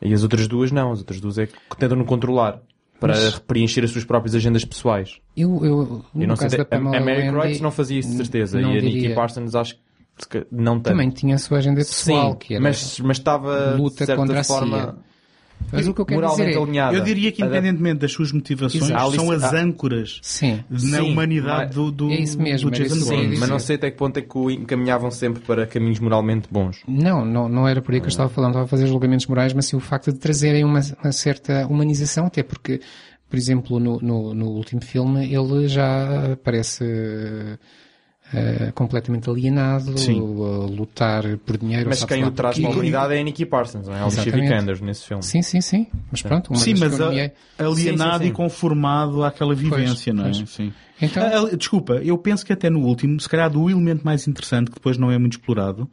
E 0.00 0.12
as 0.14 0.22
outras 0.22 0.48
duas 0.48 0.72
não. 0.72 0.90
As 0.92 1.00
outras 1.00 1.20
duas 1.20 1.36
é 1.38 1.46
que 1.46 1.76
tentam 1.78 1.98
no 1.98 2.04
controlar 2.06 2.60
para 3.00 3.14
Mas- 3.14 3.38
preencher 3.40 3.84
as 3.84 3.90
suas 3.90 4.04
próprias 4.04 4.34
agendas 4.34 4.64
pessoais. 4.64 5.18
Eu, 5.36 5.60
eu, 5.64 6.04
E 6.14 6.20
no 6.20 6.26
não 6.28 6.36
sei, 6.36 6.48
da 6.48 6.62
a, 6.62 6.64
Pamela 6.64 6.96
a 6.96 7.00
Mary 7.00 7.28
Kreutz 7.30 7.60
não 7.60 7.70
fazia 7.70 7.98
isso 7.98 8.10
de 8.10 8.16
certeza. 8.16 8.60
não 8.60 8.74
e 8.74 8.78
a 8.78 8.80
Nikki 8.80 9.00
diria. 9.00 9.14
Parsons 9.14 9.54
acho 9.54 9.74
que 9.76 9.80
se 10.40 10.46
não 10.50 10.76
tanto. 10.80 10.92
Também 10.94 11.10
tinha 11.10 11.34
a 11.34 11.38
sua 11.38 11.58
agenda 11.58 11.76
pessoal, 11.76 12.32
Sim, 12.32 12.38
que 12.38 12.54
era 12.54 12.62
mas, 12.62 12.98
mas 13.00 13.18
estava 13.18 13.74
luta 13.76 13.90
de 13.98 14.06
certa 14.06 14.16
contra 14.16 14.40
a 14.40 14.44
forma 14.44 14.78
CIA. 14.82 14.94
Mas 15.72 15.88
o 15.88 15.92
que 15.92 16.00
eu 16.00 16.06
quero 16.06 16.20
moralmente 16.20 16.50
dizer 16.50 16.60
é- 16.60 16.62
alinhada. 16.62 16.96
Eu 16.96 17.02
diria 17.02 17.32
que, 17.32 17.42
independentemente 17.42 17.98
das 17.98 18.12
suas 18.12 18.30
motivações, 18.30 18.84
Exato. 18.84 19.12
são 19.16 19.30
as 19.32 19.42
Ah, 19.42 19.56
âncoras 19.58 20.18
Sim. 20.22 20.60
na 20.70 20.78
Sim, 20.78 21.00
humanidade 21.10 21.74
do, 21.74 21.90
do, 21.90 22.10
é 22.10 22.20
isso 22.20 22.40
mesmo, 22.40 22.70
do 22.70 22.76
Jason 22.76 23.00
Bourne. 23.00 23.24
dizer. 23.30 23.40
Mas 23.40 23.48
não 23.48 23.58
sei 23.58 23.74
até 23.76 23.90
que 23.90 23.96
ponto 23.96 24.16
é 24.16 24.22
que 24.22 24.38
o 24.38 24.48
encaminhavam 24.50 25.10
sempre 25.10 25.42
para 25.42 25.66
caminhos 25.66 25.98
moralmente 25.98 26.46
bons. 26.50 26.78
Não, 26.86 27.24
não, 27.24 27.48
não 27.48 27.66
era 27.66 27.82
por 27.82 27.92
aí 27.94 28.00
que 28.00 28.06
eu 28.06 28.10
estava 28.10 28.28
falando, 28.28 28.50
estava 28.52 28.64
a 28.66 28.68
fazer 28.68 28.86
julgamentos 28.86 29.26
morais, 29.26 29.52
mas 29.52 29.66
sim 29.66 29.76
o 29.76 29.80
facto 29.80 30.12
de 30.12 30.18
trazerem 30.20 30.64
uma, 30.64 30.80
uma 31.02 31.12
certa 31.12 31.66
humanização, 31.66 32.26
até 32.26 32.44
porque, 32.44 32.80
por 33.28 33.36
exemplo, 33.36 33.80
no, 33.80 33.98
no, 34.00 34.34
no 34.34 34.46
último 34.50 34.80
filme 34.82 35.34
ele 35.34 35.66
já 35.66 36.36
parece 36.44 36.84
eh, 38.34 38.72
completamente 38.74 39.30
alienado, 39.30 39.96
Sim. 39.98 40.18
a 40.20 40.66
lutar 40.66 41.22
por 41.38 41.56
dinheiro. 41.58 41.88
Mas 41.88 42.04
quem 42.04 42.24
o 42.24 42.30
traz 42.30 42.58
para 42.58 42.68
a 42.68 42.72
humanidade 42.72 43.14
é 43.14 43.20
a 43.20 43.22
Nikki 43.22 43.46
Parsons, 43.46 43.86
não 43.86 43.94
é? 43.96 44.06
Exatamente. 44.06 44.40
Vikander 44.48 44.82
nesse 44.84 45.06
filme. 45.06 45.22
Sim, 45.22 45.42
sim, 45.42 45.60
sim. 45.60 45.86
Mas 46.10 46.22
pronto, 46.22 46.48
uma 46.50 46.58
Sim, 46.58 46.74
vez 46.74 46.80
mas 46.80 47.00
a- 47.00 47.04
nomeei- 47.06 47.32
alienado 47.58 48.12
Sim, 48.14 48.18
sim, 48.18 48.24
sim. 48.24 48.30
e 48.30 48.32
conformado 48.32 49.22
àquela 49.24 49.54
vivência, 49.54 50.12
não 50.12 50.24
é? 50.26 50.32
pois. 50.32 50.50
Sim. 50.50 50.72
Então- 51.00 51.22
ah, 51.22 51.54
desculpa, 51.56 51.94
eu 52.02 52.16
penso 52.16 52.44
que 52.44 52.52
até 52.52 52.70
no 52.70 52.80
último, 52.80 53.20
se 53.20 53.28
calhar 53.28 53.50
do 53.50 53.68
elemento 53.70 54.02
mais 54.04 54.26
interessante, 54.26 54.68
que 54.70 54.74
depois 54.76 54.96
não 54.96 55.10
é 55.10 55.18
muito 55.18 55.34
explorado, 55.38 55.88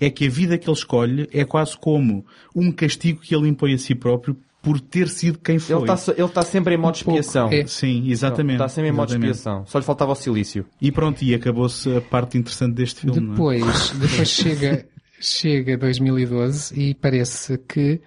é 0.00 0.08
que 0.10 0.26
a 0.26 0.30
vida 0.30 0.56
que 0.58 0.68
ele 0.68 0.76
escolhe 0.76 1.28
é 1.32 1.44
quase 1.44 1.76
como 1.76 2.24
um 2.54 2.72
castigo 2.72 3.20
que 3.20 3.34
ele 3.34 3.48
impõe 3.48 3.74
a 3.74 3.78
si 3.78 3.94
próprio 3.94 4.36
por 4.66 4.80
ter 4.80 5.08
sido 5.08 5.38
quem 5.38 5.60
foi. 5.60 5.76
Ele 5.76 5.92
está 5.92 6.12
ele 6.12 6.28
tá 6.28 6.42
sempre 6.42 6.74
em 6.74 6.76
modo 6.76 6.96
de 6.96 7.04
pouco, 7.04 7.20
expiação. 7.20 7.48
é. 7.52 7.64
Sim, 7.68 8.10
exatamente. 8.10 8.56
Está 8.56 8.68
sempre 8.68 8.90
em 8.90 8.92
modo 8.92 9.06
de 9.06 9.12
exatamente. 9.12 9.36
expiação. 9.36 9.64
Só 9.64 9.78
lhe 9.78 9.84
faltava 9.84 10.10
o 10.10 10.14
silício. 10.16 10.66
E 10.82 10.90
pronto, 10.90 11.22
e 11.22 11.36
acabou-se 11.36 11.96
a 11.96 12.00
parte 12.00 12.36
interessante 12.36 12.74
deste 12.74 13.02
filme. 13.02 13.20
não 13.20 13.28
é? 13.28 13.30
Depois, 13.58 13.90
depois 13.94 14.28
chega, 14.28 14.84
chega 15.20 15.78
2012 15.78 16.80
e 16.80 16.94
parece 16.94 17.58
que 17.58 18.00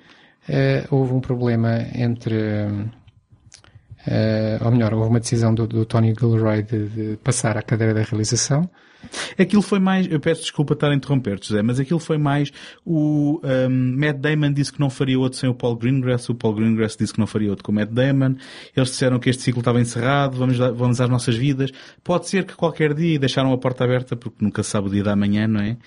eh, 0.50 0.86
houve 0.92 1.14
um 1.14 1.22
problema 1.22 1.78
entre 1.96 2.36
Uh, 4.08 4.64
ou 4.64 4.72
melhor, 4.72 4.94
houve 4.94 5.10
uma 5.10 5.20
decisão 5.20 5.54
do, 5.54 5.68
do 5.68 5.86
Tony 5.86 6.16
Gilroy 6.18 6.64
de, 6.64 6.88
de, 6.88 7.18
passar 7.18 7.58
à 7.58 7.62
cadeira 7.62 7.94
da 7.94 8.02
realização. 8.02 8.68
Aquilo 9.38 9.62
foi 9.62 9.80
mais, 9.80 10.10
eu 10.12 10.20
peço 10.20 10.42
desculpa 10.42 10.74
estar 10.74 10.90
a 10.92 10.96
interromper, 10.96 11.40
José, 11.42 11.62
mas 11.62 11.80
aquilo 11.80 12.00
foi 12.00 12.18
mais 12.18 12.52
o 12.86 13.42
um, 13.44 13.98
Matt 13.98 14.18
Damon 14.18 14.52
disse 14.52 14.74
que 14.74 14.80
não 14.80 14.90
faria 14.90 15.18
outro 15.18 15.40
sem 15.40 15.50
o 15.50 15.54
Paul 15.54 15.76
Greengrass, 15.76 16.30
o 16.30 16.36
Paul 16.36 16.54
Greengrass 16.54 16.98
disse 16.98 17.14
que 17.14 17.20
não 17.20 17.28
faria 17.28 17.50
outro 17.50 17.64
com 17.64 17.72
o 17.72 17.76
Matt 17.76 17.90
Damon, 17.90 18.36
eles 18.76 18.90
disseram 18.90 19.20
que 19.20 19.30
este 19.30 19.44
ciclo 19.44 19.62
estava 19.62 19.80
encerrado, 19.80 20.38
vamos, 20.38 20.58
vamos 20.58 21.00
às 21.00 21.10
nossas 21.10 21.36
vidas. 21.36 21.72
Pode 22.04 22.28
ser 22.28 22.46
que 22.46 22.56
qualquer 22.56 22.94
dia, 22.94 23.18
deixaram 23.18 23.54
a 23.54 23.58
porta 23.58 23.84
aberta 23.84 24.16
porque 24.16 24.44
nunca 24.44 24.64
sabe 24.64 24.88
o 24.88 24.92
dia 24.92 25.04
da 25.04 25.16
manhã, 25.16 25.48
não 25.48 25.62
é? 25.62 25.78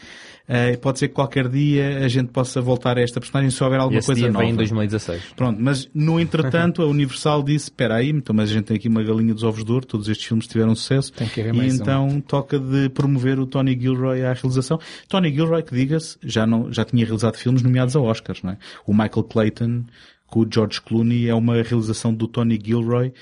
Uh, 0.49 0.76
pode 0.78 0.99
ser 0.99 1.09
que 1.09 1.14
qualquer 1.14 1.49
dia 1.49 2.05
a 2.05 2.09
gente 2.09 2.28
possa 2.28 2.61
voltar 2.61 2.99
a 2.99 3.01
esta 3.01 3.20
personagem 3.20 3.51
se 3.51 3.62
houver 3.62 3.78
alguma 3.78 3.99
Esse 3.99 4.07
coisa 4.07 4.20
dia 4.20 4.30
nova. 4.30 4.45
vem 4.45 4.53
em 4.53 4.57
2016. 4.57 5.22
Pronto, 5.36 5.61
mas 5.61 5.88
no 5.95 6.18
entretanto 6.18 6.82
a 6.82 6.86
Universal 6.86 7.43
disse, 7.43 7.66
espera 7.66 7.97
aí, 7.97 8.11
então, 8.11 8.34
mas 8.34 8.51
a 8.51 8.53
gente 8.53 8.64
tem 8.64 8.76
aqui 8.76 8.88
uma 8.88 9.03
galinha 9.03 9.32
dos 9.32 9.45
ovos 9.45 9.64
de 9.64 9.72
ouro, 9.72 9.86
todos 9.86 10.09
estes 10.09 10.26
filmes 10.26 10.47
tiveram 10.47 10.74
sucesso. 10.74 11.12
Tem 11.12 11.28
que 11.28 11.40
haver 11.40 11.55
e 11.55 11.57
mais 11.57 11.74
então 11.78 12.07
um. 12.07 12.20
toca 12.20 12.59
de 12.59 12.88
promover 12.88 13.38
o 13.38 13.47
Tony 13.47 13.78
Gilroy 13.80 14.24
à 14.24 14.32
realização. 14.32 14.78
Tony 15.09 15.32
Gilroy, 15.32 15.62
que 15.62 15.74
diga-se, 15.74 16.18
já, 16.22 16.47
não, 16.47 16.72
já 16.72 16.84
tinha 16.84 17.05
realizado 17.05 17.36
filmes 17.36 17.62
nomeados 17.62 17.95
a 17.95 18.01
Oscars, 18.01 18.43
não 18.43 18.53
é? 18.53 18.59
O 18.86 18.93
Michael 18.93 19.24
Clayton 19.24 19.84
com 20.32 20.40
o 20.40 20.47
George 20.51 20.80
Clooney 20.80 21.28
é 21.28 21.34
uma 21.34 21.62
realização 21.62 22.12
do 22.12 22.26
Tony 22.26 22.59
Gilroy 22.62 23.09
uh, 23.09 23.12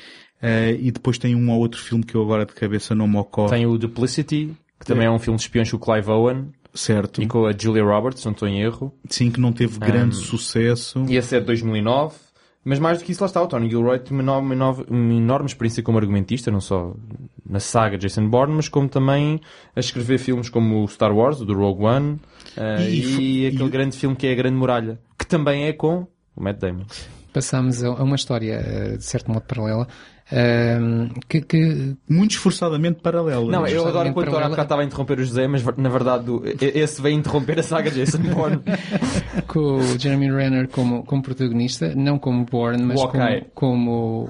e 0.78 0.92
depois 0.92 1.18
tem 1.18 1.34
um 1.34 1.50
ou 1.50 1.58
outro 1.58 1.80
filme 1.80 2.04
que 2.04 2.14
eu 2.14 2.22
agora 2.22 2.46
de 2.46 2.52
cabeça 2.54 2.94
não 2.94 3.08
me 3.08 3.18
ocorre. 3.18 3.50
Tem 3.50 3.66
o 3.66 3.76
Duplicity, 3.76 4.56
que 4.78 4.86
também 4.86 5.06
é 5.06 5.10
um 5.10 5.18
filme 5.18 5.36
de 5.36 5.42
espiões 5.42 5.70
com 5.70 5.76
o 5.76 5.80
Clive 5.80 6.08
Owen. 6.08 6.52
Certo. 6.74 7.22
E 7.22 7.26
com 7.26 7.46
a 7.46 7.52
Julia 7.52 7.82
Roberts, 7.82 8.24
não 8.24 8.32
estou 8.32 8.48
em 8.48 8.60
erro. 8.60 8.94
Sim, 9.08 9.30
que 9.30 9.40
não 9.40 9.52
teve 9.52 9.78
grande 9.78 10.16
um, 10.16 10.20
sucesso. 10.20 11.04
E 11.08 11.16
esse 11.16 11.36
é 11.36 11.40
de 11.40 11.46
2009. 11.46 12.14
Mas 12.62 12.78
mais 12.78 12.98
do 12.98 13.04
que 13.04 13.12
isso, 13.12 13.22
lá 13.22 13.26
está, 13.26 13.42
o 13.42 13.46
Tony 13.46 13.70
Gilroy 13.70 13.98
tem 13.98 14.12
uma, 14.12 14.22
enorme, 14.22 14.54
uma, 14.54 14.70
uma 14.70 15.14
enorme 15.14 15.46
experiência 15.46 15.82
como 15.82 15.96
argumentista, 15.96 16.50
não 16.50 16.60
só 16.60 16.94
na 17.48 17.58
saga 17.58 17.96
Jason 17.96 18.28
Bourne, 18.28 18.54
mas 18.54 18.68
como 18.68 18.86
também 18.86 19.40
a 19.74 19.80
escrever 19.80 20.18
filmes 20.18 20.50
como 20.50 20.84
o 20.84 20.88
Star 20.88 21.14
Wars, 21.14 21.40
o 21.40 21.46
do 21.46 21.54
Rogue 21.54 21.84
One, 21.84 22.20
uh, 22.58 22.82
e, 22.82 23.44
e, 23.44 23.46
aquele 23.46 23.64
e... 23.64 23.70
grande 23.70 23.96
filme 23.96 24.14
que 24.14 24.26
é 24.26 24.32
A 24.32 24.34
Grande 24.34 24.56
Muralha, 24.56 25.00
que 25.18 25.26
também 25.26 25.64
é 25.64 25.72
com 25.72 26.06
o 26.36 26.42
Matt 26.42 26.58
Damon. 26.58 26.84
Passamos 27.32 27.82
a 27.82 27.92
uma 27.92 28.16
história, 28.16 28.96
de 28.98 29.04
certo 29.04 29.30
modo, 29.30 29.42
paralela, 29.42 29.88
que, 31.28 31.40
que, 31.40 31.96
muito 32.08 32.32
esforçadamente 32.32 33.00
paralela. 33.00 33.50
Não, 33.50 33.66
eu 33.66 33.86
adoro 33.86 34.08
enquanto 34.08 34.30
paralela... 34.30 34.56
eu 34.56 34.62
estava 34.62 34.82
a 34.82 34.84
interromper 34.84 35.18
o 35.18 35.24
José, 35.24 35.48
mas 35.48 35.64
na 35.76 35.88
verdade 35.88 36.26
esse 36.60 37.02
veio 37.02 37.18
interromper 37.18 37.58
a 37.58 37.62
saga 37.62 37.90
Jason 37.90 38.18
Bourne. 38.18 38.62
com 39.46 39.78
o 39.78 39.98
Jeremy 39.98 40.30
Renner 40.30 40.68
como, 40.68 41.04
como 41.04 41.22
protagonista, 41.22 41.94
não 41.94 42.18
como 42.18 42.44
Bourne, 42.44 42.82
mas 42.82 43.00
como, 43.02 43.44
como 43.54 44.24
o, 44.24 44.28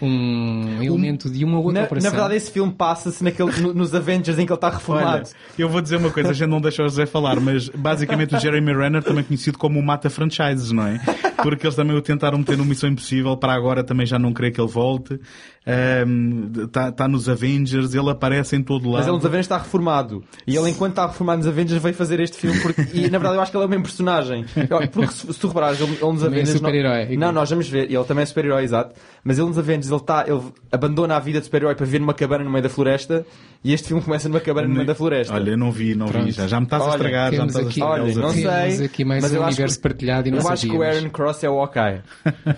um 0.00 0.82
elemento 0.82 1.30
de 1.30 1.44
uma 1.44 1.58
outra 1.58 1.80
na, 1.80 1.86
operação. 1.86 2.10
Na 2.10 2.16
verdade, 2.16 2.36
esse 2.36 2.50
filme 2.50 2.72
passa-se 2.72 3.22
naquele, 3.22 3.50
nos 3.72 3.94
Avengers 3.94 4.38
em 4.38 4.46
que 4.46 4.52
ele 4.52 4.56
está 4.56 4.70
reformado. 4.70 5.28
Olha, 5.28 5.36
eu 5.58 5.68
vou 5.68 5.80
dizer 5.80 5.96
uma 5.96 6.10
coisa, 6.10 6.30
a 6.30 6.32
gente 6.32 6.48
não 6.48 6.60
deixa 6.60 6.82
o 6.82 6.88
José 6.88 7.06
falar, 7.06 7.40
mas 7.40 7.68
basicamente 7.68 8.34
o 8.34 8.40
Jeremy 8.40 8.72
Renner, 8.72 9.02
também 9.02 9.24
conhecido 9.24 9.58
como 9.58 9.78
o 9.78 9.82
Mata 9.82 10.10
Franchises, 10.10 10.72
não 10.72 10.86
é? 10.86 11.00
Porque 11.42 11.66
eles 11.66 11.76
também 11.76 11.96
o 11.96 12.02
tentaram 12.02 12.38
meter 12.38 12.56
no 12.56 12.64
Missão 12.64 12.88
Impossível, 12.88 13.36
para 13.36 13.52
agora 13.52 13.82
também 13.82 14.06
já 14.06 14.18
não 14.18 14.32
querer 14.32 14.52
que 14.52 14.60
ele 14.60 14.70
volte. 14.70 15.18
Está 15.64 16.88
um, 16.88 16.92
tá 16.92 17.08
nos 17.08 17.28
Avengers, 17.28 17.94
ele 17.94 18.10
aparece 18.10 18.56
em 18.56 18.62
todo 18.62 18.90
lado. 18.90 18.98
Mas 18.98 19.06
ele 19.06 19.16
nos 19.16 19.24
Avengers 19.24 19.46
está 19.46 19.58
reformado. 19.58 20.24
E 20.44 20.56
ele, 20.56 20.70
enquanto 20.70 20.90
está 20.90 21.06
reformado 21.06 21.38
nos 21.38 21.46
Avengers, 21.46 21.80
veio 21.80 21.94
fazer 21.94 22.18
este 22.18 22.36
filme. 22.36 22.58
Porque... 22.60 22.82
E 22.92 23.02
na 23.08 23.18
verdade, 23.18 23.36
eu 23.36 23.40
acho 23.40 23.50
que 23.50 23.56
ele 23.56 23.64
é 23.64 23.66
o 23.66 23.70
mesmo 23.70 23.84
personagem. 23.84 24.44
Porque 24.92 25.12
se, 25.12 25.32
se 25.32 25.38
tu 25.38 25.48
reparares, 25.48 25.80
ele, 25.80 25.92
ele 25.92 26.12
nos 26.12 26.24
Avengers. 26.24 26.50
É 26.50 26.52
super-herói. 26.52 27.16
Não, 27.16 27.28
não, 27.28 27.32
nós 27.32 27.50
vamos 27.50 27.68
ver. 27.68 27.90
Ele 27.90 28.04
também 28.04 28.22
é 28.22 28.26
super-herói, 28.26 28.64
exato. 28.64 28.94
Mas 29.22 29.38
ele 29.38 29.46
nos 29.46 29.58
Avengers, 29.58 29.90
ele, 29.90 30.00
tá, 30.00 30.24
ele 30.26 30.40
abandona 30.72 31.16
a 31.16 31.20
vida 31.20 31.38
de 31.38 31.44
super-herói 31.44 31.76
para 31.76 31.86
viver 31.86 32.00
numa 32.00 32.14
cabana 32.14 32.42
no 32.42 32.50
meio 32.50 32.62
da 32.62 32.68
floresta. 32.68 33.24
E 33.64 33.72
este 33.72 33.88
filme 33.88 34.02
começa 34.02 34.28
numa 34.28 34.40
cabana 34.40 34.66
no 34.66 34.74
meio 34.74 34.86
da 34.86 34.94
floresta. 34.96 35.32
Olha, 35.32 35.50
eu 35.50 35.56
não 35.56 35.70
vi, 35.70 35.94
não 35.94 36.06
Pronto. 36.06 36.24
vi. 36.24 36.32
Já, 36.32 36.48
já 36.48 36.58
me 36.58 36.66
estás 36.66 36.82
a 36.82 36.90
estragar. 36.90 37.32
Já 37.32 37.42
me 37.42 37.48
estás 37.48 37.66
aqui, 37.68 37.80
a 37.80 37.86
Olha, 37.86 38.14
não 38.14 38.30
sei. 38.30 38.84
aqui 38.84 39.04
mais 39.04 39.22
mas 39.22 39.30
um 39.32 39.36
eu 39.36 39.42
universo 39.42 39.64
acho 39.64 39.76
que, 39.76 39.82
partilhado 39.82 40.26
e 40.26 40.30
não 40.32 40.38
Eu 40.38 40.42
sabíamos. 40.42 40.64
acho 40.64 40.72
que 40.72 40.76
o 40.76 40.82
Aaron 40.82 41.10
Cross 41.10 41.44
é 41.44 41.50
o 41.50 41.60
Hawkeye. 41.60 42.00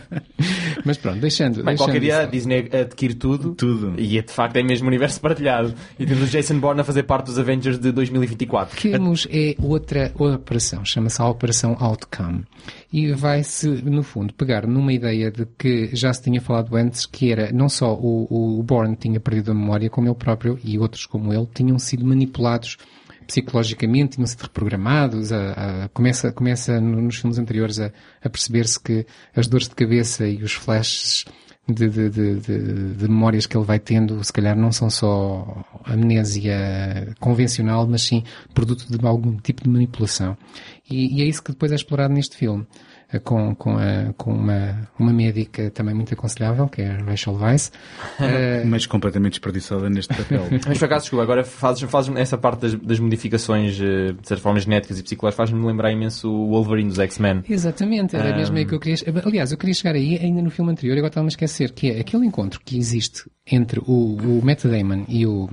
mas 0.84 0.96
pronto, 0.96 1.18
deixando. 1.20 1.56
Mas 1.56 1.64
deixando 1.64 1.78
qualquer 1.78 2.00
dia 2.00 2.20
a. 2.20 2.24
Disney 2.24 2.70
adquire 2.94 3.14
tudo. 3.14 3.54
Tudo. 3.54 4.00
E 4.00 4.18
é 4.18 4.22
de 4.22 4.32
facto 4.32 4.56
é 4.56 4.62
mesmo 4.62 4.86
universo 4.86 5.20
partilhado. 5.20 5.74
E 5.98 6.06
temos 6.06 6.22
o 6.22 6.26
Jason 6.26 6.58
Bourne 6.58 6.80
a 6.80 6.84
fazer 6.84 7.02
parte 7.02 7.26
dos 7.26 7.38
Avengers 7.38 7.78
de 7.78 7.90
2024. 7.90 8.80
Temos 8.80 9.26
é 9.30 9.54
outra 9.60 10.12
operação, 10.14 10.84
chama-se 10.84 11.20
a 11.20 11.28
Operação 11.28 11.76
Outcome. 11.80 12.44
E 12.92 13.12
vai-se, 13.12 13.68
no 13.68 14.02
fundo, 14.02 14.32
pegar 14.32 14.66
numa 14.66 14.92
ideia 14.92 15.30
de 15.30 15.44
que 15.58 15.90
já 15.92 16.12
se 16.12 16.22
tinha 16.22 16.40
falado 16.40 16.74
antes, 16.76 17.04
que 17.04 17.32
era 17.32 17.52
não 17.52 17.68
só 17.68 17.92
o, 17.92 18.58
o 18.58 18.62
Bourne 18.62 18.96
tinha 18.96 19.18
perdido 19.18 19.50
a 19.50 19.54
memória, 19.54 19.90
como 19.90 20.06
ele 20.08 20.14
próprio 20.14 20.58
e 20.64 20.78
outros 20.78 21.04
como 21.04 21.32
ele 21.32 21.48
tinham 21.52 21.78
sido 21.78 22.04
manipulados 22.06 22.78
psicologicamente, 23.26 24.16
tinham 24.16 24.26
sido 24.26 24.42
reprogramados, 24.42 25.32
a, 25.32 25.84
a, 25.84 25.88
começa, 25.88 26.30
começa 26.30 26.78
nos 26.78 27.16
filmes 27.16 27.38
anteriores 27.38 27.80
a, 27.80 27.90
a 28.22 28.28
perceber-se 28.28 28.78
que 28.78 29.06
as 29.34 29.48
dores 29.48 29.68
de 29.68 29.74
cabeça 29.74 30.26
e 30.28 30.42
os 30.42 30.52
flashes 30.52 31.24
de, 31.66 31.88
de, 31.88 32.10
de, 32.10 32.94
de, 32.94 33.08
memórias 33.08 33.46
que 33.46 33.56
ele 33.56 33.64
vai 33.64 33.78
tendo, 33.78 34.22
se 34.22 34.32
calhar 34.32 34.56
não 34.56 34.70
são 34.70 34.90
só 34.90 35.64
amnésia 35.84 37.14
convencional, 37.18 37.86
mas 37.86 38.02
sim 38.02 38.22
produto 38.52 38.86
de 38.86 39.06
algum 39.06 39.36
tipo 39.36 39.62
de 39.62 39.68
manipulação. 39.70 40.36
E, 40.90 41.18
e 41.18 41.22
é 41.22 41.24
isso 41.24 41.42
que 41.42 41.52
depois 41.52 41.72
é 41.72 41.74
explorado 41.74 42.12
neste 42.12 42.36
filme. 42.36 42.66
Com, 43.22 43.54
com, 43.54 43.76
a, 43.76 44.12
com 44.16 44.32
uma, 44.32 44.88
uma 44.98 45.12
médica 45.12 45.70
também 45.70 45.94
muito 45.94 46.12
aconselhável, 46.12 46.66
que 46.68 46.82
é 46.82 46.90
a 46.90 46.96
Rachel 47.04 47.34
Weisz. 47.34 47.68
uh, 48.18 48.66
Mas 48.66 48.86
completamente 48.86 49.32
desperdiçada 49.32 49.88
neste 49.88 50.14
papel. 50.14 50.42
Mas 50.66 50.78
por 50.78 50.84
acaso, 50.84 51.02
desculpa, 51.02 51.22
agora 51.22 51.44
fazes, 51.44 51.82
fazes 51.88 52.14
essa 52.16 52.36
parte 52.36 52.62
das, 52.62 52.74
das 52.74 52.98
modificações, 52.98 53.74
de 53.74 54.16
certa 54.22 54.42
forma, 54.42 54.58
genéticas 54.58 54.98
e 54.98 55.02
psicológicas, 55.02 55.48
faz-me 55.48 55.64
lembrar 55.64 55.92
imenso 55.92 56.28
o 56.28 56.48
Wolverine 56.48 56.88
dos 56.88 56.98
X-Men. 56.98 57.44
Exatamente, 57.48 58.16
era 58.16 58.34
um... 58.34 58.36
mesmo 58.36 58.56
aí 58.56 58.64
que 58.64 58.74
eu 58.74 58.80
queria... 58.80 58.96
Aliás, 59.24 59.52
eu 59.52 59.58
queria 59.58 59.74
chegar 59.74 59.94
aí 59.94 60.18
ainda 60.20 60.42
no 60.42 60.50
filme 60.50 60.72
anterior, 60.72 60.96
agora 60.96 61.08
estava 61.08 61.26
a 61.26 61.28
esquecer, 61.28 61.72
que 61.72 61.90
é 61.90 62.00
aquele 62.00 62.26
encontro 62.26 62.60
que 62.64 62.76
existe 62.76 63.30
entre 63.46 63.80
o, 63.80 64.16
o 64.16 64.40
Matt 64.44 64.64
Damon 64.64 65.04
e 65.08 65.26
o, 65.26 65.48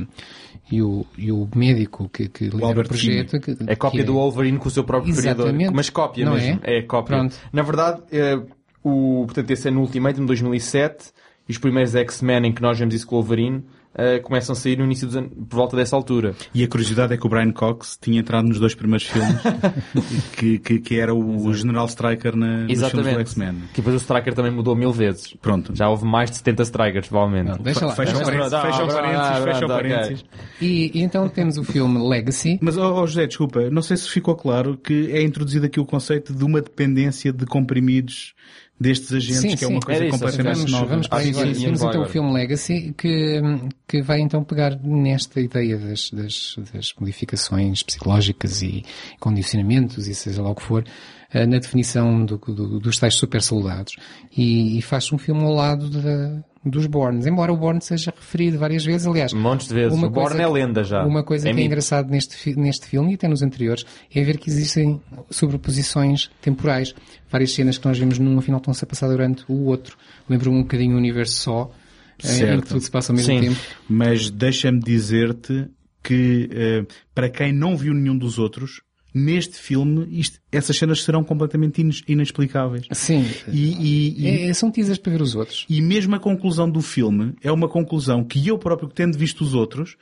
e 0.71 0.81
o, 0.81 1.05
e 1.17 1.31
o 1.31 1.47
médico 1.53 2.09
que, 2.09 2.29
que 2.29 2.45
lidera 2.45 2.79
o 2.79 2.87
projeto. 2.87 3.39
Que, 3.39 3.57
é 3.67 3.75
cópia 3.75 3.99
que 3.99 4.05
do 4.05 4.13
Wolverine 4.13 4.57
com 4.57 4.69
o 4.69 4.71
seu 4.71 4.85
próprio 4.85 5.11
Exatamente. 5.11 5.55
criador. 5.55 5.75
Mas 5.75 5.89
cópia 5.89 6.25
Não 6.25 6.33
mesmo. 6.35 6.61
É, 6.63 6.77
é 6.77 6.81
cópia. 6.81 7.17
Pronto. 7.17 7.35
Na 7.51 7.61
verdade, 7.61 8.01
é, 8.11 8.41
o, 8.81 9.23
portanto, 9.25 9.51
esse 9.51 9.67
é 9.67 9.71
no 9.71 9.81
Ultimatum 9.81 10.21
de 10.21 10.27
2007 10.27 11.11
e 11.47 11.51
os 11.51 11.57
primeiros 11.57 11.93
X-Men 11.93 12.47
em 12.47 12.53
que 12.53 12.61
nós 12.61 12.79
vemos 12.79 12.95
isso 12.95 13.05
com 13.05 13.15
o 13.17 13.19
Wolverine 13.19 13.63
Uh, 13.93 14.21
começam 14.23 14.53
a 14.53 14.55
sair 14.55 14.77
no 14.77 14.85
início 14.85 15.05
dos 15.05 15.17
anos, 15.17 15.31
por 15.49 15.57
volta 15.57 15.75
dessa 15.75 15.97
altura. 15.97 16.33
E 16.53 16.63
a 16.63 16.67
curiosidade 16.67 17.13
é 17.13 17.17
que 17.17 17.25
o 17.25 17.29
Brian 17.29 17.51
Cox 17.51 17.97
tinha 18.01 18.21
entrado 18.21 18.47
nos 18.47 18.57
dois 18.57 18.73
primeiros 18.73 19.05
filmes, 19.05 19.35
que, 20.37 20.59
que, 20.59 20.79
que, 20.79 20.97
era 20.97 21.13
o 21.13 21.35
Exato. 21.35 21.53
General 21.55 21.85
Striker 21.87 22.35
na, 22.37 22.63
nos 22.63 22.89
filmes 22.89 23.13
do 23.13 23.19
X-Men. 23.19 23.55
Que 23.73 23.81
depois 23.81 23.95
o 23.95 23.97
Striker 23.97 24.33
também 24.33 24.51
mudou 24.51 24.77
mil 24.77 24.93
vezes. 24.93 25.33
Pronto. 25.41 25.75
Já 25.75 25.89
houve 25.89 26.05
mais 26.05 26.31
de 26.31 26.37
70 26.37 26.63
Strikers, 26.63 27.09
provavelmente. 27.09 27.49
Não, 27.49 27.57
deixa 27.57 27.85
lá. 27.85 27.93
Fecham 27.93 28.23
parênteses, 28.23 28.61
fecham 28.61 28.87
parênteses, 28.87 29.43
fecham 29.43 29.67
parênteses. 29.67 30.25
E, 30.61 30.91
e, 30.93 31.01
então 31.01 31.27
temos 31.27 31.57
o 31.57 31.63
filme 31.65 31.99
Legacy. 31.99 32.59
Mas, 32.61 32.77
oh, 32.77 33.01
oh, 33.01 33.05
José, 33.05 33.27
desculpa, 33.27 33.69
não 33.69 33.81
sei 33.81 33.97
se 33.97 34.09
ficou 34.09 34.35
claro 34.35 34.77
que 34.77 35.11
é 35.11 35.21
introduzido 35.21 35.65
aqui 35.65 35.81
o 35.81 35.85
conceito 35.85 36.33
de 36.33 36.45
uma 36.45 36.61
dependência 36.61 37.33
de 37.33 37.45
comprimidos 37.45 38.33
destes 38.81 39.13
agentes, 39.13 39.41
sim, 39.41 39.55
que 39.55 39.63
é 39.63 39.67
uma 39.67 39.79
coisa 39.79 40.05
isso, 40.05 40.11
completamente 40.17 40.55
vamos, 40.55 40.71
nova. 40.71 40.85
Vamos 40.87 41.07
para 41.07 41.19
aí 41.19 41.29
agora. 41.29 41.53
Temos 41.53 41.81
então 41.81 42.01
o 42.01 42.07
filme 42.07 42.33
Legacy, 42.33 42.95
que, 42.97 43.41
que 43.87 44.01
vai 44.01 44.19
então 44.19 44.43
pegar 44.43 44.77
nesta 44.83 45.39
ideia 45.39 45.77
das, 45.77 46.09
das, 46.09 46.55
das 46.73 46.93
modificações 46.99 47.83
psicológicas 47.83 48.61
e 48.61 48.83
condicionamentos, 49.19 50.07
e 50.07 50.15
seja 50.15 50.41
lá 50.41 50.49
o 50.49 50.55
que 50.55 50.63
for, 50.63 50.83
na 51.33 51.59
definição 51.59 52.25
do, 52.25 52.37
do, 52.37 52.79
dos 52.79 52.97
tais 52.97 53.13
super 53.13 53.41
soldados. 53.41 53.95
E, 54.35 54.77
e 54.77 54.81
faz 54.81 55.11
um 55.13 55.17
filme 55.17 55.43
ao 55.43 55.53
lado 55.53 55.89
da, 55.89 56.43
dos 56.63 56.85
Borns, 56.85 57.25
embora 57.25 57.51
o 57.51 57.57
Born 57.57 57.81
seja 57.81 58.13
referido 58.15 58.59
várias 58.59 58.85
vezes, 58.85 59.07
aliás. 59.07 59.33
Montes 59.33 59.67
de 59.67 59.73
vezes. 59.73 59.97
Uma 59.97 60.07
o 60.07 60.09
Born 60.11 60.35
que, 60.35 60.41
é 60.41 60.47
lenda 60.47 60.83
já. 60.83 61.03
Uma 61.03 61.23
coisa 61.23 61.47
é 61.47 61.49
que 61.49 61.55
mito. 61.55 61.63
é 61.63 61.67
engraçado 61.67 62.09
neste, 62.09 62.59
neste 62.59 62.85
filme 62.85 63.11
e 63.11 63.15
até 63.15 63.27
nos 63.27 63.41
anteriores 63.41 63.85
é 64.13 64.23
ver 64.23 64.37
que 64.37 64.49
existem 64.49 65.01
sobreposições 65.29 66.29
temporais. 66.39 66.93
Várias 67.29 67.53
cenas 67.53 67.77
que 67.77 67.87
nós 67.87 67.97
vemos 67.97 68.19
num 68.19 68.37
afinal 68.37 68.59
estão-se 68.59 68.83
a 68.83 68.87
passar 68.87 69.07
durante 69.07 69.43
o 69.47 69.65
outro. 69.65 69.97
Lembro-me 70.29 70.57
um 70.57 70.61
bocadinho 70.61 70.95
o 70.95 70.97
universo 70.97 71.35
só, 71.35 71.71
certo. 72.19 72.53
em 72.53 72.61
que 72.61 72.67
tudo 72.67 72.81
se 72.81 72.91
passa 72.91 73.11
ao 73.11 73.15
mesmo 73.15 73.33
Sim. 73.33 73.41
tempo. 73.41 73.59
Mas 73.89 74.29
deixa-me 74.29 74.79
dizer-te 74.79 75.67
que, 76.03 76.49
uh, 76.51 76.87
para 77.13 77.29
quem 77.29 77.51
não 77.51 77.75
viu 77.75 77.93
nenhum 77.93 78.17
dos 78.17 78.37
outros, 78.37 78.81
neste 79.13 79.57
filme, 79.57 80.07
isto, 80.11 80.39
essas 80.51 80.77
cenas 80.77 81.03
serão 81.03 81.23
completamente 81.23 81.81
inexplicáveis. 82.07 82.85
Sim. 82.91 83.25
E, 83.47 83.73
e, 83.73 84.21
e 84.21 84.49
é, 84.49 84.53
são 84.53 84.71
teasers 84.71 84.97
para 84.97 85.11
ver 85.11 85.21
os 85.21 85.35
outros. 85.35 85.65
E 85.69 85.81
mesmo 85.81 86.15
a 86.15 86.19
conclusão 86.19 86.69
do 86.69 86.81
filme 86.81 87.33
é 87.43 87.51
uma 87.51 87.67
conclusão 87.67 88.23
que 88.23 88.47
eu 88.47 88.57
próprio, 88.57 88.89
tendo 88.89 89.17
visto 89.17 89.41
os 89.41 89.53
outros, 89.53 89.97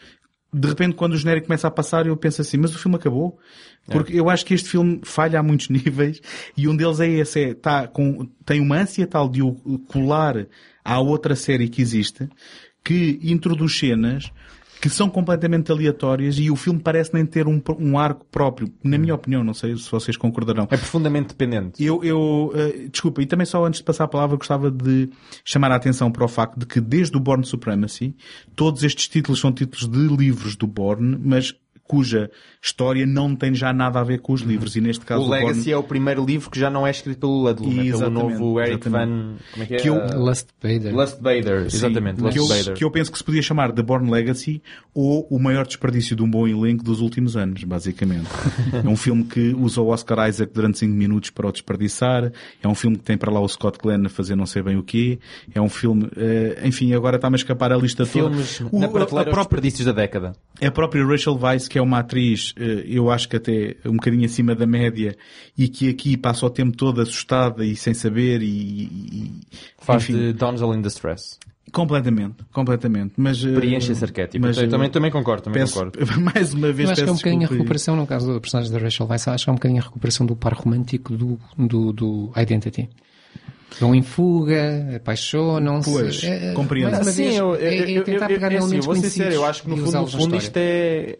de 0.53 0.67
repente 0.67 0.95
quando 0.95 1.13
o 1.13 1.17
genérico 1.17 1.47
começa 1.47 1.67
a 1.67 1.71
passar 1.71 2.07
eu 2.07 2.17
penso 2.17 2.41
assim, 2.41 2.57
mas 2.57 2.73
o 2.73 2.79
filme 2.79 2.95
acabou? 2.97 3.37
Porque 3.87 4.19
eu 4.19 4.29
acho 4.29 4.45
que 4.45 4.53
este 4.53 4.69
filme 4.69 4.99
falha 5.03 5.39
a 5.39 5.43
muitos 5.43 5.69
níveis 5.69 6.21
e 6.55 6.67
um 6.67 6.75
deles 6.75 6.99
é 6.99 7.07
esse, 7.07 7.41
é, 7.41 7.53
tá 7.53 7.87
com, 7.87 8.27
tem 8.45 8.59
uma 8.59 8.77
ânsia 8.77 9.07
tal 9.07 9.29
de 9.29 9.41
o 9.41 9.79
colar 9.87 10.47
à 10.83 10.99
outra 10.99 11.35
série 11.35 11.69
que 11.69 11.81
existe 11.81 12.27
que 12.83 13.19
introduz 13.23 13.77
cenas 13.77 14.31
que 14.81 14.89
são 14.89 15.09
completamente 15.09 15.71
aleatórias 15.71 16.37
e 16.39 16.49
o 16.49 16.55
filme 16.55 16.79
parece 16.79 17.13
nem 17.13 17.25
ter 17.25 17.47
um, 17.47 17.61
um 17.79 17.97
arco 17.97 18.25
próprio. 18.31 18.71
Na 18.83 18.97
minha 18.97 19.13
opinião, 19.13 19.43
não 19.43 19.53
sei 19.53 19.75
se 19.75 19.89
vocês 19.91 20.15
concordarão. 20.15 20.67
É 20.71 20.77
profundamente 20.77 21.29
dependente. 21.29 21.83
Eu, 21.83 22.03
eu 22.03 22.51
uh, 22.53 22.89
desculpa, 22.89 23.21
e 23.21 23.25
também 23.25 23.45
só 23.45 23.65
antes 23.65 23.79
de 23.79 23.83
passar 23.83 24.05
a 24.05 24.07
palavra 24.07 24.37
gostava 24.37 24.71
de 24.71 25.09
chamar 25.43 25.71
a 25.71 25.75
atenção 25.75 26.11
para 26.11 26.23
o 26.23 26.27
facto 26.27 26.57
de 26.57 26.65
que 26.65 26.79
desde 26.79 27.15
o 27.17 27.19
Born 27.19 27.45
Supremacy, 27.45 28.15
todos 28.55 28.83
estes 28.83 29.07
títulos 29.07 29.39
são 29.39 29.51
títulos 29.51 29.87
de 29.87 30.15
livros 30.15 30.55
do 30.55 30.67
Born, 30.67 31.19
mas 31.23 31.53
cuja 31.89 32.29
história 32.61 33.03
não 33.03 33.35
tem 33.35 33.55
já 33.55 33.73
nada 33.73 33.99
a 33.99 34.03
ver 34.03 34.19
com 34.19 34.31
os 34.31 34.41
livros. 34.41 34.75
E 34.75 34.81
neste 34.81 35.03
caso 35.03 35.23
o 35.23 35.27
Legacy 35.27 35.55
Born... 35.55 35.71
é 35.71 35.77
o 35.77 35.83
primeiro 35.83 36.23
livro 36.23 36.47
que 36.51 36.59
já 36.59 36.69
não 36.69 36.85
é 36.85 36.91
escrito 36.91 37.21
pelo 37.21 37.41
Ludlum, 37.41 37.81
é 37.81 37.91
pelo 37.91 38.09
novo 38.11 38.61
Eric 38.61 38.87
exatamente. 38.87 39.09
Van... 39.09 39.35
Como 39.51 39.63
é 39.63 39.65
que 39.65 39.73
é? 39.73 39.77
Que 39.77 39.89
eu... 39.89 40.19
Lust 40.19 40.49
Bader. 40.61 40.95
Lust 40.95 41.19
Bader, 41.19 41.65
exatamente. 41.65 42.21
Lust 42.21 42.33
que, 42.33 42.39
eu, 42.39 42.47
Bader. 42.47 42.73
que 42.75 42.83
eu 42.83 42.91
penso 42.91 43.11
que 43.11 43.17
se 43.17 43.23
podia 43.23 43.41
chamar 43.41 43.71
The 43.71 43.81
Born 43.81 44.11
Legacy 44.11 44.61
ou 44.93 45.27
o 45.31 45.39
maior 45.39 45.65
desperdício 45.65 46.15
de 46.15 46.21
um 46.21 46.29
bom 46.29 46.47
elenco 46.47 46.83
dos 46.83 47.01
últimos 47.01 47.35
anos, 47.35 47.63
basicamente. 47.63 48.29
é 48.85 48.87
um 48.87 48.95
filme 48.95 49.23
que 49.23 49.55
usa 49.55 49.81
o 49.81 49.87
Oscar 49.87 50.29
Isaac 50.29 50.53
durante 50.53 50.77
5 50.77 50.93
minutos 50.93 51.31
para 51.31 51.47
o 51.47 51.51
desperdiçar. 51.51 52.31
É 52.61 52.67
um 52.67 52.75
filme 52.75 52.97
que 52.97 53.03
tem 53.03 53.17
para 53.17 53.31
lá 53.31 53.39
o 53.39 53.47
Scott 53.47 53.79
Glenn 53.81 54.05
a 54.05 54.09
fazer 54.09 54.35
não 54.35 54.45
sei 54.45 54.61
bem 54.61 54.77
o 54.77 54.83
quê. 54.83 55.17
É 55.55 55.59
um 55.59 55.69
filme... 55.69 56.03
Uh, 56.03 56.67
enfim, 56.67 56.93
agora 56.93 57.15
está-me 57.15 57.33
a 57.33 57.37
escapar 57.37 57.71
a 57.71 57.77
lista 57.77 58.05
Filmes 58.05 58.57
toda. 58.57 58.69
Filmes 58.69 58.81
na 58.81 58.87
prateleira 58.87 59.31
própria... 59.31 59.59
desperdícios 59.59 59.85
da 59.87 59.91
década. 59.91 60.33
É 60.61 60.67
a 60.67 60.71
própria 60.71 61.03
Rachel 61.03 61.39
Weisz, 61.41 61.67
que 61.67 61.78
é 61.79 61.81
uma 61.81 61.99
atriz 61.99 62.53
eh, 62.57 62.83
eu 62.85 63.09
acho 63.09 63.27
que 63.29 63.37
até 63.37 63.75
um 63.85 63.93
bocadinho 63.93 64.25
acima 64.25 64.53
da 64.55 64.67
média 64.67 65.15
e 65.57 65.67
que 65.67 65.89
aqui 65.89 66.17
passa 66.17 66.45
o 66.45 66.49
tempo 66.49 66.75
todo 66.75 67.01
assustada 67.01 67.65
e 67.65 67.75
sem 67.75 67.93
saber 67.93 68.41
e... 68.41 68.83
e 68.83 69.41
Faz 69.79 70.03
enfim, 70.03 70.13
de 70.13 70.33
Donzel 70.33 70.73
in 70.73 70.81
Distress. 70.81 71.37
Completamente, 71.71 72.43
completamente. 72.51 73.13
Mas, 73.17 73.43
eh, 73.43 73.53
Preenche 73.53 73.91
esse 73.91 74.03
arquétipo. 74.03 74.45
Mas, 74.45 74.57
eu 74.57 74.69
também, 74.69 74.89
também 74.89 75.11
concordo, 75.11 75.43
também 75.43 75.61
peço, 75.61 75.73
concordo. 75.73 75.99
Mais 76.21 76.53
uma 76.53 76.71
vez 76.71 76.89
eu 76.89 76.93
acho 76.93 77.03
que 77.03 77.09
é 77.09 77.11
um 77.11 77.15
bocadinho 77.15 77.47
a 77.47 77.49
recuperação, 77.51 77.95
no 77.95 78.07
caso 78.07 78.33
do 78.33 78.41
personagem 78.41 78.71
da 78.71 78.79
Rachel 78.79 79.07
Weisz, 79.07 79.27
acho 79.27 79.45
que 79.45 79.49
é 79.49 79.53
um 79.53 79.55
bocadinho 79.55 79.81
a 79.81 79.85
recuperação 79.85 80.25
do 80.25 80.35
par 80.35 80.53
romântico 80.53 81.15
do, 81.15 81.39
do, 81.57 81.93
do 81.93 82.31
Identity. 82.35 82.89
Vão 83.79 83.93
em 83.93 84.01
fuga, 84.01 84.95
apaixonam-se. 84.95 85.91
Pois, 85.91 86.23
é, 86.23 86.53
compreendo. 86.53 86.91
mais 86.91 87.05
uma 87.05 87.11
Sim, 87.11 87.35
eu, 87.35 87.53
eu, 87.53 87.55
é, 87.55 87.75
é 87.75 87.91
eu, 87.91 88.03
tentar 88.03 88.31
eu, 88.31 88.35
pegar 88.35 88.51
eu, 88.51 88.53
em 88.53 88.57
assim, 88.57 88.65
elementos 88.65 88.85
vou 88.85 88.95
ser 88.95 89.09
sério, 89.09 89.35
eu 89.35 89.45
acho 89.45 89.61
que 89.61 89.69
no 89.69 89.77
fundo, 89.77 89.99
no 89.99 90.07
fundo 90.07 90.35
isto 90.35 90.57
é 90.57 91.19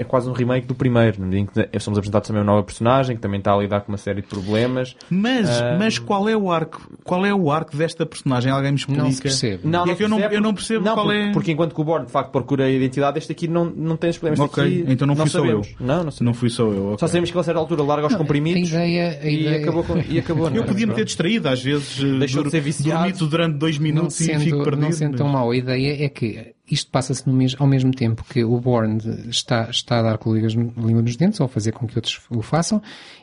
é 0.00 0.04
quase 0.04 0.28
um 0.28 0.32
remake 0.32 0.66
do 0.66 0.74
primeiro, 0.74 1.20
na 1.20 1.26
medida 1.26 1.62
em 1.62 1.70
que 1.70 1.80
somos 1.80 1.98
apresentados 1.98 2.28
também 2.28 2.42
uma 2.42 2.52
nova 2.52 2.62
personagem 2.62 3.16
que 3.16 3.22
também 3.22 3.38
está 3.38 3.52
a 3.54 3.58
lidar 3.58 3.80
com 3.80 3.92
uma 3.92 3.98
série 3.98 4.20
de 4.22 4.28
problemas. 4.28 4.94
Mas, 5.10 5.48
Ah, 5.60 5.76
mas 5.78 5.98
qual 5.98 6.28
é 6.28 6.36
o 6.36 6.50
arco? 6.50 6.80
Qual 7.04 7.24
é 7.26 7.34
o 7.34 7.50
arco 7.50 7.76
desta 7.76 8.04
personagem? 8.06 8.50
Alguém 8.52 8.70
me 8.72 8.76
explica? 8.78 9.02
Não 9.02 9.10
se 9.12 9.20
percebe. 9.22 9.60
Não, 9.66 9.86
E 9.86 9.90
é 9.90 9.94
que 9.94 10.04
eu 10.04 10.08
não, 10.08 10.18
eu 10.20 10.40
não 10.40 10.54
percebo 10.54 10.84
não, 10.84 10.94
qual 10.94 11.06
porque, 11.06 11.18
é. 11.20 11.32
Porque 11.32 11.52
enquanto 11.52 11.74
que 11.74 11.80
o 11.80 11.84
Born 11.84 12.06
de 12.06 12.12
facto 12.12 12.30
procura 12.30 12.64
a 12.64 12.70
identidade, 12.70 13.18
este 13.18 13.32
aqui 13.32 13.48
não, 13.48 13.64
não 13.64 13.96
tem 13.96 14.10
os 14.10 14.18
problemas. 14.18 14.40
Ok, 14.40 14.62
aqui 14.64 14.84
então 14.92 15.06
não 15.06 15.16
fui 15.16 15.28
só 15.28 15.38
sabemos. 15.40 15.68
eu. 15.80 15.86
Não, 15.86 16.04
não 16.04 16.12
Não 16.20 16.34
fui 16.34 16.50
só 16.50 16.64
eu. 16.64 16.86
ok. 16.88 16.98
Só 16.98 17.06
sabemos 17.06 17.30
que 17.30 17.38
a 17.38 17.42
certa 17.42 17.60
altura 17.60 17.82
larga 17.82 18.06
os 18.06 18.12
Não, 18.12 18.18
comprimidos 18.18 18.72
a 18.74 18.86
ideia, 18.86 19.18
a 19.22 19.26
e, 19.26 19.40
ideia 19.40 19.62
acabou 19.62 19.84
com, 19.84 19.98
e 19.98 20.18
acabou. 20.18 20.48
não 20.50 20.56
Eu 20.56 20.62
é? 20.62 20.66
podia 20.66 20.86
me 20.86 20.94
ter 20.94 21.04
distraído, 21.04 21.48
às 21.48 21.62
vezes 21.62 22.00
eh, 22.02 22.18
Deixou 22.18 22.42
de 22.44 22.50
ser 22.50 22.60
viciado. 22.60 23.26
durante 23.26 23.56
dois 23.58 23.76
não 23.78 23.82
minutos 23.84 24.20
e 24.20 24.24
fico 24.26 24.40
sendo, 24.40 24.62
perdido. 24.64 24.82
não 24.82 24.92
sendo 24.92 25.16
tão 25.16 25.28
mau. 25.28 25.50
A 25.50 25.56
ideia 25.56 26.04
é 26.04 26.08
que 26.08 26.54
isto 26.70 26.90
passa-se 26.90 27.22
ao 27.58 27.66
mesmo 27.66 27.90
tempo 27.92 28.24
que 28.24 28.44
o 28.44 28.60
Bourne 28.60 28.98
está, 29.28 29.68
está 29.70 29.98
a 30.00 30.02
dar 30.02 30.18
com 30.18 30.32
a 30.32 30.36
língua 30.36 31.02
nos 31.02 31.16
dentes, 31.16 31.40
ou 31.40 31.48
fazer 31.48 31.72
com 31.72 31.86
que 31.86 31.96
outros 31.96 32.20
o 32.30 32.42
façam, 32.42 32.80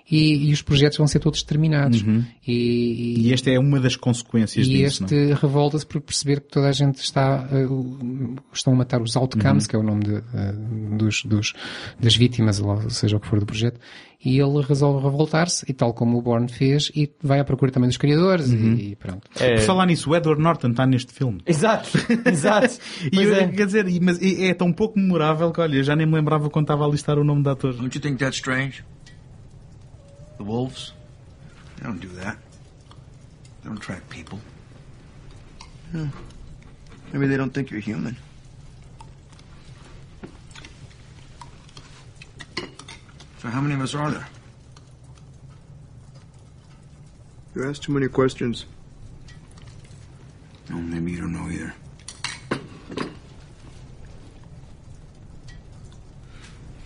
e, 0.10 0.50
e 0.50 0.54
os 0.54 0.62
projetos 0.62 0.98
vão 0.98 1.08
ser 1.08 1.20
todos 1.20 1.42
terminados. 1.44 2.04
E, 2.46 3.16
E 3.28 3.34
esta 3.34 3.50
é 3.50 3.58
uma 3.60 3.80
das 3.80 3.96
consequências 3.96 4.68
e 4.68 4.70
disso. 4.70 5.04
é? 5.04 5.06
este 5.06 5.34
revolta-se 5.42 5.86
por 5.86 6.00
perceber 6.02 6.42
que 6.42 6.50
toda 6.50 6.68
a 6.68 6.72
gente 6.72 6.98
está, 6.98 7.48
uh, 7.52 8.36
estão 8.54 8.74
a 8.74 8.76
matar 8.76 9.02
os 9.02 9.16
outcomes, 9.16 9.64
Uhum. 9.64 9.70
que 9.70 9.76
é 9.76 9.80
o 9.80 9.84
nome 9.84 10.04
de, 10.04 10.12
uh, 10.14 10.98
dos, 10.98 11.24
dos, 11.24 11.54
das 12.00 12.16
vítimas, 12.16 12.60
ou 12.60 12.90
seja 12.90 13.18
o 13.18 13.20
que 13.20 13.28
for 13.28 13.40
do 13.40 13.46
projeto, 13.46 13.80
e 14.26 14.40
ele 14.40 14.62
resolve 14.64 15.04
revoltar-se, 15.06 15.64
e 15.70 15.74
tal 15.74 15.94
como 15.94 16.18
o 16.18 16.22
Bourne 16.22 16.48
fez, 16.52 16.92
e 16.96 17.10
vai 17.22 17.40
à 17.40 17.46
procura 17.46 17.72
também 17.72 17.88
dos 17.88 17.98
criadores, 17.98 18.50
Uhum. 18.52 18.74
e, 18.74 18.96
pronto. 18.96 19.22
É- 19.40 19.56
Por 19.58 19.62
falar 19.62 19.86
nisso, 19.86 20.10
o 20.10 20.16
Edward 20.16 20.42
Norton 20.42 20.70
está 20.72 20.86
neste 20.88 21.14
filme. 21.14 21.42
Exato, 21.46 21.90
exato. 22.26 22.78
E 23.14 23.22
eu, 23.22 23.36
é. 23.36 23.48
quer 23.50 23.66
dizer, 23.68 23.86
mas 24.02 24.20
é 24.22 24.48
é 24.48 24.54
tão 24.56 24.74
pouco 24.74 24.98
memorável 25.00 25.52
que, 25.52 25.62
olha, 25.62 25.84
já 25.84 25.96
nem 25.96 26.08
me 26.08 26.14
lembrava 26.16 26.50
quando 26.50 26.66
estava 26.66 26.84
a 26.86 26.88
listar 26.90 27.20
o 27.20 27.24
nome 27.24 27.44
da 27.44 27.52
ator. 27.52 27.74
Don't 27.74 27.96
you 27.96 28.02
think 28.02 28.18
that's 28.18 28.38
strange? 28.38 28.84
The 30.38 30.44
wolves? 30.44 30.94
They 31.78 31.88
don't 31.88 32.00
do 32.06 32.12
that. 32.16 32.38
They 33.62 33.70
don't 33.72 33.80
track 33.80 34.02
people. 34.10 34.40
Hmm. 35.92 36.08
Maybe 37.14 37.28
they 37.28 37.38
don't 37.38 37.54
think 37.54 37.72
you're 37.72 37.80
human. 37.86 38.16
So 43.46 43.52
how 43.52 43.62
many 43.62 43.76
of 43.76 43.82
us 43.82 43.94
are 43.94 44.10
there? 44.10 44.28
You 47.54 47.70
ask 47.70 47.80
too 47.80 47.92
many 47.92 48.08
questions. 48.08 48.66
Oh, 50.72 50.78
maybe 50.78 51.12
you 51.12 51.20
don't 51.20 51.32
know 51.32 51.48
either. 51.52 51.76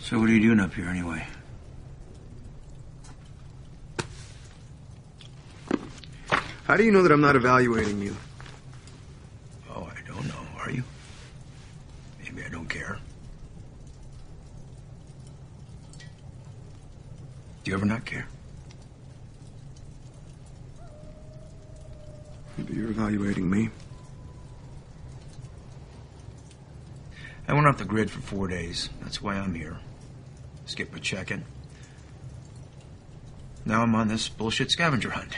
So 0.01 0.20
what 0.20 0.30
are 0.30 0.34
you 0.34 0.41
doing 0.41 0.60
up 0.60 0.74
here 0.74 0.89
anyway? 0.89 1.26
How 6.66 6.76
do 6.76 6.84
you 6.84 6.91
know 6.91 7.03
that 7.03 7.14
I'm 7.14 7.22
not 7.22 7.38
evaluating 7.38 8.01
you? 8.01 8.18
Oh, 9.74 9.89
I 9.89 10.05
don't 10.05 10.28
know. 10.28 10.45
Are 10.57 10.72
you? 10.72 10.84
Maybe 12.22 12.43
I 12.43 12.49
don't 12.49 12.68
care. 12.68 12.99
Do 17.70 17.72
you 17.74 17.78
ever 17.78 17.86
not 17.86 18.04
care? 18.04 18.28
Maybe 22.58 22.74
you're 22.74 22.90
evaluating 22.90 23.48
me. 23.48 23.70
I 27.48 27.54
went 27.54 27.68
off 27.68 27.78
the 27.78 27.86
grid 27.86 28.10
for 28.10 28.22
four 28.22 28.48
days. 28.48 28.90
That's 29.04 29.22
why 29.22 29.36
I'm 29.36 29.54
here. 29.54 29.78
Skip 30.66 30.96
a 30.96 31.00
check-in. 31.00 31.46
Now 33.68 33.84
I'm 33.84 33.94
on 33.94 34.08
this 34.08 34.28
bullshit 34.28 34.72
scavenger 34.72 35.12
hunt. 35.12 35.38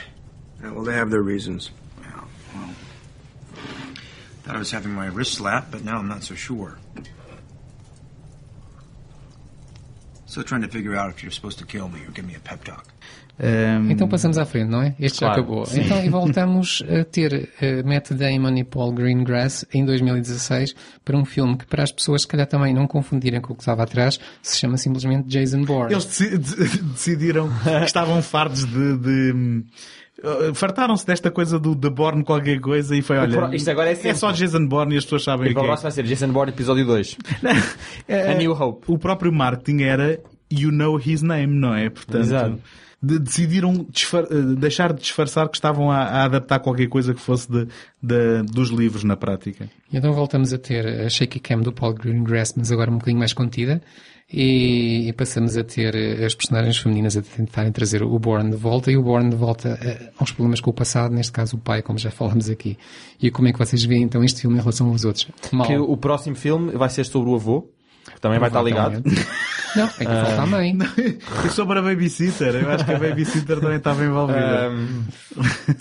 Yeah, 0.62 0.70
well, 0.70 0.84
they 0.84 0.94
have 0.94 1.10
their 1.10 1.20
reasons. 1.20 1.70
Well, 1.98 2.28
well. 2.54 2.70
Thought 4.44 4.56
I 4.56 4.58
was 4.58 4.70
having 4.70 4.92
my 4.92 5.08
wrist 5.08 5.34
slapped, 5.34 5.70
but 5.70 5.84
now 5.84 5.98
I'm 5.98 6.08
not 6.08 6.22
so 6.22 6.34
sure. 6.34 6.78
Still 10.32 10.44
trying 10.44 10.62
to 10.62 10.68
figure 10.68 10.96
out 10.98 11.10
if 11.14 11.22
you're 11.22 11.34
supposed 11.34 11.58
to 11.58 11.66
kill 11.66 11.88
me 11.90 12.00
or 12.06 12.10
give 12.14 12.26
me 12.26 12.34
a 12.34 12.40
pep 12.40 12.64
talk. 12.64 12.84
Ahm, 13.38 13.90
Então 13.90 14.06
passamos 14.08 14.38
à 14.38 14.44
frente, 14.46 14.68
não 14.70 14.82
é? 14.82 14.94
Este 15.00 15.18
Claro, 15.20 15.34
já 15.34 15.40
acabou. 15.42 15.66
sim. 15.66 15.80
Então, 15.82 16.04
e 16.04 16.08
voltamos 16.08 16.82
a 16.88 17.04
ter 17.04 17.50
eh, 17.60 17.82
Matt 17.82 18.12
Damon 18.12 18.56
e 18.56 18.64
Paul 18.64 18.92
Greengrass 18.92 19.64
em 19.74 19.84
2016 19.84 20.74
para 21.04 21.16
um 21.16 21.24
filme 21.24 21.56
que 21.56 21.66
para 21.66 21.82
as 21.82 21.90
pessoas 21.92 22.22
se 22.22 22.28
calhar 22.28 22.46
também 22.46 22.72
não 22.74 22.86
confundirem 22.86 23.40
com 23.40 23.52
o 23.52 23.56
que 23.56 23.62
estava 23.62 23.82
atrás, 23.82 24.18
se 24.42 24.58
chama 24.58 24.76
simplesmente 24.76 25.28
Jason 25.28 25.62
Bourne. 25.64 25.92
Eles 25.92 26.04
deci- 26.06 26.36
de- 26.38 26.82
decidiram 26.82 27.50
que 27.62 27.84
estavam 27.84 28.22
fartos 28.22 28.64
de. 28.64 28.96
de 28.98 29.32
uh, 29.32 29.64
Fartaram-se 30.54 31.06
desta 31.06 31.30
coisa 31.30 31.58
do 31.58 31.74
The 31.74 31.90
Born 31.90 32.22
qualquer 32.22 32.60
coisa 32.60 32.94
e 32.96 33.02
foi, 33.02 33.18
olha, 33.18 33.54
isto 33.56 33.70
agora 33.70 33.90
é 33.90 33.94
sempre. 33.94 34.16
só 34.16 34.30
Jason 34.32 34.66
Bourne 34.66 34.94
e 34.94 34.98
as 34.98 35.04
pessoas 35.04 35.24
sabem 35.24 35.48
E 35.48 35.50
o 35.52 35.54
que 35.54 35.60
é. 35.60 35.64
próximo 35.64 35.82
vai 35.84 35.92
ser 35.92 36.02
Jason 36.04 36.28
Bourne 36.28 36.52
episódio 36.52 36.84
2. 36.84 37.16
É, 38.06 38.30
A 38.32 38.34
New 38.34 38.52
Hope. 38.52 38.84
O 38.88 38.98
próprio 38.98 39.32
marketing 39.32 39.82
era 39.82 40.20
You 40.52 40.70
Know 40.70 41.00
His 41.00 41.22
Name, 41.22 41.46
não 41.58 41.74
é? 41.74 41.88
Portanto, 41.90 42.22
Exato. 42.24 42.58
de- 43.02 43.18
decidiram 43.18 43.86
disfar- 43.90 44.26
eh, 44.30 44.54
deixar 44.58 44.92
de 44.92 45.00
disfarçar 45.00 45.48
que 45.48 45.56
estavam 45.56 45.90
a, 45.90 45.98
a 46.02 46.24
adaptar 46.24 46.60
qualquer 46.60 46.88
coisa 46.88 47.14
que 47.14 47.20
fosse 47.20 47.50
de, 47.50 47.66
de- 48.02 48.42
dos 48.52 48.68
livros 48.70 49.02
na 49.02 49.16
prática. 49.16 49.68
E 49.92 49.96
então 49.96 50.12
voltamos 50.12 50.52
a 50.52 50.58
ter 50.58 50.86
a 50.86 51.08
shaky 51.08 51.40
cam 51.40 51.60
do 51.60 51.72
Paul 51.72 51.94
Greengrass, 51.94 52.54
mas 52.56 52.70
agora 52.70 52.90
um 52.90 52.94
bocadinho 52.98 53.18
mais 53.18 53.32
contida. 53.32 53.82
E, 54.32 55.08
e 55.08 55.12
passamos 55.12 55.56
a 55.58 55.62
ter 55.64 55.94
eh, 55.94 56.24
as 56.24 56.34
personagens 56.34 56.78
femininas 56.78 57.16
a 57.16 57.22
tentarem 57.22 57.70
trazer 57.70 58.02
o 58.02 58.18
Bourne 58.18 58.50
de 58.50 58.56
volta 58.56 58.90
e 58.90 58.96
o 58.96 59.02
Bourne 59.02 59.28
de 59.30 59.36
volta 59.36 59.78
eh, 59.82 60.10
aos 60.18 60.30
problemas 60.32 60.58
com 60.60 60.70
o 60.70 60.72
passado, 60.72 61.12
neste 61.14 61.32
caso 61.32 61.56
o 61.56 61.58
pai, 61.58 61.82
como 61.82 61.98
já 61.98 62.10
falamos 62.10 62.48
aqui. 62.48 62.78
E 63.20 63.30
como 63.30 63.48
é 63.48 63.52
que 63.52 63.58
vocês 63.58 63.84
veem 63.84 64.02
então 64.02 64.24
este 64.24 64.40
filme 64.40 64.56
em 64.56 64.60
relação 64.60 64.88
aos 64.88 65.04
outros? 65.04 65.28
Mal. 65.52 65.66
Que 65.66 65.76
o 65.76 65.96
próximo 65.98 66.34
filme 66.34 66.72
vai 66.72 66.88
ser 66.88 67.04
sobre 67.04 67.28
o 67.28 67.34
avô, 67.34 67.68
que 68.14 68.20
também 68.20 68.38
vai 68.38 68.48
estar 68.48 68.62
ligado. 68.62 69.02
Não, 69.76 69.84
é 69.84 69.88
que 69.88 70.04
falta 70.06 70.42
a 70.42 70.46
mãe. 70.46 70.78
E 71.44 71.48
sobre 71.50 71.78
a 71.78 71.82
babysitter, 71.82 72.54
eu 72.54 72.70
acho 72.70 72.84
que 72.86 72.92
a 72.92 72.98
babysitter 72.98 73.60
também 73.60 73.76
estava 73.76 74.02
envolvida. 74.04 74.70
Um, 74.70 75.04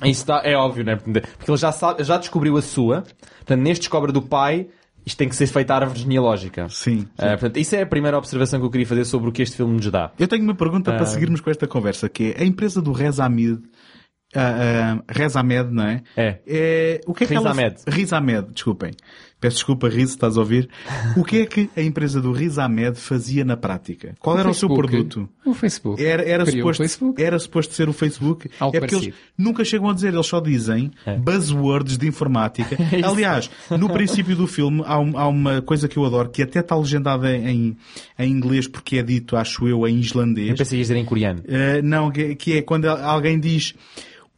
isso 0.10 0.26
tá- 0.26 0.42
é 0.44 0.56
óbvio, 0.56 0.84
né? 0.84 0.96
Porque 0.98 1.22
ele 1.50 1.58
já, 1.58 1.72
sabe, 1.72 2.04
já 2.04 2.18
descobriu 2.18 2.58
a 2.58 2.62
sua. 2.62 3.04
Portanto, 3.38 3.62
neste 3.62 3.82
descobre 3.84 4.12
do 4.12 4.22
pai, 4.22 4.68
isto 5.06 5.18
tem 5.18 5.28
que 5.30 5.36
ser 5.36 5.48
feito 5.48 5.72
à 5.72 5.76
árvore 5.76 6.00
genealógica. 6.00 6.68
Sim. 6.70 7.08
Ah, 7.18 7.30
portanto, 7.32 7.58
isso 7.58 7.76
é 7.76 7.82
a 7.82 7.86
primeira 7.86 8.18
observação 8.18 8.60
que 8.60 8.66
eu 8.66 8.70
queria 8.70 8.86
fazer 8.88 9.06
sobre 9.06 9.30
o 9.30 9.32
que 9.32 9.42
este 9.42 9.58
filme 9.58 9.74
nos 9.74 9.90
dá. 9.92 10.12
Eu 10.20 10.28
tenho 10.28 10.44
uma 10.44 10.56
pergunta 10.56 10.92
para 10.92 11.04
Ah. 11.04 11.06
seguirmos 11.06 11.42
com 11.42 11.50
esta 11.50 11.68
conversa, 11.68 12.08
que 12.10 12.34
é 12.38 12.42
a 12.42 12.46
empresa 12.46 12.82
do 12.82 12.92
Rez 12.92 13.20
Ahmed, 13.20 13.62
ah, 14.36 15.00
ah, 15.00 15.04
Rez 15.10 15.36
Ahmed, 15.36 15.72
não 15.72 15.84
é? 15.84 16.04
É. 16.16 17.02
o 17.06 17.14
que 17.14 17.24
é 17.24 17.28
que 17.28 17.34
Riz 17.34 17.44
ela... 17.44 17.52
Ahmed. 17.52 17.76
Riz 17.88 18.14
Ahmed, 18.14 18.54
desculpem. 18.54 18.92
Peço 19.42 19.56
desculpa, 19.58 19.90
Riz, 19.90 20.12
estás 20.12 20.38
a 20.38 20.40
ouvir. 20.40 20.70
O 21.18 21.24
que 21.26 21.40
é 21.42 21.46
que 21.48 21.68
a 21.76 21.82
empresa 21.82 22.22
do 22.22 22.32
Riz 22.32 22.60
Ahmed 22.60 22.96
fazia 22.98 23.44
na 23.44 23.58
prática? 23.58 24.14
Qual 24.20 24.36
O 24.36 24.40
era 24.40 24.50
o 24.50 24.54
seu 24.54 24.70
Facebook. 24.70 24.88
produto? 24.88 25.30
O 25.44 25.54
Facebook. 25.56 26.02
Era, 26.06 26.24
era, 26.24 26.46
Criou 26.46 26.72
suposto, 26.74 27.16
era 27.18 27.40
suposto 27.40 27.74
ser 27.74 27.90
o 27.90 27.94
Facebook. 27.94 28.50
Algo 28.60 28.78
é 28.78 28.80
porque 28.80 28.94
eles 28.96 29.14
nunca 29.36 29.66
chegam 29.66 29.90
a 29.90 29.94
dizer, 29.94 30.14
eles 30.14 30.28
só 30.28 30.40
dizem 30.40 30.92
buzzwords 31.20 31.98
de 31.98 32.08
informática. 32.08 32.78
É. 32.92 33.04
Aliás, 33.06 33.50
no 33.80 33.90
princípio 33.90 34.36
do 34.36 34.46
filme 34.46 34.84
há, 34.86 35.00
um- 35.00 35.18
há 35.18 35.28
uma 35.28 35.62
coisa 35.62 35.88
que 35.88 35.98
eu 35.98 36.06
adoro, 36.06 36.30
que 36.30 36.44
até 36.44 36.60
está 36.60 36.76
legendada 36.76 37.36
em, 37.36 37.76
em 38.20 38.32
inglês, 38.32 38.68
porque 38.68 38.98
é 38.98 39.04
dito, 39.04 39.36
acho 39.38 39.68
eu, 39.68 39.88
em 39.88 39.98
islandês. 40.00 40.50
Eu 40.50 40.56
pensei 40.58 40.76
que 40.78 40.82
ias 40.82 40.88
dizer 40.90 41.00
em 41.00 41.06
coreano. 41.06 41.40
Uh, 41.42 41.82
não, 41.84 42.12
que, 42.12 42.36
que 42.36 42.58
é 42.58 42.62
quando 42.62 42.86
alguém 42.86 43.40
diz 43.40 43.74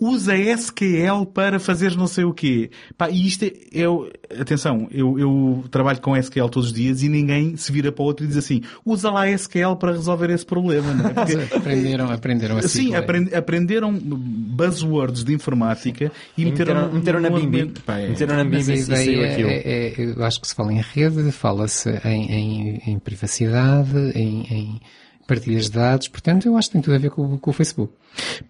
usa 0.04 0.36
SQL 0.38 1.26
para 1.34 1.60
fazer 1.60 1.96
não 1.96 2.08
sei 2.08 2.24
o 2.24 2.34
quê. 2.34 2.70
Pá, 2.98 3.10
e 3.10 3.26
isto 3.28 3.46
é, 3.46 3.54
eu, 3.72 4.12
atenção, 4.40 4.88
eu, 4.92 5.18
eu 5.20 5.64
trabalho 5.72 6.02
com 6.02 6.16
SQL 6.18 6.50
todos 6.50 6.68
os 6.70 6.74
dias 6.74 7.02
e 7.04 7.10
ninguém 7.10 7.56
se 7.56 7.72
vira 7.72 7.92
para 7.92 8.04
o 8.04 8.06
outro 8.06 8.26
e 8.26 8.28
diz 8.28 8.38
assim, 8.38 8.62
usa 8.86 9.10
lá 9.10 9.30
SQL 9.30 9.76
para 9.80 9.92
resolver 9.94 10.30
esse 10.32 10.46
problema. 10.46 10.94
Não 10.94 11.06
é? 11.10 11.14
Porque- 11.14 11.56
aprenderam, 11.56 12.12
aprenderam 12.12 12.58
a 12.58 12.62
Sim, 12.64 12.68
sigla. 12.68 12.98
aprend- 13.00 13.34
aprenderam 13.34 13.94
buzzwords 13.94 15.24
de 15.24 15.34
informática 15.34 16.12
e, 16.38 16.42
E 16.42 16.46
meteram, 16.46 16.74
meteram- 16.92 16.94
meteram 16.94 17.20
na 17.22 17.30
Bimbi. 17.30 17.72
é- 17.88 18.08
Meteram 18.10 18.36
na 18.38 18.44
Bimbi 18.44 18.74
e 18.74 18.78
saiu 18.84 19.24
aquilo. 19.24 19.50
é, 19.50 19.62
é- 19.64 19.94
eu 20.18 20.24
acho 20.24 20.42
que 20.42 20.48
se 20.48 20.56
fala 20.56 20.74
em 20.74 20.82
rede, 20.82 21.32
fala-se 21.32 21.90
em, 22.06 22.32
em- 22.32 22.82
em 22.88 23.00
privacidade, 23.00 23.98
em, 24.16 24.42
em 24.52 24.80
partilhas 25.28 25.66
de 25.66 25.72
dados, 25.72 26.08
portanto 26.08 26.46
eu 26.48 26.58
acho 26.58 26.68
que 26.70 26.74
tem 26.74 26.82
tudo 26.82 26.96
a 26.96 26.98
ver 27.00 27.10
com, 27.10 27.38
com 27.38 27.50
o 27.50 27.54
Facebook. 27.54 27.94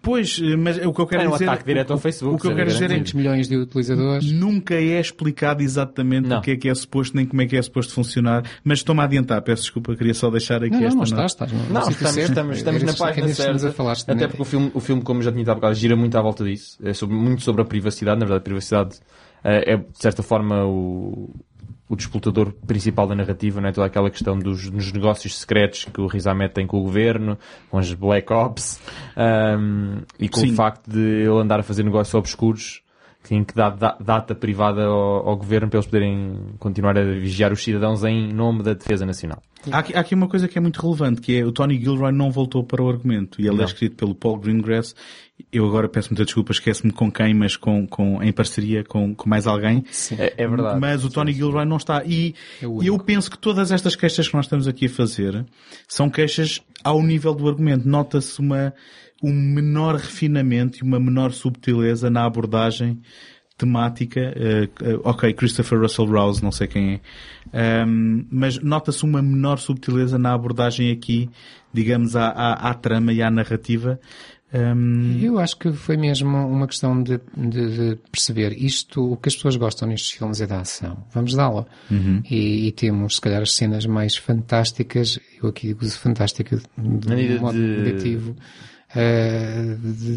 Pois, 0.02 0.38
mas 0.58 0.76
o 0.84 0.92
que 0.92 1.00
eu 1.00 1.06
quero 1.06 1.22
É 1.22 1.28
um 1.28 1.32
dizer... 1.32 1.48
ataque 1.48 1.64
direto 1.64 1.90
o- 1.90 1.92
ao 1.94 1.98
Facebook, 1.98 2.36
O 2.36 2.38
que 2.38 2.46
eu 2.46 2.50
isso 2.50 2.56
quero 2.58 2.70
é 2.70 2.72
dizer 2.72 2.90
é 2.90 2.94
Muitos 2.94 3.12
milhões 3.14 3.48
de 3.48 3.56
utilizadores. 3.56 4.30
Nunca 4.30 4.74
é 4.74 5.00
explicado 5.00 5.62
exatamente 5.62 6.30
o 6.32 6.40
que 6.42 6.50
é 6.50 6.56
que 6.56 6.68
é 6.68 6.74
suposto, 6.74 7.16
nem 7.16 7.24
como 7.24 7.40
é 7.42 7.46
que 7.46 7.56
é 7.56 7.62
suposto 7.62 7.94
funcionar. 7.94 8.42
Mas 8.62 8.80
estou-me 8.80 9.00
a 9.00 9.04
adiantar, 9.04 9.40
peço 9.42 9.62
desculpa, 9.62 9.94
queria 9.96 10.12
só 10.14 10.30
deixar 10.30 10.62
aqui 10.62 10.70
Não, 10.70 10.80
não, 10.80 10.86
esta 10.88 10.96
não 10.98 11.04
nota. 11.22 11.24
estás, 11.26 11.50
estás 11.52 11.70
Não, 11.70 11.82
sítio 11.82 12.06
estamos, 12.06 12.28
estamos, 12.28 12.56
estamos 12.58 12.82
na 12.82 12.92
página 12.92 13.26
que 13.26 13.34
certa. 13.34 13.52
nos 13.54 13.64
a 13.64 13.72
falar, 13.72 13.96
Até 14.06 14.26
porque 14.26 14.42
o 14.42 14.44
filme, 14.44 14.70
o 14.74 14.80
filme, 14.80 15.02
como 15.02 15.22
já 15.22 15.30
tinha 15.30 15.42
dito 15.42 15.50
há 15.50 15.54
bocado, 15.54 15.74
gira 15.74 15.96
muito 15.96 16.16
à 16.18 16.20
volta 16.20 16.44
disso. 16.44 16.76
É 16.82 16.92
sobre, 16.92 17.16
muito 17.16 17.42
sobre 17.42 17.62
a 17.62 17.64
privacidade. 17.64 18.18
Na 18.20 18.26
verdade, 18.26 18.40
a 18.40 18.44
privacidade 18.44 18.96
eh, 19.42 19.72
é, 19.72 19.76
de 19.78 19.84
certa 19.94 20.22
forma, 20.22 20.64
o, 20.66 21.34
o 21.88 21.94
disputador 21.96 22.52
principal 22.66 23.06
da 23.06 23.14
narrativa, 23.14 23.60
não 23.60 23.68
é? 23.68 23.72
Toda 23.72 23.86
aquela 23.86 24.10
questão 24.10 24.38
dos, 24.38 24.70
dos 24.70 24.92
negócios 24.92 25.38
secretos 25.38 25.84
que 25.84 26.00
o 26.00 26.06
Riz 26.06 26.26
Ahmed 26.26 26.52
tem 26.54 26.66
com 26.66 26.78
o 26.78 26.82
governo, 26.82 27.38
com 27.70 27.76
as 27.78 27.92
Black 27.92 28.32
Ops, 28.32 28.80
ahm, 29.16 30.00
e 30.18 30.28
com 30.28 30.40
Sim. 30.40 30.52
o 30.52 30.54
facto 30.54 30.90
de 30.90 30.98
ele 31.00 31.38
andar 31.40 31.60
a 31.60 31.62
fazer 31.62 31.82
negócios 31.82 32.14
obscuros 32.14 32.82
em 33.30 33.42
que 33.42 33.54
dá, 33.54 33.70
dá- 33.70 33.96
data 33.98 34.34
privada 34.34 34.84
ao, 34.84 35.26
ao 35.28 35.36
governo 35.36 35.66
para 35.70 35.78
eles 35.78 35.86
poderem 35.86 36.38
continuar 36.58 36.98
a 36.98 37.02
vigiar 37.04 37.52
os 37.52 37.62
cidadãos 37.64 38.04
em 38.04 38.30
nome 38.30 38.62
da 38.62 38.74
defesa 38.74 39.06
nacional. 39.06 39.42
Há 39.72 39.78
aqui, 39.78 39.96
há 39.96 40.00
aqui 40.00 40.14
uma 40.14 40.28
coisa 40.28 40.46
que 40.46 40.58
é 40.58 40.60
muito 40.60 40.78
relevante, 40.78 41.22
que 41.22 41.38
é 41.38 41.42
o 41.44 41.50
Tony 41.50 41.78
Gilroy 41.80 42.12
não 42.12 42.30
voltou 42.30 42.62
para 42.62 42.82
o 42.82 42.88
argumento. 42.88 43.40
E 43.40 43.46
ele 43.46 43.56
Não. 43.56 43.62
é 43.62 43.64
escrito 43.64 43.96
pelo 43.96 44.14
Paul 44.14 44.36
Greengrass. 44.38 44.94
Eu 45.54 45.66
agora 45.66 45.88
peço 45.88 46.10
muita 46.10 46.24
desculpa, 46.24 46.52
esqueço-me 46.52 46.92
com 46.92 47.10
quem, 47.10 47.32
mas 47.32 47.56
com, 47.56 47.86
com, 47.86 48.22
em 48.22 48.32
parceria 48.32 48.82
com, 48.82 49.14
com 49.14 49.28
mais 49.28 49.46
alguém. 49.46 49.84
É, 50.18 50.34
é 50.36 50.48
verdade. 50.48 50.80
Mas 50.80 51.04
o 51.04 51.10
Tony 51.10 51.32
Gilroy 51.32 51.64
não 51.64 51.76
está. 51.76 52.02
E 52.04 52.34
É 52.60 52.66
eu 52.66 52.98
penso 52.98 53.30
que 53.30 53.38
todas 53.38 53.70
estas 53.70 53.94
queixas 53.94 54.28
que 54.28 54.34
nós 54.34 54.46
estamos 54.46 54.66
aqui 54.66 54.86
a 54.86 54.90
fazer 54.90 55.44
são 55.86 56.10
queixas 56.10 56.60
ao 56.82 57.02
nível 57.02 57.34
do 57.34 57.48
argumento. 57.48 57.88
Nota-se 57.88 58.40
uma, 58.40 58.74
um 59.22 59.32
menor 59.32 59.94
refinamento 59.94 60.78
e 60.78 60.82
uma 60.82 60.98
menor 60.98 61.32
subtileza 61.32 62.10
na 62.10 62.24
abordagem 62.24 63.00
temática. 63.56 64.20
eh, 64.82 64.98
ok, 65.04 65.32
Christopher 65.32 65.80
Russell 65.80 66.06
Rouse, 66.06 66.42
não 66.42 66.50
sei 66.50 66.66
quem 66.66 66.94
é. 66.94 67.00
Ahm, 67.82 68.26
mas 68.30 68.58
nota-se 68.58 69.04
uma 69.04 69.22
menor 69.22 69.58
subtileza 69.58 70.18
na 70.18 70.34
abordagem 70.34 70.90
aqui, 70.90 71.30
digamos, 71.72 72.16
à, 72.16 72.28
à, 72.28 72.70
à 72.70 72.74
trama 72.74 73.12
e 73.12 73.22
à 73.22 73.30
narrativa. 73.30 74.00
Ahm, 74.54 75.18
Eu 75.20 75.38
acho 75.40 75.58
que 75.58 75.72
foi 75.72 75.96
mesmo 75.96 76.28
uma 76.28 76.66
questão 76.68 77.02
de, 77.02 77.20
de- 77.36 77.94
de 77.94 77.98
perceber 78.12 78.52
isto, 78.52 79.12
o 79.12 79.16
que 79.16 79.28
as 79.28 79.34
pessoas 79.34 79.56
gostam 79.56 79.88
nestes 79.88 80.12
filmes 80.12 80.40
é 80.40 80.46
da 80.46 80.60
ação. 80.60 81.04
Vamos 81.12 81.34
dá-la. 81.34 81.66
Uhum. 81.90 82.22
E, 82.30 82.68
e 82.68 82.72
temos, 82.72 83.16
se 83.16 83.20
calhar, 83.20 83.42
as 83.42 83.52
cenas 83.52 83.84
mais 83.84 84.16
fantásticas, 84.16 85.18
eu 85.42 85.48
aqui 85.48 85.68
digo 85.68 85.84
fantástica 85.90 86.56
de 86.78 87.12
um 87.36 87.40
modo 87.40 87.58
de- 87.58 87.82
negativo, 87.82 88.36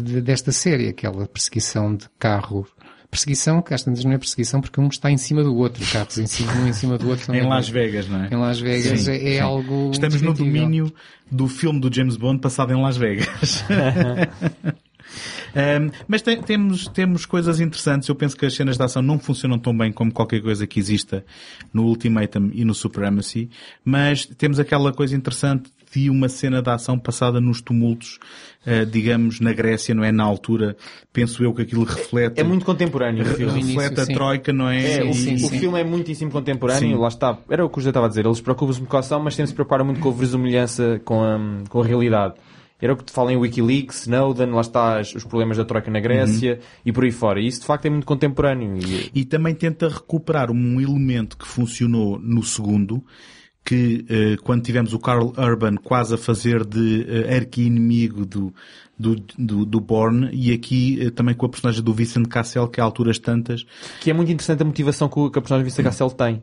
de- 0.02 0.20
desta 0.20 0.52
série, 0.52 0.88
aquela 0.88 1.26
perseguição 1.26 1.94
de 1.94 2.06
carro. 2.18 2.66
Perseguição, 3.10 3.62
que 3.62 3.72
às 3.72 3.82
tantas 3.82 4.04
não 4.04 4.12
é 4.12 4.18
perseguição 4.18 4.60
porque 4.60 4.78
um 4.80 4.88
está 4.88 5.10
em 5.10 5.16
cima 5.16 5.42
do 5.42 5.56
outro, 5.56 5.84
carros 5.90 6.18
em 6.18 6.26
cima, 6.26 6.52
um 6.52 6.66
em 6.68 6.72
cima 6.72 6.98
do 6.98 7.08
outro. 7.08 7.32
Em 7.34 7.38
é 7.38 7.42
Las. 7.42 7.68
Vegas, 7.68 8.06
não 8.06 8.24
é? 8.24 8.28
Em 8.30 8.36
Las 8.36 8.60
Vegas 8.60 9.00
Sim, 9.00 9.10
é, 9.10 9.16
é 9.16 9.32
sim. 9.36 9.40
algo. 9.40 9.90
Estamos 9.90 10.20
no 10.20 10.34
domínio 10.34 10.92
do 11.30 11.48
filme 11.48 11.80
do 11.80 11.92
James 11.94 12.16
Bond 12.16 12.40
passado 12.40 12.72
em 12.72 12.80
Las 12.80 12.96
Vegas. 12.96 13.64
Um, 15.48 15.90
mas 16.06 16.22
tem- 16.22 16.40
temos, 16.42 16.86
temos 16.88 17.24
coisas 17.24 17.60
interessantes. 17.60 18.08
Eu 18.08 18.14
penso 18.14 18.36
que 18.36 18.46
as 18.46 18.54
cenas 18.54 18.76
de 18.76 18.84
ação 18.84 19.02
não 19.02 19.18
funcionam 19.18 19.58
tão 19.58 19.76
bem 19.76 19.92
como 19.92 20.12
qualquer 20.12 20.40
coisa 20.42 20.66
que 20.66 20.78
exista 20.78 21.24
no 21.72 21.84
Ultimatum 21.84 22.50
e 22.52 22.64
no 22.64 22.74
Supremacy, 22.74 23.48
mas 23.84 24.26
temos 24.26 24.60
aquela 24.60 24.92
coisa 24.92 25.16
interessante 25.16 25.70
de 25.92 26.10
uma 26.10 26.28
cena 26.28 26.60
de 26.60 26.70
ação 26.70 26.98
passada 26.98 27.40
nos 27.40 27.62
tumultos, 27.62 28.16
uh, 28.16 28.47
digamos, 28.84 29.40
na 29.40 29.52
Grécia, 29.52 29.94
não 29.94 30.02
é? 30.04 30.10
Na 30.12 30.24
altura, 30.24 30.76
penso 31.12 31.42
eu 31.42 31.52
que 31.54 31.62
aquilo 31.62 31.84
reflete. 31.84 32.40
É 32.40 32.44
muito 32.44 32.64
contemporâneo 32.64 33.24
o 33.24 33.26
re- 33.26 33.34
filme. 33.34 33.62
reflete 33.62 34.00
a 34.00 34.06
Troika, 34.06 34.52
não 34.52 34.68
é? 34.68 34.98
É, 34.98 35.02
o, 35.04 35.06
E- 35.10 35.44
o 35.44 35.48
filme 35.48 35.80
é 35.80 35.84
muitíssimo 35.84 36.30
contemporâneo, 36.30 36.96
Sim. 36.96 37.00
lá 37.02 37.08
está. 37.08 37.38
Era 37.48 37.64
o 37.64 37.68
que 37.70 37.78
o 37.78 37.80
José 37.80 37.90
estava 37.90 38.06
a 38.06 38.08
dizer, 38.08 38.26
eles 38.26 38.40
preocupam-se 38.40 38.78
muito 38.80 38.90
com 38.90 38.96
a 38.96 39.00
ação, 39.00 39.20
mas 39.22 39.34
sempre 39.34 39.48
se 39.50 39.54
preparam 39.54 39.84
muito 39.84 40.00
com 40.00 40.08
a 40.08 40.12
verosimilhança 40.12 41.00
com 41.04 41.22
a, 41.22 41.38
com 41.68 41.80
a 41.82 41.84
realidade. 41.86 42.34
Era 42.80 42.92
o 42.92 42.96
que 42.96 43.02
te 43.02 43.10
fala 43.12 43.32
em 43.32 43.36
Wikileaks, 43.36 44.02
Snowden, 44.02 44.50
lá 44.52 44.60
está 44.60 45.00
os 45.00 45.24
problemas 45.24 45.56
da 45.56 45.64
Troika 45.64 45.90
na 45.90 45.98
Grécia 45.98 46.52
Uhum. 46.54 46.58
e 46.86 46.92
por 46.92 47.02
aí 47.02 47.10
fora. 47.10 47.40
E 47.40 47.46
isso 47.48 47.60
de 47.60 47.66
facto 47.66 47.86
é 47.86 47.90
muito 47.90 48.06
contemporâneo. 48.06 48.78
E, 48.78 49.10
e 49.12 49.24
também 49.24 49.52
tenta 49.52 49.88
recuperar 49.88 50.48
um 50.52 50.80
elemento 50.80 51.36
que 51.36 51.44
funcionou 51.44 52.20
no 52.20 52.40
segundo, 52.44 53.02
que 53.64 54.04
eh, 54.08 54.36
quando 54.42 54.62
tivemos 54.62 54.94
o 54.94 54.98
Carl 54.98 55.32
Urban 55.36 55.76
quase 55.76 56.14
a 56.14 56.18
fazer 56.18 56.64
de 56.64 57.06
eh, 57.08 57.36
arqui-inimigo 57.36 58.24
do, 58.24 58.54
do, 58.98 59.16
do, 59.36 59.66
do 59.66 59.80
Bourne, 59.80 60.30
e 60.32 60.52
aqui 60.52 60.98
eh, 61.00 61.10
também 61.10 61.34
com 61.34 61.46
a 61.46 61.48
personagem 61.48 61.82
do 61.82 61.92
Vincent 61.92 62.26
Cassel, 62.28 62.68
que 62.68 62.80
a 62.80 62.84
alturas 62.84 63.18
tantas... 63.18 63.66
que 64.00 64.10
é 64.10 64.14
muito 64.14 64.32
interessante 64.32 64.62
a 64.62 64.64
motivação 64.64 65.08
que, 65.08 65.30
que 65.30 65.38
a 65.38 65.42
personagem 65.42 65.64
Vista 65.64 65.82
Cassel 65.82 66.10
tem. 66.10 66.42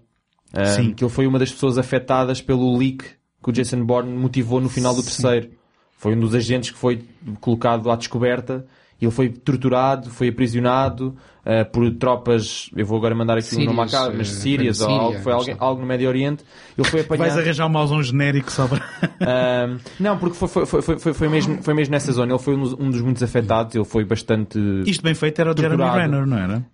Sim. 0.75 0.93
Que 0.93 1.03
ele 1.03 1.11
foi 1.11 1.27
uma 1.27 1.37
das 1.37 1.51
pessoas 1.51 1.77
afetadas 1.77 2.41
pelo 2.41 2.77
leak 2.77 3.03
que 3.43 3.49
o 3.49 3.53
Jason 3.53 3.83
Bourne 3.85 4.11
motivou 4.11 4.59
no 4.59 4.69
final 4.69 4.95
do 4.95 5.03
terceiro. 5.03 5.49
Foi 5.97 6.15
um 6.15 6.19
dos 6.19 6.33
agentes 6.33 6.71
que 6.71 6.77
foi 6.77 7.03
colocado 7.39 7.91
à 7.91 7.95
descoberta. 7.95 8.65
Ele 9.01 9.11
foi 9.11 9.29
torturado, 9.29 10.09
foi 10.09 10.29
aprisionado 10.29 11.15
ah, 11.45 11.63
por 11.63 11.91
tropas, 11.91 12.71
eu 12.75 12.83
vou 12.87 12.97
agora 12.97 13.13
mandar 13.13 13.37
aqui 13.37 13.55
um 13.55 13.65
nome 13.65 13.81
à 13.81 13.85
cara, 13.85 14.11
mas 14.11 14.29
eh, 14.29 14.31
sírias 14.31 14.81
ou 14.81 14.89
algo, 14.89 15.19
foi 15.19 15.31
alguém, 15.31 15.55
algo 15.59 15.79
no 15.79 15.85
Médio 15.85 16.09
Oriente. 16.09 16.43
Ele 16.75 16.87
foi 16.87 17.01
apanhado. 17.05 17.27
Vais 17.27 17.37
arranjar 17.37 17.67
um 17.67 17.69
mauzão 17.69 18.01
genérico 18.01 18.51
para... 18.51 18.83
Ahm, 19.21 19.77
não, 19.99 20.17
porque 20.17 20.35
foi, 20.35 20.47
foi, 20.47 20.81
foi, 20.81 20.97
foi, 20.97 21.13
foi, 21.13 21.29
mesmo, 21.29 21.61
foi 21.61 21.75
mesmo 21.75 21.91
nessa 21.91 22.11
zona. 22.11 22.31
Ele 22.31 22.41
foi 22.41 22.55
um 22.55 22.61
dos, 22.61 22.73
um 22.73 22.89
dos 22.89 23.01
muitos 23.01 23.21
afetados. 23.21 23.75
Ele 23.75 23.85
foi 23.85 24.03
bastante. 24.03 24.57
Isto 24.87 25.03
bem 25.03 25.13
feito 25.13 25.39
era 25.39 25.51
o 25.51 25.55
Jeremy 25.55 25.77
torturado. 25.77 26.11
Renner, 26.11 26.25
não 26.25 26.37
era? 26.37 26.65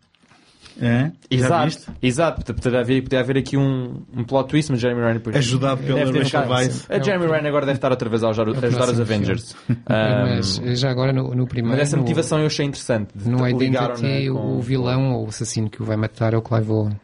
É? 0.79 1.11
Exato, 1.29 1.91
exato. 2.01 2.53
Poderia 2.53 2.79
haver, 2.79 3.01
poderia 3.03 3.23
haver 3.23 3.37
aqui 3.37 3.57
um, 3.57 4.03
um 4.15 4.23
plot 4.23 4.49
twist, 4.49 4.71
mas 4.71 4.79
Jeremy 4.79 5.01
Renner... 5.01 5.13
depois- 5.15 5.35
Ajudado 5.35 5.83
pela 5.83 5.99
Rachel 6.11 6.49
Weisz. 6.49 6.85
A 6.89 6.99
Jeremy 6.99 7.25
Renner 7.25 7.47
agora 7.47 7.65
deve 7.65 7.77
estar 7.77 7.91
outra 7.91 8.09
vez 8.09 8.23
a 8.23 8.29
ajudar, 8.29 8.63
a 8.63 8.67
ajudar 8.67 8.89
os 8.89 8.99
Avengers. 8.99 9.53
filme. 9.65 9.81
Ahm, 9.87 10.35
Mas 10.35 10.79
já 10.79 10.89
agora 10.89 11.11
no, 11.11 11.35
no 11.35 11.45
primeiro. 11.47 11.77
mas 11.77 11.87
essa 11.87 11.95
no- 11.97 12.03
motivação 12.03 12.39
eu 12.39 12.45
achei 12.45 12.65
interessante. 12.65 13.09
de 13.15 13.29
No 13.29 13.47
Identity, 13.47 14.29
com- 14.29 14.57
o 14.57 14.61
vilão 14.61 15.13
ou 15.13 15.25
o 15.25 15.29
assassino 15.29 15.69
que 15.69 15.81
o 15.81 15.85
vai 15.85 15.97
matar 15.97 16.33
é 16.33 16.37
o 16.37 16.41
Clive 16.41 16.71
Owen. 16.71 16.99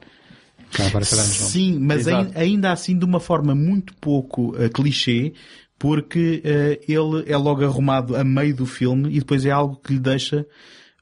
Sim, 1.50 1.80
mas 1.80 2.08
ai- 2.08 2.32
ainda 2.36 2.72
assim 2.72 2.98
de 2.98 3.06
uma 3.06 3.20
forma 3.20 3.56
muito 3.56 3.94
pouco 3.96 4.56
eh, 4.60 4.70
clichê, 4.70 5.34
porque 5.80 6.42
eh, 6.44 6.80
ele 6.88 7.24
é 7.28 7.38
logo 7.38 7.64
arrumado 7.64 8.16
a 8.16 8.24
meio 8.24 8.56
do 8.56 8.66
filme 8.66 9.10
e 9.10 9.20
depois 9.20 9.46
é 9.46 9.52
algo 9.52 9.76
que 9.78 9.94
lhe 9.94 10.00
deixa 10.00 10.46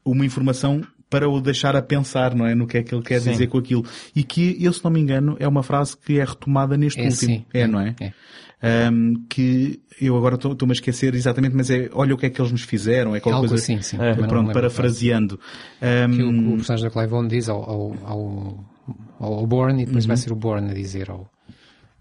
uma 0.04 0.26
informação 0.26 0.82
para 1.16 1.30
o 1.30 1.40
deixar 1.40 1.78
a 1.78 1.82
pensar, 1.82 2.36
não 2.36 2.46
é? 2.46 2.54
No 2.54 2.68
que 2.68 2.78
é 2.78 2.84
que 2.84 2.94
ele 2.94 3.02
quer 3.02 3.22
Sim. 3.22 3.32
dizer 3.32 3.48
com 3.48 3.58
aquilo. 3.58 3.86
E 4.14 4.22
que, 4.22 4.58
eu 4.60 4.74
se 4.74 4.84
não 4.84 4.92
me 4.92 5.00
engano, 5.00 5.38
é 5.40 5.48
uma 5.48 5.64
frase 5.64 5.96
que 5.96 6.20
é 6.20 6.26
retomada 6.26 6.76
neste 6.76 7.00
É, 7.00 7.06
último. 7.06 7.16
sim. 7.36 7.46
É, 7.54 7.66
não 7.66 7.80
é? 7.80 7.96
É. 8.02 8.12
Ahm, 8.62 9.14
que 9.30 9.80
eu 10.02 10.18
agora 10.18 10.36
estou- 10.36 10.52
estou-me 10.52 10.72
a 10.72 10.76
esquecer 10.76 11.16
exatamente, 11.16 11.56
mas 11.56 11.70
é 11.70 11.90
olha 11.94 12.14
o 12.14 12.18
que 12.18 12.26
é 12.26 12.30
que 12.30 12.42
eles 12.42 12.52
nos 12.52 12.64
fizeram, 12.64 13.16
é 13.16 13.20
qualquer 13.22 13.36
Algo 13.38 13.48
coisa. 13.48 13.64
assim, 13.64 13.82
sim. 13.82 13.98
É, 14.02 14.14
pronto, 14.16 14.52
parafraseando. 14.52 15.40
Ahm, 15.82 16.12
Que 16.16 16.24
o, 16.24 16.54
o 16.54 16.56
personagem 16.58 16.86
da 16.86 16.92
Clive 16.92 17.28
diz 17.30 17.48
ao, 17.48 17.64
ao, 17.64 17.96
ao, 18.06 18.66
ao 19.20 19.48
Bourne 19.48 19.84
e 19.84 19.86
depois 19.86 20.04
Uhum. 20.04 20.08
vai 20.10 20.18
ser 20.18 20.32
o 20.34 20.36
Bourne 20.36 20.72
a 20.72 20.74
dizer 20.74 21.10
ao, 21.10 21.30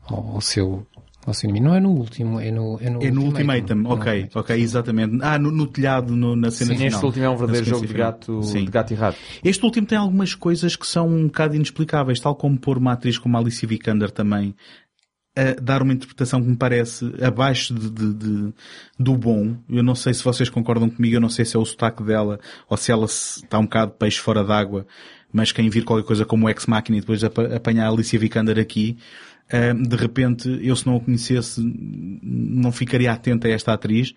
ao, 0.09 0.35
ao 0.35 0.41
seu 0.41 0.85
inimigo. 1.45 1.65
Não 1.65 1.75
é 1.75 1.81
no 1.81 1.91
último, 1.91 2.39
é 2.41 2.51
no, 2.51 2.79
é 2.81 2.91
no, 2.91 3.03
É 3.03 3.11
no 3.11 3.23
Ultimatum. 3.25 3.75
Ultimatum, 3.77 3.89
ok, 3.91 4.29
ok, 4.35 4.57
exatamente. 4.61 5.19
Ah, 5.23 5.39
no, 5.39 5.51
no 5.51 5.67
telhado, 5.67 6.15
no- 6.15 6.37
na 6.37 6.51
cena 6.51 6.73
Sim, 6.73 6.77
final. 6.77 6.89
este 6.93 7.05
último 7.07 7.25
é 7.25 7.31
um 7.31 7.37
verdadeiro 7.37 7.67
jogo 7.67 7.87
de 7.87 7.95
gato, 7.95 8.41
de 8.41 8.65
gato 8.67 8.91
e 8.93 8.95
rato. 8.95 9.19
Este 9.43 9.65
último 9.65 9.87
tem 9.87 9.97
algumas 9.99 10.35
coisas 10.35 10.77
que 10.77 10.87
são 10.87 11.09
um 11.09 11.27
bocado 11.27 11.55
inexplicáveis, 11.57 12.21
tal 12.21 12.35
como 12.35 12.59
pôr 12.59 12.77
uma 12.79 12.93
atriz 12.93 13.17
como 13.19 13.37
a 13.37 13.41
Alicia 13.41 13.67
Vikander 13.69 14.11
também 14.11 14.55
a 15.37 15.61
dar 15.61 15.83
uma 15.83 15.93
interpretação 15.93 16.41
que 16.41 16.49
me 16.49 16.57
parece 16.57 17.13
abaixo 17.21 17.75
de, 17.75 17.91
de- 17.91 18.15
de- 18.15 18.53
do 18.99 19.17
bom. 19.17 19.57
Eu 19.69 19.83
não 19.83 19.95
sei 19.97 20.15
se 20.15 20.23
vocês 20.23 20.49
concordam 20.49 20.89
comigo, 20.89 21.17
eu 21.17 21.21
não 21.21 21.29
sei 21.29 21.45
se 21.45 21.57
é 21.57 21.59
o 21.59 21.65
sotaque 21.65 22.05
dela 22.05 22.39
ou 22.69 22.77
se 22.77 22.93
ela 22.93 23.09
se- 23.09 23.41
está 23.45 23.59
um 23.59 23.65
bocado 23.65 23.91
de 23.93 23.99
peixe 23.99 24.21
fora 24.21 24.45
d'água, 24.45 24.87
mas 25.33 25.51
quem 25.51 25.69
vir 25.69 25.83
qualquer 25.85 26.07
coisa 26.07 26.25
como 26.25 26.47
o 26.47 26.49
Ex 26.49 26.67
Machina 26.67 26.99
e 26.99 27.01
depois 27.01 27.25
apa- 27.25 27.53
apanhar 27.57 27.87
a 27.87 27.91
Alicia 27.91 28.17
Vikander 28.17 28.61
aqui, 28.61 28.97
de 29.87 29.97
repente, 29.97 30.49
eu 30.63 30.75
se 30.75 30.87
não 30.87 30.97
a 30.97 31.01
conhecesse, 31.01 31.61
não 32.23 32.73
ficaria 32.73 33.13
atento 33.13 33.47
a 33.47 33.51
esta 33.51 33.73
atriz. 33.73 34.15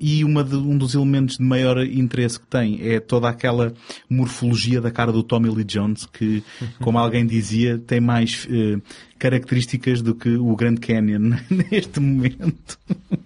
E 0.00 0.24
uma 0.24 0.42
de- 0.42 0.56
um 0.56 0.76
dos 0.78 0.94
elementos 0.94 1.36
de 1.36 1.44
maior 1.44 1.84
interesse 1.84 2.40
que 2.40 2.46
tem 2.46 2.80
é 2.82 2.98
toda 2.98 3.28
aquela 3.28 3.72
morfologia 4.08 4.80
da 4.80 4.90
cara 4.90 5.12
do 5.12 5.22
Tommy 5.22 5.50
Lee 5.50 5.64
Jones, 5.64 6.06
que, 6.06 6.42
como 6.80 6.98
alguém 6.98 7.26
dizia, 7.26 7.78
tem 7.78 8.00
mais 8.00 8.48
eh, 8.50 8.78
características 9.18 10.00
do 10.00 10.14
que 10.14 10.30
o 10.36 10.56
Grand 10.56 10.76
Canyon 10.76 11.36
neste 11.70 12.00
momento. 12.00 12.78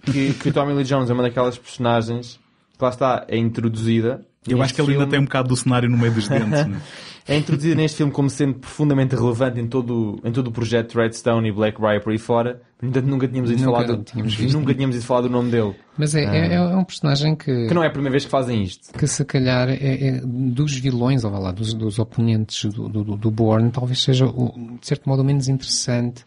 que, 0.03 0.33
que 0.33 0.49
o 0.49 0.53
Tommy 0.53 0.73
Lee 0.73 0.83
Jones 0.83 1.09
é 1.09 1.13
uma 1.13 1.23
daquelas 1.23 1.57
personagens 1.57 2.39
que 2.77 2.83
lá 2.83 2.89
está, 2.89 3.25
é 3.27 3.37
introduzida. 3.37 4.25
Eu 4.47 4.61
acho 4.61 4.73
que 4.73 4.79
ele 4.81 4.91
ainda 4.91 5.01
filme. 5.01 5.11
tem 5.11 5.19
um 5.19 5.25
bocado 5.25 5.49
do 5.49 5.55
cenário 5.55 5.89
no 5.89 5.97
meio 5.97 6.13
dos 6.13 6.27
dentes. 6.27 6.65
né? 6.65 6.81
é 7.29 7.37
introduzida 7.37 7.75
neste 7.75 7.97
filme 7.97 8.11
como 8.11 8.29
sendo 8.29 8.55
profundamente 8.55 9.15
relevante 9.15 9.59
em 9.59 9.67
todo, 9.67 10.19
em 10.23 10.31
todo 10.31 10.47
o 10.47 10.51
projeto 10.51 10.95
Redstone 10.97 11.47
e 11.47 11.51
Blackbriar 11.51 12.01
por 12.01 12.11
aí 12.11 12.17
fora. 12.17 12.61
No 12.81 12.89
entanto, 12.89 13.05
nunca 13.07 13.27
tínhamos 13.27 13.51
ido 13.51 13.59
Nunca 13.63 13.71
falar 13.83 13.87
do, 13.95 14.03
tínhamos 14.03 14.33
visto. 14.35 14.57
nunca 14.57 14.73
tínhamos 14.73 14.95
ido 14.95 15.05
falar 15.05 15.21
do 15.21 15.29
nome 15.29 15.51
dele. 15.51 15.75
Mas 15.97 16.15
é, 16.15 16.23
é, 16.23 16.53
é 16.55 16.61
um 16.61 16.83
personagem 16.83 17.35
que... 17.35 17.67
Que 17.67 17.73
não 17.73 17.83
é 17.83 17.87
a 17.87 17.91
primeira 17.91 18.11
vez 18.11 18.25
que 18.25 18.31
fazem 18.31 18.63
isto. 18.63 18.91
Que 18.97 19.05
se 19.05 19.23
calhar 19.25 19.69
é, 19.69 19.75
é 20.07 20.21
dos 20.25 20.73
vilões, 20.77 21.23
ou 21.23 21.31
vá 21.31 21.39
lá, 21.39 21.51
dos, 21.51 21.73
dos 21.73 21.99
oponentes 21.99 22.65
do, 22.73 22.89
do, 22.89 23.03
do 23.17 23.31
Bourne, 23.31 23.69
talvez 23.71 24.01
seja, 24.01 24.25
o- 24.25 24.77
de 24.79 24.87
certo 24.87 25.07
modo, 25.07 25.21
o 25.21 25.25
menos 25.25 25.47
interessante, 25.47 26.23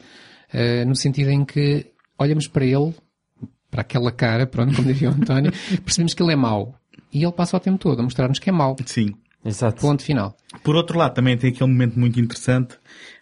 eh, 0.52 0.84
no 0.84 0.94
sentido 0.94 1.30
em 1.30 1.44
que 1.44 1.86
olhamos 2.18 2.46
para 2.46 2.64
ele, 2.64 2.94
para 3.70 3.80
aquela 3.80 4.12
cara, 4.12 4.46
pronto, 4.46 4.76
como 4.76 4.86
diria 4.92 5.08
o 5.10 5.14
António, 5.14 5.50
percebemos 5.84 6.12
que 6.14 6.22
ele 6.22 6.32
é 6.32 6.36
mau. 6.36 6.74
E 7.10 7.22
ele 7.24 7.32
passa 7.32 7.56
o 7.56 7.60
tempo 7.60 7.78
todo 7.78 7.98
a 8.00 8.02
mostrar-nos 8.02 8.38
que 8.38 8.48
é 8.50 8.52
mau. 8.52 8.76
Sim. 8.86 9.12
Exato. 9.44 9.80
Ponto 9.80 10.02
final. 10.02 10.36
Por 10.62 10.76
outro 10.76 10.98
lado, 10.98 11.14
também 11.14 11.36
tem 11.36 11.50
aquele 11.50 11.70
momento 11.70 11.98
muito 11.98 12.20
interessante 12.20 12.76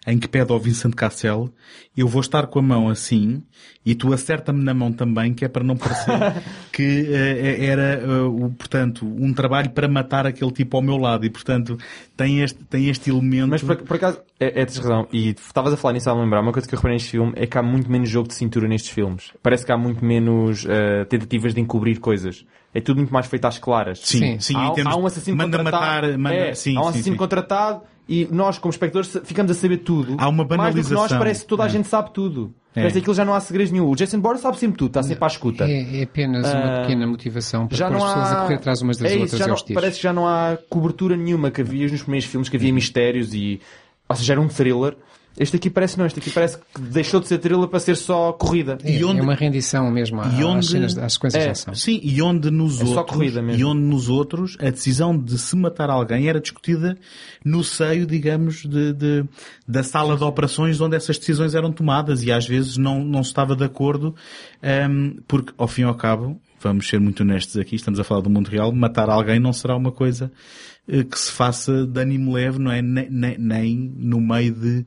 em 0.05 0.17
que 0.17 0.27
pede 0.27 0.51
ao 0.51 0.59
Vincent 0.59 0.93
Cassel 0.93 1.51
eu 1.95 2.07
vou 2.07 2.21
estar 2.21 2.47
com 2.47 2.59
a 2.59 2.61
mão 2.61 2.89
assim 2.89 3.43
e 3.85 3.95
tu 3.95 4.13
acerta-me 4.13 4.63
na 4.63 4.73
mão 4.73 4.91
também, 4.93 5.33
que 5.33 5.43
é 5.43 5.47
para 5.47 5.63
não 5.63 5.75
parecer 5.75 6.13
que 6.71 7.07
eh, 7.09 7.65
era, 7.65 8.01
eh, 8.01 8.21
o, 8.21 8.49
portanto, 8.51 9.05
um 9.05 9.33
trabalho 9.33 9.71
para 9.71 9.87
matar 9.87 10.25
aquele 10.25 10.51
tipo 10.51 10.77
ao 10.77 10.83
meu 10.83 10.97
lado 10.97 11.25
e, 11.25 11.29
portanto, 11.29 11.77
tem 12.15 12.41
este, 12.41 12.63
tem 12.65 12.89
este 12.89 13.09
elemento... 13.09 13.49
Mas 13.49 13.63
por, 13.63 13.75
por 13.77 13.95
acaso, 13.95 14.21
é, 14.39 14.61
é 14.61 14.65
tens 14.65 14.77
razão. 14.77 15.07
E 15.11 15.29
estavas 15.29 15.73
a 15.73 15.77
falar 15.77 15.93
nisso 15.93 16.09
a 16.09 16.13
lembrar. 16.13 16.41
Uma 16.41 16.53
coisa 16.53 16.67
que 16.67 16.73
eu 16.73 16.77
reparei 16.77 16.95
neste 16.95 17.09
filme 17.09 17.33
é 17.35 17.45
que 17.45 17.57
há 17.57 17.63
muito 17.63 17.91
menos 17.91 18.09
jogo 18.09 18.27
de 18.27 18.35
cintura 18.35 18.67
nestes 18.67 18.91
filmes. 18.91 19.31
Parece 19.43 19.65
que 19.65 19.71
há 19.71 19.77
muito 19.77 20.05
menos 20.05 20.65
eh, 20.67 21.05
tentativas 21.05 21.53
de 21.53 21.61
encobrir 21.61 21.99
coisas. 21.99 22.45
É 22.73 22.79
tudo 22.79 22.97
muito 22.97 23.11
mais 23.13 23.25
feito 23.25 23.45
às 23.45 23.59
claras. 23.59 23.99
Sim, 23.99 24.39
sim, 24.39 24.55
há, 24.55 24.91
há 24.91 24.95
um 24.95 25.05
assassino 25.05 25.35
manda 25.37 25.57
contratado. 25.57 26.07
matar, 26.07 26.17
manda- 26.17 26.35
é, 26.35 26.53
sim, 26.53 26.77
há 26.77 26.79
um 26.79 26.83
sim, 26.83 26.89
assassino 26.89 27.15
sim. 27.15 27.19
contratado 27.19 27.81
e 28.07 28.27
nós, 28.31 28.57
como 28.57 28.69
espectadores, 28.71 29.17
ficamos 29.25 29.51
a 29.51 29.55
saber 29.55 29.77
tudo. 29.79 30.15
Há 30.17 30.29
uma 30.29 30.45
Mais 30.45 30.73
do 30.73 30.81
que 30.81 30.89
nós, 30.93 31.09
banalização. 31.11 31.17
parece 31.19 31.41
que 31.41 31.47
toda 31.47 31.63
a 31.63 31.65
É. 31.65 31.69
gente 31.69 31.87
sabe 31.87 32.11
tudo. 32.13 32.53
É. 32.73 32.79
Parece 32.79 32.93
que 32.93 32.99
aquilo 32.99 33.13
já 33.15 33.25
não 33.25 33.33
há 33.33 33.39
segredos 33.41 33.71
nenhum. 33.73 33.89
O 33.89 33.95
Jason 33.97 34.19
Bourne 34.21 34.39
sabe 34.39 34.57
sempre 34.57 34.77
tudo, 34.77 34.87
está 34.87 35.03
sempre 35.03 35.21
à 35.23 35.27
escuta. 35.27 35.65
É, 35.65 35.99
é 35.99 36.03
apenas 36.03 36.49
uma 36.53 36.77
Ah, 36.77 36.81
pequena 36.83 37.05
motivação 37.05 37.67
para 37.67 37.75
já 37.77 37.87
pôr 37.89 37.95
as 37.97 38.01
não 38.01 38.07
pessoas 38.07 38.27
há... 38.27 38.31
a 38.31 38.41
correr 38.43 38.55
atrás 38.55 38.81
umas 38.81 38.97
das 38.97 39.11
é 39.11 39.15
isso, 39.15 39.35
outras 39.35 39.41
e 39.41 39.47
não-. 39.69 39.75
Parece 39.75 39.97
que 39.97 40.03
já 40.03 40.13
não 40.13 40.25
há 40.25 40.57
cobertura 40.69 41.17
nenhuma 41.17 41.51
que 41.51 41.59
havia 41.59 41.89
nos 41.89 42.01
primeiros 42.03 42.29
filmes, 42.29 42.47
que 42.47 42.55
havia 42.55 42.71
mistérios 42.71 43.33
e... 43.33 43.59
Ou 44.07 44.15
seja, 44.15 44.33
era 44.33 44.39
um 44.41 44.47
thriller. 44.47 44.95
Este 45.37 45.55
aqui 45.55 45.69
parece 45.69 45.97
não, 45.97 46.05
este 46.05 46.19
aqui 46.19 46.29
parece 46.29 46.57
que 46.57 46.81
deixou 46.81 47.19
de 47.19 47.27
ser 47.27 47.37
thriller 47.37 47.67
para 47.67 47.79
ser 47.79 47.95
só 47.95 48.33
corrida. 48.33 48.77
É, 48.83 48.99
é 48.99 49.05
uma 49.05 49.33
rendição 49.33 49.89
mesmo 49.89 50.19
à- 50.21 50.27
E 50.27 50.43
onde- 50.43 50.59
às, 50.59 50.65
cenas, 50.67 50.97
às 50.97 51.13
sequências 51.13 51.41
É. 51.41 51.45
de 51.45 51.51
ação. 51.51 51.73
Sim, 51.73 51.99
e 52.03 52.21
onde 52.21 52.51
nos 52.51 52.81
É 52.81 52.85
só 52.85 52.97
outros, 52.99 53.17
corrida 53.17 53.41
mesmo. 53.41 53.59
e 53.61 53.63
onde 53.65 53.81
nos 53.81 54.09
outros 54.09 54.57
a 54.59 54.69
decisão 54.69 55.17
de 55.17 55.37
se 55.37 55.55
matar 55.55 55.89
alguém 55.89 56.27
era 56.27 56.39
discutida 56.39 56.97
no 57.45 57.63
seio, 57.63 58.05
digamos, 58.05 58.63
de, 58.63 58.93
de- 58.93 59.23
da 59.67 59.83
sala 59.83 60.17
de 60.17 60.23
operações 60.23 60.81
onde 60.81 60.95
essas 60.97 61.17
decisões 61.17 61.55
eram 61.55 61.71
tomadas 61.71 62.23
e 62.23 62.31
às 62.31 62.45
vezes 62.45 62.75
não, 62.77 63.03
não 63.03 63.23
se 63.23 63.29
estava 63.29 63.55
de 63.55 63.63
acordo, 63.63 64.13
ehm, 64.61 65.15
porque 65.27 65.53
ao 65.57 65.67
fim 65.67 65.81
e 65.81 65.85
ao 65.85 65.95
cabo, 65.95 66.39
vamos 66.61 66.87
ser 66.87 66.99
muito 66.99 67.23
honestos 67.23 67.57
aqui, 67.57 67.75
estamos 67.75 67.99
a 67.99 68.03
falar 68.03 68.21
do 68.21 68.29
mundo 68.29 68.47
real, 68.49 68.71
matar 68.71 69.09
alguém 69.09 69.39
não 69.39 69.53
será 69.53 69.75
uma 69.75 69.91
coisa 69.91 70.31
que 70.87 71.17
se 71.19 71.31
faça 71.31 71.85
de 71.85 71.99
ânimo 72.01 72.33
leve, 72.33 72.59
não 72.59 72.71
é? 72.71 72.81
Nem, 72.81 73.09
nem, 73.09 73.37
nem 73.37 73.93
no 73.97 74.19
meio 74.19 74.53
de, 74.53 74.85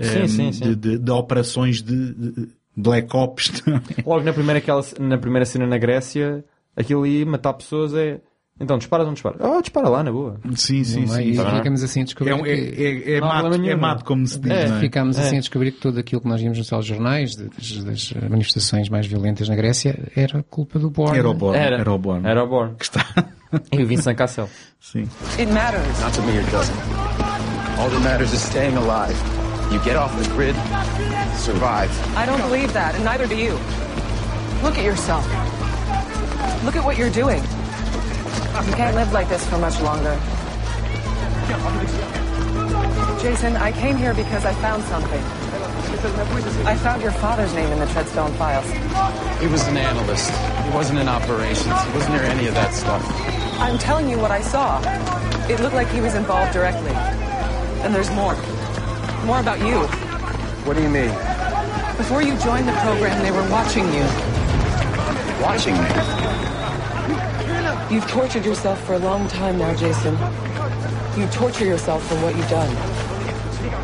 Sim, 0.00 0.18
ehm, 0.20 0.26
sim, 0.28 0.52
sim. 0.52 0.64
de, 0.64 0.74
de- 0.76 0.98
de 0.98 1.10
operações 1.10 1.82
de, 1.82 2.14
de 2.14 2.48
Black 2.76 3.14
Ops. 3.16 3.52
é? 3.98 4.02
Logo 4.06 4.24
na 4.24 4.32
primeira, 4.32 4.58
aquela, 4.58 4.82
na 5.00 5.18
primeira 5.18 5.44
cena 5.44 5.66
na 5.66 5.78
Grécia, 5.78 6.44
aquilo 6.76 7.02
ali, 7.04 7.24
matar 7.24 7.52
pessoas 7.54 7.94
é... 7.94 8.20
Então, 8.60 8.78
dispara 8.78 9.02
ou 9.02 9.08
não 9.08 9.14
dispara? 9.14 9.36
Oh, 9.40 9.60
dispara 9.60 9.88
lá, 9.88 10.04
na 10.04 10.12
boa. 10.12 10.38
Sim, 10.54 10.84
sim, 10.84 11.02
é? 11.02 11.06
sim. 11.08 11.22
E 11.32 11.36
Tá 11.36 11.56
ficamos 11.56 11.82
assim 11.82 12.02
a 12.02 12.04
descobrir 12.04 12.30
É, 12.30 12.34
um- 12.36 12.46
é, 12.46 12.56
que... 12.56 12.84
é, 12.84 13.12
é 13.16 13.20
mato, 13.20 13.54
é 13.68 13.74
mato, 13.74 14.04
como 14.04 14.24
se 14.28 14.38
diz, 14.38 14.52
É, 14.52 14.68
não 14.68 14.76
é? 14.76 14.80
ficámos 14.80 15.18
assim 15.18 15.38
a 15.38 15.40
descobrir 15.40 15.72
que 15.72 15.80
tudo 15.80 15.98
aquilo 15.98 16.20
que 16.20 16.28
nós 16.28 16.40
vimos 16.40 16.56
nos 16.58 16.68
telejornais, 16.68 17.34
das, 17.34 17.82
das 17.82 18.12
manifestações 18.30 18.88
mais 18.88 19.08
violentas 19.08 19.48
na 19.48 19.56
Grécia, 19.56 19.98
era 20.14 20.40
culpa 20.44 20.78
do 20.78 20.88
Bourne. 20.88 21.18
Era 21.18 21.28
o 21.28 21.34
Born. 21.34 21.58
Era. 21.58 21.78
Era 21.78 21.92
o 21.92 21.98
Born. 21.98 22.24
Era 22.24 22.44
o 22.44 22.46
Bourne. 22.48 22.76
Que 22.76 22.84
está. 22.84 23.04
E 23.72 23.82
o 23.82 23.86
Vincent 23.86 24.16
Cassel. 24.16 24.48
Sim. 24.80 25.08
It 25.38 25.48
matters. 25.48 26.00
Not 26.00 26.12
to 26.14 26.22
me, 26.22 26.36
it 26.36 26.50
doesn't. 26.50 26.78
All 27.78 27.88
that 27.90 28.00
matters 28.02 28.32
is 28.32 28.42
staying 28.42 28.76
alive. 28.76 29.16
You 29.72 29.78
get 29.84 29.96
off 29.96 30.16
the 30.18 30.28
grid, 30.34 30.54
survive. 31.36 31.90
I 32.16 32.26
don't 32.26 32.40
believe 32.42 32.72
that, 32.72 32.94
and 32.94 33.04
neither 33.04 33.26
do 33.26 33.36
you. 33.36 33.52
Look 34.62 34.78
at 34.78 34.84
yourself. 34.84 35.24
Look 36.64 36.76
at 36.76 36.84
what 36.84 36.96
you're 36.96 37.10
doing. 37.10 37.42
You 37.42 38.74
can't 38.74 38.94
live 38.94 39.12
like 39.12 39.28
this 39.28 39.44
for 39.48 39.58
much 39.58 39.80
longer. 39.80 40.14
Jason, 43.20 43.56
I 43.56 43.72
came 43.72 43.96
here 43.96 44.14
because 44.14 44.44
I 44.44 44.54
found 44.54 44.82
something. 44.84 45.24
I 46.04 46.76
found 46.76 47.00
your 47.00 47.12
father's 47.12 47.54
name 47.54 47.72
in 47.72 47.78
the 47.78 47.86
Treadstone 47.86 48.36
files. 48.36 48.70
He 49.40 49.46
was 49.46 49.66
an 49.68 49.78
analyst. 49.78 50.30
He 50.64 50.70
wasn't 50.76 50.98
in 50.98 51.08
operations. 51.08 51.64
He 51.64 51.92
wasn't 51.94 52.16
near 52.16 52.24
any 52.24 52.46
of 52.46 52.52
that 52.52 52.74
stuff. 52.74 53.02
I'm 53.58 53.78
telling 53.78 54.10
you 54.10 54.18
what 54.18 54.30
I 54.30 54.42
saw. 54.42 54.82
It 55.48 55.60
looked 55.60 55.74
like 55.74 55.88
he 55.88 56.02
was 56.02 56.14
involved 56.14 56.52
directly. 56.52 56.90
And 57.80 57.94
there's 57.94 58.10
more. 58.10 58.36
More 59.24 59.40
about 59.40 59.60
you. 59.60 59.80
What 60.66 60.76
do 60.76 60.82
you 60.82 60.90
mean? 60.90 61.08
Before 61.96 62.20
you 62.20 62.36
joined 62.38 62.68
the 62.68 62.76
program, 62.84 63.22
they 63.22 63.30
were 63.30 63.48
watching 63.50 63.86
you. 63.86 64.04
Watching 65.40 65.72
me? 65.72 65.88
You've 67.94 68.06
tortured 68.08 68.44
yourself 68.44 68.84
for 68.84 68.92
a 68.92 68.98
long 68.98 69.26
time 69.28 69.56
now, 69.56 69.74
Jason. 69.74 70.18
You 71.18 71.26
torture 71.28 71.64
yourself 71.64 72.06
for 72.06 72.16
what 72.16 72.36
you've 72.36 72.50
done. 72.50 72.93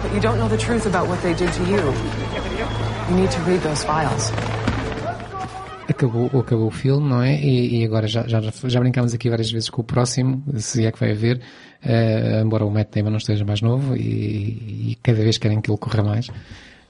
But 0.02 0.14
you 0.14 0.20
don't 0.20 0.38
know 0.38 0.48
the 0.48 0.56
truth 0.56 0.86
about 0.86 1.08
what 1.08 1.20
they 1.22 1.34
did 1.34 1.52
to 1.52 1.62
you. 1.64 1.82
You 3.08 3.16
need 3.16 3.30
to 3.30 3.40
read 3.42 3.60
those 3.62 3.84
files. 3.84 4.32
Acabou, 5.88 6.26
acabou 6.40 6.68
o 6.68 6.70
filme, 6.70 7.08
não 7.08 7.22
é? 7.22 7.38
E, 7.40 7.80
e 7.80 7.84
agora 7.84 8.06
já, 8.06 8.26
já, 8.26 8.40
já 8.40 8.80
brincámos 8.80 9.12
aqui 9.12 9.28
várias 9.28 9.50
vezes 9.50 9.68
com 9.68 9.82
o 9.82 9.84
próximo, 9.84 10.42
se 10.56 10.86
é 10.86 10.92
que 10.92 11.00
vai 11.00 11.10
haver, 11.10 11.40
eh, 11.82 12.40
embora 12.42 12.64
o 12.64 12.70
Matt 12.70 12.94
Damon 12.94 13.10
não 13.10 13.18
esteja 13.18 13.44
mais 13.44 13.60
novo 13.60 13.96
e, 13.96 14.92
e 14.92 14.98
cada 15.02 15.18
vez 15.18 15.36
querem 15.36 15.60
que 15.60 15.70
ele 15.70 15.78
corra 15.78 16.02
mais 16.02 16.28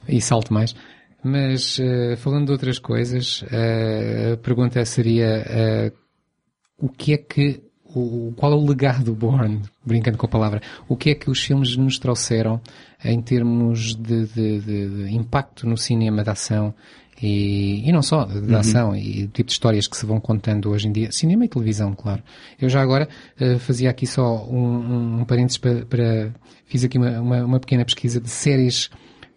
e 0.06 0.20
salte 0.20 0.52
mais. 0.52 0.74
Mas 1.22 1.78
eh, 1.80 2.16
falando 2.16 2.46
de 2.46 2.52
outras 2.52 2.78
coisas, 2.78 3.44
eh, 3.50 4.32
a 4.34 4.36
pergunta 4.36 4.84
seria 4.84 5.44
eh, 5.46 5.92
o 6.78 6.88
que 6.88 7.14
é 7.14 7.18
que 7.18 7.62
o, 7.94 8.32
qual 8.36 8.52
é 8.52 8.54
o 8.54 8.64
legado 8.66 9.04
do 9.04 9.14
Bourne, 9.14 9.60
brincando 9.84 10.16
com 10.18 10.26
a 10.26 10.28
palavra, 10.28 10.60
o 10.88 10.96
que 10.96 11.10
é 11.10 11.14
que 11.14 11.30
os 11.30 11.40
filmes 11.42 11.76
nos 11.76 11.98
trouxeram 11.98 12.60
em 13.04 13.20
termos 13.20 13.94
de, 13.96 14.26
de- 14.26 14.60
de- 14.60 14.88
de 15.06 15.14
impacto 15.14 15.66
no 15.66 15.76
cinema 15.76 16.22
de 16.22 16.30
ação 16.30 16.74
e, 17.22 17.86
e 17.88 17.92
não 17.92 18.02
só 18.02 18.24
de 18.24 18.38
Uhum. 18.38 18.56
ação 18.58 18.96
e 18.96 19.26
tipo 19.28 19.44
de 19.48 19.52
histórias 19.52 19.86
que 19.86 19.96
se 19.96 20.06
vão 20.06 20.18
contando 20.20 20.70
hoje 20.70 20.88
em 20.88 20.92
dia, 20.92 21.12
cinema 21.12 21.44
e 21.44 21.48
televisão, 21.48 21.94
claro. 21.94 22.22
Eu 22.60 22.68
já 22.68 22.80
agora 22.80 23.08
eh, 23.38 23.58
fazia 23.58 23.90
aqui 23.90 24.06
só 24.06 24.44
um, 24.46 25.20
um, 25.20 25.24
parênteses 25.24 25.58
para, 25.58 25.84
para- 25.84 26.30
fiz 26.66 26.82
aqui 26.84 26.96
uma, 26.98 27.20
uma, 27.20 27.44
uma 27.44 27.60
pequena 27.60 27.84
pesquisa 27.84 28.20
de 28.20 28.28
séries 28.30 28.88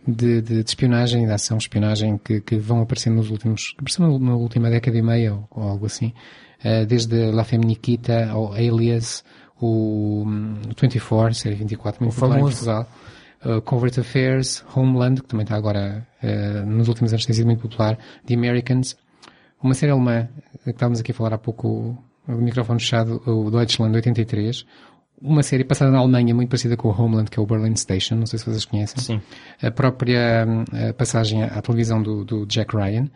de, 0.08 0.42
de, 0.42 0.64
de 0.64 0.70
espionagem 0.70 1.24
e 1.24 1.26
de 1.26 1.32
ação 1.32 1.58
espionagem 1.58 2.18
que, 2.24 2.40
que 2.42 2.56
vão 2.58 2.82
aparecendo 2.82 3.16
nos 3.16 3.30
últimos, 3.30 3.70
que 3.72 3.76
apareceram 3.80 4.18
na 4.20 4.36
última 4.36 4.70
década 4.70 4.98
e 4.98 5.02
meia 5.02 5.34
ou, 5.34 5.48
ou 5.52 5.64
algo 5.70 5.86
assim. 5.86 6.14
Uh, 6.64 6.86
desde 6.86 7.32
La 7.32 7.44
Femme 7.44 7.66
Nikita 7.66 8.30
ao 8.32 8.54
Alias, 8.54 9.24
o, 9.60 10.24
hum, 10.26 10.56
o 10.66 10.82
24, 10.82 11.34
série 11.34 11.56
24, 11.56 12.04
muito 12.04 12.16
popular 12.16 12.40
em. 12.40 12.42
Portugal. 12.42 12.90
uh, 13.46 13.62
Covert 13.62 14.00
Affairs, 14.00 14.64
Homeland, 14.76 15.22
que 15.22 15.28
também 15.28 15.44
está 15.44 15.56
agora, 15.56 16.08
uh, 16.24 16.66
nos 16.66 16.88
últimos 16.88 17.12
anos 17.14 17.26
tem 17.26 17.36
sido 17.36 17.46
muito 17.46 17.62
popular, 17.62 17.98
The 18.26 18.34
Americans, 18.34 18.96
uma 19.62 19.74
série 19.74 19.92
alemã, 19.92 20.28
que 20.64 20.70
estávamos 20.70 21.00
aqui 21.00 21.12
a 21.12 21.16
falar 21.16 21.34
há 21.34 21.38
pouco, 21.38 21.98
o 22.28 22.32
microfone 22.34 22.80
fechado, 22.80 23.22
o 23.26 23.50
Deutschland 23.50 23.96
83, 23.96 24.66
uma 25.22 25.42
série 25.42 25.64
passada 25.64 25.90
na 25.90 26.00
Alemanha 26.00 26.36
muito 26.36 26.50
parecida 26.50 26.76
com 26.76 26.90
o 26.90 26.92
Homeland, 26.92 27.32
que 27.32 27.40
é 27.40 27.42
o 27.42 27.46
Berlin 27.46 27.76
Station, 27.78 28.16
não 28.16 28.26
sei 28.26 28.40
se 28.40 28.46
vocês 28.46 28.66
conhecem. 28.66 29.02
Sim. 29.02 29.22
A 29.62 29.72
própria 29.72 30.46
uh, 30.46 30.94
passagem 30.96 31.44
à 31.44 31.62
televisão 31.62 32.04
do, 32.04 32.26
do 32.26 32.46
Jack 32.46 32.76
Ryan. 32.76 33.10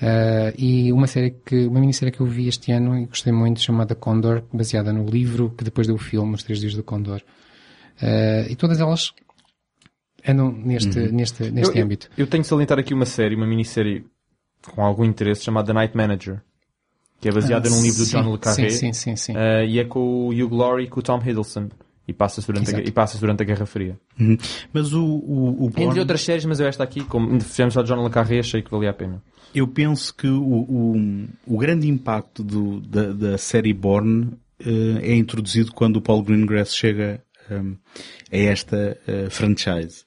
Uh, 0.00 0.54
e 0.56 0.92
uma 0.92 1.06
série 1.08 1.30
que, 1.44 1.66
uma 1.66 1.80
minissérie 1.80 2.12
que 2.12 2.20
eu 2.20 2.26
vi 2.26 2.46
este 2.46 2.70
ano 2.70 2.96
e 2.96 3.06
gostei 3.06 3.32
muito, 3.32 3.60
chamada 3.60 3.94
Condor, 3.96 4.42
baseada 4.52 4.92
no 4.92 5.04
livro 5.04 5.50
que 5.58 5.64
depois 5.64 5.86
deu 5.88 5.96
o 5.96 5.98
filme, 5.98 6.34
Os 6.34 6.42
Três 6.44 6.60
Dias 6.60 6.74
do 6.74 6.84
Condor. 6.84 7.20
Uh, 8.00 8.48
e 8.48 8.54
todas 8.54 8.78
elas 8.80 9.12
andam 10.26 10.52
neste, 10.52 10.98
Uhum. 11.00 11.12
neste, 11.12 11.50
neste 11.50 11.76
eu, 11.78 11.84
âmbito. 11.84 12.08
Eu, 12.16 12.24
eu 12.24 12.26
tenho 12.28 12.42
de 12.42 12.48
salientar 12.48 12.78
aqui 12.78 12.94
uma 12.94 13.06
série, 13.06 13.34
uma 13.34 13.46
minissérie 13.46 14.04
com 14.72 14.82
algum 14.84 15.04
interesse, 15.04 15.42
chamada 15.44 15.66
The 15.68 15.72
Night 15.72 15.96
Manager, 15.96 16.40
que 17.20 17.28
é 17.28 17.32
baseada 17.32 17.68
Ah, 17.68 17.70
num 17.72 17.82
livro 17.82 17.98
do 17.98 18.04
sim, 18.04 18.22
John 18.22 18.32
le 18.32 18.38
Carré. 18.38 18.70
sim, 18.70 18.92
sim, 18.92 18.92
sim, 18.92 19.16
sim. 19.16 19.32
eh, 19.36 19.66
e 19.66 19.78
é 19.80 19.84
com 19.84 19.98
o 20.00 20.28
Hugh 20.28 20.54
Laurie 20.54 20.86
e 20.86 20.88
com 20.88 21.00
o 21.00 21.02
Tom 21.02 21.18
Hiddleston. 21.24 21.70
E 22.08 22.12
passa-se 22.14 22.46
durante, 22.46 22.74
a, 22.74 22.80
e 22.80 22.90
passa 22.90 23.18
durante 23.18 23.42
a 23.42 23.44
Guerra 23.44 23.66
Fria. 23.66 23.98
Uhum. 24.18 24.38
Mas 24.72 24.94
o, 24.94 25.04
o, 25.04 25.64
o 25.64 25.66
Entre 25.66 25.84
Bourne- 25.84 26.00
outras 26.00 26.22
séries, 26.22 26.46
mas 26.46 26.58
eu 26.58 26.66
esta 26.66 26.82
aqui, 26.82 27.04
como 27.04 27.38
fizemos 27.38 27.74
só 27.74 27.82
John 27.82 28.02
le 28.02 28.08
Carré, 28.10 28.38
achei 28.38 28.62
que 28.62 28.70
valia 28.70 28.88
a 28.90 28.94
pena. 28.94 29.22
Eu 29.54 29.68
penso 29.68 30.14
que 30.14 30.26
o, 30.26 30.42
o, 30.42 31.26
o 31.46 31.58
grande 31.58 31.86
impacto 31.86 32.42
do, 32.42 32.80
da, 32.80 33.12
da 33.12 33.38
série 33.38 33.74
Bourne 33.74 34.30
eh, 34.58 35.12
é 35.12 35.14
introduzido 35.16 35.70
quando 35.72 35.96
o 35.96 36.00
Paul 36.00 36.22
Greengrass 36.22 36.74
chega 36.74 37.22
hum, 37.50 37.76
a 38.32 38.36
esta 38.36 38.98
eh, 39.06 39.28
franchise. 39.30 40.04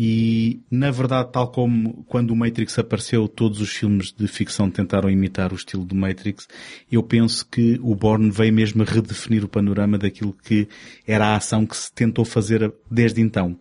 E, 0.00 0.60
na 0.70 0.92
verdade, 0.92 1.30
tal 1.32 1.50
como 1.50 2.04
quando 2.04 2.30
o 2.30 2.36
Matrix 2.36 2.78
apareceu, 2.78 3.26
todos 3.26 3.60
os 3.60 3.70
filmes 3.70 4.12
de 4.12 4.28
ficção 4.28 4.70
tentaram 4.70 5.10
imitar 5.10 5.52
o 5.52 5.56
estilo 5.56 5.84
do 5.84 5.96
Matrix, 5.96 6.46
eu 6.88 7.02
penso 7.02 7.44
que 7.44 7.80
o 7.82 7.96
Bourne 7.96 8.30
veio 8.30 8.52
mesmo 8.52 8.84
redefinir 8.84 9.44
o 9.44 9.48
panorama 9.48 9.98
daquilo 9.98 10.32
que 10.32 10.68
era 11.04 11.26
a 11.26 11.34
ação 11.34 11.66
que 11.66 11.76
se 11.76 11.92
tentou 11.92 12.24
fazer 12.24 12.72
desde 12.88 13.20
então. 13.20 13.58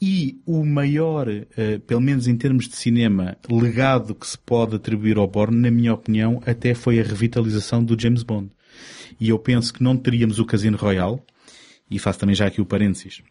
E 0.00 0.40
o 0.46 0.64
maior, 0.64 1.26
eh, 1.28 1.80
pelo 1.84 2.00
menos 2.00 2.28
em 2.28 2.36
termos 2.36 2.68
de 2.68 2.76
cinema, 2.76 3.36
legado 3.50 4.14
que 4.14 4.28
se 4.28 4.38
pode 4.38 4.76
atribuir 4.76 5.16
ao 5.16 5.26
Bourne, 5.26 5.60
na 5.60 5.72
minha 5.72 5.92
opinião, 5.92 6.40
até 6.46 6.72
foi 6.72 7.00
a 7.00 7.02
revitalização 7.02 7.82
do 7.82 8.00
James 8.00 8.22
Bond. 8.22 8.48
E 9.18 9.30
eu 9.30 9.40
penso 9.40 9.74
que 9.74 9.82
não 9.82 9.96
teríamos 9.96 10.38
o 10.38 10.44
Casino 10.44 10.76
Royale, 10.76 11.18
e 11.90 11.98
faço 11.98 12.20
também 12.20 12.36
já 12.36 12.46
aqui 12.46 12.60
o 12.60 12.66
parênteses, 12.66 13.22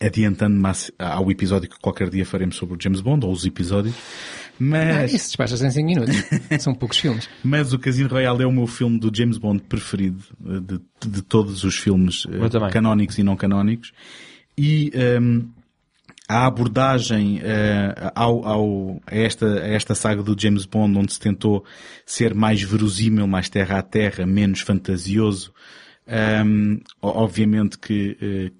adiantando-me 0.00 0.68
ao 0.98 1.30
episódio 1.30 1.68
que 1.68 1.78
qualquer 1.80 2.08
dia 2.10 2.24
faremos 2.26 2.56
sobre 2.56 2.76
o 2.76 2.78
James 2.80 3.00
Bond, 3.00 3.24
ou 3.26 3.32
os 3.32 3.44
episódios, 3.44 3.94
Ah, 3.96 4.54
mas... 4.60 5.12
isso 5.14 5.26
despacha-se 5.26 5.64
em 5.66 5.70
5 5.70 5.86
minutos. 5.86 6.14
São 6.62 6.74
poucos 6.74 6.98
filmes. 6.98 7.28
Mas 7.44 7.72
o 7.72 7.78
Casino 7.78 8.08
Royale 8.08 8.42
é 8.42 8.46
o 8.46 8.52
meu 8.52 8.66
filme 8.66 8.98
do 8.98 9.10
James 9.16 9.38
Bond 9.38 9.62
preferido 9.68 10.22
eh, 10.46 10.60
de, 10.60 11.10
de 11.10 11.22
todos 11.22 11.62
os 11.64 11.76
filmes 11.76 12.26
eh, 12.30 12.70
canónicos 12.70 13.18
e 13.18 13.22
não 13.22 13.36
canónicos. 13.36 13.92
E 14.56 14.90
ehm, 14.94 15.42
a 16.28 16.44
abordagem 16.46 17.40
eh, 17.42 17.94
ao, 18.14 18.44
ao- 18.44 19.00
a, 19.06 19.16
esta, 19.16 19.46
a 19.62 19.68
esta 19.68 19.94
saga 19.94 20.22
do 20.22 20.36
James 20.38 20.66
Bond, 20.66 20.98
onde 20.98 21.12
se 21.12 21.20
tentou 21.20 21.64
ser 22.04 22.34
mais 22.34 22.60
verosímil, 22.62 23.26
mais 23.26 23.48
terra 23.48 23.78
a 23.78 23.82
terra, 23.82 24.26
menos 24.26 24.60
fantasioso, 24.60 25.52
ehm, 26.06 26.78
o- 27.00 27.06
obviamente 27.08 27.78
que 27.78 28.16
eh, 28.20 28.50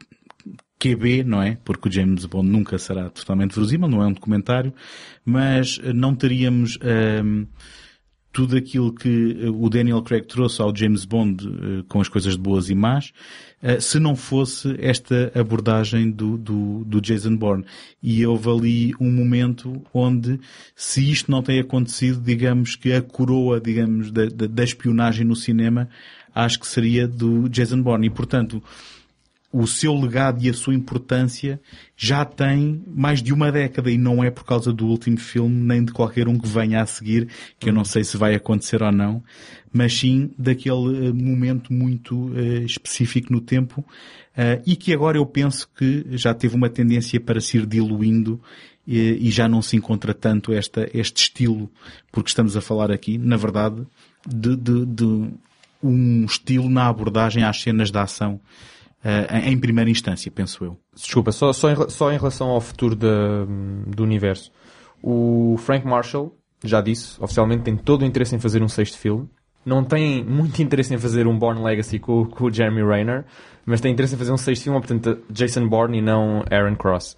QB, 0.79 1.25
não 1.25 1.43
é? 1.43 1.59
Porque 1.65 1.89
o 1.89 1.93
James 1.93 2.25
Bond 2.25 2.49
nunca 2.49 2.79
será 2.79 3.11
totalmente 3.11 3.55
verosímil, 3.55 3.89
não 3.89 4.03
é 4.03 4.07
um 4.07 4.13
documentário, 4.13 4.73
mas 5.25 5.81
eh, 5.83 5.93
não 5.93 6.15
teríamos 6.15 6.79
ehm, 6.81 7.47
tudo 8.33 8.57
aquilo 8.57 8.93
que 8.95 9.37
eh, 9.41 9.51
o 9.51 9.69
Daniel 9.69 10.03
Craig 10.03 10.27
trouxe 10.27 10.63
ao 10.63 10.75
James 10.75 11.05
Bond 11.05 11.45
eh, 11.47 11.85
com 11.89 12.01
as 12.01 12.09
coisas 12.09 12.35
de 12.35 12.39
boas 12.39 12.71
e 12.71 12.75
más, 12.75 13.13
se 13.81 13.99
não 13.99 14.15
fosse 14.15 14.77
esta 14.79 15.33
abordagem 15.35 16.13
do, 16.13 16.39
do, 16.39 16.85
do 16.85 17.01
Jason 17.01 17.37
Bourne. 17.37 17.65
E 18.01 18.25
houve 18.25 18.49
ali 18.49 18.95
um 19.01 19.11
momento 19.11 19.83
onde, 19.93 20.39
se 20.77 21.11
isto 21.11 21.29
não 21.29 21.43
tem 21.43 21.59
acontecido, 21.59 22.21
digamos 22.21 22.77
que 22.77 22.93
a 22.93 23.03
coroa, 23.03 23.61
digamos, 23.61 24.13
da, 24.13 24.27
da, 24.27 24.47
da 24.47 24.63
espionagem 24.63 25.27
no 25.27 25.35
cinema, 25.35 25.89
acho 26.33 26.61
que 26.61 26.69
seria 26.69 27.09
do 27.09 27.49
Jason 27.49 27.83
Bourne. 27.83 28.07
E, 28.07 28.11
portanto, 28.11 28.63
o 29.51 29.67
seu 29.67 29.95
legado 29.95 30.45
e 30.45 30.51
a 30.51 30.55
sua 30.55 30.75
importância 30.75 31.61
já 31.97 32.25
tem 32.25 32.83
mais 32.87 33.23
de 33.23 33.33
uma 33.33 33.51
década 33.51 33.91
e 33.91 33.97
não 33.97 34.23
é 34.23 34.31
por 34.31 34.45
causa 34.45 34.73
do 34.73 34.87
último 34.87 35.19
filme 35.19 35.57
nem 35.65 35.85
de 35.85 35.93
qualquer 35.93 36.29
um 36.29 36.39
que 36.39 36.47
venha 36.47 36.83
a 36.83 36.87
seguir, 36.87 37.29
que 37.59 37.71
eu 37.71 37.73
não 37.73 37.85
sei 37.85 38.05
se 38.05 38.17
vai 38.17 38.35
acontecer 38.35 38.83
ou 38.83 38.93
não, 38.93 39.23
mas 39.73 39.99
sim 39.99 40.31
daquele 40.39 41.09
eh, 41.09 41.13
momento 41.13 41.73
muito 41.73 42.31
eh, 42.37 42.65
específico 42.65 43.33
no 43.33 43.41
tempo 43.41 43.85
eh, 44.37 44.61
e 44.67 44.77
que 44.77 44.93
agora 44.93 45.17
eu 45.17 45.25
penso 45.25 45.69
que 45.77 46.05
já 46.11 46.35
teve 46.35 46.55
uma 46.55 46.69
tendência 46.69 47.19
para 47.19 47.41
se 47.41 47.57
ir 47.57 47.67
diluindo 47.67 48.41
eh, 48.87 49.17
e 49.19 49.31
já 49.31 49.49
não 49.49 49.61
se 49.63 49.77
encontra 49.77 50.13
tanto 50.13 50.53
esta, 50.53 50.89
este 50.93 51.23
estilo, 51.23 51.71
porque 52.13 52.29
estamos 52.29 52.57
a 52.57 52.61
falar 52.61 52.91
aqui, 52.91 53.19
na 53.19 53.37
verdade, 53.37 53.87
de, 54.27 54.57
de, 54.57 54.87
de 54.87 55.31
um 55.83 56.25
estilo 56.25 56.69
na 56.69 56.87
abordagem 56.87 57.45
às 57.45 57.61
cenas 57.61 57.91
de 57.91 57.99
ação 57.99 58.41
em 59.45 59.59
primeira 59.59 59.91
instância, 59.91 60.31
penso 60.31 60.65
eu. 60.65 60.77
Desculpa, 60.95 61.31
só, 61.33 61.53
só, 61.53 61.71
em, 61.71 61.89
só 61.89 62.13
em 62.13 62.17
relação 62.19 62.49
ao 62.49 62.61
futuro 62.61 62.95
da- 62.97 63.45
do 63.87 64.03
universo. 64.03 64.51
O 65.03 65.57
Frank 65.59 65.87
Marshall 65.87 66.37
já 66.65 66.81
disse, 66.81 67.23
oficialmente, 67.23 67.63
tem 67.63 67.77
todo 67.77 68.03
o 68.03 68.05
interesse 68.05 68.35
em 68.35 68.39
fazer 68.41 68.63
um 68.63 68.69
sexto 68.69 68.99
filme. 68.99 69.29
Não 69.65 69.85
tem 69.85 70.25
muito 70.25 70.61
interesse 70.63 70.93
em 70.95 70.99
fazer 70.99 71.27
um 71.27 71.39
Bourne 71.39 71.63
Legacy 71.63 71.99
com, 71.99 72.25
com 72.25 72.45
o 72.47 72.53
Jeremy 72.53 72.83
Rayner, 72.83 73.25
mas 73.65 73.81
tem 73.81 73.93
interesse 73.93 74.15
em 74.15 74.19
fazer 74.19 74.33
um 74.33 74.37
sexto 74.37 74.65
filme, 74.65 74.79
portanto, 74.81 75.23
Jason 75.31 75.69
Bourne 75.69 75.99
e 75.99 76.03
não 76.03 76.43
Aaron 76.51 76.75
Cross. 76.75 77.17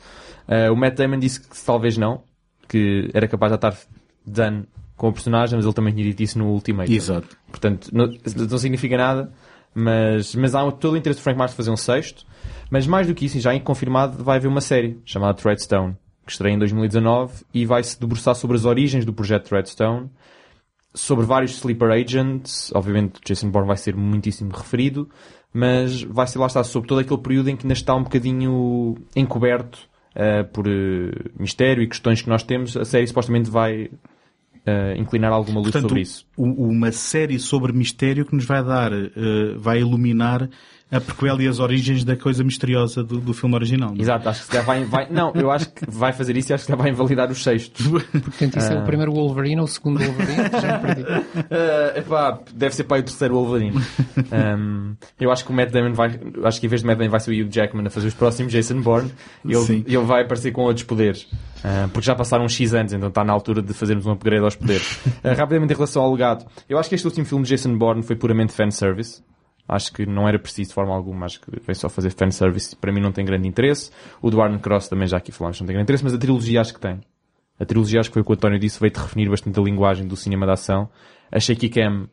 Eh, 0.48 0.70
o 0.70 0.77
Matt 0.77 0.97
Damon 0.97 1.19
disse 1.19 1.40
que 1.40 1.48
talvez 1.65 1.97
não, 1.97 2.23
que 2.69 3.09
era 3.15 3.27
capaz 3.28 3.52
de 3.52 3.57
estar 3.57 3.77
done 4.27 4.65
com 4.97 5.09
o 5.09 5.12
personagem, 5.12 5.57
mas 5.57 5.65
ele 5.65 5.74
também 5.74 5.94
tinha 5.94 6.05
dito 6.05 6.23
isso 6.23 6.39
no 6.39 6.47
Ultimate. 6.48 6.93
Exato. 6.93 7.36
Portanto, 7.51 7.89
não, 7.93 8.07
não 8.51 8.59
significa 8.59 8.97
nada, 8.98 9.32
mas, 9.74 10.34
mas 10.34 10.55
há 10.55 10.70
todo 10.72 10.94
o 10.94 10.97
interesse 10.97 11.20
do 11.20 11.22
Frank 11.22 11.38
Marshall 11.38 11.56
fazer 11.56 11.70
um 11.70 11.76
sexto. 11.76 12.26
Mas 12.70 12.86
mais 12.86 13.06
do 13.06 13.14
que 13.14 13.26
isso, 13.26 13.40
já 13.40 13.55
em 13.55 13.60
confirmado, 13.60 14.22
vai 14.22 14.36
haver 14.36 14.48
uma 14.48 14.60
série 14.60 15.01
chamada 15.05 15.34
Threadstone, 15.34 15.97
que 16.24 16.32
estreia 16.32 16.55
em 16.55 16.59
2019 16.59 17.44
e 17.52 17.66
vai 17.66 17.82
se 17.82 17.98
debruçar 17.98 18.34
sobre 18.34 18.56
as 18.56 18.64
origens 18.64 19.05
do 19.05 19.12
projeto 19.12 19.48
Threadstone, 19.48 20.09
sobre 20.94 21.24
vários 21.24 21.52
sleeper 21.56 21.90
agents. 21.90 22.72
Obviamente, 22.74 23.20
Jason 23.24 23.51
Bourne 23.51 23.66
vai 23.66 23.76
ser 23.76 23.97
muitíssimo 23.97 24.52
referido, 24.52 25.09
mas 25.52 26.02
vai 26.02 26.26
ser 26.26 26.38
lá 26.38 26.47
está 26.47 26.62
sobre 26.62 26.88
todo 26.88 27.01
aquele 27.01 27.20
período 27.20 27.51
em 27.51 27.56
que 27.56 27.64
ainda 27.64 27.74
está 27.74 27.94
um 27.94 28.05
bocadinho 28.05 28.97
encoberto 29.16 29.90
eh, 30.14 30.44
por 30.44 30.66
eh, 30.66 31.10
mistério 31.38 31.82
e 31.82 31.88
questões 31.88 32.22
que 32.22 32.28
nós 32.28 32.42
temos. 32.42 32.76
A 32.76 32.84
série 32.84 33.06
supostamente 33.06 33.51
vai 33.51 33.90
eh, 34.66 34.94
inclinar 34.96 35.32
alguma 35.32 35.60
luz 35.60 35.72
Portanto, 35.72 35.88
sobre 35.88 36.02
isso. 36.02 36.26
uma 36.36 36.92
série 36.92 37.38
sobre 37.38 37.72
mistério 37.72 38.24
que 38.24 38.34
nos 38.34 38.44
vai 38.44 38.62
dar, 38.62 38.92
eh, 38.92 39.54
vai 39.56 39.80
iluminar 39.80 40.48
a 40.92 41.00
prequel 41.00 41.40
e 41.40 41.46
as 41.48 41.58
origens 41.60 42.02
da 42.04 42.16
coisa 42.16 42.42
misteriosa 42.42 43.02
do, 43.04 43.18
do 43.20 43.32
filme 43.32 43.54
original. 43.54 43.90
não 43.90 43.96
é? 43.98 44.00
Exato, 44.02 44.28
acho 44.28 44.40
que 44.40 44.44
se 44.46 44.50
calhar 44.50 44.66
vai, 44.66 44.84
vai- 44.84 45.08
Não, 45.10 45.32
eu 45.34 45.50
acho 45.50 45.70
que 45.70 45.84
vai 45.88 46.12
fazer 46.12 46.36
isso 46.36 46.50
e 46.50 46.54
acho 46.54 46.66
que 46.66 46.74
vai 46.74 46.90
invalidar 46.90 47.30
os 47.30 47.42
sextos. 47.42 47.86
Portanto, 47.86 48.58
isso 48.58 48.72
é 48.72 48.78
o 48.78 48.84
primeiro 48.84 49.12
Wolverine 49.12 49.60
ou 49.60 49.64
o 49.66 49.68
segundo 49.68 49.98
Wolverine? 50.00 50.50
Já 50.60 50.78
me 50.78 50.94
perdi. 50.94 51.04
Ah, 51.50 51.92
epá, 51.98 52.38
deve 52.54 52.74
ser 52.74 52.84
para 52.84 52.98
o 53.00 53.02
terceiro 53.02 53.34
Wolverine. 53.34 53.80
Um, 54.32 54.94
eu 55.20 55.30
acho 55.30 55.44
que 55.44 55.50
o 55.50 55.54
Matt 55.54 55.70
Damon 55.70 55.92
vai. 55.92 56.18
Acho 56.44 56.60
que 56.60 56.66
em 56.66 56.68
vez 56.68 56.80
de 56.82 56.86
Matt 56.86 56.98
Damon 56.98 57.10
vai 57.10 57.20
ser 57.20 57.30
o 57.30 57.34
Hugh 57.44 57.48
Jackman 57.52 57.86
a 57.86 57.90
fazer 57.90 58.08
os 58.08 58.14
próximos 58.14 58.52
Jason 58.52 58.80
Bourne. 58.80 59.10
E 59.44 59.54
Sim. 59.56 59.84
ele, 59.86 59.96
ele 59.96 60.04
vai 60.06 60.22
aparecer 60.22 60.50
com 60.52 60.62
outros 60.62 60.84
poderes. 60.84 61.28
Ah, 61.62 61.88
porque 61.92 62.06
já 62.06 62.14
passaram 62.14 62.44
uns 62.44 62.52
X 62.52 62.74
anos, 62.74 62.92
então 62.92 63.08
está 63.08 63.22
na 63.24 63.32
altura 63.32 63.62
de 63.62 63.72
fazermos 63.72 64.06
um 64.06 64.12
upgrade 64.12 64.42
aos 64.44 64.56
poderes. 64.56 64.98
Ah, 65.22 65.34
rapidamente 65.34 65.72
em 65.72 65.76
relação 65.76 66.02
ao 66.02 66.10
legado. 66.12 66.44
Eu 66.68 66.78
acho 66.78 66.88
que 66.88 66.94
este 66.94 67.06
último 67.06 67.26
filme 67.26 67.44
de 67.44 67.50
Jason 67.50 67.76
Bourne 67.76 68.02
foi 68.02 68.16
puramente 68.16 68.52
fanservice. 68.52 69.22
Acho 69.72 69.92
que 69.92 70.05
não 70.05 70.28
era 70.28 70.38
preciso 70.38 70.70
de 70.70 70.74
forma 70.74 70.92
alguma, 70.92 71.26
acho 71.26 71.40
que 71.40 71.48
veio 71.48 71.76
só 71.76 71.88
fazer 71.88 72.10
fanservice. 72.10 72.74
Para 72.74 72.92
mim 72.92 73.01
não 73.01 73.12
tem 73.12 73.24
grande 73.24 73.47
interesse. 73.47 73.90
O 74.20 74.28
do 74.28 74.38
Cross 74.59 74.88
também 74.88 75.06
já 75.06 75.18
aqui 75.18 75.30
falamos, 75.30 75.60
não 75.60 75.66
tem 75.66 75.74
grande 75.74 75.84
interesse, 75.84 76.02
mas 76.02 76.12
a 76.12 76.18
trilogia 76.18 76.60
acho 76.60 76.74
que 76.74 76.80
tem. 76.80 77.01
A 77.59 77.64
trilogia, 77.64 78.01
acho 78.01 78.09
que 78.09 78.14
foi 78.14 78.22
o 78.22 78.24
que 78.24 78.32
o 78.32 78.34
António 78.34 78.59
disse, 78.59 78.80
veio-te 78.80 78.98
refinir 78.98 79.28
bastante 79.28 79.60
a 79.60 79.62
linguagem 79.62 80.09
do 80.09 80.16
cinema 80.16 80.47
de 80.47 80.52
ação. 80.52 80.88
Achei 81.30 81.55
que 81.55 81.68
Cam 81.68 82.09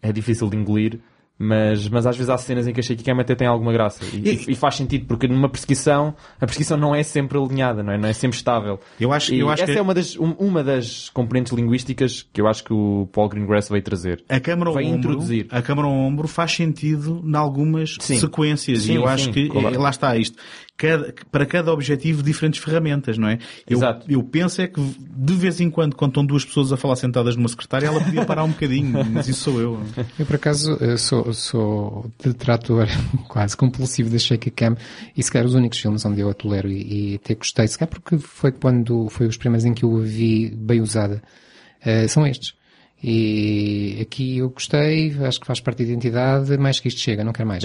é 0.00 0.12
difícil 0.12 0.48
de 0.48 0.56
engolir, 0.56 1.00
Mas, 1.42 1.88
mas 1.88 2.06
às 2.06 2.14
vezes 2.18 2.28
há 2.28 2.36
cenas 2.36 2.68
em 2.68 2.72
que 2.74 2.80
a 2.80 2.82
shaky 2.82 3.02
cam 3.02 3.18
até 3.18 3.34
tem 3.34 3.48
alguma 3.48 3.72
graça. 3.72 4.04
E, 4.12 4.18
e- 4.28 4.52
e 4.52 4.54
faz 4.54 4.74
sentido, 4.74 5.06
porque 5.06 5.26
numa 5.26 5.48
perseguição, 5.48 6.14
a 6.38 6.44
perseguição 6.44 6.76
não 6.76 6.94
é 6.94 7.02
sempre 7.02 7.38
alinhada, 7.38 7.82
não 7.82 7.94
é? 7.94 7.96
Não 7.96 8.06
é 8.10 8.12
sempre 8.12 8.36
estável. 8.36 8.78
Eu 9.00 9.10
acho- 9.10 9.34
eu 9.34 9.48
acho 9.48 9.62
essa 9.62 9.72
que- 9.72 9.78
é 9.78 9.80
uma 9.80 9.94
das, 9.94 10.18
um- 10.18 10.32
uma 10.38 10.62
das 10.62 11.08
componentes 11.08 11.50
linguísticas 11.54 12.26
que 12.30 12.42
eu 12.42 12.46
acho 12.46 12.62
que 12.62 12.74
o 12.74 13.08
Paul 13.10 13.30
Greengrass 13.30 13.70
veio 13.70 13.82
trazer. 13.82 14.22
A 14.28 14.38
câmara 14.38 14.68
ao 14.68 14.74
Vai 14.74 14.84
ombro, 14.84 14.98
introduzir. 14.98 15.46
a 15.50 15.62
câmara 15.62 15.88
ao 15.88 15.94
ombro 15.94 16.28
faz 16.28 16.52
sentido 16.52 17.22
em 17.24 17.34
algumas 17.34 17.96
Sim. 18.00 18.18
sequências 18.18 18.82
Sim, 18.82 18.92
e 18.92 18.96
eu 18.96 19.06
acho 19.08 19.24
sim, 19.24 19.32
que 19.32 19.48
claro. 19.48 19.74
eh, 19.74 19.78
lá 19.78 19.88
está 19.88 20.14
isto. 20.18 20.36
Cada- 20.80 21.12
para 21.30 21.44
cada 21.44 21.70
objetivo 21.74 22.22
diferentes 22.22 22.58
ferramentas, 22.58 23.18
não 23.18 23.28
é? 23.28 23.38
Eu, 23.68 23.76
Exato. 23.76 24.06
eu 24.08 24.22
penso 24.22 24.62
é 24.62 24.66
que 24.66 24.80
de 24.80 25.34
vez 25.34 25.60
em 25.60 25.68
quando, 25.68 25.94
quando 25.94 26.12
estão 26.12 26.24
duas 26.24 26.42
pessoas 26.42 26.72
a 26.72 26.76
falar 26.78 26.96
sentadas 26.96 27.36
numa 27.36 27.48
secretária, 27.48 27.86
ela 27.86 28.02
podia 28.02 28.24
parar 28.24 28.44
um 28.44 28.48
bocadinho, 28.48 29.04
mas 29.12 29.28
isso 29.28 29.40
sou 29.50 29.60
eu. 29.60 29.78
Eu, 30.18 30.24
por 30.24 30.36
acaso, 30.36 30.78
eh, 30.80 30.96
sou, 30.96 31.34
sou 31.34 32.10
detrator 32.24 32.86
quase 33.28 33.54
compulsivo 33.54 34.08
da 34.08 34.18
Shaky 34.18 34.50
Cam 34.50 34.74
e 35.14 35.22
se 35.22 35.30
calhar 35.30 35.46
os 35.46 35.54
únicos 35.54 35.78
filmes 35.78 36.02
onde 36.06 36.20
eu 36.22 36.30
a 36.30 36.34
tolero 36.34 36.70
e, 36.70 37.12
e 37.12 37.14
até 37.16 37.34
gostei, 37.34 37.68
se 37.68 37.78
calhar 37.78 37.90
porque 37.90 38.16
foi 38.16 38.50
quando 38.50 39.10
foi 39.10 39.26
os 39.26 39.36
primeiros 39.36 39.66
em 39.66 39.74
que 39.74 39.84
eu 39.84 39.94
a 39.98 40.00
vi 40.00 40.48
bem 40.56 40.80
usada, 40.80 41.22
eh, 41.84 42.08
são 42.08 42.26
estes. 42.26 42.54
E 43.02 43.98
aqui 44.02 44.38
eu 44.38 44.50
gostei, 44.50 45.16
acho 45.24 45.40
que 45.40 45.46
faz 45.46 45.58
parte 45.58 45.78
da 45.78 45.84
identidade, 45.84 46.58
mais 46.58 46.78
que 46.78 46.88
isto 46.88 47.00
chega, 47.00 47.24
não 47.24 47.32
quero 47.32 47.48
mais. 47.48 47.64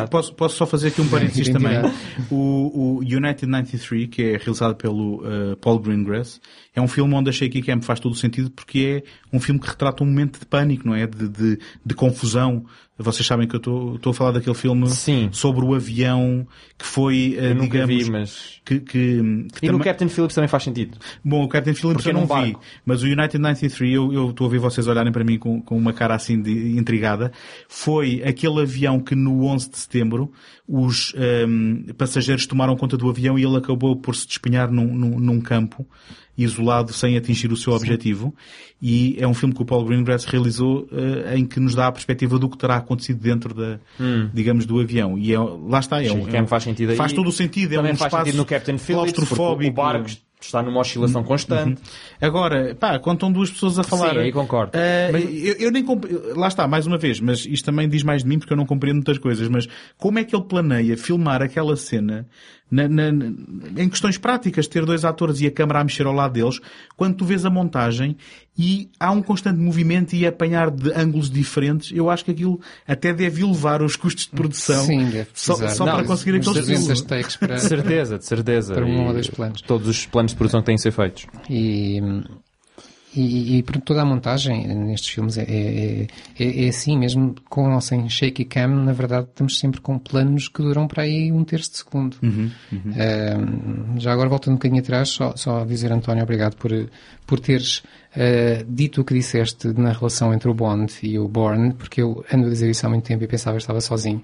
Mas 0.00 0.08
posso, 0.08 0.34
posso 0.34 0.56
só 0.56 0.64
fazer 0.64 0.88
aqui 0.88 1.00
um 1.00 1.08
parênteses 1.10 1.48
também. 1.48 1.72
Identidade. 1.72 1.96
O, 2.30 2.98
o 2.98 2.98
United 3.00 3.46
93, 3.46 4.08
que 4.08 4.22
é 4.22 4.36
realizado 4.36 4.76
pelo 4.76 5.24
uh, 5.24 5.56
Paul 5.56 5.80
Greengrass, 5.80 6.40
é 6.74 6.80
um 6.80 6.86
filme 6.86 7.14
onde 7.14 7.30
a 7.30 7.32
shaky 7.32 7.62
cam 7.62 7.80
faz 7.82 7.98
todo 7.98 8.12
o 8.12 8.16
sentido 8.16 8.48
porque 8.50 9.02
é 9.32 9.36
um 9.36 9.40
filme 9.40 9.60
que 9.60 9.66
retrata 9.66 10.04
um 10.04 10.06
momento 10.06 10.38
de 10.38 10.46
pânico, 10.46 10.86
não 10.86 10.94
é? 10.94 11.04
De, 11.04 11.28
de, 11.28 11.58
de 11.84 11.94
confusão. 11.94 12.64
Vocês 12.98 13.26
sabem 13.26 13.46
que 13.46 13.54
eu 13.54 13.58
estou 13.96 14.10
a 14.10 14.14
falar 14.14 14.32
daquele 14.32 14.54
filme 14.54 14.86
sobre 15.32 15.64
o 15.64 15.74
avião 15.74 16.46
que 16.78 16.84
foi, 16.86 17.36
uh, 17.38 17.44
Eu 17.44 17.54
nunca 17.54 17.86
digamos... 17.86 18.04
vi, 18.04 18.10
mas- 18.10 18.60
Que, 18.64 18.80
que, 18.80 19.20
que 19.60 19.66
E 19.66 19.70
no 19.70 19.78
Captain 19.78 20.08
Phillips 20.08 20.34
também 20.34 20.48
faz 20.48 20.62
sentido. 20.62 20.96
Bom, 21.24 21.44
o 21.44 21.48
Captain 21.48 21.74
Phillips 21.74 22.04
Porque 22.04 22.16
eu 22.16 22.22
é 22.22 22.26
não 22.26 22.42
vi, 22.44 22.56
mas 22.84 23.02
o 23.02 23.06
United 23.06 23.38
93, 23.38 23.94
eu 23.94 24.30
estou 24.30 24.46
a 24.46 24.50
ver 24.50 24.58
vocês 24.58 24.86
olharem 24.88 25.12
para 25.12 25.22
mim 25.24 25.38
com, 25.38 25.60
com 25.60 25.76
uma 25.76 25.92
cara 25.92 26.14
assim 26.14 26.40
de 26.40 26.76
intrigada, 26.78 27.32
foi 27.68 28.22
aquele 28.24 28.60
avião 28.62 28.98
que 28.98 29.14
no 29.14 29.44
11 29.44 29.70
de 29.70 29.78
setembro 29.78 30.32
os 30.68 31.12
ehm, 31.16 31.92
passageiros 31.96 32.46
tomaram 32.46 32.76
conta 32.76 32.96
do 32.96 33.08
avião 33.08 33.38
e 33.38 33.44
ele 33.44 33.56
acabou 33.56 33.96
por 33.96 34.16
se 34.16 34.26
despenhar 34.26 34.70
num, 34.70 34.94
num, 34.94 35.18
num 35.20 35.40
campo 35.40 35.86
isolado 36.36 36.92
sem 36.92 37.16
atingir 37.16 37.50
o 37.50 37.56
seu 37.56 37.72
objetivo 37.72 38.34
e 38.82 39.16
é 39.18 39.26
um 39.26 39.32
filme 39.32 39.54
que 39.54 39.62
o 39.62 39.64
Paul 39.64 39.84
Greengrass 39.86 40.24
realizou 40.26 40.86
eh, 40.92 41.38
em 41.38 41.46
que 41.46 41.58
nos 41.58 41.74
dá 41.74 41.86
a 41.86 41.92
perspectiva 41.92 42.38
do 42.38 42.48
que 42.48 42.58
terá 42.58 42.76
acontecido 42.76 43.18
dentro 43.20 43.54
da, 43.54 43.78
Hum. 43.98 44.28
digamos, 44.34 44.66
do 44.66 44.78
avião 44.78 45.16
e 45.16 45.32
é, 45.32 45.38
lá 45.38 45.78
está, 45.78 46.02
é 46.02 46.12
um, 46.12 46.18
Shaky 46.20 46.30
cam 46.32 46.46
faz 46.46 46.64
sentido 46.64 46.90
aí. 46.90 46.96
faz 46.96 47.12
todo 47.12 47.28
o 47.28 47.32
sentido, 47.32 47.72
é 47.72 47.76
Também 47.76 47.92
um 47.92 47.96
faz 47.96 48.08
espaço 48.12 48.24
sentido 48.26 48.38
no 48.40 48.44
Captain 48.44 48.76
Phillips, 48.78 49.12
claustrofóbico. 49.14 49.70
o 49.70 49.74
barco 49.74 50.10
está 50.40 50.62
numa 50.62 50.80
oscilação 50.80 51.24
constante. 51.24 51.80
Agora, 52.20 52.74
pá, 52.74 52.98
quando 52.98 53.16
estão 53.16 53.32
duas 53.32 53.50
pessoas 53.50 53.78
a 53.78 53.82
falar. 53.82 54.10
Sim, 54.10 54.18
aí 54.18 54.32
concordo. 54.32 54.72
eh, 54.74 55.10
eu, 55.42 55.54
eu 55.66 55.70
nem 55.72 55.84
comp... 55.84 56.04
Lá 56.36 56.48
está, 56.48 56.68
mais 56.68 56.86
uma 56.86 56.98
vez, 56.98 57.20
mas 57.20 57.46
isto 57.46 57.64
também 57.64 57.88
diz 57.88 58.02
mais 58.02 58.22
de 58.22 58.28
mim 58.28 58.38
porque 58.38 58.52
eu 58.52 58.56
não 58.56 58.66
compreendo 58.66 58.96
muitas 58.96 59.18
coisas. 59.18 59.48
Mas 59.48 59.66
como 59.96 60.18
é 60.18 60.24
que 60.24 60.36
ele 60.36 60.44
planeia 60.44 60.96
filmar 60.96 61.42
aquela 61.42 61.76
cena 61.76 62.26
na- 62.70 62.88
na- 62.88 63.12
em 63.76 63.88
questões 63.88 64.18
práticas, 64.18 64.66
ter 64.66 64.84
dois 64.84 65.04
atores 65.04 65.40
e 65.40 65.46
a 65.46 65.50
câmara 65.50 65.80
a 65.80 65.84
mexer 65.84 66.06
ao 66.06 66.12
lado 66.12 66.32
deles, 66.32 66.60
quando 66.96 67.14
tu 67.16 67.24
vês 67.24 67.44
a 67.44 67.50
montagem 67.50 68.16
e 68.58 68.88
há 68.98 69.10
um 69.10 69.22
constante 69.22 69.58
movimento 69.58 70.14
e 70.14 70.26
apanhar 70.26 70.70
de 70.70 70.90
ângulos 70.92 71.30
diferentes, 71.30 71.92
eu 71.92 72.10
acho 72.10 72.24
que 72.24 72.30
aquilo 72.32 72.60
até 72.86 73.12
deve 73.12 73.42
elevar 73.42 73.82
os 73.82 73.94
custos 73.96 74.24
de 74.24 74.30
produção 74.30 74.84
Sim, 74.84 75.04
deve 75.10 75.28
só, 75.34 75.54
precisar. 75.56 75.74
só 75.76 75.84
Não, 75.86 75.94
para 75.96 76.04
conseguir 76.04 76.30
aqueles 76.38 76.52
300 76.52 76.82
filmes. 76.84 77.00
takes 77.02 77.36
para- 77.36 77.54
De 77.56 77.60
certeza, 77.62 78.18
de 78.18 78.24
certeza. 78.24 78.74
Para 78.74 78.84
um 78.86 79.06
ou 79.06 79.12
dois 79.12 79.28
planos. 79.28 79.60
Todos 79.62 79.86
os 79.88 80.06
planos 80.06 80.32
de 80.32 80.36
produção 80.38 80.60
que 80.60 80.66
têm 80.66 80.76
que 80.76 80.82
ser 80.82 80.90
feitos. 80.92 81.26
E, 81.50 82.00
e, 83.14 83.58
e 83.58 83.62
toda 83.62 84.02
a 84.02 84.04
montagem 84.04 84.66
nestes 84.66 85.10
filmes 85.10 85.38
é, 85.38 85.42
é, 85.42 86.06
é, 86.38 86.66
é 86.66 86.68
assim, 86.68 86.98
mesmo 86.98 87.34
com 87.48 87.74
ou 87.74 87.80
sem 87.80 88.08
shaky 88.08 88.44
cam, 88.44 88.68
na 88.68 88.92
verdade 88.92 89.28
estamos 89.28 89.58
sempre 89.58 89.80
com 89.80 89.98
planos 89.98 90.48
que 90.48 90.62
duram 90.62 90.86
para 90.86 91.04
aí 91.04 91.32
um 91.32 91.44
terço 91.44 91.70
de 91.70 91.76
segundo. 91.78 92.16
Uhum, 92.22 92.50
uhum. 92.72 93.98
Já 93.98 94.12
agora 94.12 94.28
voltando 94.28 94.54
um 94.54 94.56
bocadinho 94.56 94.82
atrás, 94.82 95.08
só, 95.08 95.34
só 95.36 95.64
dizer 95.64 95.92
António, 95.92 96.22
obrigado 96.22 96.56
por, 96.56 96.70
por 97.26 97.40
teres 97.40 97.82
ah, 98.16 98.64
dito 98.66 99.02
o 99.02 99.04
que 99.04 99.14
disseste 99.14 99.68
na 99.68 99.92
relação 99.92 100.32
entre 100.32 100.48
o 100.48 100.54
Bond 100.54 100.92
e 101.02 101.18
o 101.18 101.28
Bourne, 101.28 101.74
porque 101.74 102.00
eu 102.00 102.24
ando 102.32 102.46
a 102.46 102.50
dizer 102.50 102.70
isso 102.70 102.86
há 102.86 102.88
muito 102.88 103.04
tempo 103.04 103.22
e 103.22 103.26
pensava 103.28 103.56
que 103.56 103.62
estava 103.62 103.80
sozinho. 103.80 104.22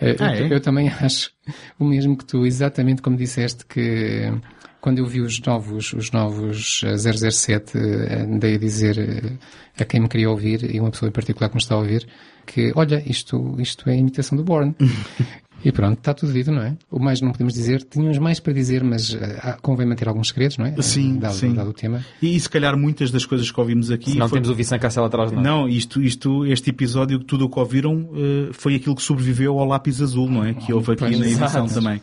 Ah, 0.00 0.06
Ah, 0.18 0.36
eu, 0.36 0.46
é? 0.46 0.54
eu 0.54 0.60
também 0.60 0.88
acho 1.00 1.30
o 1.78 1.84
mesmo 1.84 2.16
que 2.16 2.24
tu, 2.24 2.44
exatamente 2.44 3.02
como 3.02 3.16
disseste 3.16 3.64
que 3.66 4.32
quando 4.80 4.98
eu 4.98 5.06
vi 5.06 5.20
os 5.20 5.40
novos, 5.40 5.92
os 5.92 6.10
novos 6.10 6.82
eh, 6.84 6.96
007, 6.96 7.76
eh, 7.76 8.22
andei 8.22 8.54
a 8.54 8.58
dizer 8.58 8.98
eh, 8.98 9.82
a 9.82 9.84
quem 9.84 10.00
me 10.00 10.08
queria 10.08 10.30
ouvir, 10.30 10.74
e 10.74 10.80
uma 10.80 10.90
pessoa 10.90 11.08
em 11.08 11.12
particular 11.12 11.48
que 11.48 11.56
me 11.56 11.60
está 11.60 11.74
a 11.74 11.78
ouvir, 11.78 12.06
que, 12.46 12.72
olha, 12.74 13.02
isto, 13.06 13.56
isto 13.60 13.88
é 13.88 13.96
imitação 13.96 14.36
do 14.36 14.44
Bourne. 14.44 14.74
e 15.64 15.72
pronto, 15.72 15.98
está 15.98 16.14
tudo 16.14 16.32
dito, 16.32 16.50
não 16.50 16.62
é? 16.62 16.76
O 16.90 16.98
mais 16.98 17.20
não 17.20 17.32
podemos 17.32 17.54
dizer, 17.54 17.82
tínhamos 17.82 18.18
mais 18.18 18.40
para 18.40 18.52
dizer, 18.52 18.82
mas 18.84 19.14
eh, 19.14 19.38
há- 19.42 19.52
convém 19.54 19.86
manter 19.86 20.08
alguns 20.08 20.28
segredos, 20.28 20.56
não 20.58 20.66
é? 20.66 20.74
Sim, 20.82 21.18
dado, 21.18 21.34
sim. 21.34 21.52
dado 21.54 21.70
o 21.70 21.72
tema. 21.72 22.04
E, 22.22 22.38
se 22.38 22.48
calhar 22.48 22.76
muitas 22.76 23.10
das 23.10 23.24
coisas 23.26 23.50
que 23.50 23.60
ouvimos 23.60 23.90
aqui. 23.90 24.12
Senão 24.12 24.28
foi- 24.28 24.38
temos 24.38 24.50
o 24.50 24.54
Vicente 24.54 24.80
Castelo 24.80 25.06
atrás 25.06 25.32
nós. 25.32 25.42
Não, 25.44 25.68
isto, 25.68 26.00
isto, 26.02 26.46
este 26.46 26.70
episódio, 26.70 27.18
tudo 27.18 27.46
o 27.46 27.48
que 27.50 27.58
ouviram, 27.58 28.08
eh, 28.14 28.48
foi 28.52 28.74
aquilo 28.74 28.94
que 28.96 29.02
sobreviveu 29.02 29.58
ao 29.58 29.66
lápis 29.66 30.00
azul, 30.00 30.28
não 30.30 30.44
é? 30.44 30.54
Que 30.54 30.72
houve 30.72 30.92
aqui 30.92 31.00
Pois, 31.04 31.18
na 31.18 31.26
edição 31.26 31.64
exato. 31.66 31.74
também. 31.74 32.00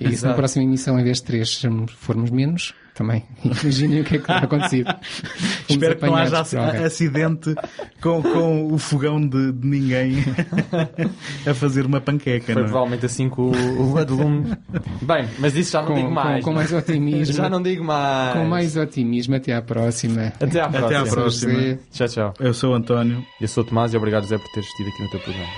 E 0.00 0.16
se 0.16 0.24
na 0.24 0.34
próxima 0.34 0.64
emissão, 0.64 0.98
em 0.98 1.04
vez 1.04 1.18
de 1.18 1.24
três, 1.24 1.62
formos 1.98 2.30
menos, 2.30 2.74
também 2.94 3.24
imaginem 3.44 4.00
o 4.00 4.04
que 4.04 4.16
é 4.16 4.18
que 4.18 4.26
terá 4.26 4.38
acontecido. 4.40 4.94
Espero 5.68 5.96
que 5.96 6.06
não 6.06 6.14
haja 6.16 6.40
acidente 6.84 7.54
com, 8.02 8.22
com 8.22 8.72
o 8.72 8.78
fogão 8.78 9.20
de, 9.20 9.50
de 9.52 9.66
ninguém 9.66 10.16
a 11.48 11.54
fazer 11.54 11.86
uma 11.86 12.00
panqueca, 12.00 12.46
Foi 12.46 12.54
não 12.54 12.62
é? 12.62 12.64
provavelmente 12.64 13.06
assim 13.06 13.30
que 13.30 13.40
o, 13.40 13.52
o 13.92 13.96
Adlume. 13.98 14.52
Bem, 15.00 15.26
mas 15.38 15.56
isso 15.56 15.72
já 15.72 15.80
não 15.80 15.88
Com- 15.88 15.94
digo 15.94 16.08
com- 16.08 16.14
mais. 16.14 16.44
com 16.44 16.52
mais 16.52 16.72
otimismo. 16.72 17.34
Já 17.34 17.48
não 17.48 17.62
digo 17.62 17.82
mais. 17.84 18.34
Com 18.34 18.44
mais 18.44 18.76
otimismo, 18.76 19.34
até 19.36 19.54
à 19.54 19.62
próxima. 19.62 20.32
Até 20.40 20.60
à 20.60 20.68
próxima. 20.68 20.86
Até 20.86 20.96
à 20.96 21.04
próxima. 21.12 21.52
José. 21.54 21.78
Tchau, 21.92 22.08
tchau. 22.08 22.34
Eu 22.40 22.52
sou 22.54 22.72
o 22.72 22.74
António. 22.74 23.24
Eu 23.40 23.48
sou 23.48 23.62
o 23.64 23.66
Tomás 23.66 23.94
e 23.94 23.96
obrigado, 23.96 24.24
Zé, 24.26 24.36
por 24.36 24.48
teres 24.52 24.68
estido 24.68 24.88
aqui 24.90 25.02
no 25.02 25.10
teu 25.10 25.20
programa. 25.20 25.50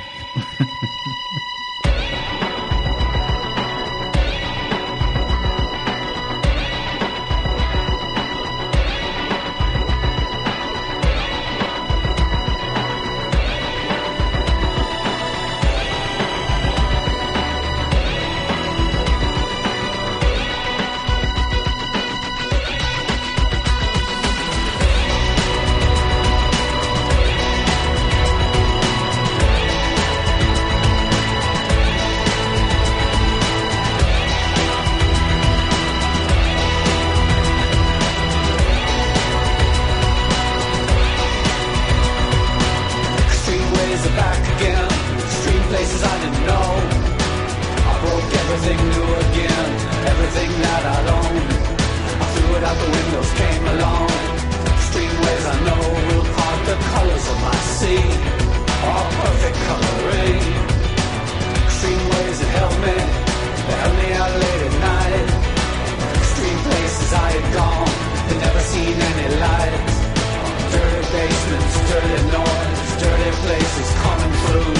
Basements, 71.24 71.74
dirty 71.90 72.20
noise, 72.38 72.90
dirty 73.02 73.30
places 73.44 73.88
coming 74.04 74.34
through. 74.44 74.74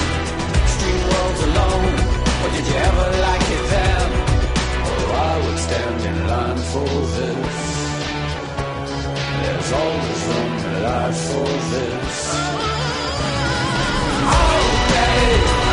Street 0.73 1.03
worlds 1.09 1.41
alone, 1.49 1.95
or 2.41 2.49
did 2.55 2.65
you 2.69 2.77
ever 2.89 3.07
like 3.27 3.47
it 3.57 3.65
then? 3.73 4.07
Oh, 4.89 5.07
I 5.29 5.33
would 5.43 5.59
stand 5.67 5.99
in 6.09 6.17
line 6.31 6.61
for 6.71 6.91
this. 7.17 7.57
There's 9.41 9.71
always 9.81 10.21
room 10.29 10.53
in 10.69 10.75
life 10.87 11.19
for 11.31 11.51
this. 11.73 12.17
Oh, 14.37 14.65
there 14.91 15.64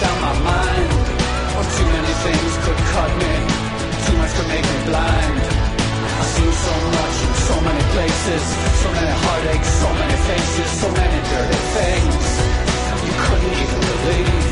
down 0.00 0.18
my 0.20 0.34
mind. 0.52 0.90
Or 1.56 1.64
too 1.76 1.88
many 1.96 2.12
things 2.24 2.52
could 2.64 2.80
cut 2.92 3.10
me. 3.22 3.32
Too 4.04 4.16
much 4.20 4.32
could 4.36 4.48
make 4.48 4.66
me 4.72 4.78
blind. 4.90 5.36
I've 6.18 6.30
seen 6.36 6.52
so 6.52 6.74
much 6.96 7.16
in 7.26 7.32
so 7.48 7.56
many 7.68 7.82
places, 7.94 8.42
so 8.82 8.88
many 8.96 9.12
heartaches, 9.24 9.72
so 9.82 9.88
many 10.00 10.16
faces, 10.28 10.68
so 10.82 10.88
many 11.00 11.18
dirty 11.32 11.60
things 11.76 12.24
you 13.06 13.14
couldn't 13.24 13.56
even 13.64 13.80
believe. 13.90 14.48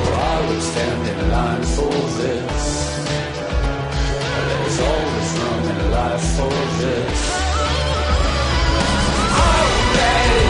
Or 0.00 0.12
I 0.14 0.36
would 0.46 0.62
stand 0.62 1.02
in 1.12 1.18
line 1.30 1.64
for 1.76 1.94
this. 2.20 2.62
There's 4.48 4.78
always 4.90 5.30
room 5.40 5.64
in 5.74 5.80
life 5.90 6.26
for 6.36 6.54
this. 6.80 7.20
Oh, 9.42 9.68
babe. 9.96 10.49